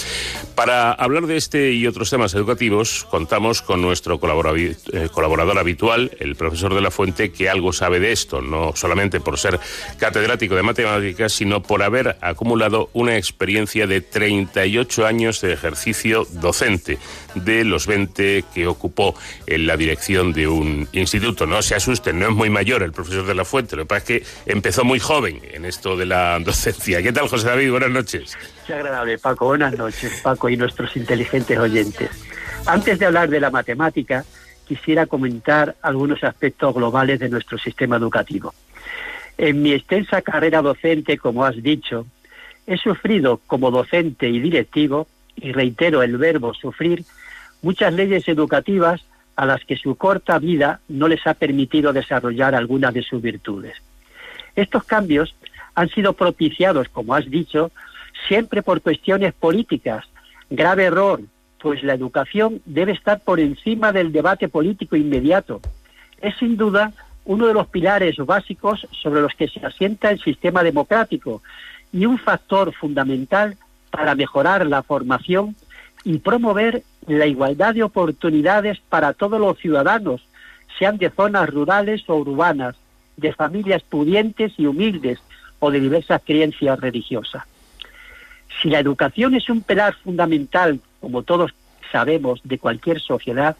Para 0.55 0.91
hablar 0.91 1.25
de 1.25 1.37
este 1.37 1.71
y 1.71 1.87
otros 1.87 2.11
temas 2.11 2.35
educativos, 2.35 3.07
contamos 3.09 3.63
con 3.63 3.81
nuestro 3.81 4.15
eh, 4.15 4.19
colaborador 5.11 5.57
habitual, 5.57 6.11
el 6.19 6.35
profesor 6.35 6.75
de 6.75 6.81
la 6.81 6.91
Fuente, 6.91 7.31
que 7.31 7.49
algo 7.49 7.73
sabe 7.73 7.99
de 7.99 8.11
esto, 8.11 8.41
no 8.41 8.73
solamente 8.75 9.19
por 9.19 9.39
ser 9.39 9.59
catedrático 9.97 10.55
de 10.55 10.61
matemáticas, 10.61 11.33
sino 11.33 11.63
por 11.63 11.81
haber 11.81 12.17
acumulado 12.21 12.89
una 12.93 13.17
experiencia 13.17 13.87
de 13.87 14.01
38 14.01 15.07
años 15.07 15.41
de 15.41 15.53
ejercicio 15.53 15.86
docente, 16.31 16.97
de 17.35 17.63
los 17.63 17.87
20 17.87 18.45
que 18.53 18.67
ocupó 18.67 19.15
en 19.45 19.67
la 19.67 19.77
dirección 19.77 20.33
de 20.33 20.47
un 20.47 20.87
instituto. 20.91 21.45
No 21.45 21.61
se 21.61 21.75
asusten, 21.75 22.19
no 22.19 22.29
es 22.29 22.35
muy 22.35 22.49
mayor 22.49 22.83
el 22.83 22.91
profesor 22.91 23.25
de 23.25 23.35
la 23.35 23.45
Fuente, 23.45 23.75
lo 23.75 23.83
que 23.83 23.87
pasa 23.87 23.97
es 23.99 24.03
que 24.05 24.51
empezó 24.51 24.83
muy 24.83 24.99
joven 24.99 25.41
en 25.51 25.65
esto 25.65 25.95
de 25.95 26.05
la 26.05 26.39
docencia. 26.43 27.01
¿Qué 27.01 27.11
tal, 27.11 27.27
José 27.27 27.47
David? 27.47 27.71
Buenas 27.71 27.91
noches. 27.91 28.37
Qué 28.65 28.73
agradable, 28.73 29.17
Paco. 29.17 29.45
Buenas 29.45 29.77
noches, 29.77 30.21
Paco, 30.23 30.49
y 30.49 30.57
nuestros 30.57 30.95
inteligentes 30.97 31.57
oyentes. 31.57 32.09
Antes 32.65 32.99
de 32.99 33.05
hablar 33.05 33.29
de 33.29 33.39
la 33.39 33.49
matemática, 33.49 34.25
quisiera 34.67 35.05
comentar 35.05 35.75
algunos 35.81 36.23
aspectos 36.23 36.75
globales 36.75 37.19
de 37.19 37.29
nuestro 37.29 37.57
sistema 37.57 37.95
educativo. 37.95 38.53
En 39.37 39.61
mi 39.61 39.71
extensa 39.71 40.21
carrera 40.21 40.61
docente, 40.61 41.17
como 41.17 41.45
has 41.45 41.61
dicho, 41.61 42.05
he 42.65 42.77
sufrido 42.77 43.39
como 43.47 43.71
docente 43.71 44.27
y 44.27 44.39
directivo, 44.39 45.07
y 45.37 45.51
reitero 45.51 46.03
el 46.03 46.17
verbo 46.17 46.53
sufrir, 46.53 47.05
muchas 47.61 47.93
leyes 47.93 48.27
educativas 48.27 49.01
a 49.35 49.45
las 49.45 49.63
que 49.63 49.77
su 49.77 49.95
corta 49.95 50.39
vida 50.39 50.81
no 50.87 51.07
les 51.07 51.25
ha 51.27 51.35
permitido 51.35 51.93
desarrollar 51.93 52.55
algunas 52.55 52.93
de 52.93 53.03
sus 53.03 53.21
virtudes. 53.21 53.75
Estos 54.55 54.83
cambios 54.83 55.35
han 55.75 55.89
sido 55.89 56.13
propiciados, 56.13 56.89
como 56.89 57.13
has 57.13 57.29
dicho, 57.29 57.71
siempre 58.27 58.63
por 58.63 58.81
cuestiones 58.81 59.33
políticas. 59.33 60.05
Grave 60.49 60.85
error, 60.85 61.21
pues 61.61 61.83
la 61.83 61.93
educación 61.93 62.61
debe 62.65 62.93
estar 62.93 63.19
por 63.19 63.39
encima 63.39 63.91
del 63.91 64.11
debate 64.11 64.47
político 64.47 64.95
inmediato. 64.95 65.61
Es 66.19 66.35
sin 66.37 66.57
duda 66.57 66.93
uno 67.25 67.45
de 67.45 67.53
los 67.53 67.67
pilares 67.67 68.15
básicos 68.17 68.87
sobre 68.91 69.21
los 69.21 69.33
que 69.35 69.47
se 69.47 69.63
asienta 69.63 70.09
el 70.09 70.19
sistema 70.19 70.63
democrático 70.63 71.43
y 71.91 72.05
un 72.05 72.17
factor 72.17 72.73
fundamental 72.73 73.57
para 73.97 74.13
mejorar 74.13 74.63
la 74.67 74.83
formación 74.83 75.55
y 76.03 76.19
promover 76.19 76.83
la 77.07 77.25
igualdad 77.25 77.73
de 77.73 77.81
oportunidades 77.81 78.77
para 78.89 79.13
todos 79.13 79.41
los 79.41 79.57
ciudadanos, 79.57 80.21
sean 80.77 80.99
de 80.99 81.09
zonas 81.09 81.49
rurales 81.49 82.07
o 82.07 82.17
urbanas, 82.17 82.75
de 83.15 83.33
familias 83.33 83.81
pudientes 83.81 84.53
y 84.57 84.67
humildes 84.67 85.17
o 85.57 85.71
de 85.71 85.79
diversas 85.79 86.21
creencias 86.23 86.79
religiosas. 86.79 87.43
Si 88.61 88.69
la 88.69 88.77
educación 88.77 89.33
es 89.33 89.49
un 89.49 89.61
pilar 89.61 89.95
fundamental, 89.95 90.79
como 90.99 91.23
todos 91.23 91.55
sabemos, 91.91 92.39
de 92.43 92.59
cualquier 92.59 93.01
sociedad, 93.01 93.57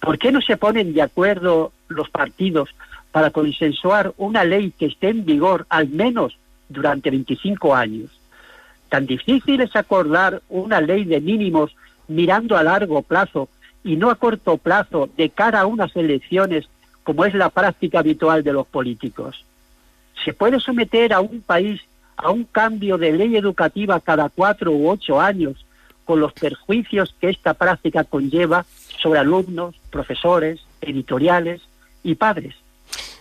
¿por 0.00 0.18
qué 0.18 0.32
no 0.32 0.40
se 0.40 0.56
ponen 0.56 0.94
de 0.94 1.02
acuerdo 1.02 1.70
los 1.86 2.10
partidos 2.10 2.70
para 3.12 3.30
consensuar 3.30 4.14
una 4.16 4.42
ley 4.42 4.72
que 4.76 4.86
esté 4.86 5.10
en 5.10 5.24
vigor 5.24 5.64
al 5.68 5.90
menos 5.90 6.36
durante 6.68 7.10
25 7.10 7.72
años? 7.72 8.19
Tan 8.90 9.06
difícil 9.06 9.60
es 9.60 9.74
acordar 9.76 10.42
una 10.48 10.80
ley 10.80 11.04
de 11.04 11.20
mínimos 11.20 11.74
mirando 12.08 12.56
a 12.56 12.62
largo 12.64 13.02
plazo 13.02 13.48
y 13.84 13.96
no 13.96 14.10
a 14.10 14.16
corto 14.16 14.58
plazo 14.58 15.08
de 15.16 15.30
cara 15.30 15.60
a 15.60 15.66
unas 15.66 15.94
elecciones 15.96 16.68
como 17.04 17.24
es 17.24 17.32
la 17.32 17.50
práctica 17.50 18.00
habitual 18.00 18.42
de 18.42 18.52
los 18.52 18.66
políticos. 18.66 19.44
Se 20.24 20.34
puede 20.34 20.60
someter 20.60 21.14
a 21.14 21.20
un 21.20 21.40
país 21.40 21.80
a 22.16 22.30
un 22.30 22.44
cambio 22.44 22.98
de 22.98 23.12
ley 23.12 23.36
educativa 23.36 24.00
cada 24.00 24.28
cuatro 24.28 24.72
u 24.72 24.90
ocho 24.90 25.20
años 25.20 25.64
con 26.04 26.20
los 26.20 26.32
perjuicios 26.32 27.14
que 27.18 27.30
esta 27.30 27.54
práctica 27.54 28.04
conlleva 28.04 28.66
sobre 29.00 29.20
alumnos, 29.20 29.76
profesores, 29.90 30.60
editoriales 30.80 31.62
y 32.02 32.16
padres. 32.16 32.56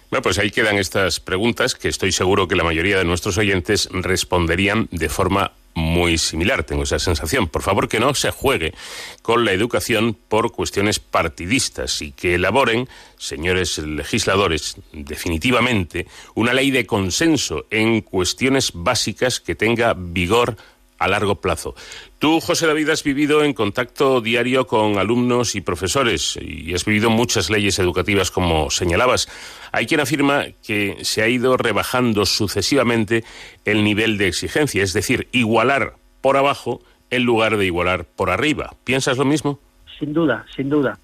Bueno, 0.10 0.23
pues 0.23 0.40
ahí 0.40 0.49
quedan 0.49 0.77
estas 0.77 1.19
preguntas 1.19 1.76
que 1.76 1.88
estoy 1.88 2.11
seguro 2.11 2.48
que 2.48 2.56
la 2.56 2.64
mayoría 2.64 2.98
de 2.98 3.06
nuestros 3.06 3.38
oyentes 3.38 3.88
responderían 3.91 4.88
de 4.91 5.07
forma 5.07 5.52
muy 5.76 6.18
similar, 6.18 6.64
tengo 6.64 6.84
esa 6.84 6.98
sensación. 6.98 7.48
Por 7.48 7.61
favor, 7.61 7.88
que 7.88 7.99
no 7.99 8.15
se 8.15 8.31
juegue 8.31 8.73
con 9.22 9.45
la 9.45 9.52
educación 9.52 10.18
por 10.27 10.52
cuestiones 10.52 10.99
partidistas 10.99 12.02
y 12.02 12.11
que 12.11 12.36
elaboren, 12.36 12.90
señores 13.18 13.77
legisladores, 13.77 14.77
definitivamente 14.94 16.07
una 16.34 16.53
ley 16.53 16.72
de 16.72 16.88
consenso 16.88 17.68
en 17.69 18.02
cuestiones 18.02 18.72
básicas 18.73 19.40
que 19.40 19.56
tenga 19.56 19.94
vigor 19.95 20.57
a 20.99 21.07
largo 21.07 21.35
plazo. 21.35 21.76
Tú, 22.19 22.39
José 22.39 22.67
David, 22.67 22.89
has 22.89 23.03
vivido 23.03 23.43
en 23.43 23.53
contacto 23.53 24.21
diario 24.21 24.67
con 24.67 24.97
alumnos 24.97 25.55
y 25.55 25.61
profesores 25.61 26.38
y 26.41 26.73
has 26.73 26.85
vivido 26.85 27.09
muchas 27.09 27.49
leyes 27.49 27.80
educativas, 27.80 28.30
como 28.30 28.69
señalabas. 28.69 29.27
Hay 29.71 29.88
quien 29.88 30.01
afirma 30.01 30.45
que 30.65 30.97
se 31.01 31.21
ha 31.21 31.27
ido 31.27 31.57
rebajando 31.57 32.26
sucesivamente 32.26 33.23
el 33.65 33.84
nivel 33.84 34.17
de 34.17 34.27
exigencia, 34.27 34.84
es 34.84 34.93
decir, 34.93 35.27
igualar 35.31 35.95
por 36.21 36.38
abajo 36.38 36.81
en 37.09 37.23
lugar 37.23 37.57
de 37.57 37.65
igualar 37.65 38.05
por 38.05 38.30
arriba. 38.30 38.73
¿Piensas 38.84 39.17
lo 39.17 39.26
mismo? 39.26 39.59
Sin 39.97 40.13
duda, 40.13 40.45
sin 40.55 40.69
duda. 40.69 40.99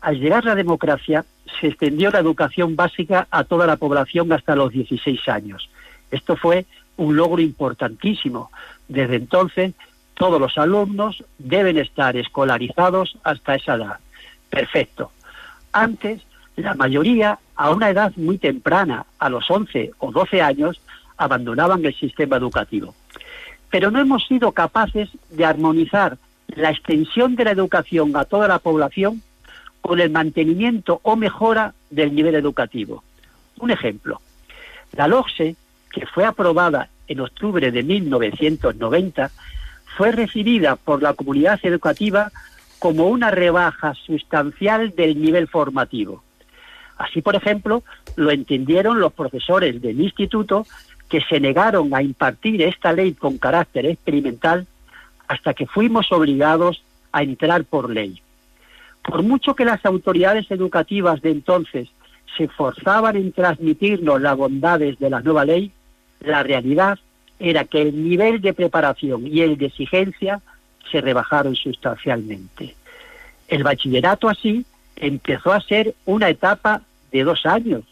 Al 0.00 0.18
llegar 0.18 0.44
la 0.44 0.54
democracia, 0.54 1.24
se 1.60 1.68
extendió 1.68 2.10
la 2.10 2.18
educación 2.18 2.76
básica 2.76 3.28
a 3.30 3.44
toda 3.44 3.66
la 3.66 3.76
población 3.76 4.32
hasta 4.32 4.56
los 4.56 4.72
16 4.72 5.28
años. 5.28 5.68
Esto 6.10 6.36
fue 6.36 6.66
un 6.96 7.16
logro 7.16 7.40
importantísimo. 7.40 8.50
Desde 8.92 9.16
entonces, 9.16 9.72
todos 10.12 10.38
los 10.38 10.58
alumnos 10.58 11.24
deben 11.38 11.78
estar 11.78 12.14
escolarizados 12.14 13.16
hasta 13.24 13.54
esa 13.54 13.76
edad. 13.76 13.98
Perfecto. 14.50 15.12
Antes, 15.72 16.20
la 16.56 16.74
mayoría, 16.74 17.38
a 17.56 17.70
una 17.70 17.88
edad 17.88 18.12
muy 18.16 18.36
temprana, 18.36 19.06
a 19.18 19.30
los 19.30 19.50
11 19.50 19.92
o 19.98 20.12
12 20.12 20.42
años, 20.42 20.82
abandonaban 21.16 21.82
el 21.86 21.94
sistema 21.94 22.36
educativo. 22.36 22.94
Pero 23.70 23.90
no 23.90 23.98
hemos 23.98 24.26
sido 24.26 24.52
capaces 24.52 25.08
de 25.30 25.46
armonizar 25.46 26.18
la 26.48 26.68
extensión 26.70 27.34
de 27.34 27.44
la 27.44 27.52
educación 27.52 28.14
a 28.14 28.26
toda 28.26 28.46
la 28.46 28.58
población 28.58 29.22
con 29.80 30.00
el 30.00 30.10
mantenimiento 30.10 31.00
o 31.02 31.16
mejora 31.16 31.72
del 31.88 32.14
nivel 32.14 32.34
educativo. 32.34 33.02
Un 33.58 33.70
ejemplo, 33.70 34.20
la 34.92 35.08
LOCSE, 35.08 35.56
que 35.90 36.04
fue 36.04 36.26
aprobada 36.26 36.90
en 37.12 37.20
octubre 37.20 37.70
de 37.70 37.82
1990, 37.82 39.30
fue 39.96 40.12
recibida 40.12 40.76
por 40.76 41.02
la 41.02 41.14
comunidad 41.14 41.60
educativa 41.62 42.30
como 42.78 43.08
una 43.08 43.30
rebaja 43.30 43.94
sustancial 43.94 44.94
del 44.96 45.20
nivel 45.20 45.46
formativo. 45.46 46.22
Así, 46.98 47.22
por 47.22 47.36
ejemplo, 47.36 47.82
lo 48.16 48.30
entendieron 48.30 49.00
los 49.00 49.12
profesores 49.12 49.80
del 49.80 50.00
instituto 50.00 50.66
que 51.08 51.20
se 51.20 51.40
negaron 51.40 51.94
a 51.94 52.02
impartir 52.02 52.62
esta 52.62 52.92
ley 52.92 53.12
con 53.12 53.38
carácter 53.38 53.86
experimental 53.86 54.66
hasta 55.28 55.54
que 55.54 55.66
fuimos 55.66 56.10
obligados 56.10 56.82
a 57.12 57.22
entrar 57.22 57.64
por 57.64 57.90
ley. 57.90 58.22
Por 59.02 59.22
mucho 59.22 59.54
que 59.54 59.64
las 59.64 59.84
autoridades 59.84 60.50
educativas 60.50 61.20
de 61.22 61.30
entonces 61.30 61.88
se 62.36 62.44
esforzaban 62.44 63.16
en 63.16 63.32
transmitirnos 63.32 64.20
las 64.20 64.36
bondades 64.36 64.98
de 64.98 65.10
la 65.10 65.20
nueva 65.20 65.44
ley, 65.44 65.70
la 66.24 66.42
realidad 66.42 66.98
era 67.38 67.64
que 67.64 67.82
el 67.82 68.08
nivel 68.08 68.40
de 68.40 68.54
preparación 68.54 69.26
y 69.26 69.40
el 69.40 69.56
de 69.56 69.66
exigencia 69.66 70.40
se 70.90 71.00
rebajaron 71.00 71.56
sustancialmente. 71.56 72.74
El 73.48 73.64
bachillerato 73.64 74.28
así 74.28 74.64
empezó 74.96 75.52
a 75.52 75.60
ser 75.60 75.94
una 76.04 76.28
etapa 76.28 76.82
de 77.10 77.24
dos 77.24 77.44
años. 77.46 77.82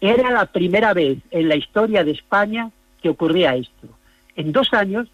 Era 0.00 0.30
la 0.30 0.46
primera 0.46 0.92
vez 0.92 1.18
en 1.30 1.48
la 1.48 1.56
historia 1.56 2.04
de 2.04 2.12
España 2.12 2.70
que 3.02 3.08
ocurría 3.08 3.56
esto. 3.56 3.88
En 4.36 4.52
dos 4.52 4.72
años 4.72 5.08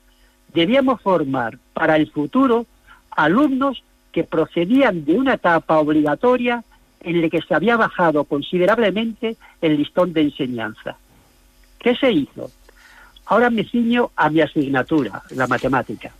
debíamos 0.53 1.01
formar 1.01 1.59
para 1.73 1.97
el 1.97 2.11
futuro 2.11 2.67
alumnos 3.11 3.83
que 4.11 4.25
procedían 4.25 5.05
de 5.05 5.15
una 5.15 5.35
etapa 5.35 5.79
obligatoria 5.79 6.65
en 7.01 7.21
la 7.21 7.29
que 7.29 7.43
se 7.43 7.55
había 7.55 7.77
bajado 7.77 8.25
considerablemente 8.25 9.37
el 9.61 9.77
listón 9.77 10.13
de 10.13 10.23
enseñanza. 10.23 10.97
¿Qué 11.83 11.97
se 11.97 12.13
hizo? 12.13 12.51
Ahora 13.27 13.51
me 13.51 13.65
ciño 13.65 14.13
a 14.15 14.31
mi 14.31 14.41
asignatura, 14.41 15.23
la 15.31 15.49
matemática. 15.49 16.13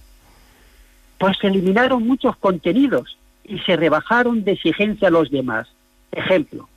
Pues 1.19 1.39
se 1.39 1.47
eliminaron 1.47 2.05
muchos 2.05 2.37
contenidos 2.37 3.17
y 3.45 3.61
se 3.61 3.77
rebajaron 3.77 4.43
de 4.43 4.53
exigencia 4.53 5.09
los 5.09 5.31
demás. 5.31 5.69
Ejemplo, 6.11 6.69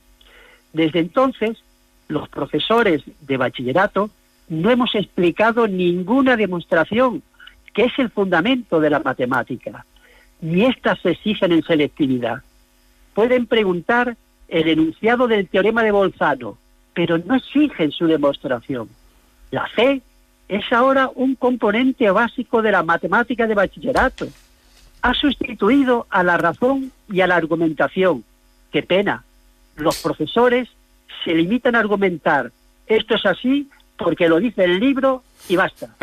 desde 0.72 1.00
entonces 1.00 1.58
los 2.08 2.28
profesores 2.28 3.02
de 3.22 3.36
bachillerato 3.36 4.08
no 4.48 4.70
hemos 4.70 4.94
explicado 4.94 5.66
ninguna 5.66 6.36
demostración 6.36 7.22
que 7.74 7.84
es 7.84 7.98
el 7.98 8.10
fundamento 8.10 8.78
de 8.78 8.90
la 8.90 9.00
matemática, 9.00 9.84
ni 10.40 10.64
éstas 10.64 11.00
se 11.02 11.10
exigen 11.10 11.50
en 11.50 11.64
selectividad. 11.64 12.42
Pueden 13.14 13.46
preguntar 13.46 14.16
el 14.48 14.68
enunciado 14.68 15.26
del 15.26 15.48
teorema 15.48 15.82
de 15.82 15.90
Bolzano, 15.90 16.56
pero 16.96 17.18
no 17.18 17.34
exigen 17.34 17.92
su 17.92 18.06
demostración. 18.06 18.88
La 19.50 19.68
fe 19.68 20.00
es 20.48 20.72
ahora 20.72 21.10
un 21.14 21.34
componente 21.34 22.10
básico 22.10 22.62
de 22.62 22.72
la 22.72 22.82
matemática 22.82 23.46
de 23.46 23.54
bachillerato. 23.54 24.26
Ha 25.02 25.12
sustituido 25.12 26.06
a 26.08 26.22
la 26.22 26.38
razón 26.38 26.90
y 27.12 27.20
a 27.20 27.26
la 27.26 27.36
argumentación. 27.36 28.24
Qué 28.72 28.82
pena. 28.82 29.24
Los 29.76 30.00
profesores 30.02 30.70
se 31.22 31.34
limitan 31.34 31.74
a 31.74 31.80
argumentar. 31.80 32.50
Esto 32.86 33.14
es 33.14 33.26
así 33.26 33.68
porque 33.98 34.26
lo 34.26 34.40
dice 34.40 34.64
el 34.64 34.80
libro 34.80 35.22
y 35.50 35.56
basta. 35.56 35.94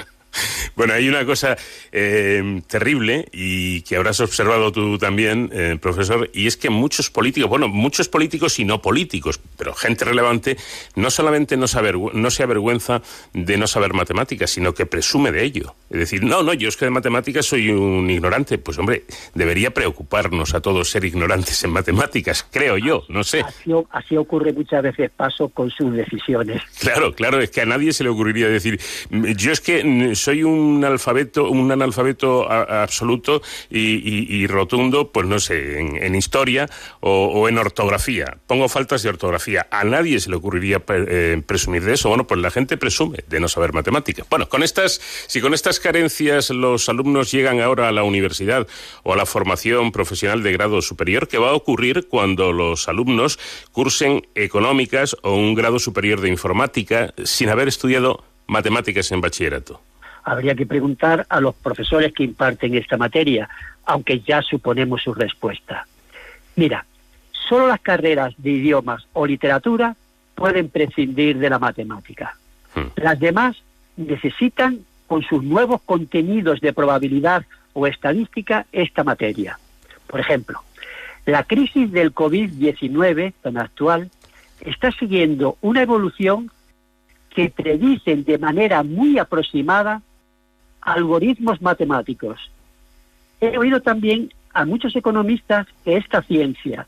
Bueno, 0.76 0.94
hay 0.94 1.08
una 1.08 1.26
cosa 1.26 1.56
eh, 1.91 2.62
terrible 2.68 3.28
y 3.32 3.82
que 3.82 3.95
habrás 3.95 4.20
observado 4.20 4.72
tú 4.72 4.98
también, 4.98 5.50
eh, 5.54 5.78
profesor, 5.80 6.30
y 6.34 6.48
es 6.48 6.58
que 6.58 6.70
muchos 6.70 7.10
políticos, 7.10 7.50
bueno, 7.50 7.68
muchos 7.68 8.10
políticos 8.10 8.58
y 8.60 8.66
no 8.66 8.82
políticos, 8.82 9.40
pero 9.58 9.74
gente 9.74 10.06
relevante, 10.06 10.58
no 10.95 11.12
solamente 11.12 11.58
no, 11.58 11.68
saber, 11.68 11.98
no 11.98 12.32
se 12.32 12.44
avergüenza 12.44 13.02
de 13.34 13.58
no 13.58 13.68
saber 13.68 13.94
matemáticas, 13.94 14.52
sino 14.52 14.74
que 14.74 14.86
presume 14.86 15.32
de 15.32 15.44
ello. 15.44 15.76
Es 15.90 16.00
decir, 16.00 16.24
no, 16.24 16.41
no, 16.41 16.54
yo 16.54 16.70
es 16.70 16.78
que 16.78 16.86
de 16.86 16.91
matemáticas 16.91 17.45
soy 17.45 17.70
un 17.70 18.10
ignorante. 18.10 18.58
Pues 18.58 18.78
hombre, 18.80 19.04
debería 19.36 19.72
preocuparnos 19.72 20.54
a 20.56 20.62
todos 20.62 20.90
ser 20.90 21.06
ignorantes 21.06 21.64
en 21.64 21.72
matemáticas, 21.72 22.48
creo 22.52 22.78
yo, 22.78 23.04
no 23.10 23.24
sé. 23.24 23.41
Así, 23.41 23.72
así 23.91 24.18
ocurre 24.18 24.54
muchas 24.54 24.82
veces 24.82 25.12
paso 25.16 25.50
con 25.50 25.70
sus 25.70 25.94
decisiones. 25.94 26.62
Claro, 26.80 27.14
claro, 27.14 27.40
es 27.40 27.52
que 27.52 27.62
a 27.62 27.66
nadie 27.66 27.94
se 27.94 28.04
le 28.04 28.10
ocurriría 28.10 28.48
decir, 28.48 28.80
yo 29.10 29.52
es 29.52 29.62
que 29.62 30.16
soy 30.16 30.44
un 30.44 30.62
un 30.64 30.85
alfabeto, 30.85 31.49
un 31.49 31.72
analfabeto 31.72 32.49
absoluto 32.49 33.41
y, 33.69 34.48
rotundo, 34.48 35.11
pues 35.11 35.27
no 35.27 35.40
sé, 35.40 35.80
en, 35.80 36.15
historia 36.15 36.69
o, 36.99 37.48
en 37.49 37.57
ortografía. 37.57 38.38
Pongo 38.48 38.69
faltas 38.69 39.03
de 39.03 39.10
ortografía. 39.10 39.68
A 39.72 39.84
nadie 39.84 40.19
se 40.19 40.30
le 40.30 40.35
ocurriría 40.35 40.81
eh, 40.88 41.41
presumir 41.45 41.84
de 41.84 41.94
eso. 41.94 42.10
Bueno, 42.10 42.26
pues 42.27 42.40
la 42.40 42.52
gente 42.52 42.77
presume 42.77 43.19
de 43.27 43.40
no 43.40 43.48
saber 43.48 43.73
matemáticas. 43.73 44.27
Bueno, 44.30 44.48
con 44.49 44.64
estas, 44.64 45.02
si 45.27 45.41
con 45.41 45.53
estas 45.53 45.80
carencias 45.80 46.49
los 46.49 46.90
alumnos 46.90 47.31
llegan 47.31 47.61
ahora 47.61 47.90
a 47.90 47.91
la 47.91 48.03
universidad 48.03 48.68
o 49.03 49.14
a 49.14 49.15
la 49.15 49.26
formación 49.26 49.91
profesional 49.91 50.44
de 50.44 50.52
grado 50.52 50.81
superior, 50.81 51.27
¿qué 51.27 51.38
va 51.38 51.49
a 51.49 51.53
ocurrir 51.53 52.07
cuando 52.07 52.53
los 52.53 52.88
alumnos 52.88 53.40
cursen 53.72 54.27
económicas 54.35 55.15
o 55.22 55.35
un 55.35 55.56
grado 55.56 55.80
superior 55.80 56.22
de 56.22 56.30
informática 56.30 57.14
sin 57.23 57.49
haber 57.49 57.68
estudiado 57.68 58.23
matemáticas 58.48 59.11
en 59.11 59.22
bachillerato? 59.22 59.81
Habría 60.24 60.56
que 60.56 60.66
preguntar 60.66 61.26
a 61.30 61.40
los 61.40 61.56
profesores 61.56 62.14
que 62.14 62.24
imparten 62.24 62.76
esta 62.76 62.98
materia, 62.98 63.50
aunque 63.86 64.20
ya 64.22 64.41
suponemos 64.41 65.02
su 65.04 65.14
respuesta. 65.14 65.86
Mira, 66.56 66.86
solo 67.32 67.68
las 67.68 67.82
carreras 67.82 68.34
de 68.38 68.52
idiomas 68.52 69.08
o 69.14 69.26
literatura 69.26 69.95
pueden 70.36 70.70
prescindir 70.70 71.38
de 71.38 71.50
la 71.50 71.60
matemática. 71.60 72.38
Hmm. 72.76 72.88
Las 72.95 73.20
demás 73.20 73.58
necesitan, 73.98 74.80
con 75.08 75.22
sus 75.24 75.44
nuevos 75.44 75.82
contenidos 75.82 76.62
de 76.62 76.74
probabilidad 76.74 77.45
o 77.74 77.86
estadística, 77.88 78.66
esta 78.72 79.04
materia. 79.04 79.60
Por 80.08 80.20
ejemplo, 80.20 80.62
la 81.26 81.44
crisis 81.44 81.91
del 81.91 82.14
COVID-19 82.14 83.34
tan 83.41 83.58
actual 83.58 84.10
está 84.62 84.91
siguiendo 84.91 85.58
una 85.62 85.82
evolución 85.82 86.52
que 87.30 87.50
predicen 87.50 88.24
de 88.24 88.38
manera 88.38 88.84
muy 88.84 89.18
aproximada 89.18 90.02
algoritmos 90.86 91.62
matemáticos. 91.62 92.52
He 93.40 93.58
oído 93.58 93.82
también 93.82 94.34
a 94.54 94.66
muchos 94.66 94.96
economistas 94.96 95.68
que 95.84 95.98
esta 95.98 96.22
ciencia, 96.22 96.88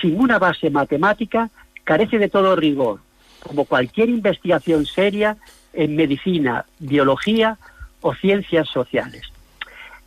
sin 0.00 0.20
una 0.20 0.38
base 0.38 0.70
matemática, 0.70 1.50
carece 1.84 2.18
de 2.18 2.28
todo 2.28 2.56
rigor, 2.56 3.00
como 3.40 3.64
cualquier 3.64 4.08
investigación 4.08 4.86
seria 4.86 5.36
en 5.72 5.96
medicina, 5.96 6.64
biología 6.78 7.58
o 8.00 8.14
ciencias 8.14 8.68
sociales. 8.68 9.22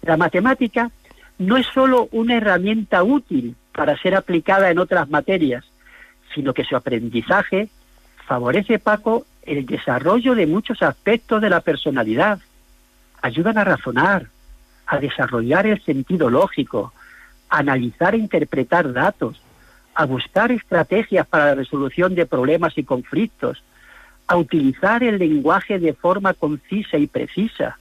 La 0.02 0.18
matemática 0.18 0.92
no 1.38 1.58
es 1.58 1.66
sólo 1.68 2.10
una 2.12 2.36
herramienta 2.36 3.04
útil 3.04 3.56
para 3.74 3.98
ser 3.98 4.16
aplicada 4.16 4.70
en 4.70 4.80
otras 4.80 5.10
materias, 5.10 5.66
sino 6.34 6.54
que 6.54 6.64
su 6.64 6.76
aprendizaje 6.76 7.70
favorece, 8.26 8.80
Paco, 8.80 9.26
el 9.44 9.66
desarrollo 9.66 10.36
de 10.36 10.48
muchos 10.48 10.82
aspectos 10.82 11.42
de 11.42 11.50
la 11.50 11.62
personalidad, 11.62 12.40
ayudan 13.24 13.58
a 13.58 13.64
razonar, 13.64 14.28
a 14.86 15.00
desarrollar 15.00 15.66
el 15.66 15.82
sentido 15.82 16.30
lógico, 16.30 16.94
a 17.50 17.60
analizar 17.60 18.14
e 18.14 18.18
interpretar 18.18 18.92
datos, 18.92 19.42
a 19.96 20.06
buscar 20.06 20.52
estrategias 20.52 21.26
para 21.26 21.46
la 21.46 21.56
resolución 21.56 22.16
de 22.16 22.26
problemas 22.26 22.78
y 22.78 22.84
conflictos, 22.84 23.64
a 24.28 24.36
utilizar 24.36 25.04
el 25.04 25.20
lenguaje 25.20 25.80
de 25.80 25.94
forma 25.94 26.34
concisa 26.34 26.98
y 26.98 27.08
precisa, 27.08 27.78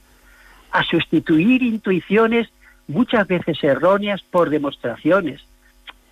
a 0.71 0.83
sustituir 0.83 1.61
intuiciones 1.61 2.47
muchas 2.87 3.27
veces 3.27 3.61
erróneas 3.63 4.21
por 4.21 4.49
demostraciones. 4.49 5.41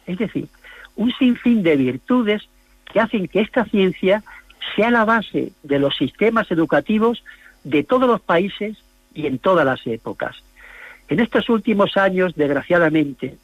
Es 0.07 0.17
decir, 0.17 0.49
un 0.97 1.13
sinfín 1.13 1.63
de 1.63 1.77
virtudes 1.77 2.49
que 2.91 2.99
hacen 2.99 3.29
que 3.29 3.39
esta 3.39 3.63
ciencia 3.63 4.23
sea 4.75 4.91
la 4.91 5.05
base 5.05 5.53
de 5.63 5.79
los 5.79 5.95
sistemas 5.95 6.51
educativos 6.51 7.23
de 7.63 7.83
todos 7.83 8.09
los 8.09 8.19
países 8.19 8.77
y 9.13 9.27
en 9.27 9.39
todas 9.39 9.65
las 9.65 9.85
épocas. 9.87 10.35
En 11.09 11.19
estos 11.19 11.49
últimos 11.49 11.97
años, 11.97 12.33
desgraciadamente, 12.35 13.35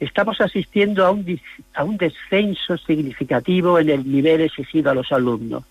estamos 0.00 0.40
asistiendo 0.40 1.06
a 1.06 1.10
un, 1.10 1.40
a 1.74 1.84
un 1.84 1.96
descenso 1.96 2.76
significativo 2.76 3.78
en 3.78 3.90
el 3.90 4.10
nivel 4.10 4.40
exigido 4.40 4.90
a 4.90 4.94
los 4.94 5.12
alumnos. 5.12 5.64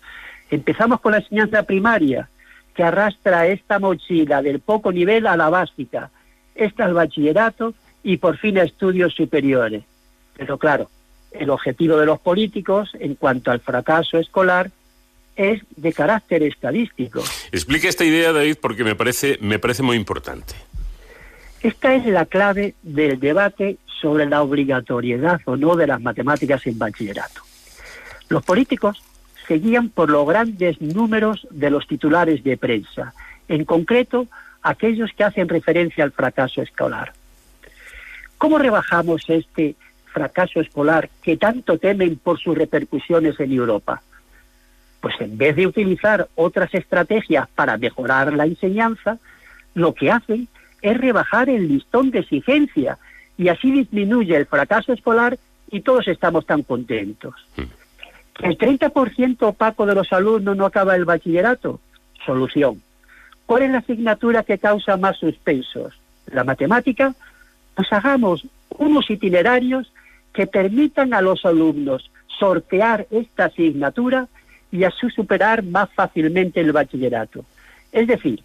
Empezamos 0.50 1.00
con 1.00 1.12
la 1.12 1.18
enseñanza 1.18 1.62
primaria, 1.64 2.28
que 2.74 2.84
arrastra 2.84 3.48
esta 3.48 3.78
mochila 3.80 4.40
del 4.40 4.60
poco 4.60 4.92
nivel 4.92 5.26
a 5.26 5.36
la 5.36 5.50
básica, 5.50 6.10
esta 6.54 6.84
al 6.84 6.94
bachillerato 6.94 7.74
y 8.04 8.18
por 8.18 8.36
fin 8.36 8.56
a 8.56 8.62
estudios 8.62 9.14
superiores. 9.14 9.82
Pero 10.36 10.58
claro, 10.58 10.88
el 11.32 11.50
objetivo 11.50 11.96
de 11.96 12.06
los 12.06 12.20
políticos 12.20 12.92
en 12.98 13.16
cuanto 13.16 13.50
al 13.50 13.60
fracaso 13.60 14.18
escolar 14.18 14.70
es 15.38 15.62
de 15.76 15.92
carácter 15.92 16.42
estadístico. 16.42 17.22
Explique 17.52 17.88
esta 17.88 18.04
idea, 18.04 18.32
David, 18.32 18.56
porque 18.60 18.82
me 18.82 18.96
parece, 18.96 19.38
me 19.40 19.60
parece 19.60 19.84
muy 19.84 19.96
importante. 19.96 20.54
Esta 21.62 21.94
es 21.94 22.04
la 22.06 22.26
clave 22.26 22.74
del 22.82 23.20
debate 23.20 23.78
sobre 24.00 24.26
la 24.26 24.42
obligatoriedad 24.42 25.40
o 25.44 25.56
no 25.56 25.76
de 25.76 25.86
las 25.86 26.00
matemáticas 26.00 26.66
en 26.66 26.78
bachillerato. 26.78 27.40
Los 28.28 28.44
políticos 28.44 29.00
seguían 29.46 29.88
por 29.90 30.10
los 30.10 30.26
grandes 30.26 30.80
números 30.80 31.46
de 31.50 31.70
los 31.70 31.86
titulares 31.86 32.42
de 32.42 32.56
prensa, 32.56 33.14
en 33.46 33.64
concreto 33.64 34.26
aquellos 34.62 35.10
que 35.16 35.24
hacen 35.24 35.48
referencia 35.48 36.02
al 36.02 36.12
fracaso 36.12 36.62
escolar. 36.62 37.12
¿Cómo 38.38 38.58
rebajamos 38.58 39.22
este 39.28 39.76
fracaso 40.12 40.60
escolar 40.60 41.08
que 41.22 41.36
tanto 41.36 41.78
temen 41.78 42.16
por 42.16 42.40
sus 42.40 42.58
repercusiones 42.58 43.38
en 43.38 43.52
Europa? 43.52 44.02
Pues 45.00 45.14
en 45.20 45.38
vez 45.38 45.56
de 45.56 45.66
utilizar 45.66 46.28
otras 46.34 46.74
estrategias 46.74 47.48
para 47.54 47.76
mejorar 47.76 48.32
la 48.32 48.44
enseñanza, 48.44 49.18
lo 49.74 49.94
que 49.94 50.10
hacen 50.10 50.48
es 50.82 50.96
rebajar 50.96 51.48
el 51.48 51.68
listón 51.68 52.10
de 52.10 52.20
exigencia 52.20 52.98
y 53.36 53.48
así 53.48 53.70
disminuye 53.70 54.36
el 54.36 54.46
fracaso 54.46 54.92
escolar 54.92 55.38
y 55.70 55.80
todos 55.82 56.08
estamos 56.08 56.46
tan 56.46 56.62
contentos. 56.62 57.34
Hmm. 57.56 58.44
¿El 58.44 58.56
30% 58.56 59.36
opaco 59.40 59.86
de 59.86 59.94
los 59.94 60.12
alumnos 60.12 60.56
no 60.56 60.66
acaba 60.66 60.94
el 60.94 61.04
bachillerato? 61.04 61.80
Solución. 62.24 62.82
¿Cuál 63.46 63.62
es 63.62 63.70
la 63.70 63.78
asignatura 63.78 64.42
que 64.42 64.58
causa 64.58 64.96
más 64.96 65.16
suspensos? 65.16 65.98
¿La 66.26 66.44
matemática? 66.44 67.14
Pues 67.74 67.92
hagamos 67.92 68.46
unos 68.70 69.10
itinerarios 69.10 69.92
que 70.32 70.46
permitan 70.46 71.14
a 71.14 71.20
los 71.20 71.44
alumnos 71.44 72.10
sortear 72.38 73.06
esta 73.10 73.46
asignatura 73.46 74.28
y 74.70 74.84
así 74.84 75.08
superar 75.10 75.62
más 75.62 75.88
fácilmente 75.94 76.60
el 76.60 76.72
bachillerato. 76.72 77.44
Es 77.92 78.06
decir, 78.06 78.42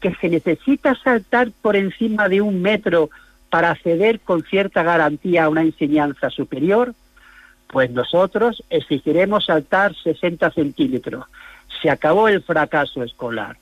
que 0.00 0.14
se 0.14 0.28
necesita 0.28 0.94
saltar 0.94 1.50
por 1.62 1.76
encima 1.76 2.28
de 2.28 2.40
un 2.40 2.62
metro 2.62 3.10
para 3.50 3.70
acceder 3.70 4.20
con 4.20 4.42
cierta 4.44 4.82
garantía 4.82 5.44
a 5.44 5.48
una 5.48 5.62
enseñanza 5.62 6.30
superior, 6.30 6.94
pues 7.66 7.90
nosotros 7.90 8.64
exigiremos 8.70 9.46
saltar 9.46 9.94
60 9.94 10.50
centímetros. 10.52 11.26
Se 11.82 11.90
acabó 11.90 12.28
el 12.28 12.42
fracaso 12.42 13.02
escolar. 13.02 13.56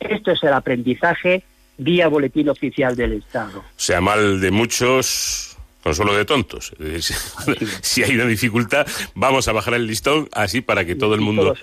Esto 0.00 0.32
es 0.32 0.42
el 0.42 0.52
aprendizaje 0.52 1.44
vía 1.78 2.08
boletín 2.08 2.48
oficial 2.48 2.96
del 2.96 3.14
Estado. 3.14 3.62
Sea, 3.76 4.00
mal 4.00 4.40
de 4.40 4.50
muchos, 4.50 5.56
consuelo 5.82 6.14
de 6.16 6.24
tontos. 6.24 6.72
si 7.80 8.02
hay 8.02 8.14
una 8.14 8.26
dificultad, 8.26 8.86
vamos 9.14 9.48
a 9.48 9.52
bajar 9.52 9.74
el 9.74 9.86
listón 9.86 10.28
así 10.32 10.60
para 10.60 10.84
que 10.84 10.94
todo 10.94 11.14
el 11.14 11.20
mundo 11.20 11.54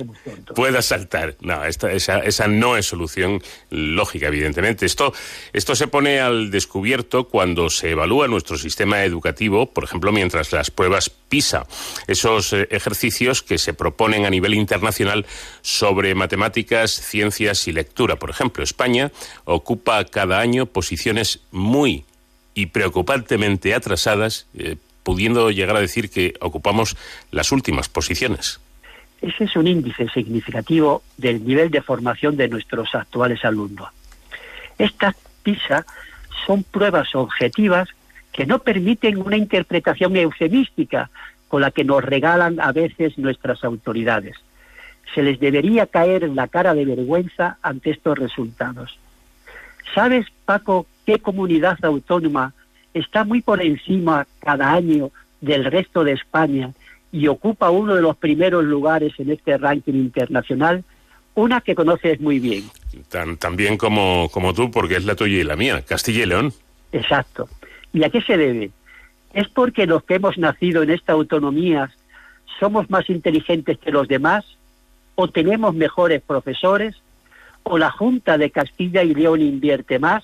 pueda 0.55 0.81
saltar. 0.81 1.35
No, 1.41 1.63
esta, 1.63 1.91
esa, 1.91 2.19
esa 2.19 2.47
no 2.47 2.77
es 2.77 2.85
solución 2.85 3.41
lógica, 3.69 4.27
evidentemente. 4.27 4.85
Esto, 4.85 5.13
esto 5.53 5.75
se 5.75 5.87
pone 5.87 6.19
al 6.19 6.51
descubierto 6.51 7.27
cuando 7.27 7.69
se 7.69 7.91
evalúa 7.91 8.27
nuestro 8.27 8.57
sistema 8.57 9.03
educativo, 9.03 9.71
por 9.71 9.83
ejemplo, 9.83 10.11
mientras 10.11 10.51
las 10.51 10.71
pruebas 10.71 11.09
PISA, 11.09 11.65
esos 12.07 12.53
eh, 12.53 12.67
ejercicios 12.71 13.41
que 13.43 13.57
se 13.57 13.73
proponen 13.73 14.25
a 14.25 14.29
nivel 14.29 14.53
internacional 14.53 15.25
sobre 15.61 16.15
matemáticas, 16.15 16.91
ciencias 16.91 17.67
y 17.67 17.71
lectura. 17.71 18.17
Por 18.17 18.29
ejemplo, 18.29 18.63
España 18.63 19.11
ocupa 19.45 20.03
cada 20.05 20.39
año 20.39 20.65
posiciones 20.65 21.41
muy 21.51 22.05
y 22.59 22.65
preocupantemente 22.65 23.73
atrasadas, 23.73 24.45
eh, 24.53 24.75
pudiendo 25.03 25.49
llegar 25.49 25.77
a 25.77 25.79
decir 25.79 26.09
que 26.09 26.33
ocupamos 26.41 26.97
las 27.31 27.53
últimas 27.53 27.87
posiciones. 27.87 28.59
Ese 29.21 29.45
es 29.45 29.55
un 29.55 29.67
índice 29.67 30.09
significativo 30.09 31.01
del 31.17 31.45
nivel 31.45 31.71
de 31.71 31.81
formación 31.81 32.35
de 32.35 32.49
nuestros 32.49 32.93
actuales 32.93 33.45
alumnos. 33.45 33.89
Estas 34.77 35.15
PISA 35.43 35.85
son 36.45 36.63
pruebas 36.63 37.15
objetivas 37.15 37.87
que 38.33 38.45
no 38.45 38.59
permiten 38.59 39.21
una 39.21 39.37
interpretación 39.37 40.17
eufemística 40.17 41.09
con 41.47 41.61
la 41.61 41.71
que 41.71 41.85
nos 41.85 42.03
regalan 42.03 42.59
a 42.59 42.73
veces 42.73 43.17
nuestras 43.17 43.63
autoridades. 43.63 44.35
Se 45.15 45.23
les 45.23 45.39
debería 45.39 45.87
caer 45.87 46.29
la 46.29 46.49
cara 46.49 46.73
de 46.73 46.83
vergüenza 46.83 47.57
ante 47.61 47.91
estos 47.91 48.19
resultados. 48.19 48.99
¿Sabes, 49.93 50.25
Paco, 50.45 50.85
qué 51.05 51.19
comunidad 51.19 51.77
autónoma 51.83 52.53
está 52.93 53.23
muy 53.23 53.41
por 53.41 53.61
encima 53.61 54.27
cada 54.39 54.71
año 54.73 55.11
del 55.41 55.65
resto 55.65 56.03
de 56.03 56.13
España 56.13 56.73
y 57.11 57.27
ocupa 57.27 57.69
uno 57.69 57.95
de 57.95 58.01
los 58.01 58.15
primeros 58.17 58.63
lugares 58.63 59.13
en 59.17 59.31
este 59.31 59.57
ranking 59.57 59.93
internacional, 59.93 60.83
una 61.35 61.61
que 61.61 61.75
conoces 61.75 62.19
muy 62.19 62.39
bien. 62.39 62.63
Tan, 63.09 63.55
bien 63.55 63.77
como, 63.77 64.29
como 64.31 64.53
tú, 64.53 64.69
porque 64.69 64.97
es 64.97 65.05
la 65.05 65.15
tuya 65.15 65.39
y 65.39 65.43
la 65.43 65.55
mía, 65.55 65.81
Castilla 65.81 66.23
y 66.23 66.25
León. 66.27 66.53
Exacto. 66.91 67.47
¿Y 67.93 68.03
a 68.03 68.09
qué 68.09 68.21
se 68.21 68.37
debe? 68.37 68.71
¿Es 69.33 69.47
porque 69.47 69.85
los 69.85 70.03
que 70.03 70.15
hemos 70.15 70.37
nacido 70.37 70.83
en 70.83 70.89
esta 70.91 71.13
autonomía 71.13 71.91
somos 72.59 72.89
más 72.89 73.09
inteligentes 73.09 73.77
que 73.77 73.91
los 73.91 74.07
demás? 74.07 74.45
¿O 75.15 75.27
tenemos 75.27 75.73
mejores 75.73 76.21
profesores? 76.21 76.95
¿O 77.63 77.77
la 77.77 77.91
Junta 77.91 78.37
de 78.37 78.49
Castilla 78.49 79.03
y 79.03 79.13
León 79.13 79.41
invierte 79.41 79.99
más? 79.99 80.23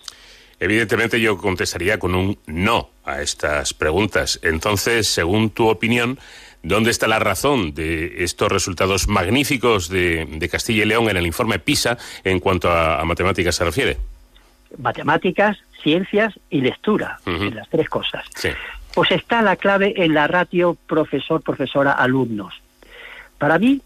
Evidentemente 0.60 1.20
yo 1.20 1.38
contestaría 1.38 2.00
con 2.00 2.16
un 2.16 2.38
no 2.48 2.90
a 3.04 3.22
estas 3.22 3.74
preguntas. 3.74 4.40
Entonces, 4.42 5.10
según 5.10 5.50
tu 5.50 5.68
opinión, 5.68 6.18
¿dónde 6.64 6.92
está 6.92 7.08
la 7.08 7.20
razón 7.20 7.74
de 7.74 8.24
estos 8.24 8.52
resultados 8.52 9.08
magníficos 9.08 9.90
de, 9.90 10.50
Castilla 10.52 10.84
y 10.84 10.88
León 10.88 11.10
en 11.10 11.18
el 11.18 11.26
informe 11.26 11.60
PISA 11.60 11.98
en 12.24 12.40
cuanto 12.40 12.72
a, 12.72 13.04
matemáticas 13.04 13.56
se 13.56 13.66
refiere? 13.66 13.98
Matemáticas, 14.78 15.58
ciencias 15.84 16.34
y 16.50 16.62
lectura, 16.62 17.20
las 17.26 17.70
tres 17.70 17.90
cosas. 17.90 18.26
Pues 18.94 19.12
está 19.12 19.42
la 19.42 19.58
clave 19.58 19.94
en 19.98 20.14
la 20.14 20.28
ratio 20.28 20.78
profesor-profesora-alumnos. 20.88 22.54
Para 23.38 23.60
mí, 23.60 23.82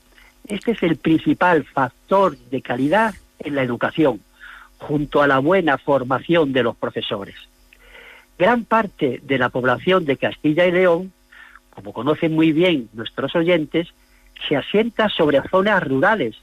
este 0.48 0.72
es 0.72 0.84
el 0.84 0.98
principal 0.98 1.64
factor 1.64 2.38
de 2.38 2.62
calidad 2.62 3.16
en 3.40 3.56
la 3.56 3.64
educación 3.64 4.22
junto 4.78 5.22
a 5.22 5.28
la 5.28 5.40
buena 5.40 5.78
formación 5.78 6.54
de 6.54 6.64
los 6.64 6.76
profesores. 6.76 7.36
Gran 8.38 8.64
parte 8.64 9.20
de 9.24 9.38
la 9.38 9.50
población 9.50 10.06
de 10.06 10.18
Castilla 10.18 10.66
y 10.66 10.72
León, 10.72 11.12
como 11.70 11.94
conocen 11.94 12.34
muy 12.34 12.52
bien 12.54 12.90
nuestros 12.94 13.36
oyentes, 13.36 13.90
se 14.48 14.56
asienta 14.56 15.10
sobre 15.10 15.42
zonas 15.50 15.84
rurales, 15.84 16.38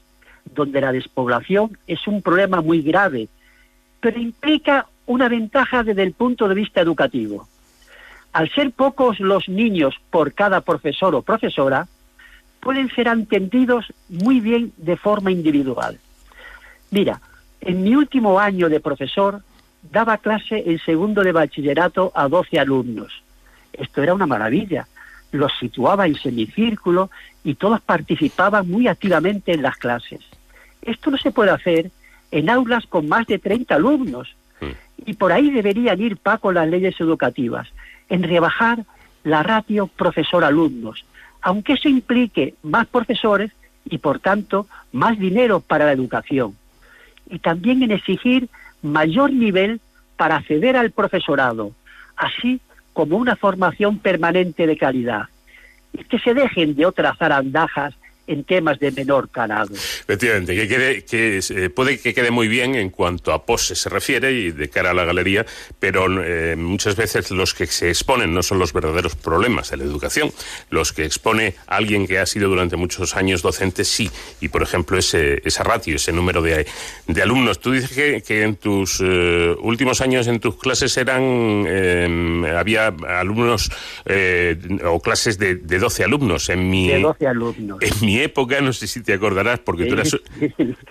donde 0.53 0.81
la 0.81 0.91
despoblación 0.91 1.77
es 1.87 2.07
un 2.07 2.21
problema 2.21 2.61
muy 2.61 2.81
grave, 2.81 3.27
pero 3.99 4.19
implica 4.19 4.85
una 5.07 5.27
ventaja 5.27 5.83
desde 5.83 6.03
el 6.03 6.13
punto 6.13 6.47
de 6.47 6.55
vista 6.55 6.79
educativo. 6.79 7.47
Al 8.33 8.49
ser 8.51 8.71
pocos 8.71 9.19
los 9.19 9.49
niños 9.49 9.95
por 10.11 10.33
cada 10.33 10.61
profesor 10.61 11.15
o 11.15 11.23
profesora, 11.23 11.87
pueden 12.59 12.89
ser 12.89 13.07
entendidos 13.07 13.85
muy 14.09 14.39
bien 14.39 14.73
de 14.77 14.95
forma 14.97 15.31
individual. 15.31 15.99
Mira, 16.91 17.19
en 17.61 17.83
mi 17.83 17.95
último 17.95 18.39
año 18.39 18.69
de 18.69 18.79
profesor, 18.79 19.41
daba 19.91 20.17
clase 20.17 20.63
en 20.65 20.79
segundo 20.79 21.21
de 21.21 21.31
bachillerato 21.31 22.11
a 22.15 22.27
12 22.27 22.59
alumnos. 22.59 23.23
Esto 23.73 24.01
era 24.01 24.13
una 24.13 24.25
maravilla. 24.25 24.87
Los 25.31 25.51
situaba 25.59 26.07
en 26.07 26.15
semicírculo 26.15 27.09
y 27.43 27.55
todos 27.55 27.81
participaban 27.81 28.69
muy 28.69 28.87
activamente 28.87 29.53
en 29.53 29.61
las 29.61 29.77
clases. 29.77 30.21
Esto 30.81 31.11
no 31.11 31.17
se 31.17 31.31
puede 31.31 31.51
hacer 31.51 31.91
en 32.31 32.49
aulas 32.49 32.85
con 32.87 33.07
más 33.07 33.27
de 33.27 33.39
30 33.39 33.75
alumnos. 33.75 34.35
Y 35.05 35.13
por 35.13 35.31
ahí 35.31 35.51
deberían 35.51 36.01
ir, 36.01 36.17
Paco, 36.17 36.51
las 36.51 36.67
leyes 36.67 36.99
educativas, 36.99 37.67
en 38.09 38.23
rebajar 38.23 38.85
la 39.23 39.43
ratio 39.43 39.87
profesor-alumnos, 39.87 41.05
aunque 41.41 41.73
eso 41.73 41.87
implique 41.87 42.55
más 42.63 42.87
profesores 42.87 43.51
y, 43.85 43.99
por 43.99 44.19
tanto, 44.19 44.67
más 44.91 45.19
dinero 45.19 45.59
para 45.59 45.85
la 45.85 45.91
educación 45.91 46.55
y 47.29 47.39
también 47.39 47.83
en 47.83 47.91
exigir 47.91 48.49
mayor 48.81 49.31
nivel 49.31 49.79
para 50.15 50.37
acceder 50.37 50.75
al 50.75 50.91
profesorado, 50.91 51.71
así 52.15 52.59
como 52.93 53.17
una 53.17 53.35
formación 53.35 53.99
permanente 53.99 54.65
de 54.65 54.77
calidad. 54.77 55.23
Y 55.93 56.03
que 56.03 56.19
se 56.19 56.33
dejen 56.33 56.75
de 56.75 56.85
otras 56.85 57.17
zarandajas 57.17 57.93
en 58.27 58.43
temas 58.43 58.77
de 58.79 58.91
menor 58.91 59.29
calado. 59.29 59.73
Efectivamente, 59.73 60.53
que, 60.53 60.67
quede, 60.67 61.05
que 61.05 61.39
eh, 61.49 61.69
puede 61.69 61.99
que 61.99 62.13
quede 62.13 62.29
muy 62.29 62.47
bien 62.47 62.75
en 62.75 62.89
cuanto 62.89 63.31
a 63.31 63.45
pose 63.45 63.75
se 63.75 63.89
refiere 63.89 64.33
y 64.33 64.51
de 64.51 64.69
cara 64.69 64.91
a 64.91 64.93
la 64.93 65.05
galería, 65.05 65.45
pero 65.79 66.07
eh, 66.23 66.55
muchas 66.57 66.95
veces 66.95 67.31
los 67.31 67.53
que 67.53 67.65
se 67.65 67.89
exponen 67.89 68.33
no 68.33 68.43
son 68.43 68.59
los 68.59 68.73
verdaderos 68.73 69.15
problemas 69.15 69.71
de 69.71 69.77
la 69.77 69.85
educación. 69.85 70.31
Los 70.69 70.91
que 70.91 71.05
expone 71.05 71.55
alguien 71.67 72.05
que 72.05 72.19
ha 72.19 72.25
sido 72.25 72.49
durante 72.49 72.75
muchos 72.75 73.15
años 73.15 73.41
docente, 73.41 73.85
sí. 73.85 74.11
Y, 74.41 74.49
por 74.49 74.61
ejemplo, 74.61 74.97
ese, 74.97 75.41
esa 75.45 75.63
ratio, 75.63 75.95
ese 75.95 76.11
número 76.11 76.41
de, 76.41 76.67
de 77.07 77.21
alumnos. 77.21 77.59
Tú 77.59 77.71
dices 77.71 77.91
que, 77.91 78.21
que 78.21 78.43
en 78.43 78.57
tus 78.57 79.01
eh, 79.01 79.55
últimos 79.61 80.01
años 80.01 80.27
en 80.27 80.39
tus 80.39 80.57
clases 80.57 80.97
eran 80.97 81.65
había 82.57 82.87
alumnos 82.87 83.71
o 84.85 84.99
clases 84.99 85.37
de, 85.37 85.55
de 85.55 85.79
12 85.79 86.03
alumnos. 86.03 86.49
En 86.49 86.69
mi, 86.69 86.89
de 86.89 86.99
12 86.99 87.27
alumnos. 87.27 87.79
En 87.81 88.05
mi 88.05 88.16
época, 88.17 88.61
no 88.61 88.73
sé 88.73 88.87
si 88.87 89.01
te 89.01 89.13
acordarás, 89.13 89.59
porque 89.59 89.85
tú 89.85 89.93
eras 89.93 90.17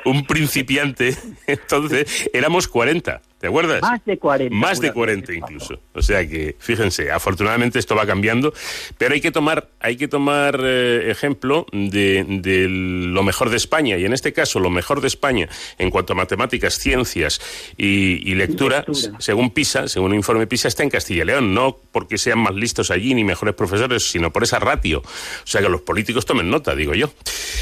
un 0.05 0.27
principiante, 0.27 1.17
entonces 1.47 2.29
éramos 2.33 2.69
40. 2.69 3.23
¿Te 3.47 3.51
acuerdas? 3.51 3.81
Más 3.81 4.05
de 4.05 4.19
40. 4.19 4.57
Más 4.57 4.81
de 4.81 4.93
40 4.93 5.33
incluso. 5.33 5.79
O 5.93 6.03
sea 6.03 6.27
que, 6.27 6.57
fíjense, 6.59 7.13
afortunadamente 7.13 7.79
esto 7.79 7.95
va 7.95 8.05
cambiando, 8.05 8.53
pero 8.99 9.15
hay 9.15 9.21
que 9.21 9.31
tomar, 9.31 9.69
hay 9.79 9.97
que 9.97 10.09
tomar 10.09 10.59
eh, 10.61 11.13
ejemplo 11.13 11.65
de, 11.71 12.27
de, 12.29 12.67
lo 12.69 13.23
mejor 13.23 13.51
de 13.51 13.57
España, 13.57 13.99
y 13.99 14.05
en 14.05 14.13
este 14.13 14.33
caso 14.33 14.59
lo 14.59 14.69
mejor 14.69 15.01
de 15.01 15.07
España 15.07 15.49
en 15.79 15.91
cuanto 15.91 16.15
a 16.15 16.17
matemáticas, 16.17 16.75
ciencias 16.75 17.41
y, 17.77 18.35
lectura, 18.35 18.85
según 19.21 19.51
PISA, 19.51 19.87
según 19.87 20.11
el 20.11 20.17
informe 20.17 20.49
PISA, 20.49 20.67
está 20.67 20.83
en 20.83 20.91
Castilla 20.91 21.23
y 21.23 21.27
León, 21.27 21.55
no 21.55 21.79
porque 21.93 22.19
sean 22.19 22.41
más 22.41 22.55
listos 22.57 22.91
allí 22.91 23.15
ni 23.15 23.23
mejores 23.23 23.55
profesores, 23.55 24.11
sino 24.11 24.33
por 24.33 24.43
esa 24.43 24.59
ratio. 24.59 25.03
O 25.03 25.47
sea 25.47 25.61
que 25.61 25.69
los 25.69 25.83
políticos 25.83 26.27
tomen 26.27 26.51
nota, 26.51 26.75
digo 26.75 26.95
yo. 26.95 27.13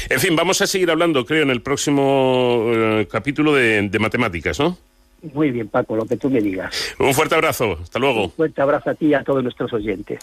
En 0.09 0.19
fin, 0.19 0.35
vamos 0.35 0.61
a 0.61 0.67
seguir 0.67 0.89
hablando, 0.89 1.27
creo, 1.27 1.43
en 1.43 1.51
el 1.51 1.61
próximo 1.61 2.71
eh, 2.73 3.07
capítulo 3.07 3.53
de, 3.53 3.87
de 3.87 3.99
matemáticas, 3.99 4.59
¿no? 4.59 4.79
Muy 5.33 5.51
bien, 5.51 5.67
Paco, 5.67 5.95
lo 5.95 6.05
que 6.05 6.17
tú 6.17 6.29
me 6.29 6.41
digas. 6.41 6.95
Un 6.99 7.13
fuerte 7.13 7.35
abrazo, 7.35 7.77
hasta 7.81 7.99
luego. 7.99 8.25
Un 8.25 8.31
fuerte 8.31 8.61
abrazo 8.61 8.89
a 8.89 8.93
ti 8.93 9.07
y 9.07 9.13
a 9.13 9.23
todos 9.23 9.43
nuestros 9.43 9.71
oyentes. 9.73 10.19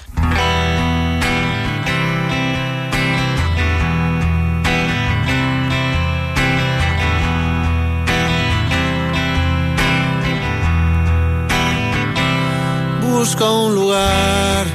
Busco 13.01 13.67
un 13.67 13.75
lugar 13.77 14.67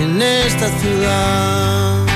en 0.00 0.22
esta 0.22 0.68
ciudad 0.78 2.06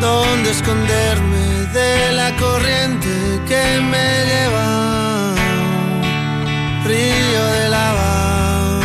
donde 0.00 0.50
esconderme 0.50 1.38
de 1.72 2.12
la 2.12 2.34
corriente 2.36 3.08
que 3.46 3.80
me 3.80 4.24
lleva 4.26 4.87
brillo 6.88 7.44
de 7.56 7.68
lava 7.68 8.80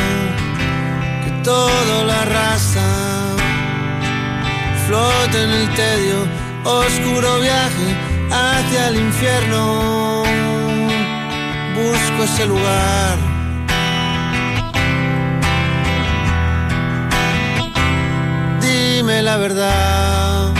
que 1.24 1.32
todo 1.50 1.94
lo 2.08 2.14
arrasa. 2.26 2.88
Flota 4.86 5.38
en 5.46 5.52
el 5.60 5.68
tedio, 5.82 6.20
oscuro 6.82 7.30
viaje 7.40 7.88
hacia 8.30 8.90
el 8.90 8.96
infierno. 9.08 10.24
Busco 11.80 12.20
ese 12.30 12.46
lugar. 12.54 13.18
Dime 18.62 19.22
la 19.22 19.38
verdad, 19.38 20.54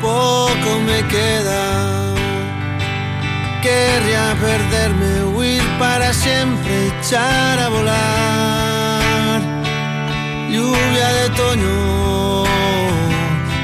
poco 0.00 0.70
me 0.88 0.98
queda 1.14 1.63
Querría 3.64 4.36
perderme, 4.42 5.24
huir 5.24 5.62
para 5.78 6.12
siempre, 6.12 6.88
echar 6.88 7.58
a 7.58 7.68
volar. 7.70 9.40
Lluvia 10.50 11.08
de 11.16 11.24
otoño, 11.30 12.44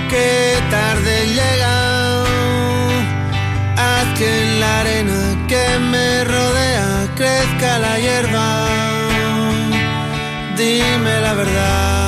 qué 0.09 0.59
tarde 0.71 1.27
llega. 1.27 2.23
Haz 3.77 4.19
que 4.19 4.43
en 4.43 4.61
la 4.61 4.81
arena 4.81 5.47
que 5.47 5.67
me 5.91 6.25
rodea 6.25 7.07
crezca 7.15 7.79
la 7.79 7.99
hierba. 7.99 8.69
Dime 10.57 11.21
la 11.21 11.35
verdad. 11.35 12.00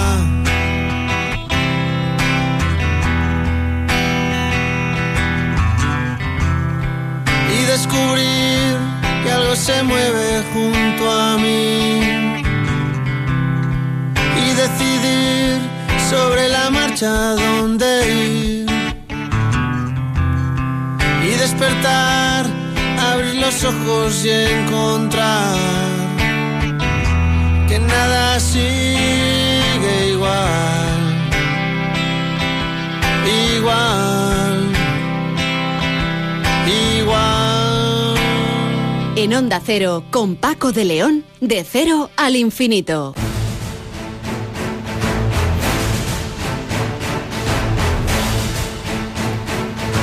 Descubrir 7.93 8.79
que 9.23 9.31
algo 9.31 9.57
se 9.57 9.83
mueve 9.83 10.43
junto 10.53 11.11
a 11.11 11.37
mí. 11.37 12.43
Y 14.45 14.55
decidir 14.55 15.61
sobre 16.11 16.49
la 16.49 16.71
marcha 16.71 17.11
dónde 17.35 17.87
ir. 18.15 18.67
Y 21.25 21.31
despertar, 21.39 22.47
abrir 23.13 23.35
los 23.37 23.65
ojos 23.65 24.25
y 24.25 24.31
encontrar 24.31 25.57
que 27.69 27.79
nada 27.79 28.41
sigue 28.41 30.11
igual. 30.13 31.01
Igual. 33.57 34.73
Igual. 36.99 37.32
En 39.23 39.33
Onda 39.35 39.61
Cero, 39.65 40.03
con 40.11 40.35
Paco 40.35 40.73
de 40.73 40.85
León, 40.85 41.25
de 41.41 41.63
cero 41.63 42.11
al 42.17 42.35
infinito. 42.35 43.15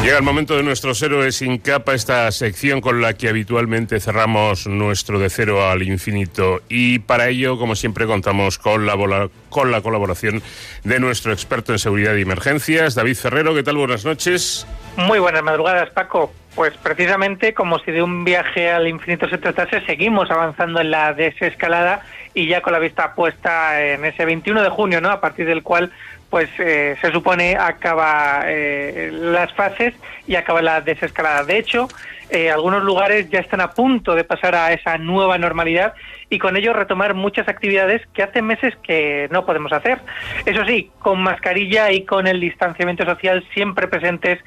Llega 0.04 0.16
el 0.18 0.24
momento 0.24 0.56
de 0.56 0.64
nuestros 0.64 1.02
héroes 1.02 1.36
sin 1.36 1.58
capa, 1.58 1.94
esta 1.94 2.32
sección 2.32 2.80
con 2.80 3.02
la 3.02 3.14
que 3.14 3.28
habitualmente 3.28 4.00
cerramos 4.00 4.66
nuestro 4.66 5.20
de 5.20 5.30
cero 5.30 5.70
al 5.70 5.84
infinito. 5.84 6.62
Y 6.70 7.00
para 7.00 7.28
ello, 7.28 7.58
como 7.60 7.76
siempre, 7.76 8.08
contamos 8.08 8.58
con 8.58 8.86
la, 8.86 8.96
bola- 8.96 9.30
con 9.50 9.70
la 9.72 9.82
colaboración 9.82 10.42
de 10.86 11.00
nuestro 11.02 11.34
experto 11.34 11.74
en 11.74 11.80
seguridad 11.80 12.16
y 12.16 12.22
emergencias, 12.22 12.96
David 12.96 13.16
Ferrero. 13.16 13.54
¿Qué 13.54 13.62
tal? 13.64 13.76
Buenas 13.76 14.06
noches. 14.06 14.66
Muy 14.96 15.20
buenas 15.20 15.44
madrugadas, 15.44 15.90
Paco. 15.90 16.32
Pues 16.56 16.76
precisamente 16.78 17.54
como 17.54 17.80
si 17.80 17.92
de 17.92 18.02
un 18.02 18.26
viaje 18.26 18.72
al 18.72 18.88
infinito 18.88 19.30
se 19.30 19.38
tratase, 19.38 19.82
seguimos 19.86 20.32
avanzando 20.32 20.82
en 20.82 20.92
la 20.92 21.14
desescalada 21.14 22.02
y 22.34 22.48
ya 22.48 22.62
con 22.62 22.74
la 22.74 22.80
vista 22.80 23.14
puesta 23.14 23.84
en 23.84 24.04
ese 24.04 24.26
21 24.26 24.64
de 24.64 24.70
junio, 24.70 25.00
¿no? 25.00 25.10
A 25.10 25.22
partir 25.22 25.46
del 25.46 25.64
cual, 25.64 25.92
pues 26.30 26.50
eh, 26.60 26.96
se 27.02 27.12
supone 27.12 27.56
acaba 27.56 28.42
eh, 28.46 29.10
las 29.12 29.54
fases 29.54 29.94
y 30.28 30.36
acaba 30.36 30.62
la 30.62 30.82
desescalada. 30.82 31.44
De 31.44 31.58
hecho, 31.58 31.88
eh, 32.30 32.52
algunos 32.52 32.84
lugares 32.84 33.30
ya 33.30 33.40
están 33.40 33.62
a 33.62 33.72
punto 33.72 34.14
de 34.14 34.24
pasar 34.24 34.54
a 34.54 34.72
esa 34.72 34.98
nueva 35.00 35.40
normalidad 35.40 35.94
y 36.30 36.38
con 36.38 36.56
ello 36.56 36.74
retomar 36.74 37.16
muchas 37.16 37.48
actividades 37.48 38.06
que 38.14 38.22
hace 38.22 38.44
meses 38.44 38.76
que 38.84 39.28
no 39.32 39.46
podemos 39.46 39.74
hacer. 39.74 40.00
Eso 40.46 40.64
sí, 40.66 40.92
con 41.00 41.22
mascarilla 41.22 41.92
y 41.92 42.06
con 42.06 42.28
el 42.28 42.40
distanciamiento 42.40 43.04
social 43.04 43.44
siempre 43.54 43.88
presentes 43.88 44.40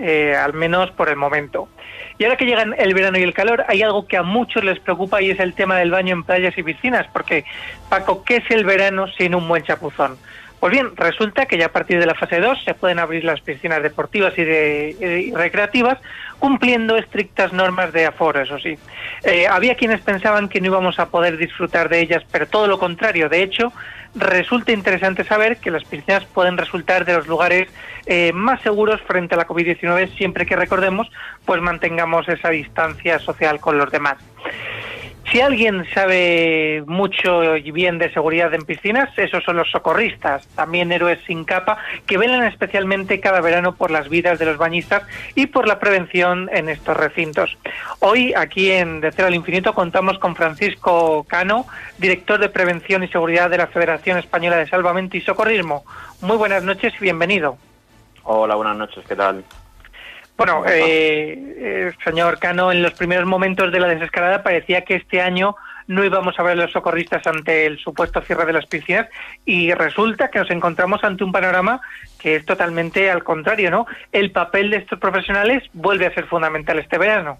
eh, 0.00 0.34
al 0.36 0.54
menos 0.54 0.90
por 0.92 1.08
el 1.08 1.16
momento. 1.16 1.68
Y 2.18 2.24
ahora 2.24 2.36
que 2.36 2.44
llegan 2.44 2.74
el 2.76 2.92
verano 2.92 3.18
y 3.18 3.22
el 3.22 3.32
calor, 3.32 3.64
hay 3.68 3.82
algo 3.82 4.06
que 4.06 4.16
a 4.16 4.22
muchos 4.22 4.62
les 4.62 4.78
preocupa 4.78 5.22
y 5.22 5.30
es 5.30 5.40
el 5.40 5.54
tema 5.54 5.78
del 5.78 5.90
baño 5.90 6.14
en 6.14 6.22
playas 6.22 6.56
y 6.58 6.62
piscinas, 6.62 7.06
porque, 7.12 7.44
Paco, 7.88 8.24
¿qué 8.24 8.36
es 8.36 8.50
el 8.50 8.64
verano 8.64 9.06
sin 9.08 9.34
un 9.34 9.48
buen 9.48 9.62
chapuzón? 9.62 10.18
Pues 10.60 10.72
bien, 10.72 10.94
resulta 10.94 11.46
que 11.46 11.56
ya 11.56 11.66
a 11.66 11.72
partir 11.72 11.98
de 11.98 12.04
la 12.04 12.14
fase 12.14 12.38
2 12.38 12.62
se 12.62 12.74
pueden 12.74 12.98
abrir 12.98 13.24
las 13.24 13.40
piscinas 13.40 13.82
deportivas 13.82 14.36
y, 14.36 14.44
de, 14.44 14.90
eh, 15.00 15.32
recreativas 15.34 15.96
cumpliendo 16.38 16.96
estrictas 16.96 17.54
normas 17.54 17.94
de 17.94 18.04
aforo, 18.04 18.42
eso 18.42 18.58
sí. 18.58 18.78
Eh, 19.24 19.46
había 19.46 19.74
quienes 19.74 20.02
pensaban 20.02 20.50
que 20.50 20.60
no 20.60 20.66
íbamos 20.66 20.98
a 20.98 21.08
poder 21.08 21.38
disfrutar 21.38 21.88
de 21.88 22.00
ellas, 22.00 22.22
pero 22.30 22.46
todo 22.46 22.66
lo 22.66 22.78
contrario. 22.78 23.30
De 23.30 23.42
hecho, 23.42 23.72
resulta 24.14 24.72
interesante 24.72 25.24
saber 25.24 25.58
que 25.58 25.70
las 25.70 25.84
piscinas 25.84 26.24
pueden 26.26 26.56
resultar 26.56 27.04
de 27.04 27.14
los 27.14 27.26
lugares 27.26 27.68
eh, 28.06 28.32
más 28.32 28.60
seguros 28.62 29.00
frente 29.02 29.34
a 29.34 29.38
la 29.38 29.46
COVID-19 29.46 30.16
siempre 30.16 30.46
que 30.46 30.56
recordemos, 30.56 31.10
pues 31.44 31.60
mantengamos 31.60 32.28
esa 32.28 32.50
distancia 32.50 33.18
social 33.18 33.60
con 33.60 33.78
los 33.78 33.90
demás. 33.90 34.16
Si 35.30 35.40
alguien 35.40 35.86
sabe 35.94 36.82
mucho 36.88 37.56
y 37.56 37.70
bien 37.70 37.98
de 37.98 38.12
seguridad 38.12 38.52
en 38.52 38.62
piscinas, 38.62 39.16
esos 39.16 39.44
son 39.44 39.58
los 39.58 39.70
socorristas, 39.70 40.44
también 40.56 40.90
héroes 40.90 41.20
sin 41.24 41.44
capa, 41.44 41.78
que 42.04 42.18
velan 42.18 42.42
especialmente 42.42 43.20
cada 43.20 43.40
verano 43.40 43.76
por 43.76 43.92
las 43.92 44.08
vidas 44.08 44.40
de 44.40 44.46
los 44.46 44.56
bañistas 44.56 45.04
y 45.36 45.46
por 45.46 45.68
la 45.68 45.78
prevención 45.78 46.50
en 46.52 46.68
estos 46.68 46.96
recintos. 46.96 47.56
Hoy, 48.00 48.34
aquí 48.36 48.72
en 48.72 49.00
De 49.00 49.12
Cero 49.12 49.28
al 49.28 49.36
Infinito, 49.36 49.72
contamos 49.72 50.18
con 50.18 50.34
Francisco 50.34 51.22
Cano, 51.28 51.64
director 51.98 52.40
de 52.40 52.48
Prevención 52.48 53.04
y 53.04 53.08
Seguridad 53.08 53.50
de 53.50 53.58
la 53.58 53.68
Federación 53.68 54.18
Española 54.18 54.56
de 54.56 54.66
Salvamento 54.66 55.16
y 55.16 55.20
Socorrismo. 55.20 55.84
Muy 56.22 56.38
buenas 56.38 56.64
noches 56.64 56.92
y 56.98 57.04
bienvenido. 57.04 57.56
Hola, 58.24 58.56
buenas 58.56 58.76
noches, 58.76 59.04
¿qué 59.06 59.14
tal? 59.14 59.44
Bueno, 60.40 60.64
eh, 60.66 61.34
eh, 61.58 61.92
señor 62.02 62.38
Cano, 62.38 62.72
en 62.72 62.82
los 62.82 62.94
primeros 62.94 63.26
momentos 63.26 63.70
de 63.70 63.78
la 63.78 63.88
desescalada 63.88 64.42
parecía 64.42 64.86
que 64.86 64.94
este 64.94 65.20
año 65.20 65.54
no 65.86 66.02
íbamos 66.02 66.38
a 66.38 66.42
ver 66.42 66.52
a 66.52 66.62
los 66.62 66.72
socorristas 66.72 67.26
ante 67.26 67.66
el 67.66 67.76
supuesto 67.78 68.22
cierre 68.22 68.46
de 68.46 68.54
las 68.54 68.64
piscinas 68.64 69.06
y 69.44 69.70
resulta 69.74 70.28
que 70.30 70.38
nos 70.38 70.50
encontramos 70.50 71.04
ante 71.04 71.24
un 71.24 71.30
panorama 71.32 71.82
que 72.18 72.36
es 72.36 72.46
totalmente 72.46 73.10
al 73.10 73.22
contrario, 73.22 73.70
¿no? 73.70 73.86
El 74.12 74.30
papel 74.30 74.70
de 74.70 74.78
estos 74.78 74.98
profesionales 74.98 75.62
vuelve 75.74 76.06
a 76.06 76.14
ser 76.14 76.24
fundamental 76.24 76.78
este 76.78 76.96
verano. 76.96 77.36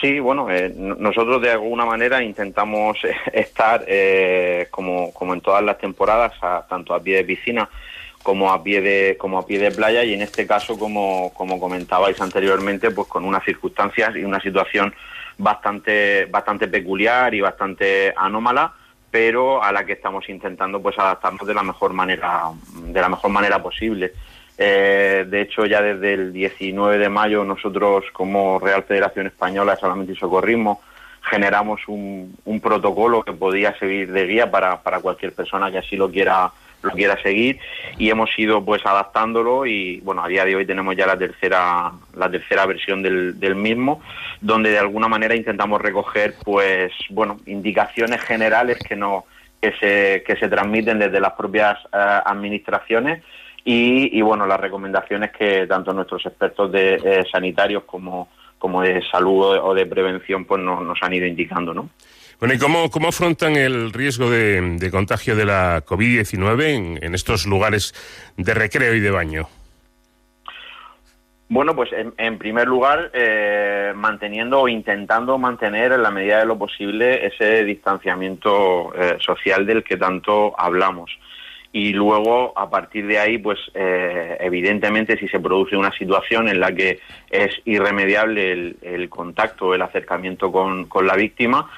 Sí, 0.00 0.20
bueno, 0.20 0.48
eh, 0.52 0.72
nosotros 0.76 1.42
de 1.42 1.50
alguna 1.50 1.84
manera 1.84 2.22
intentamos 2.22 2.98
estar, 3.32 3.82
eh, 3.88 4.68
como, 4.70 5.12
como 5.12 5.34
en 5.34 5.40
todas 5.40 5.64
las 5.64 5.76
temporadas, 5.78 6.34
a- 6.40 6.64
tanto 6.68 6.94
a 6.94 7.02
pie 7.02 7.16
de 7.16 7.24
piscina 7.24 7.68
como 8.28 8.52
a 8.52 8.62
pie 8.62 8.82
de 8.82 9.16
como 9.16 9.38
a 9.38 9.46
pie 9.46 9.58
de 9.58 9.70
playa 9.70 10.04
y 10.04 10.12
en 10.12 10.20
este 10.20 10.46
caso, 10.46 10.78
como, 10.78 11.32
como 11.32 11.58
comentabais 11.58 12.20
anteriormente, 12.20 12.90
pues 12.90 13.08
con 13.08 13.24
unas 13.24 13.42
circunstancias 13.42 14.14
y 14.16 14.22
una 14.22 14.38
situación 14.38 14.94
bastante 15.38 16.26
bastante 16.26 16.68
peculiar 16.68 17.34
y 17.34 17.40
bastante 17.40 18.12
anómala, 18.14 18.70
pero 19.10 19.64
a 19.64 19.72
la 19.72 19.86
que 19.86 19.94
estamos 19.94 20.28
intentando 20.28 20.82
pues 20.82 20.98
adaptarnos 20.98 21.48
de 21.48 21.54
la 21.54 21.62
mejor 21.62 21.94
manera 21.94 22.50
de 22.74 23.00
la 23.00 23.08
mejor 23.08 23.30
manera 23.30 23.62
posible. 23.62 24.12
Eh, 24.58 25.24
de 25.26 25.40
hecho, 25.40 25.64
ya 25.64 25.80
desde 25.80 26.12
el 26.12 26.30
19 26.30 26.98
de 26.98 27.08
mayo 27.08 27.44
nosotros 27.44 28.04
como 28.12 28.58
Real 28.58 28.82
Federación 28.82 29.28
Española 29.28 29.74
de 29.74 29.80
Salvamento 29.80 30.12
y 30.12 30.16
Socorrismo 30.16 30.82
generamos 31.22 31.80
un, 31.88 32.36
un 32.44 32.60
protocolo 32.60 33.22
que 33.22 33.32
podía 33.32 33.74
servir 33.78 34.12
de 34.12 34.26
guía 34.26 34.50
para, 34.50 34.82
para 34.82 35.00
cualquier 35.00 35.32
persona 35.32 35.70
que 35.70 35.78
así 35.78 35.96
lo 35.96 36.10
quiera 36.10 36.52
lo 36.82 36.90
quiera 36.92 37.20
seguir 37.22 37.58
y 37.98 38.10
hemos 38.10 38.30
ido 38.38 38.64
pues 38.64 38.84
adaptándolo 38.86 39.66
y 39.66 40.00
bueno 40.00 40.22
a 40.22 40.28
día 40.28 40.44
de 40.44 40.56
hoy 40.56 40.66
tenemos 40.66 40.96
ya 40.96 41.06
la 41.06 41.18
tercera 41.18 41.92
la 42.14 42.30
tercera 42.30 42.66
versión 42.66 43.02
del, 43.02 43.38
del 43.40 43.56
mismo 43.56 44.00
donde 44.40 44.70
de 44.70 44.78
alguna 44.78 45.08
manera 45.08 45.34
intentamos 45.34 45.80
recoger 45.80 46.34
pues 46.44 46.92
bueno 47.10 47.38
indicaciones 47.46 48.20
generales 48.20 48.78
que 48.78 48.96
no 48.96 49.24
que 49.60 49.72
se 49.72 50.22
que 50.24 50.36
se 50.36 50.48
transmiten 50.48 50.98
desde 50.98 51.20
las 51.20 51.32
propias 51.32 51.78
eh, 51.92 52.20
administraciones 52.24 53.24
y, 53.64 54.16
y, 54.16 54.22
bueno 54.22 54.46
las 54.46 54.60
recomendaciones 54.60 55.32
que 55.32 55.66
tanto 55.66 55.92
nuestros 55.92 56.24
expertos 56.26 56.70
de 56.70 56.94
eh, 56.94 57.24
sanitarios 57.30 57.82
como 57.84 58.28
como 58.58 58.82
de 58.82 59.02
salud 59.10 59.58
o 59.62 59.74
de, 59.74 59.86
prevención 59.86 60.44
pues 60.44 60.62
nos, 60.62 60.82
nos 60.82 61.02
han 61.02 61.14
ido 61.14 61.26
indicando 61.26 61.74
no 61.74 61.90
Bueno, 62.38 62.54
¿y 62.54 62.58
cómo, 62.58 62.88
cómo 62.88 63.08
afrontan 63.08 63.56
el 63.56 63.92
riesgo 63.92 64.30
de, 64.30 64.88
contagio 64.92 65.34
de 65.34 65.44
la 65.44 65.84
COVID-19 65.84 67.00
en, 67.02 67.14
estos 67.14 67.46
lugares 67.46 67.92
de 68.36 68.54
recreo 68.54 68.94
y 68.94 69.00
de 69.00 69.10
baño? 69.10 69.48
Bueno, 71.48 71.74
pues 71.74 71.92
en, 71.92 72.14
en 72.16 72.38
primer 72.38 72.68
lugar, 72.68 73.10
eh, 73.12 73.92
manteniendo 73.96 74.60
o 74.60 74.68
intentando 74.68 75.36
mantener 75.36 75.90
en 75.92 76.02
la 76.02 76.12
medida 76.12 76.38
de 76.38 76.46
lo 76.46 76.56
posible 76.56 77.26
ese 77.26 77.64
distanciamiento 77.64 78.94
eh, 78.94 79.16
social 79.18 79.66
del 79.66 79.82
que 79.82 79.96
tanto 79.96 80.54
hablamos. 80.56 81.10
Y 81.72 81.92
luego, 81.92 82.56
a 82.56 82.70
partir 82.70 83.06
de 83.08 83.18
ahí, 83.18 83.38
pues 83.38 83.58
eh, 83.74 84.36
evidentemente 84.40 85.18
si 85.18 85.26
se 85.26 85.40
produce 85.40 85.76
una 85.76 85.92
situación 85.92 86.48
en 86.48 86.60
la 86.60 86.72
que 86.72 87.00
es 87.30 87.50
irremediable 87.64 88.52
el, 88.52 88.76
el 88.80 89.08
contacto, 89.08 89.74
el 89.74 89.82
acercamiento 89.82 90.52
con, 90.52 90.86
con, 90.86 91.06
la 91.06 91.14
víctima, 91.14 91.68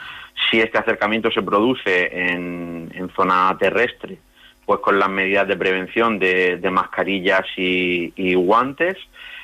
si 0.48 0.60
este 0.60 0.78
acercamiento 0.78 1.30
se 1.30 1.42
produce 1.42 2.10
en, 2.12 3.10
zona 3.16 3.56
terrestre, 3.58 4.18
pues 4.64 4.80
con 4.80 4.98
las 4.98 5.10
medidas 5.10 5.48
de 5.48 5.56
prevención 5.56 6.18
de, 6.18 6.60
mascarillas 6.70 7.44
y, 7.56 8.34
guantes, 8.34 8.96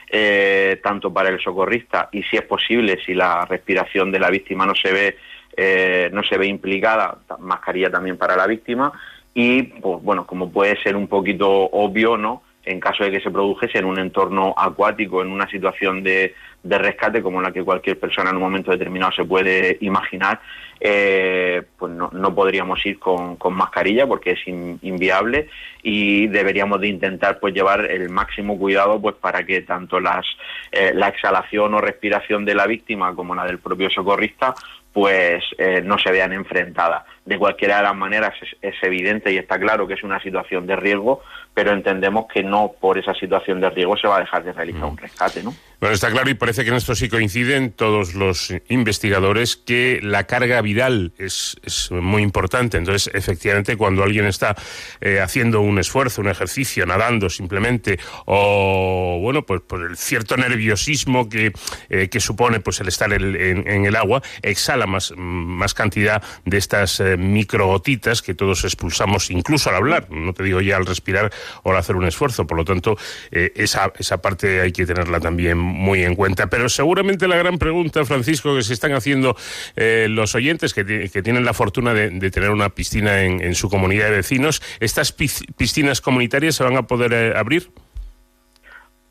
eh, 0.09 0.81
tanto 0.83 1.13
para 1.13 1.31
el 1.31 1.41
socorrista 1.41 2.09
y 2.13 2.23
si 2.23 2.37
es 2.37 2.43
posible, 2.43 2.99
si 3.05 3.13
la 3.13 3.45
respiración 3.45 4.13
de 4.13 4.21
la 4.21 4.31
víctima 4.31 4.65
no 4.65 4.75
se 4.77 4.93
ve 4.93 5.17
eh, 5.57 6.11
no 6.13 6.23
se 6.23 6.37
ve 6.37 6.47
implicada, 6.47 7.19
mascarilla 7.39 7.91
también 7.91 8.19
para 8.19 8.37
la 8.37 8.47
víctima 8.47 8.93
y 9.33 9.63
pues 9.63 10.03
bueno, 10.03 10.27
como 10.27 10.51
puede 10.51 10.81
ser 10.83 10.97
un 10.97 11.09
poquito 11.09 11.49
obvio, 11.51 12.17
¿no? 12.19 12.43
En 12.65 12.79
caso 12.79 13.05
de 13.05 13.11
que 13.11 13.21
se 13.21 13.31
produjese 13.31 13.79
en 13.79 13.87
un 13.87 13.99
entorno 13.99 14.55
acuático, 14.57 15.23
en 15.23 15.31
una 15.31 15.49
situación 15.49 16.03
de, 16.03 16.35
de 16.69 16.79
rescate 16.79 17.23
como 17.23 17.41
la 17.41 17.53
que 17.53 17.63
cualquier 17.63 17.99
persona 17.99 18.31
en 18.31 18.37
un 18.37 18.43
momento 18.43 18.71
determinado 18.71 19.13
se 19.13 19.25
puede 19.25 19.79
imaginar, 19.81 20.41
eh, 20.81 21.63
pues 21.79 21.93
no, 21.93 22.11
no, 22.13 22.35
podríamos 22.35 22.85
ir 22.85 22.99
con, 22.99 23.37
con, 23.37 23.55
mascarilla 23.55 24.07
porque 24.07 24.33
es 24.33 24.47
inviable 24.47 25.49
y 25.83 26.27
deberíamos 26.27 26.81
de 26.81 26.89
intentar 26.89 27.39
pues 27.41 27.55
llevar 27.55 27.91
el 27.91 28.11
máximo 28.11 28.59
cuidado 28.59 29.01
pues 29.01 29.15
para 29.17 29.45
que 29.47 29.63
tanto 29.63 30.01
las, 30.01 30.27
eh, 30.73 30.93
la 30.95 31.09
exhalación 31.09 31.73
o 31.75 31.81
respiración 31.81 32.45
de 32.45 32.55
la 32.55 32.67
víctima 32.67 33.15
como 33.15 33.35
la 33.35 33.45
del 33.45 33.59
propio 33.59 33.89
socorrista 33.89 34.55
pues 34.97 35.45
eh, 35.59 35.83
no 35.85 35.99
se 35.99 36.11
vean 36.11 36.33
enfrentadas. 36.33 37.05
De 37.27 37.39
cualquiera 37.39 37.77
de 37.77 37.83
las 37.83 37.95
maneras 37.95 38.33
es, 38.63 38.75
evidente 38.81 39.31
y 39.31 39.37
está 39.37 39.59
claro 39.59 39.87
que 39.87 39.93
es 39.93 40.03
una 40.03 40.19
situación 40.23 40.67
de 40.67 40.75
riesgo, 40.75 41.21
pero 41.53 41.73
entendemos 41.73 42.25
que 42.33 42.43
no 42.43 42.73
por 42.81 42.97
esa 42.97 43.13
situación 43.13 43.61
de 43.61 43.69
riesgo 43.69 43.99
se 43.99 44.09
va 44.09 44.17
a 44.17 44.21
dejar 44.21 44.43
de 44.43 44.55
realizar 44.55 44.87
un 44.87 44.97
rescate, 44.97 45.43
¿no? 45.43 45.53
Bueno, 45.79 45.95
está 45.95 46.11
claro 46.11 46.31
y 46.31 46.35
parece 46.35 46.65
que 46.65 46.71
en 46.71 46.77
esto 46.77 46.95
sí 46.95 47.11
coinciden 47.11 47.71
todos 47.71 48.15
los 48.15 48.51
investigadores 48.69 49.57
que 49.57 50.01
la 50.03 50.25
carga 50.25 50.63
viral 50.63 51.13
es, 51.19 51.59
es 51.63 51.91
muy 51.91 52.23
importante. 52.23 52.79
Entonces, 52.79 53.13
efectivamente, 53.15 53.77
cuando 53.77 54.03
alguien 54.03 54.25
está 54.25 54.57
eh, 55.03 55.21
haciendo 55.21 55.61
un 55.61 55.79
esfuerzo, 55.79 56.23
un 56.23 56.29
ejercicio, 56.29 56.87
nadando 56.87 57.29
simplemente, 57.29 57.99
o 58.25 59.19
bueno, 59.21 59.45
pues 59.45 59.61
por 59.61 59.83
el 59.83 59.99
cierto 59.99 60.39
nerviosismo 60.39 61.29
que, 61.29 61.53
eh, 61.91 62.09
que 62.09 62.21
supone 62.21 62.61
pues 62.61 62.81
el 62.81 62.89
estar 62.89 63.13
en, 63.13 63.37
en, 63.69 63.85
el 63.85 63.97
agua, 63.97 64.23
exhala 64.41 64.87
más, 64.87 65.13
más 65.17 65.75
cantidad 65.75 66.23
de 66.47 66.57
estas 66.57 67.01
eh, 67.01 67.19
microgotitas 67.19 68.23
que 68.23 68.35
todos 68.35 68.65
expulsamos 68.65 69.31
incluso 69.31 69.69
al 69.69 69.77
hablar, 69.77 70.11
no 70.11 70.33
te 70.33 70.43
digo 70.43 70.63
ya 70.63 70.79
al 70.79 70.87
respirar 70.87 71.31
o 71.65 71.73
al 71.73 71.77
hacer 71.77 71.97
un 71.97 72.07
esfuerzo. 72.07 72.47
Por 72.47 72.57
lo 72.57 72.65
tanto, 72.65 72.97
esa, 73.31 73.93
esa 73.99 74.23
parte 74.23 74.63
hay 74.63 74.73
que 74.73 74.87
tenerla 74.87 75.21
también 75.21 75.66
muy 75.67 76.03
en 76.03 76.15
cuenta. 76.15 76.49
Pero 76.49 76.69
seguramente 76.69 77.29
la 77.29 77.37
gran 77.37 77.59
pregunta, 77.59 78.05
Francisco, 78.05 78.55
que 78.55 78.63
se 78.63 78.73
están 78.73 78.93
haciendo 78.93 79.37
eh, 79.77 80.07
los 80.09 80.35
oyentes 80.35 80.75
que, 80.75 80.85
tienen 80.85 81.45
la 81.45 81.55
fortuna 81.55 81.95
de, 81.95 82.31
tener 82.31 82.51
una 82.51 82.71
piscina 82.71 83.23
en, 83.23 83.55
su 83.55 83.69
comunidad 83.71 84.07
de 84.07 84.17
vecinos, 84.17 84.63
¿estas 84.81 85.13
piscinas 85.13 86.01
comunitarias 86.01 86.55
se 86.55 86.65
van 86.65 86.77
a 86.77 86.83
poder 86.83 87.13
eh, 87.13 87.33
abrir? 87.37 87.71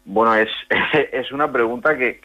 Bueno, 0.05 0.35
es, 0.35 0.49
es 1.11 1.31
una 1.31 1.51
pregunta 1.51 1.97
que, 1.97 2.19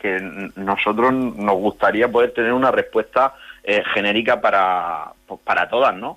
nosotros 0.57 1.13
nos 1.13 1.55
gustaría 1.57 2.09
poder 2.09 2.33
tener 2.33 2.53
una 2.53 2.71
respuesta 2.71 3.35
eh, 3.65 3.83
genérica 3.95 4.41
para, 4.41 5.13
para 5.45 5.69
todas, 5.69 5.95
¿no? 5.97 6.17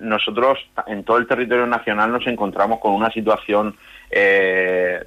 Nosotros 0.00 0.58
en 0.86 1.02
todo 1.04 1.18
el 1.18 1.26
territorio 1.26 1.66
nacional 1.66 2.12
nos 2.12 2.26
encontramos 2.26 2.78
con 2.78 2.92
una 2.92 3.10
situación 3.10 3.74
eh, 4.10 5.00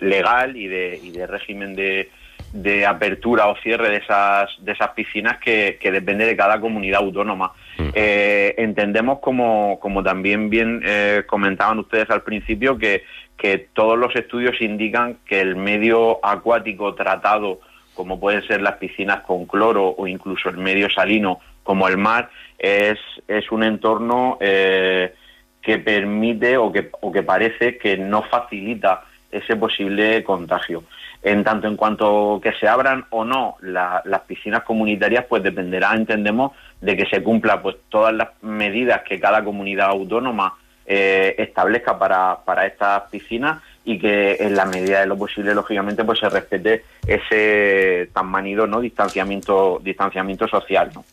legal 0.00 0.56
y 0.56 0.68
de, 0.68 1.00
y 1.02 1.10
de 1.10 1.26
régimen 1.26 1.74
de, 1.74 2.10
de, 2.52 2.84
apertura 2.84 3.48
o 3.48 3.56
cierre 3.56 3.88
de 3.88 3.96
esas, 3.96 4.50
de 4.60 4.72
esas 4.72 4.90
piscinas 4.90 5.38
que, 5.38 5.78
que 5.80 5.90
depende 5.90 6.26
de 6.26 6.36
cada 6.36 6.60
comunidad 6.60 7.00
autónoma. 7.00 7.52
Mm. 7.78 7.88
Eh, 7.94 8.54
entendemos, 8.58 9.20
como, 9.20 9.80
como 9.80 10.02
también 10.02 10.50
bien 10.50 10.82
eh, 10.84 11.24
comentaban 11.26 11.78
ustedes 11.78 12.10
al 12.10 12.22
principio, 12.22 12.76
que, 12.76 13.04
que 13.38 13.58
todos 13.72 13.98
los 13.98 14.14
estudios 14.14 14.60
indican 14.60 15.16
que 15.24 15.40
el 15.40 15.56
medio 15.56 16.24
acuático 16.24 16.94
tratado, 16.94 17.60
como 17.94 18.20
pueden 18.20 18.46
ser 18.46 18.60
las 18.60 18.76
piscinas 18.76 19.22
con 19.22 19.46
cloro 19.46 19.94
o 19.96 20.06
incluso 20.06 20.50
el 20.50 20.58
medio 20.58 20.90
salino 20.90 21.40
como 21.62 21.88
el 21.88 21.96
mar, 21.96 22.30
es, 22.58 22.98
es 23.28 23.50
un 23.50 23.62
entorno 23.62 24.38
eh, 24.40 25.14
que 25.60 25.78
permite 25.78 26.56
o 26.56 26.72
que, 26.72 26.90
o 27.00 27.12
que 27.12 27.22
parece 27.22 27.78
que 27.78 27.96
no 27.96 28.22
facilita 28.22 29.04
ese 29.30 29.56
posible 29.56 30.22
contagio. 30.22 30.84
En 31.22 31.44
tanto 31.44 31.68
en 31.68 31.76
cuanto 31.76 32.40
que 32.42 32.52
se 32.52 32.66
abran 32.66 33.04
o 33.10 33.24
no 33.24 33.56
las 33.62 34.20
piscinas 34.26 34.64
comunitarias, 34.64 35.24
pues 35.28 35.42
dependerá, 35.42 35.94
entendemos, 35.94 36.52
de 36.80 36.96
que 36.96 37.06
se 37.06 37.22
cumpla 37.22 37.62
pues 37.62 37.76
todas 37.88 38.12
las 38.12 38.28
medidas 38.42 39.02
que 39.02 39.20
cada 39.20 39.44
comunidad 39.44 39.90
autónoma 39.90 40.54
eh, 40.84 41.36
establezca 41.38 41.96
para, 41.96 42.38
para 42.44 42.66
estas 42.66 43.02
piscinas 43.02 43.62
y 43.84 43.98
que 43.98 44.36
en 44.40 44.56
la 44.56 44.64
medida 44.64 45.00
de 45.00 45.06
lo 45.06 45.16
posible, 45.16 45.54
lógicamente, 45.54 46.04
pues 46.04 46.18
se 46.18 46.28
respete 46.28 46.84
ese 47.06 48.10
tan 48.12 48.26
manido 48.26 48.66
no 48.66 48.80
distanciamiento, 48.80 49.80
distanciamiento 49.82 50.48
social, 50.48 50.90
¿no? 50.94 51.04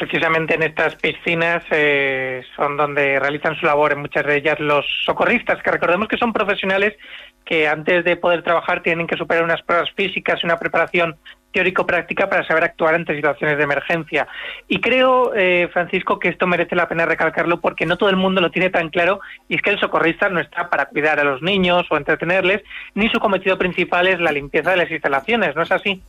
Precisamente 0.00 0.54
en 0.54 0.62
estas 0.62 0.96
piscinas 0.96 1.62
eh, 1.70 2.42
son 2.56 2.76
donde 2.76 3.20
realizan 3.20 3.54
su 3.56 3.66
labor, 3.66 3.92
en 3.92 4.00
muchas 4.00 4.24
de 4.24 4.36
ellas 4.36 4.58
los 4.58 4.86
socorristas, 5.04 5.62
que 5.62 5.70
recordemos 5.70 6.08
que 6.08 6.16
son 6.16 6.32
profesionales 6.32 6.94
que 7.44 7.68
antes 7.68 8.04
de 8.04 8.16
poder 8.16 8.42
trabajar 8.42 8.82
tienen 8.82 9.06
que 9.06 9.16
superar 9.16 9.44
unas 9.44 9.60
pruebas 9.62 9.90
físicas 9.94 10.40
y 10.42 10.46
una 10.46 10.58
preparación 10.58 11.16
teórico-práctica 11.52 12.28
para 12.30 12.46
saber 12.46 12.64
actuar 12.64 12.94
ante 12.94 13.14
situaciones 13.14 13.58
de 13.58 13.64
emergencia. 13.64 14.26
Y 14.68 14.80
creo, 14.80 15.34
eh, 15.34 15.68
Francisco, 15.72 16.18
que 16.18 16.28
esto 16.28 16.46
merece 16.46 16.76
la 16.76 16.88
pena 16.88 17.06
recalcarlo 17.06 17.60
porque 17.60 17.86
no 17.86 17.98
todo 17.98 18.08
el 18.08 18.16
mundo 18.16 18.40
lo 18.40 18.50
tiene 18.50 18.70
tan 18.70 18.88
claro 18.88 19.20
y 19.48 19.56
es 19.56 19.62
que 19.62 19.70
el 19.70 19.80
socorrista 19.80 20.28
no 20.28 20.40
está 20.40 20.70
para 20.70 20.86
cuidar 20.86 21.20
a 21.20 21.24
los 21.24 21.42
niños 21.42 21.86
o 21.90 21.96
entretenerles, 21.96 22.62
ni 22.94 23.08
su 23.10 23.18
cometido 23.18 23.58
principal 23.58 24.06
es 24.06 24.20
la 24.20 24.32
limpieza 24.32 24.70
de 24.70 24.78
las 24.78 24.90
instalaciones, 24.90 25.54
¿no 25.56 25.62
es 25.62 25.72
así? 25.72 26.02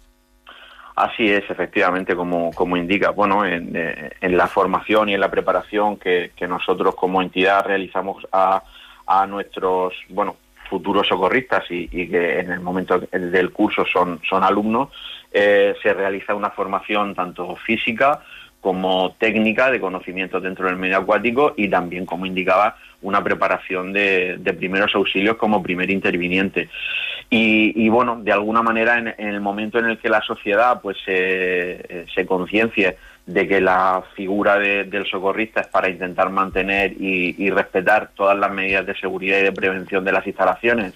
Así 1.01 1.31
es, 1.31 1.49
efectivamente, 1.49 2.15
como, 2.15 2.51
como 2.53 2.77
indica. 2.77 3.09
Bueno, 3.09 3.43
en, 3.43 3.75
eh, 3.75 4.11
en, 4.21 4.37
la 4.37 4.45
formación 4.45 5.09
y 5.09 5.15
en 5.15 5.19
la 5.19 5.31
preparación 5.31 5.97
que, 5.97 6.31
que 6.35 6.47
nosotros 6.47 6.93
como 6.93 7.23
entidad 7.23 7.65
realizamos 7.65 8.27
a, 8.31 8.61
a 9.07 9.25
nuestros, 9.25 9.95
bueno, 10.09 10.35
futuros 10.69 11.07
socorristas 11.07 11.63
y, 11.71 11.89
y, 11.91 12.07
que 12.07 12.41
en 12.41 12.51
el 12.51 12.59
momento 12.59 12.99
del 12.99 13.51
curso 13.51 13.83
son, 13.91 14.21
son 14.29 14.43
alumnos, 14.43 14.89
eh, 15.31 15.73
se 15.81 15.91
realiza 15.91 16.35
una 16.35 16.51
formación 16.51 17.15
tanto 17.15 17.55
física 17.55 18.21
como 18.61 19.15
técnica 19.17 19.71
de 19.71 19.81
conocimiento 19.81 20.39
dentro 20.39 20.67
del 20.67 20.77
medio 20.77 20.97
acuático 20.97 21.53
y 21.57 21.67
también, 21.67 22.05
como 22.05 22.25
indicaba, 22.25 22.77
una 23.01 23.23
preparación 23.23 23.91
de, 23.91 24.37
de 24.37 24.53
primeros 24.53 24.93
auxilios 24.95 25.35
como 25.37 25.63
primer 25.63 25.89
interviniente. 25.89 26.69
Y, 27.33 27.87
bueno, 27.87 28.19
de 28.21 28.33
alguna 28.33 28.61
manera, 28.61 28.97
en, 28.97 29.07
el 29.17 29.39
momento 29.39 29.79
en 29.79 29.85
el 29.85 29.97
que 29.97 30.09
la 30.09 30.21
sociedad 30.21 30.81
pues 30.81 30.97
se, 31.05 32.05
se 32.13 32.25
conciencie 32.25 32.97
de 33.25 33.47
que 33.47 33.61
la 33.61 34.03
figura 34.15 34.59
del 34.59 35.05
socorrista 35.05 35.61
es 35.61 35.67
para 35.67 35.89
intentar 35.89 36.29
mantener 36.29 36.91
y, 36.99 37.49
respetar 37.49 38.09
todas 38.15 38.37
las 38.37 38.51
medidas 38.51 38.85
de 38.85 38.95
seguridad 38.95 39.39
y 39.39 39.43
de 39.43 39.51
prevención 39.53 40.03
de 40.03 40.11
las 40.11 40.27
instalaciones 40.27 40.93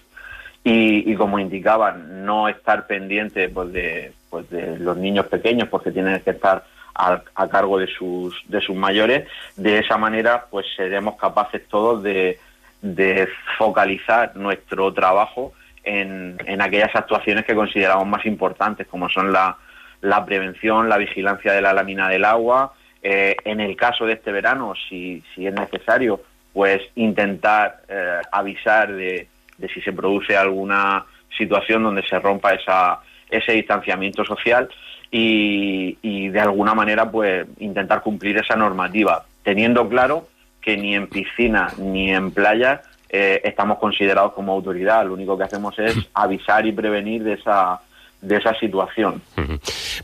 y, 0.61 1.15
como 1.15 1.39
indicaban, 1.39 2.25
no 2.25 2.49
estar 2.49 2.85
pendiente 2.85 3.47
pues, 3.47 3.71
de, 3.71 4.11
pues, 4.29 4.49
de 4.49 4.77
los 4.77 4.97
niños 4.97 5.27
pequeños 5.27 5.69
porque 5.69 5.91
tienen 5.91 6.19
que 6.19 6.31
estar 6.31 6.65
a, 6.95 7.21
a, 7.35 7.47
cargo 7.49 7.77
de 7.77 7.87
sus, 7.87 8.41
de 8.47 8.61
sus 8.61 8.75
mayores, 8.75 9.27
de 9.55 9.79
esa 9.79 9.97
manera 9.97 10.45
pues 10.49 10.65
seremos 10.75 11.15
capaces 11.17 11.67
todos 11.67 12.01
de, 12.01 12.39
de 12.81 13.27
focalizar 13.57 14.35
nuestro 14.35 14.93
trabajo 14.93 15.53
en, 15.83 16.37
en 16.45 16.61
aquellas 16.61 16.95
actuaciones 16.95 17.45
que 17.45 17.55
consideramos 17.55 18.07
más 18.07 18.25
importantes, 18.25 18.87
como 18.87 19.09
son 19.09 19.31
la, 19.31 19.57
la 20.01 20.25
prevención, 20.25 20.89
la 20.89 20.97
vigilancia 20.97 21.53
de 21.53 21.61
la 21.61 21.73
lámina 21.73 22.09
del 22.09 22.25
agua, 22.25 22.73
eh, 23.01 23.35
en 23.45 23.59
el 23.59 23.75
caso 23.75 24.05
de 24.05 24.13
este 24.13 24.31
verano, 24.31 24.73
si, 24.89 25.23
si 25.33 25.45
es 25.45 25.53
necesario, 25.53 26.21
pues 26.53 26.81
intentar 26.95 27.81
eh, 27.87 28.21
avisar 28.31 28.91
de, 28.91 29.27
de, 29.57 29.69
si 29.69 29.81
se 29.81 29.93
produce 29.93 30.35
alguna 30.35 31.05
situación 31.37 31.83
donde 31.83 32.01
se 32.03 32.17
rompa 32.17 32.53
esa, 32.53 33.01
ese 33.29 33.51
distanciamiento 33.51 34.23
social 34.23 34.69
y, 35.17 35.97
y, 36.01 36.27
de 36.27 36.41
alguna 36.41 36.73
manera 36.73 37.09
pues 37.09 37.47
intentar 37.59 38.01
cumplir 38.01 38.37
esa 38.37 38.57
normativa, 38.57 39.25
teniendo 39.43 39.87
claro 39.87 40.27
que 40.59 40.75
ni 40.75 40.93
en 40.93 41.07
piscina 41.07 41.71
ni 41.77 42.11
en 42.11 42.31
playa 42.31 42.81
eh, 43.07 43.39
estamos 43.45 43.79
considerados 43.79 44.33
como 44.33 44.51
autoridad. 44.51 45.05
Lo 45.05 45.13
único 45.13 45.37
que 45.37 45.45
hacemos 45.45 45.79
es 45.79 45.95
avisar 46.13 46.65
y 46.65 46.73
prevenir 46.73 47.23
de 47.23 47.33
esa 47.33 47.79
de 48.21 48.37
esa 48.37 48.53
situación. 48.55 49.21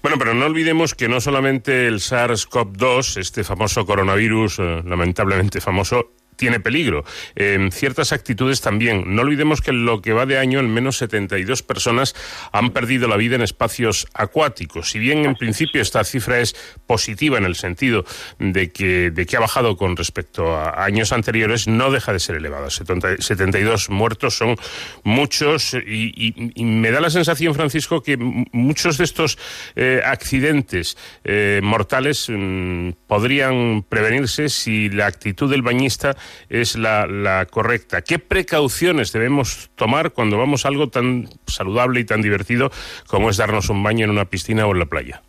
Bueno, 0.01 0.17
pero 0.17 0.33
no 0.33 0.45
olvidemos 0.45 0.93
que 0.93 1.09
no 1.09 1.19
solamente 1.19 1.87
el 1.87 1.95
SARS-CoV-2, 1.95 3.17
este 3.17 3.43
famoso 3.43 3.85
coronavirus, 3.85 4.59
eh, 4.59 4.81
lamentablemente 4.85 5.59
famoso, 5.59 6.11
tiene 6.41 6.59
peligro. 6.59 7.05
En 7.35 7.71
ciertas 7.71 8.11
actitudes 8.13 8.61
también. 8.61 9.13
No 9.15 9.21
olvidemos 9.21 9.61
que 9.61 9.69
en 9.69 9.85
lo 9.85 10.01
que 10.01 10.11
va 10.11 10.25
de 10.25 10.39
año, 10.39 10.57
al 10.57 10.67
menos 10.67 10.97
72 10.97 11.61
personas 11.61 12.15
han 12.51 12.71
perdido 12.71 13.07
la 13.07 13.15
vida 13.15 13.35
en 13.35 13.43
espacios 13.43 14.07
acuáticos. 14.15 14.89
Si 14.89 14.97
bien 14.97 15.23
en 15.23 15.35
principio 15.35 15.83
esta 15.83 16.03
cifra 16.03 16.39
es 16.39 16.55
positiva 16.87 17.37
en 17.37 17.45
el 17.45 17.53
sentido 17.53 18.05
de 18.39 18.71
que, 18.71 19.11
de 19.11 19.27
que 19.27 19.37
ha 19.37 19.39
bajado 19.39 19.77
con 19.77 19.95
respecto 19.95 20.57
a 20.57 20.83
años 20.83 21.11
anteriores, 21.11 21.67
no 21.67 21.91
deja 21.91 22.11
de 22.11 22.19
ser 22.19 22.37
elevada. 22.37 22.71
72 22.71 23.91
muertos 23.91 24.35
son 24.35 24.55
muchos 25.03 25.75
y, 25.75 26.33
me 26.57 26.89
da 26.89 27.01
la 27.01 27.11
sensación, 27.11 27.53
Francisco, 27.53 28.01
que 28.01 28.17
muchos 28.17 28.97
de 28.97 29.03
estos 29.03 29.37
eh, 29.75 30.01
accidentes 30.03 30.97
eh, 31.23 31.59
mortales 31.61 32.25
mm, 32.29 32.93
podrían 33.05 33.83
prevenirse 33.87 34.49
si 34.49 34.89
la 34.89 35.05
actitud 35.05 35.51
del 35.51 35.61
bañista 35.61 36.15
es 36.49 36.75
la, 36.75 37.45
correcta. 37.49 38.01
¿Qué 38.01 38.19
precauciones 38.19 39.11
debemos 39.11 39.71
tomar 39.75 40.11
cuando 40.11 40.37
vamos 40.37 40.65
a 40.65 40.69
algo 40.69 40.89
tan 40.89 41.27
saludable 41.47 41.99
y 41.99 42.05
tan 42.05 42.21
divertido 42.21 42.71
como 43.07 43.29
es 43.29 43.37
darnos 43.37 43.69
un 43.69 43.83
baño 43.83 44.05
en 44.05 44.11
una 44.11 44.25
piscina 44.25 44.65
o 44.65 44.73
en 44.73 44.79
la 44.79 44.85
playa? 44.85 45.21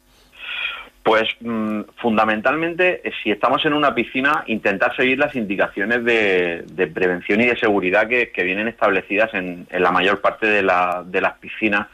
Pues 1.03 1.29
mm, 1.41 1.81
fundamentalmente, 1.97 3.03
si 3.23 3.33
estamos 3.33 3.65
en 3.67 3.73
una 3.73 3.95
piscina, 3.95 4.45
intentar 4.47 4.95
seguir 4.95 5.19
las 5.19 5.35
indicaciones 5.35 6.05
de, 6.05 6.91
prevención 6.95 7.41
y 7.41 7.47
de 7.47 7.57
seguridad 7.57 8.09
que, 8.09 8.31
vienen 8.45 8.69
establecidas 8.69 9.35
en, 9.35 9.67
la 9.71 9.91
mayor 9.91 10.21
parte 10.21 10.47
de, 10.47 10.63
las 10.63 11.39
piscinas, 11.41 11.89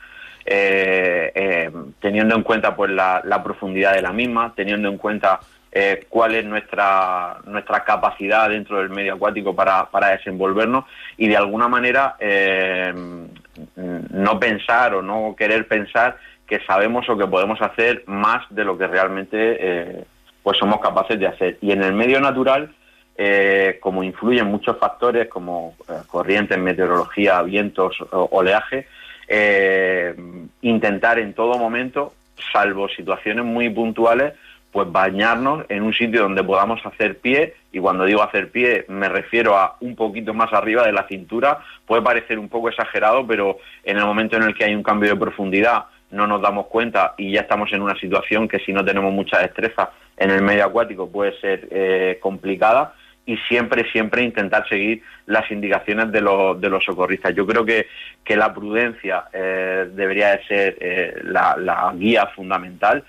eh, 0.45 1.33
eh, 1.35 1.71
teniendo 2.01 2.37
en 2.37 2.43
cuenta 2.43 2.77
pues 2.77 2.91
la, 2.91 3.23
la, 3.25 3.43
profundidad 3.43 3.95
de 3.95 4.03
la 4.03 4.13
misma, 4.13 4.53
teniendo 4.55 4.89
en 4.89 4.99
cuenta 4.99 5.41
eh, 5.71 6.07
cuál 6.09 6.35
es 6.35 6.45
nuestra, 6.47 7.39
nuestra 7.45 7.85
capacidad 7.85 8.49
dentro 8.49 8.79
del 8.79 8.89
medio 8.89 9.15
acuático 9.15 9.55
para, 9.55 9.85
para 9.91 10.09
desenvolvernos 10.09 10.87
y 11.19 11.29
de 11.29 11.37
alguna 11.37 11.69
manera 11.69 12.17
eh, 12.19 12.93
no 13.77 14.41
pensar 14.41 14.95
o 14.95 15.03
no 15.03 15.35
querer 15.37 15.69
pensar 15.69 16.17
que 16.47 16.61
sabemos 16.61 17.07
o 17.11 17.19
que 17.19 17.27
podemos 17.27 17.61
hacer 17.61 18.03
más 18.07 18.47
de 18.49 18.65
lo 18.65 18.79
que 18.79 18.87
realmente 18.87 19.59
eh, 19.61 20.05
pues 20.43 20.57
somos 20.57 20.81
capaces 20.81 21.21
de 21.21 21.27
hacer. 21.27 21.59
Y 21.61 21.73
en 21.73 21.83
el 21.83 21.93
medio 21.93 22.21
natural, 22.21 22.75
como 23.81 24.05
influyen 24.05 24.47
muchos 24.47 24.79
factores 24.79 25.29
como 25.29 25.75
corrientes, 26.07 26.57
meteorología, 26.57 27.43
vientos, 27.43 27.97
oleaje, 28.13 28.87
intentar 30.63 31.19
en 31.19 31.35
todo 31.35 31.59
momento, 31.59 32.15
salvo 32.53 32.89
situaciones 32.89 33.45
muy 33.45 33.69
puntuales, 33.71 34.35
pues 34.73 34.91
bañarnos 34.93 35.65
en 35.69 35.83
un 35.83 35.95
sitio 35.95 36.23
donde 36.23 36.45
podamos 36.45 36.85
hacer 36.85 37.19
pie, 37.19 37.55
y 37.73 37.79
cuando 37.79 38.05
digo 38.05 38.23
hacer 38.23 38.51
pie 38.51 38.85
me 38.89 39.09
refiero 39.09 39.57
a 39.57 39.77
un 39.81 39.97
poquito 39.97 40.35
más 40.35 40.53
arriba 40.53 40.85
de 40.85 40.93
la 40.93 41.07
cintura, 41.09 41.61
puede 41.87 42.03
parecer 42.03 42.39
un 42.39 42.49
poco 42.49 42.69
exagerado, 42.69 43.27
pero 43.27 43.59
en 43.85 43.97
el 43.97 44.05
momento 44.05 44.37
en 44.37 44.43
el 44.45 44.55
que 44.55 44.65
hay 44.65 44.75
un 44.75 44.83
cambio 44.83 45.11
de 45.11 45.17
profundidad 45.17 45.87
no 46.11 46.27
nos 46.27 46.41
damos 46.41 46.67
cuenta 46.67 47.15
y 47.19 47.33
ya 47.33 47.43
estamos 47.43 47.73
en 47.73 47.83
una 47.83 47.95
situación 47.99 48.49
que 48.49 48.59
si 48.61 48.73
no 48.73 48.85
tenemos 48.85 49.13
mucha 49.13 49.39
destreza 49.39 49.91
en 50.17 50.31
el 50.31 50.43
medio 50.43 50.65
acuático 50.65 51.11
puede 51.11 51.39
ser 51.41 51.69
eh, 51.71 52.19
complicada 52.21 52.95
y 53.27 53.37
siempre, 53.49 53.91
siempre 53.93 54.23
intentar 54.23 54.67
seguir 54.69 55.03
las 55.27 55.51
indicaciones 55.51 56.11
de, 56.11 56.23
los, 56.23 56.59
de 56.59 56.71
los 56.71 56.83
socorristas. 56.83 57.35
Yo 57.35 57.47
creo 57.47 57.63
que, 57.63 57.87
que 58.25 58.37
la 58.37 58.55
prudencia 58.55 59.25
eh, 59.35 59.87
debería 59.93 60.31
de 60.31 60.45
ser 60.47 60.77
eh, 60.81 61.15
la, 61.25 61.55
la 61.59 61.93
guía 61.95 62.27
fundamental 62.35 63.05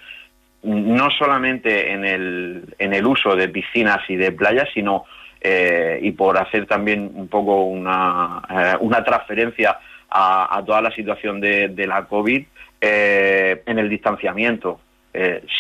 no 0.64 1.10
solamente 1.12 1.92
en 1.92 2.06
el, 2.06 2.76
en 2.78 2.94
el 2.94 3.06
uso 3.06 3.36
de 3.36 3.50
piscinas 3.50 4.00
y 4.10 4.16
de 4.16 4.32
playas, 4.32 4.68
sino 4.74 5.06
eh, 5.42 6.00
y 6.02 6.12
por 6.12 6.38
hacer 6.38 6.66
también 6.66 7.12
un 7.14 7.30
poco 7.30 7.64
una, 7.64 8.42
eh, 8.50 8.78
una 8.82 9.04
transferencia 9.04 9.80
a, 10.10 10.62
toda 10.66 10.82
la 10.82 10.92
situación 10.92 11.40
de, 11.40 11.86
la 11.88 12.06
COVID 12.06 12.44
eh, 12.82 13.62
en 13.66 13.80
el 13.80 13.90
distanciamiento. 13.90 14.82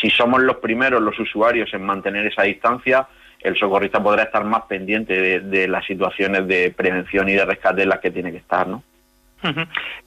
si 0.02 0.10
somos 0.10 0.42
los 0.42 0.58
primeros, 0.58 1.02
los 1.02 1.18
usuarios, 1.20 1.74
en 1.74 1.84
mantener 1.84 2.26
esa 2.26 2.44
distancia, 2.44 3.08
el 3.42 3.58
socorrista 3.58 4.02
podrá 4.02 4.24
estar 4.24 4.44
más 4.44 4.64
pendiente 4.64 5.14
de, 5.22 5.40
de 5.40 5.68
las 5.68 5.86
situaciones 5.86 6.48
de 6.48 6.72
prevención 6.72 7.30
y 7.30 7.34
de 7.34 7.46
rescate 7.46 7.84
en 7.84 7.90
las 7.90 8.00
que 8.00 8.12
tiene 8.12 8.32
que 8.32 8.38
estar, 8.38 8.68
¿no? 8.68 8.84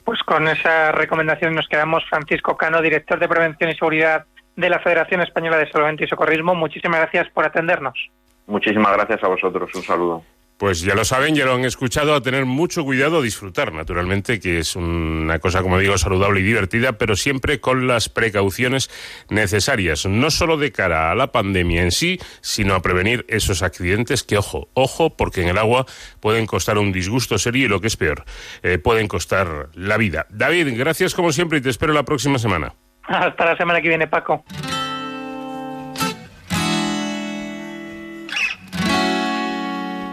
Pues 0.04 0.22
con 0.24 0.46
esa 0.46 0.92
recomendación 0.92 1.54
nos 1.54 1.68
quedamos. 1.68 2.04
Francisco 2.04 2.56
Cano, 2.56 2.82
director 2.82 3.18
de 3.18 3.28
Prevención 3.28 3.70
y 3.70 3.74
Seguridad 3.74 4.26
de 4.56 4.70
la 4.70 4.80
Federación 4.80 5.20
Española 5.22 5.58
de 5.58 5.70
Salvamento 5.70 6.04
y 6.04 6.08
Socorrismo. 6.08 6.54
Muchísimas 6.54 7.00
gracias 7.00 7.28
por 7.30 7.44
atendernos. 7.44 8.10
Muchísimas 8.46 8.92
gracias 8.92 9.22
a 9.22 9.28
vosotros. 9.28 9.70
Un 9.74 9.82
saludo. 9.82 10.22
Pues 10.62 10.80
ya 10.80 10.94
lo 10.94 11.04
saben, 11.04 11.34
ya 11.34 11.44
lo 11.44 11.54
han 11.54 11.64
escuchado, 11.64 12.14
a 12.14 12.20
tener 12.20 12.46
mucho 12.46 12.84
cuidado, 12.84 13.18
a 13.18 13.22
disfrutar, 13.22 13.72
naturalmente, 13.72 14.38
que 14.38 14.60
es 14.60 14.76
una 14.76 15.40
cosa, 15.40 15.60
como 15.60 15.76
digo, 15.80 15.98
saludable 15.98 16.38
y 16.38 16.44
divertida, 16.44 16.92
pero 16.98 17.16
siempre 17.16 17.58
con 17.58 17.88
las 17.88 18.08
precauciones 18.08 18.88
necesarias, 19.28 20.06
no 20.06 20.30
solo 20.30 20.58
de 20.58 20.70
cara 20.70 21.10
a 21.10 21.16
la 21.16 21.32
pandemia 21.32 21.82
en 21.82 21.90
sí, 21.90 22.20
sino 22.42 22.76
a 22.76 22.80
prevenir 22.80 23.24
esos 23.28 23.64
accidentes 23.64 24.22
que, 24.22 24.38
ojo, 24.38 24.68
ojo, 24.74 25.16
porque 25.16 25.42
en 25.42 25.48
el 25.48 25.58
agua 25.58 25.84
pueden 26.20 26.46
costar 26.46 26.78
un 26.78 26.92
disgusto 26.92 27.38
serio 27.38 27.66
y 27.66 27.68
lo 27.68 27.80
que 27.80 27.88
es 27.88 27.96
peor, 27.96 28.24
eh, 28.62 28.78
pueden 28.78 29.08
costar 29.08 29.70
la 29.74 29.96
vida. 29.96 30.26
David, 30.30 30.78
gracias 30.78 31.16
como 31.16 31.32
siempre 31.32 31.58
y 31.58 31.62
te 31.62 31.70
espero 31.70 31.92
la 31.92 32.04
próxima 32.04 32.38
semana. 32.38 32.72
Hasta 33.04 33.44
la 33.44 33.56
semana 33.56 33.80
que 33.80 33.88
viene, 33.88 34.06
Paco. 34.06 34.44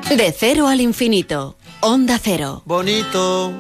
De 0.10 0.34
cero 0.36 0.68
al 0.68 0.82
infinito. 0.82 1.56
Onda 1.82 2.18
cero. 2.22 2.64
Bonito. 2.66 3.54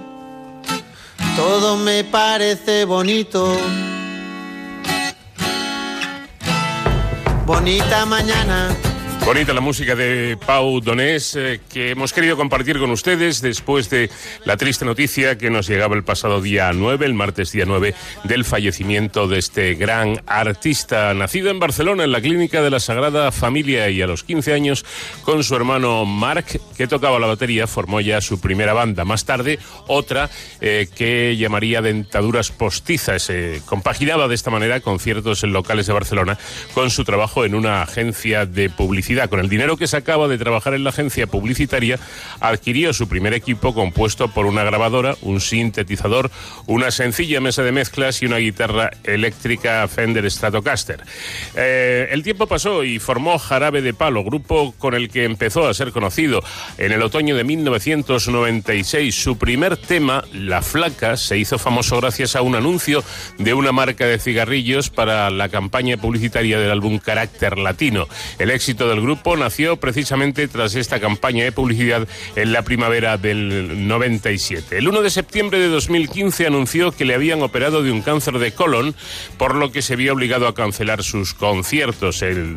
Todo 1.36 1.78
me 1.78 2.04
parece 2.04 2.86
bonito. 2.86 3.56
Bonita 7.46 8.06
mañana 8.06 8.76
Bonita 9.26 9.54
la 9.54 9.62
música 9.62 9.96
de 9.96 10.38
Pau 10.44 10.82
Donés 10.82 11.36
eh, 11.36 11.60
que 11.72 11.92
hemos 11.92 12.14
querido 12.14 12.36
compartir 12.36 12.80
con 12.80 12.90
ustedes 12.90 13.42
después 13.42 13.90
de 13.90 14.10
la 14.44 14.58
triste 14.58 14.86
noticia 14.86 15.38
que 15.38 15.52
nos 15.52 15.68
llegaba 15.68 15.96
el 15.96 16.04
pasado 16.04 16.42
día 16.42 16.72
9, 16.74 17.06
el 17.06 17.14
martes 17.14 17.52
día 17.52 17.66
9, 17.68 17.94
del 18.24 18.44
fallecimiento 18.44 19.28
de 19.28 19.38
este 19.38 19.76
gran 19.76 20.24
artista 20.26 21.14
nacido 21.14 21.52
en 21.52 21.60
Barcelona 21.60 22.06
en 22.06 22.12
la 22.12 22.22
clínica 22.22 22.64
de 22.64 22.72
la 22.72 22.80
Sagrada 22.80 23.32
Familia 23.32 23.90
y 23.90 24.02
a 24.02 24.08
los 24.08 24.24
15 24.24 24.54
años 24.54 24.84
con 25.24 25.44
su 25.44 25.56
hermano 25.56 26.06
Marc 26.06 26.60
que 26.76 26.88
tocaba 26.88 27.20
la 27.20 27.28
batería 27.28 27.68
formó 27.68 28.02
ya 28.02 28.22
su 28.22 28.42
primera 28.42 28.74
banda. 28.74 29.06
Más 29.06 29.26
tarde 29.26 29.60
otra 29.86 30.30
eh, 30.60 30.88
que 30.96 31.38
llamaría 31.38 31.84
Dentaduras 31.84 32.52
Postizas. 32.52 33.30
Eh, 33.30 33.62
compaginaba 33.66 34.28
de 34.28 34.36
esta 34.36 34.50
manera 34.50 34.80
conciertos 34.80 35.44
en 35.44 35.54
locales 35.54 35.86
de 35.86 35.94
Barcelona 35.94 36.40
con 36.74 36.90
su 36.90 37.04
trabajo 37.04 37.46
en 37.46 37.54
una 37.54 37.84
agencia 37.84 38.48
de 38.48 38.70
publicidad 38.72 39.19
con 39.28 39.40
el 39.40 39.50
dinero 39.50 39.78
que 39.78 39.88
sacaba 39.88 40.28
de 40.28 40.38
trabajar 40.38 40.74
en 40.74 40.84
la 40.84 40.92
agencia 40.92 41.28
publicitaria, 41.28 42.00
adquirió 42.40 42.94
su 42.94 43.08
primer 43.08 43.34
equipo 43.34 43.74
compuesto 43.74 44.30
por 44.30 44.46
una 44.46 44.64
grabadora, 44.64 45.16
un 45.22 45.42
sintetizador, 45.42 46.32
una 46.68 46.92
sencilla 46.92 47.42
mesa 47.42 47.64
de 47.64 47.72
mezclas 47.72 48.22
y 48.22 48.26
una 48.26 48.38
guitarra 48.38 48.92
eléctrica 49.04 49.88
Fender 49.88 50.30
Stratocaster. 50.30 51.04
Eh, 51.56 52.08
el 52.12 52.24
tiempo 52.24 52.48
pasó 52.48 52.84
y 52.84 53.00
formó 53.00 53.38
Jarabe 53.38 53.82
de 53.82 53.94
Palo, 53.94 54.24
grupo 54.24 54.74
con 54.78 54.94
el 54.94 55.10
que 55.10 55.26
empezó 55.26 55.68
a 55.68 55.74
ser 55.74 55.92
conocido 55.92 56.44
en 56.78 56.92
el 56.92 57.02
otoño 57.02 57.36
de 57.36 57.44
1996. 57.44 59.16
Su 59.16 59.38
primer 59.38 59.78
tema, 59.78 60.24
La 60.34 60.62
Flaca, 60.62 61.18
se 61.18 61.38
hizo 61.38 61.58
famoso 61.58 62.00
gracias 62.00 62.36
a 62.36 62.42
un 62.42 62.56
anuncio 62.56 63.04
de 63.38 63.54
una 63.54 63.72
marca 63.72 64.06
de 64.06 64.20
cigarrillos 64.20 64.90
para 64.90 65.30
la 65.30 65.50
campaña 65.50 65.98
publicitaria 65.98 66.60
del 66.60 66.72
álbum 66.72 67.00
Carácter 67.00 67.58
Latino. 67.58 68.08
El 68.38 68.52
éxito 68.52 68.88
del 68.90 68.99
grupo 69.02 69.38
nació 69.38 69.78
precisamente 69.78 70.48
tras 70.48 70.76
esta 70.76 71.00
campaña 71.00 71.44
de 71.44 71.52
publicidad 71.52 72.08
en 72.36 72.52
la 72.52 72.64
primavera 72.64 73.18
del 73.18 73.88
97. 73.88 74.78
El 74.78 74.88
1 74.88 75.02
de 75.02 75.10
septiembre 75.10 75.60
de 75.60 75.68
2015 75.68 76.48
anunció 76.48 76.92
que 76.92 77.06
le 77.06 77.16
habían 77.16 77.42
operado 77.42 77.84
de 77.84 77.92
un 77.92 78.02
cáncer 78.02 78.40
de 78.40 78.52
colon, 78.52 78.96
por 79.38 79.56
lo 79.56 79.72
que 79.72 79.82
se 79.82 79.96
vio 79.96 80.14
obligado 80.14 80.48
a 80.48 80.56
cancelar 80.56 81.04
sus 81.04 81.34
conciertos. 81.34 82.22
El 82.22 82.56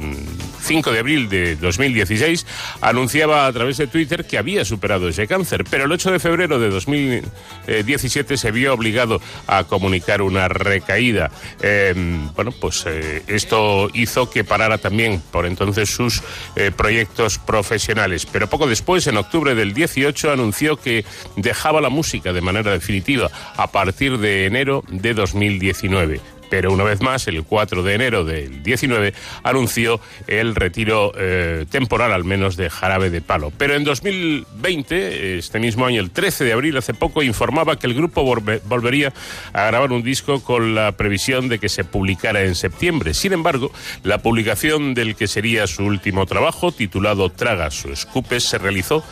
5 0.63 0.93
de 0.93 0.99
abril 0.99 1.29
de 1.29 1.57
2016 1.57 2.47
anunciaba 2.81 3.47
a 3.47 3.53
través 3.53 3.77
de 3.77 3.87
Twitter 3.87 4.25
que 4.25 4.39
había 4.39 4.65
superado 4.65 5.09
ese 5.09 5.27
cáncer, 5.27 5.65
pero 5.69 5.85
el 5.85 5.93
8 5.93 6.13
de 6.13 6.19
febrero 6.19 6.59
de 6.59 6.71
2017 6.71 8.37
se 8.37 8.51
vio 8.51 8.75
obligado 8.75 9.21
a 9.47 9.65
comunicar 9.65 10.23
una 10.23 10.49
recaída. 10.49 11.31
Em, 11.61 12.33
bueno, 12.35 12.53
pues 12.53 12.85
eh, 12.87 13.23
esto 13.27 13.91
hizo 13.95 14.31
que 14.31 14.45
parara 14.45 14.79
también 14.79 15.23
por 15.31 15.47
entonces 15.47 15.91
sus 15.91 16.23
eh, 16.57 16.71
proyectos 16.77 17.39
profesionales. 17.39 18.27
Pero 18.27 18.49
poco 18.49 18.67
después, 18.67 19.07
en 19.07 19.17
octubre 19.17 19.55
del 19.55 19.75
18, 19.75 20.33
anunció 20.33 20.77
que 20.77 21.05
dejaba 21.37 21.81
la 21.81 21.89
música 21.89 22.33
de 22.33 22.41
manera 22.41 22.73
definitiva 22.73 23.31
a 23.57 23.71
partir 23.71 24.19
de 24.19 24.47
enero 24.47 24.85
de 24.89 25.15
2019 25.15 26.21
Pero 26.53 26.71
una 26.71 26.85
vez 26.85 27.01
más, 27.01 27.27
el 27.29 27.45
4 27.45 27.83
de 27.83 27.95
enero 27.95 28.25
del 28.27 28.63
19 28.63 29.15
anunció 29.43 30.03
el 30.27 30.55
retiro 30.55 31.15
eh, 31.17 31.65
temporal 31.71 32.13
al 32.13 32.25
menos 32.25 32.59
de 32.59 32.69
Jarabe 32.69 33.09
de 33.09 33.23
Palo. 33.23 33.51
Pero 33.57 33.75
en 33.75 33.85
2020, 33.85 35.39
este 35.39 35.59
mismo 35.59 35.87
año, 35.87 36.03
el 36.03 36.11
13 36.11 36.45
de 36.45 36.53
abril, 36.53 36.77
hace 36.77 36.93
poco, 36.93 37.23
informaba 37.23 37.79
que 37.79 37.87
el 37.87 37.95
grupo 37.95 38.23
volvería 38.67 39.15
a 39.55 39.65
grabar 39.65 39.93
un 39.93 40.03
disco 40.03 40.43
con 40.43 40.75
la 40.75 40.93
previsión 40.93 41.49
de 41.49 41.59
que 41.59 41.71
se 41.71 41.85
publicara 41.85 42.43
en 42.43 42.55
septiembre. 42.55 43.15
Sin 43.15 43.33
embargo, 43.33 43.73
la 44.03 44.19
publicación 44.19 44.93
del 44.93 45.17
que 45.17 45.29
sería 45.29 45.67
su 45.67 45.85
último 45.85 46.27
trabajo, 46.27 46.71
titulado 46.71 47.31
Tragas 47.31 47.83
o 47.87 47.89
Escupes, 47.89 48.45
se 48.45 48.59
realizó 48.59 49.03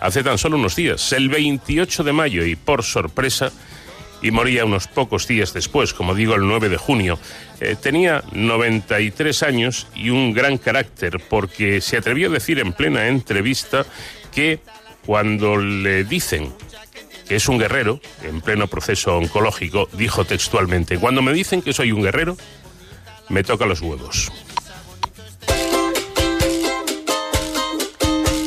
hace 0.00 0.22
tan 0.22 0.36
solo 0.36 0.58
unos 0.58 0.76
días, 0.76 1.14
el 1.14 1.30
28 1.30 2.04
de 2.04 2.12
mayo, 2.12 2.44
y 2.44 2.56
por 2.56 2.82
sorpresa, 2.82 3.52
y 4.22 4.30
moría 4.30 4.64
unos 4.64 4.86
pocos 4.86 5.26
días 5.26 5.52
después, 5.52 5.94
como 5.94 6.14
digo, 6.14 6.34
el 6.34 6.46
9 6.46 6.68
de 6.68 6.76
junio. 6.76 7.18
Eh, 7.60 7.76
tenía 7.80 8.22
93 8.32 9.42
años 9.42 9.86
y 9.94 10.10
un 10.10 10.32
gran 10.32 10.58
carácter, 10.58 11.20
porque 11.28 11.80
se 11.80 11.96
atrevió 11.96 12.28
a 12.28 12.32
decir 12.32 12.58
en 12.58 12.72
plena 12.72 13.08
entrevista 13.08 13.86
que 14.32 14.60
cuando 15.06 15.56
le 15.56 16.04
dicen 16.04 16.52
que 17.28 17.36
es 17.36 17.48
un 17.48 17.58
guerrero, 17.58 18.00
en 18.24 18.40
pleno 18.40 18.66
proceso 18.66 19.16
oncológico, 19.16 19.88
dijo 19.92 20.24
textualmente, 20.24 20.98
cuando 20.98 21.22
me 21.22 21.32
dicen 21.32 21.62
que 21.62 21.72
soy 21.72 21.92
un 21.92 22.02
guerrero, 22.02 22.36
me 23.28 23.44
toca 23.44 23.66
los 23.66 23.80
huevos. 23.80 24.32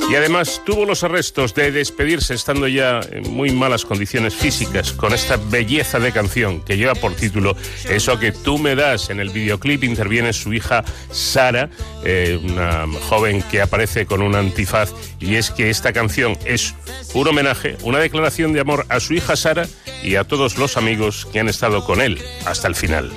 Y 0.10 0.16
además 0.16 0.62
tuvo 0.66 0.86
los 0.86 1.04
arrestos 1.04 1.56
de 1.56 1.72
despedirse 1.72 2.34
estando 2.34 2.68
ya 2.68 3.00
en 3.12 3.34
muy 3.34 3.52
malas 3.52 3.86
condiciones 3.86 4.36
físicas 4.36 4.92
con 4.92 5.14
esta 5.14 5.38
belleza 5.38 6.00
de 6.00 6.12
canción 6.12 6.62
que 6.62 6.78
lleva 6.78 6.94
por 6.94 7.16
título 7.16 7.56
Eso 7.90 8.20
que 8.20 8.32
tú 8.32 8.60
me 8.60 8.76
das. 8.76 9.10
En 9.10 9.20
el 9.20 9.30
videoclip 9.30 9.84
interviene 9.84 10.34
su 10.34 10.54
hija 10.54 10.84
Sara, 11.12 11.70
eh, 12.04 12.40
una 12.44 12.86
joven 13.10 13.42
que 13.44 13.62
aparece 13.62 14.06
con 14.06 14.22
un 14.22 14.36
antifaz 14.36 14.92
y 15.20 15.36
es 15.36 15.52
que 15.52 15.70
esta 15.70 15.94
canción 15.94 16.38
es 16.46 16.76
un 17.14 17.28
homenaje, 17.28 17.78
una 17.84 18.00
declaración 18.00 18.54
de 18.54 18.60
amor 18.60 18.86
a 18.90 19.00
su 19.00 19.14
hija 19.14 19.36
Sara 19.36 19.68
y 20.04 20.16
a 20.16 20.26
todos 20.26 20.58
los 20.58 20.78
amigos 20.78 21.28
que 21.32 21.40
han 21.40 21.50
estado 21.50 21.86
con 21.86 22.02
él 22.02 22.20
hasta 22.46 22.68
el 22.68 22.76
final. 22.76 23.12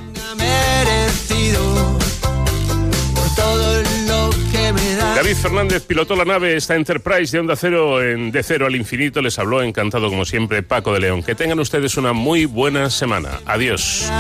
David 5.16 5.36
Fernández 5.36 5.82
pilotó 5.86 6.14
la 6.14 6.26
nave, 6.26 6.56
esta 6.56 6.74
Enterprise 6.74 7.32
de 7.32 7.40
Onda 7.40 7.56
Cero 7.56 8.02
en 8.02 8.30
De 8.30 8.42
Cero 8.42 8.66
al 8.66 8.76
Infinito. 8.76 9.22
Les 9.22 9.38
habló 9.38 9.62
encantado 9.62 10.10
como 10.10 10.26
siempre 10.26 10.62
Paco 10.62 10.92
de 10.92 11.00
León. 11.00 11.22
Que 11.22 11.34
tengan 11.34 11.58
ustedes 11.58 11.96
una 11.96 12.12
muy 12.12 12.44
buena 12.44 12.90
semana. 12.90 13.40
Adiós. 13.46 14.12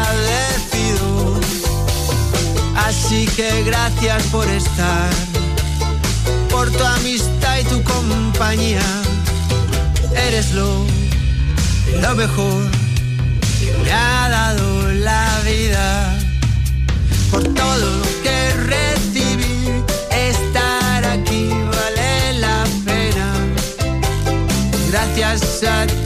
Así 2.76 3.26
que 3.36 3.62
gracias 3.64 4.22
por 4.28 4.48
estar, 4.48 5.10
por 6.48 6.70
tu 6.72 6.82
amistad 6.82 7.58
y 7.58 7.64
tu 7.64 7.82
compañía. 7.82 8.80
Eres 10.28 10.54
lo, 10.54 10.82
lo 12.00 12.14
mejor 12.14 12.70
que 13.60 13.84
me 13.84 13.92
ha 13.92 14.28
dado 14.30 14.92
la 14.94 15.40
vida, 15.44 16.18
por 17.30 17.42
todo 17.42 17.76
lo 17.76 18.02
que 18.22 18.85
gracias 24.90 25.62
a 25.64 25.86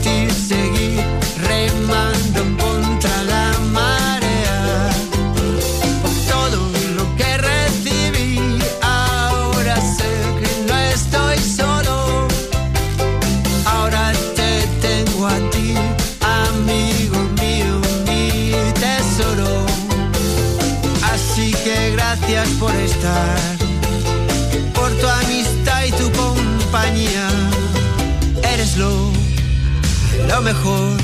mejor 30.41 31.00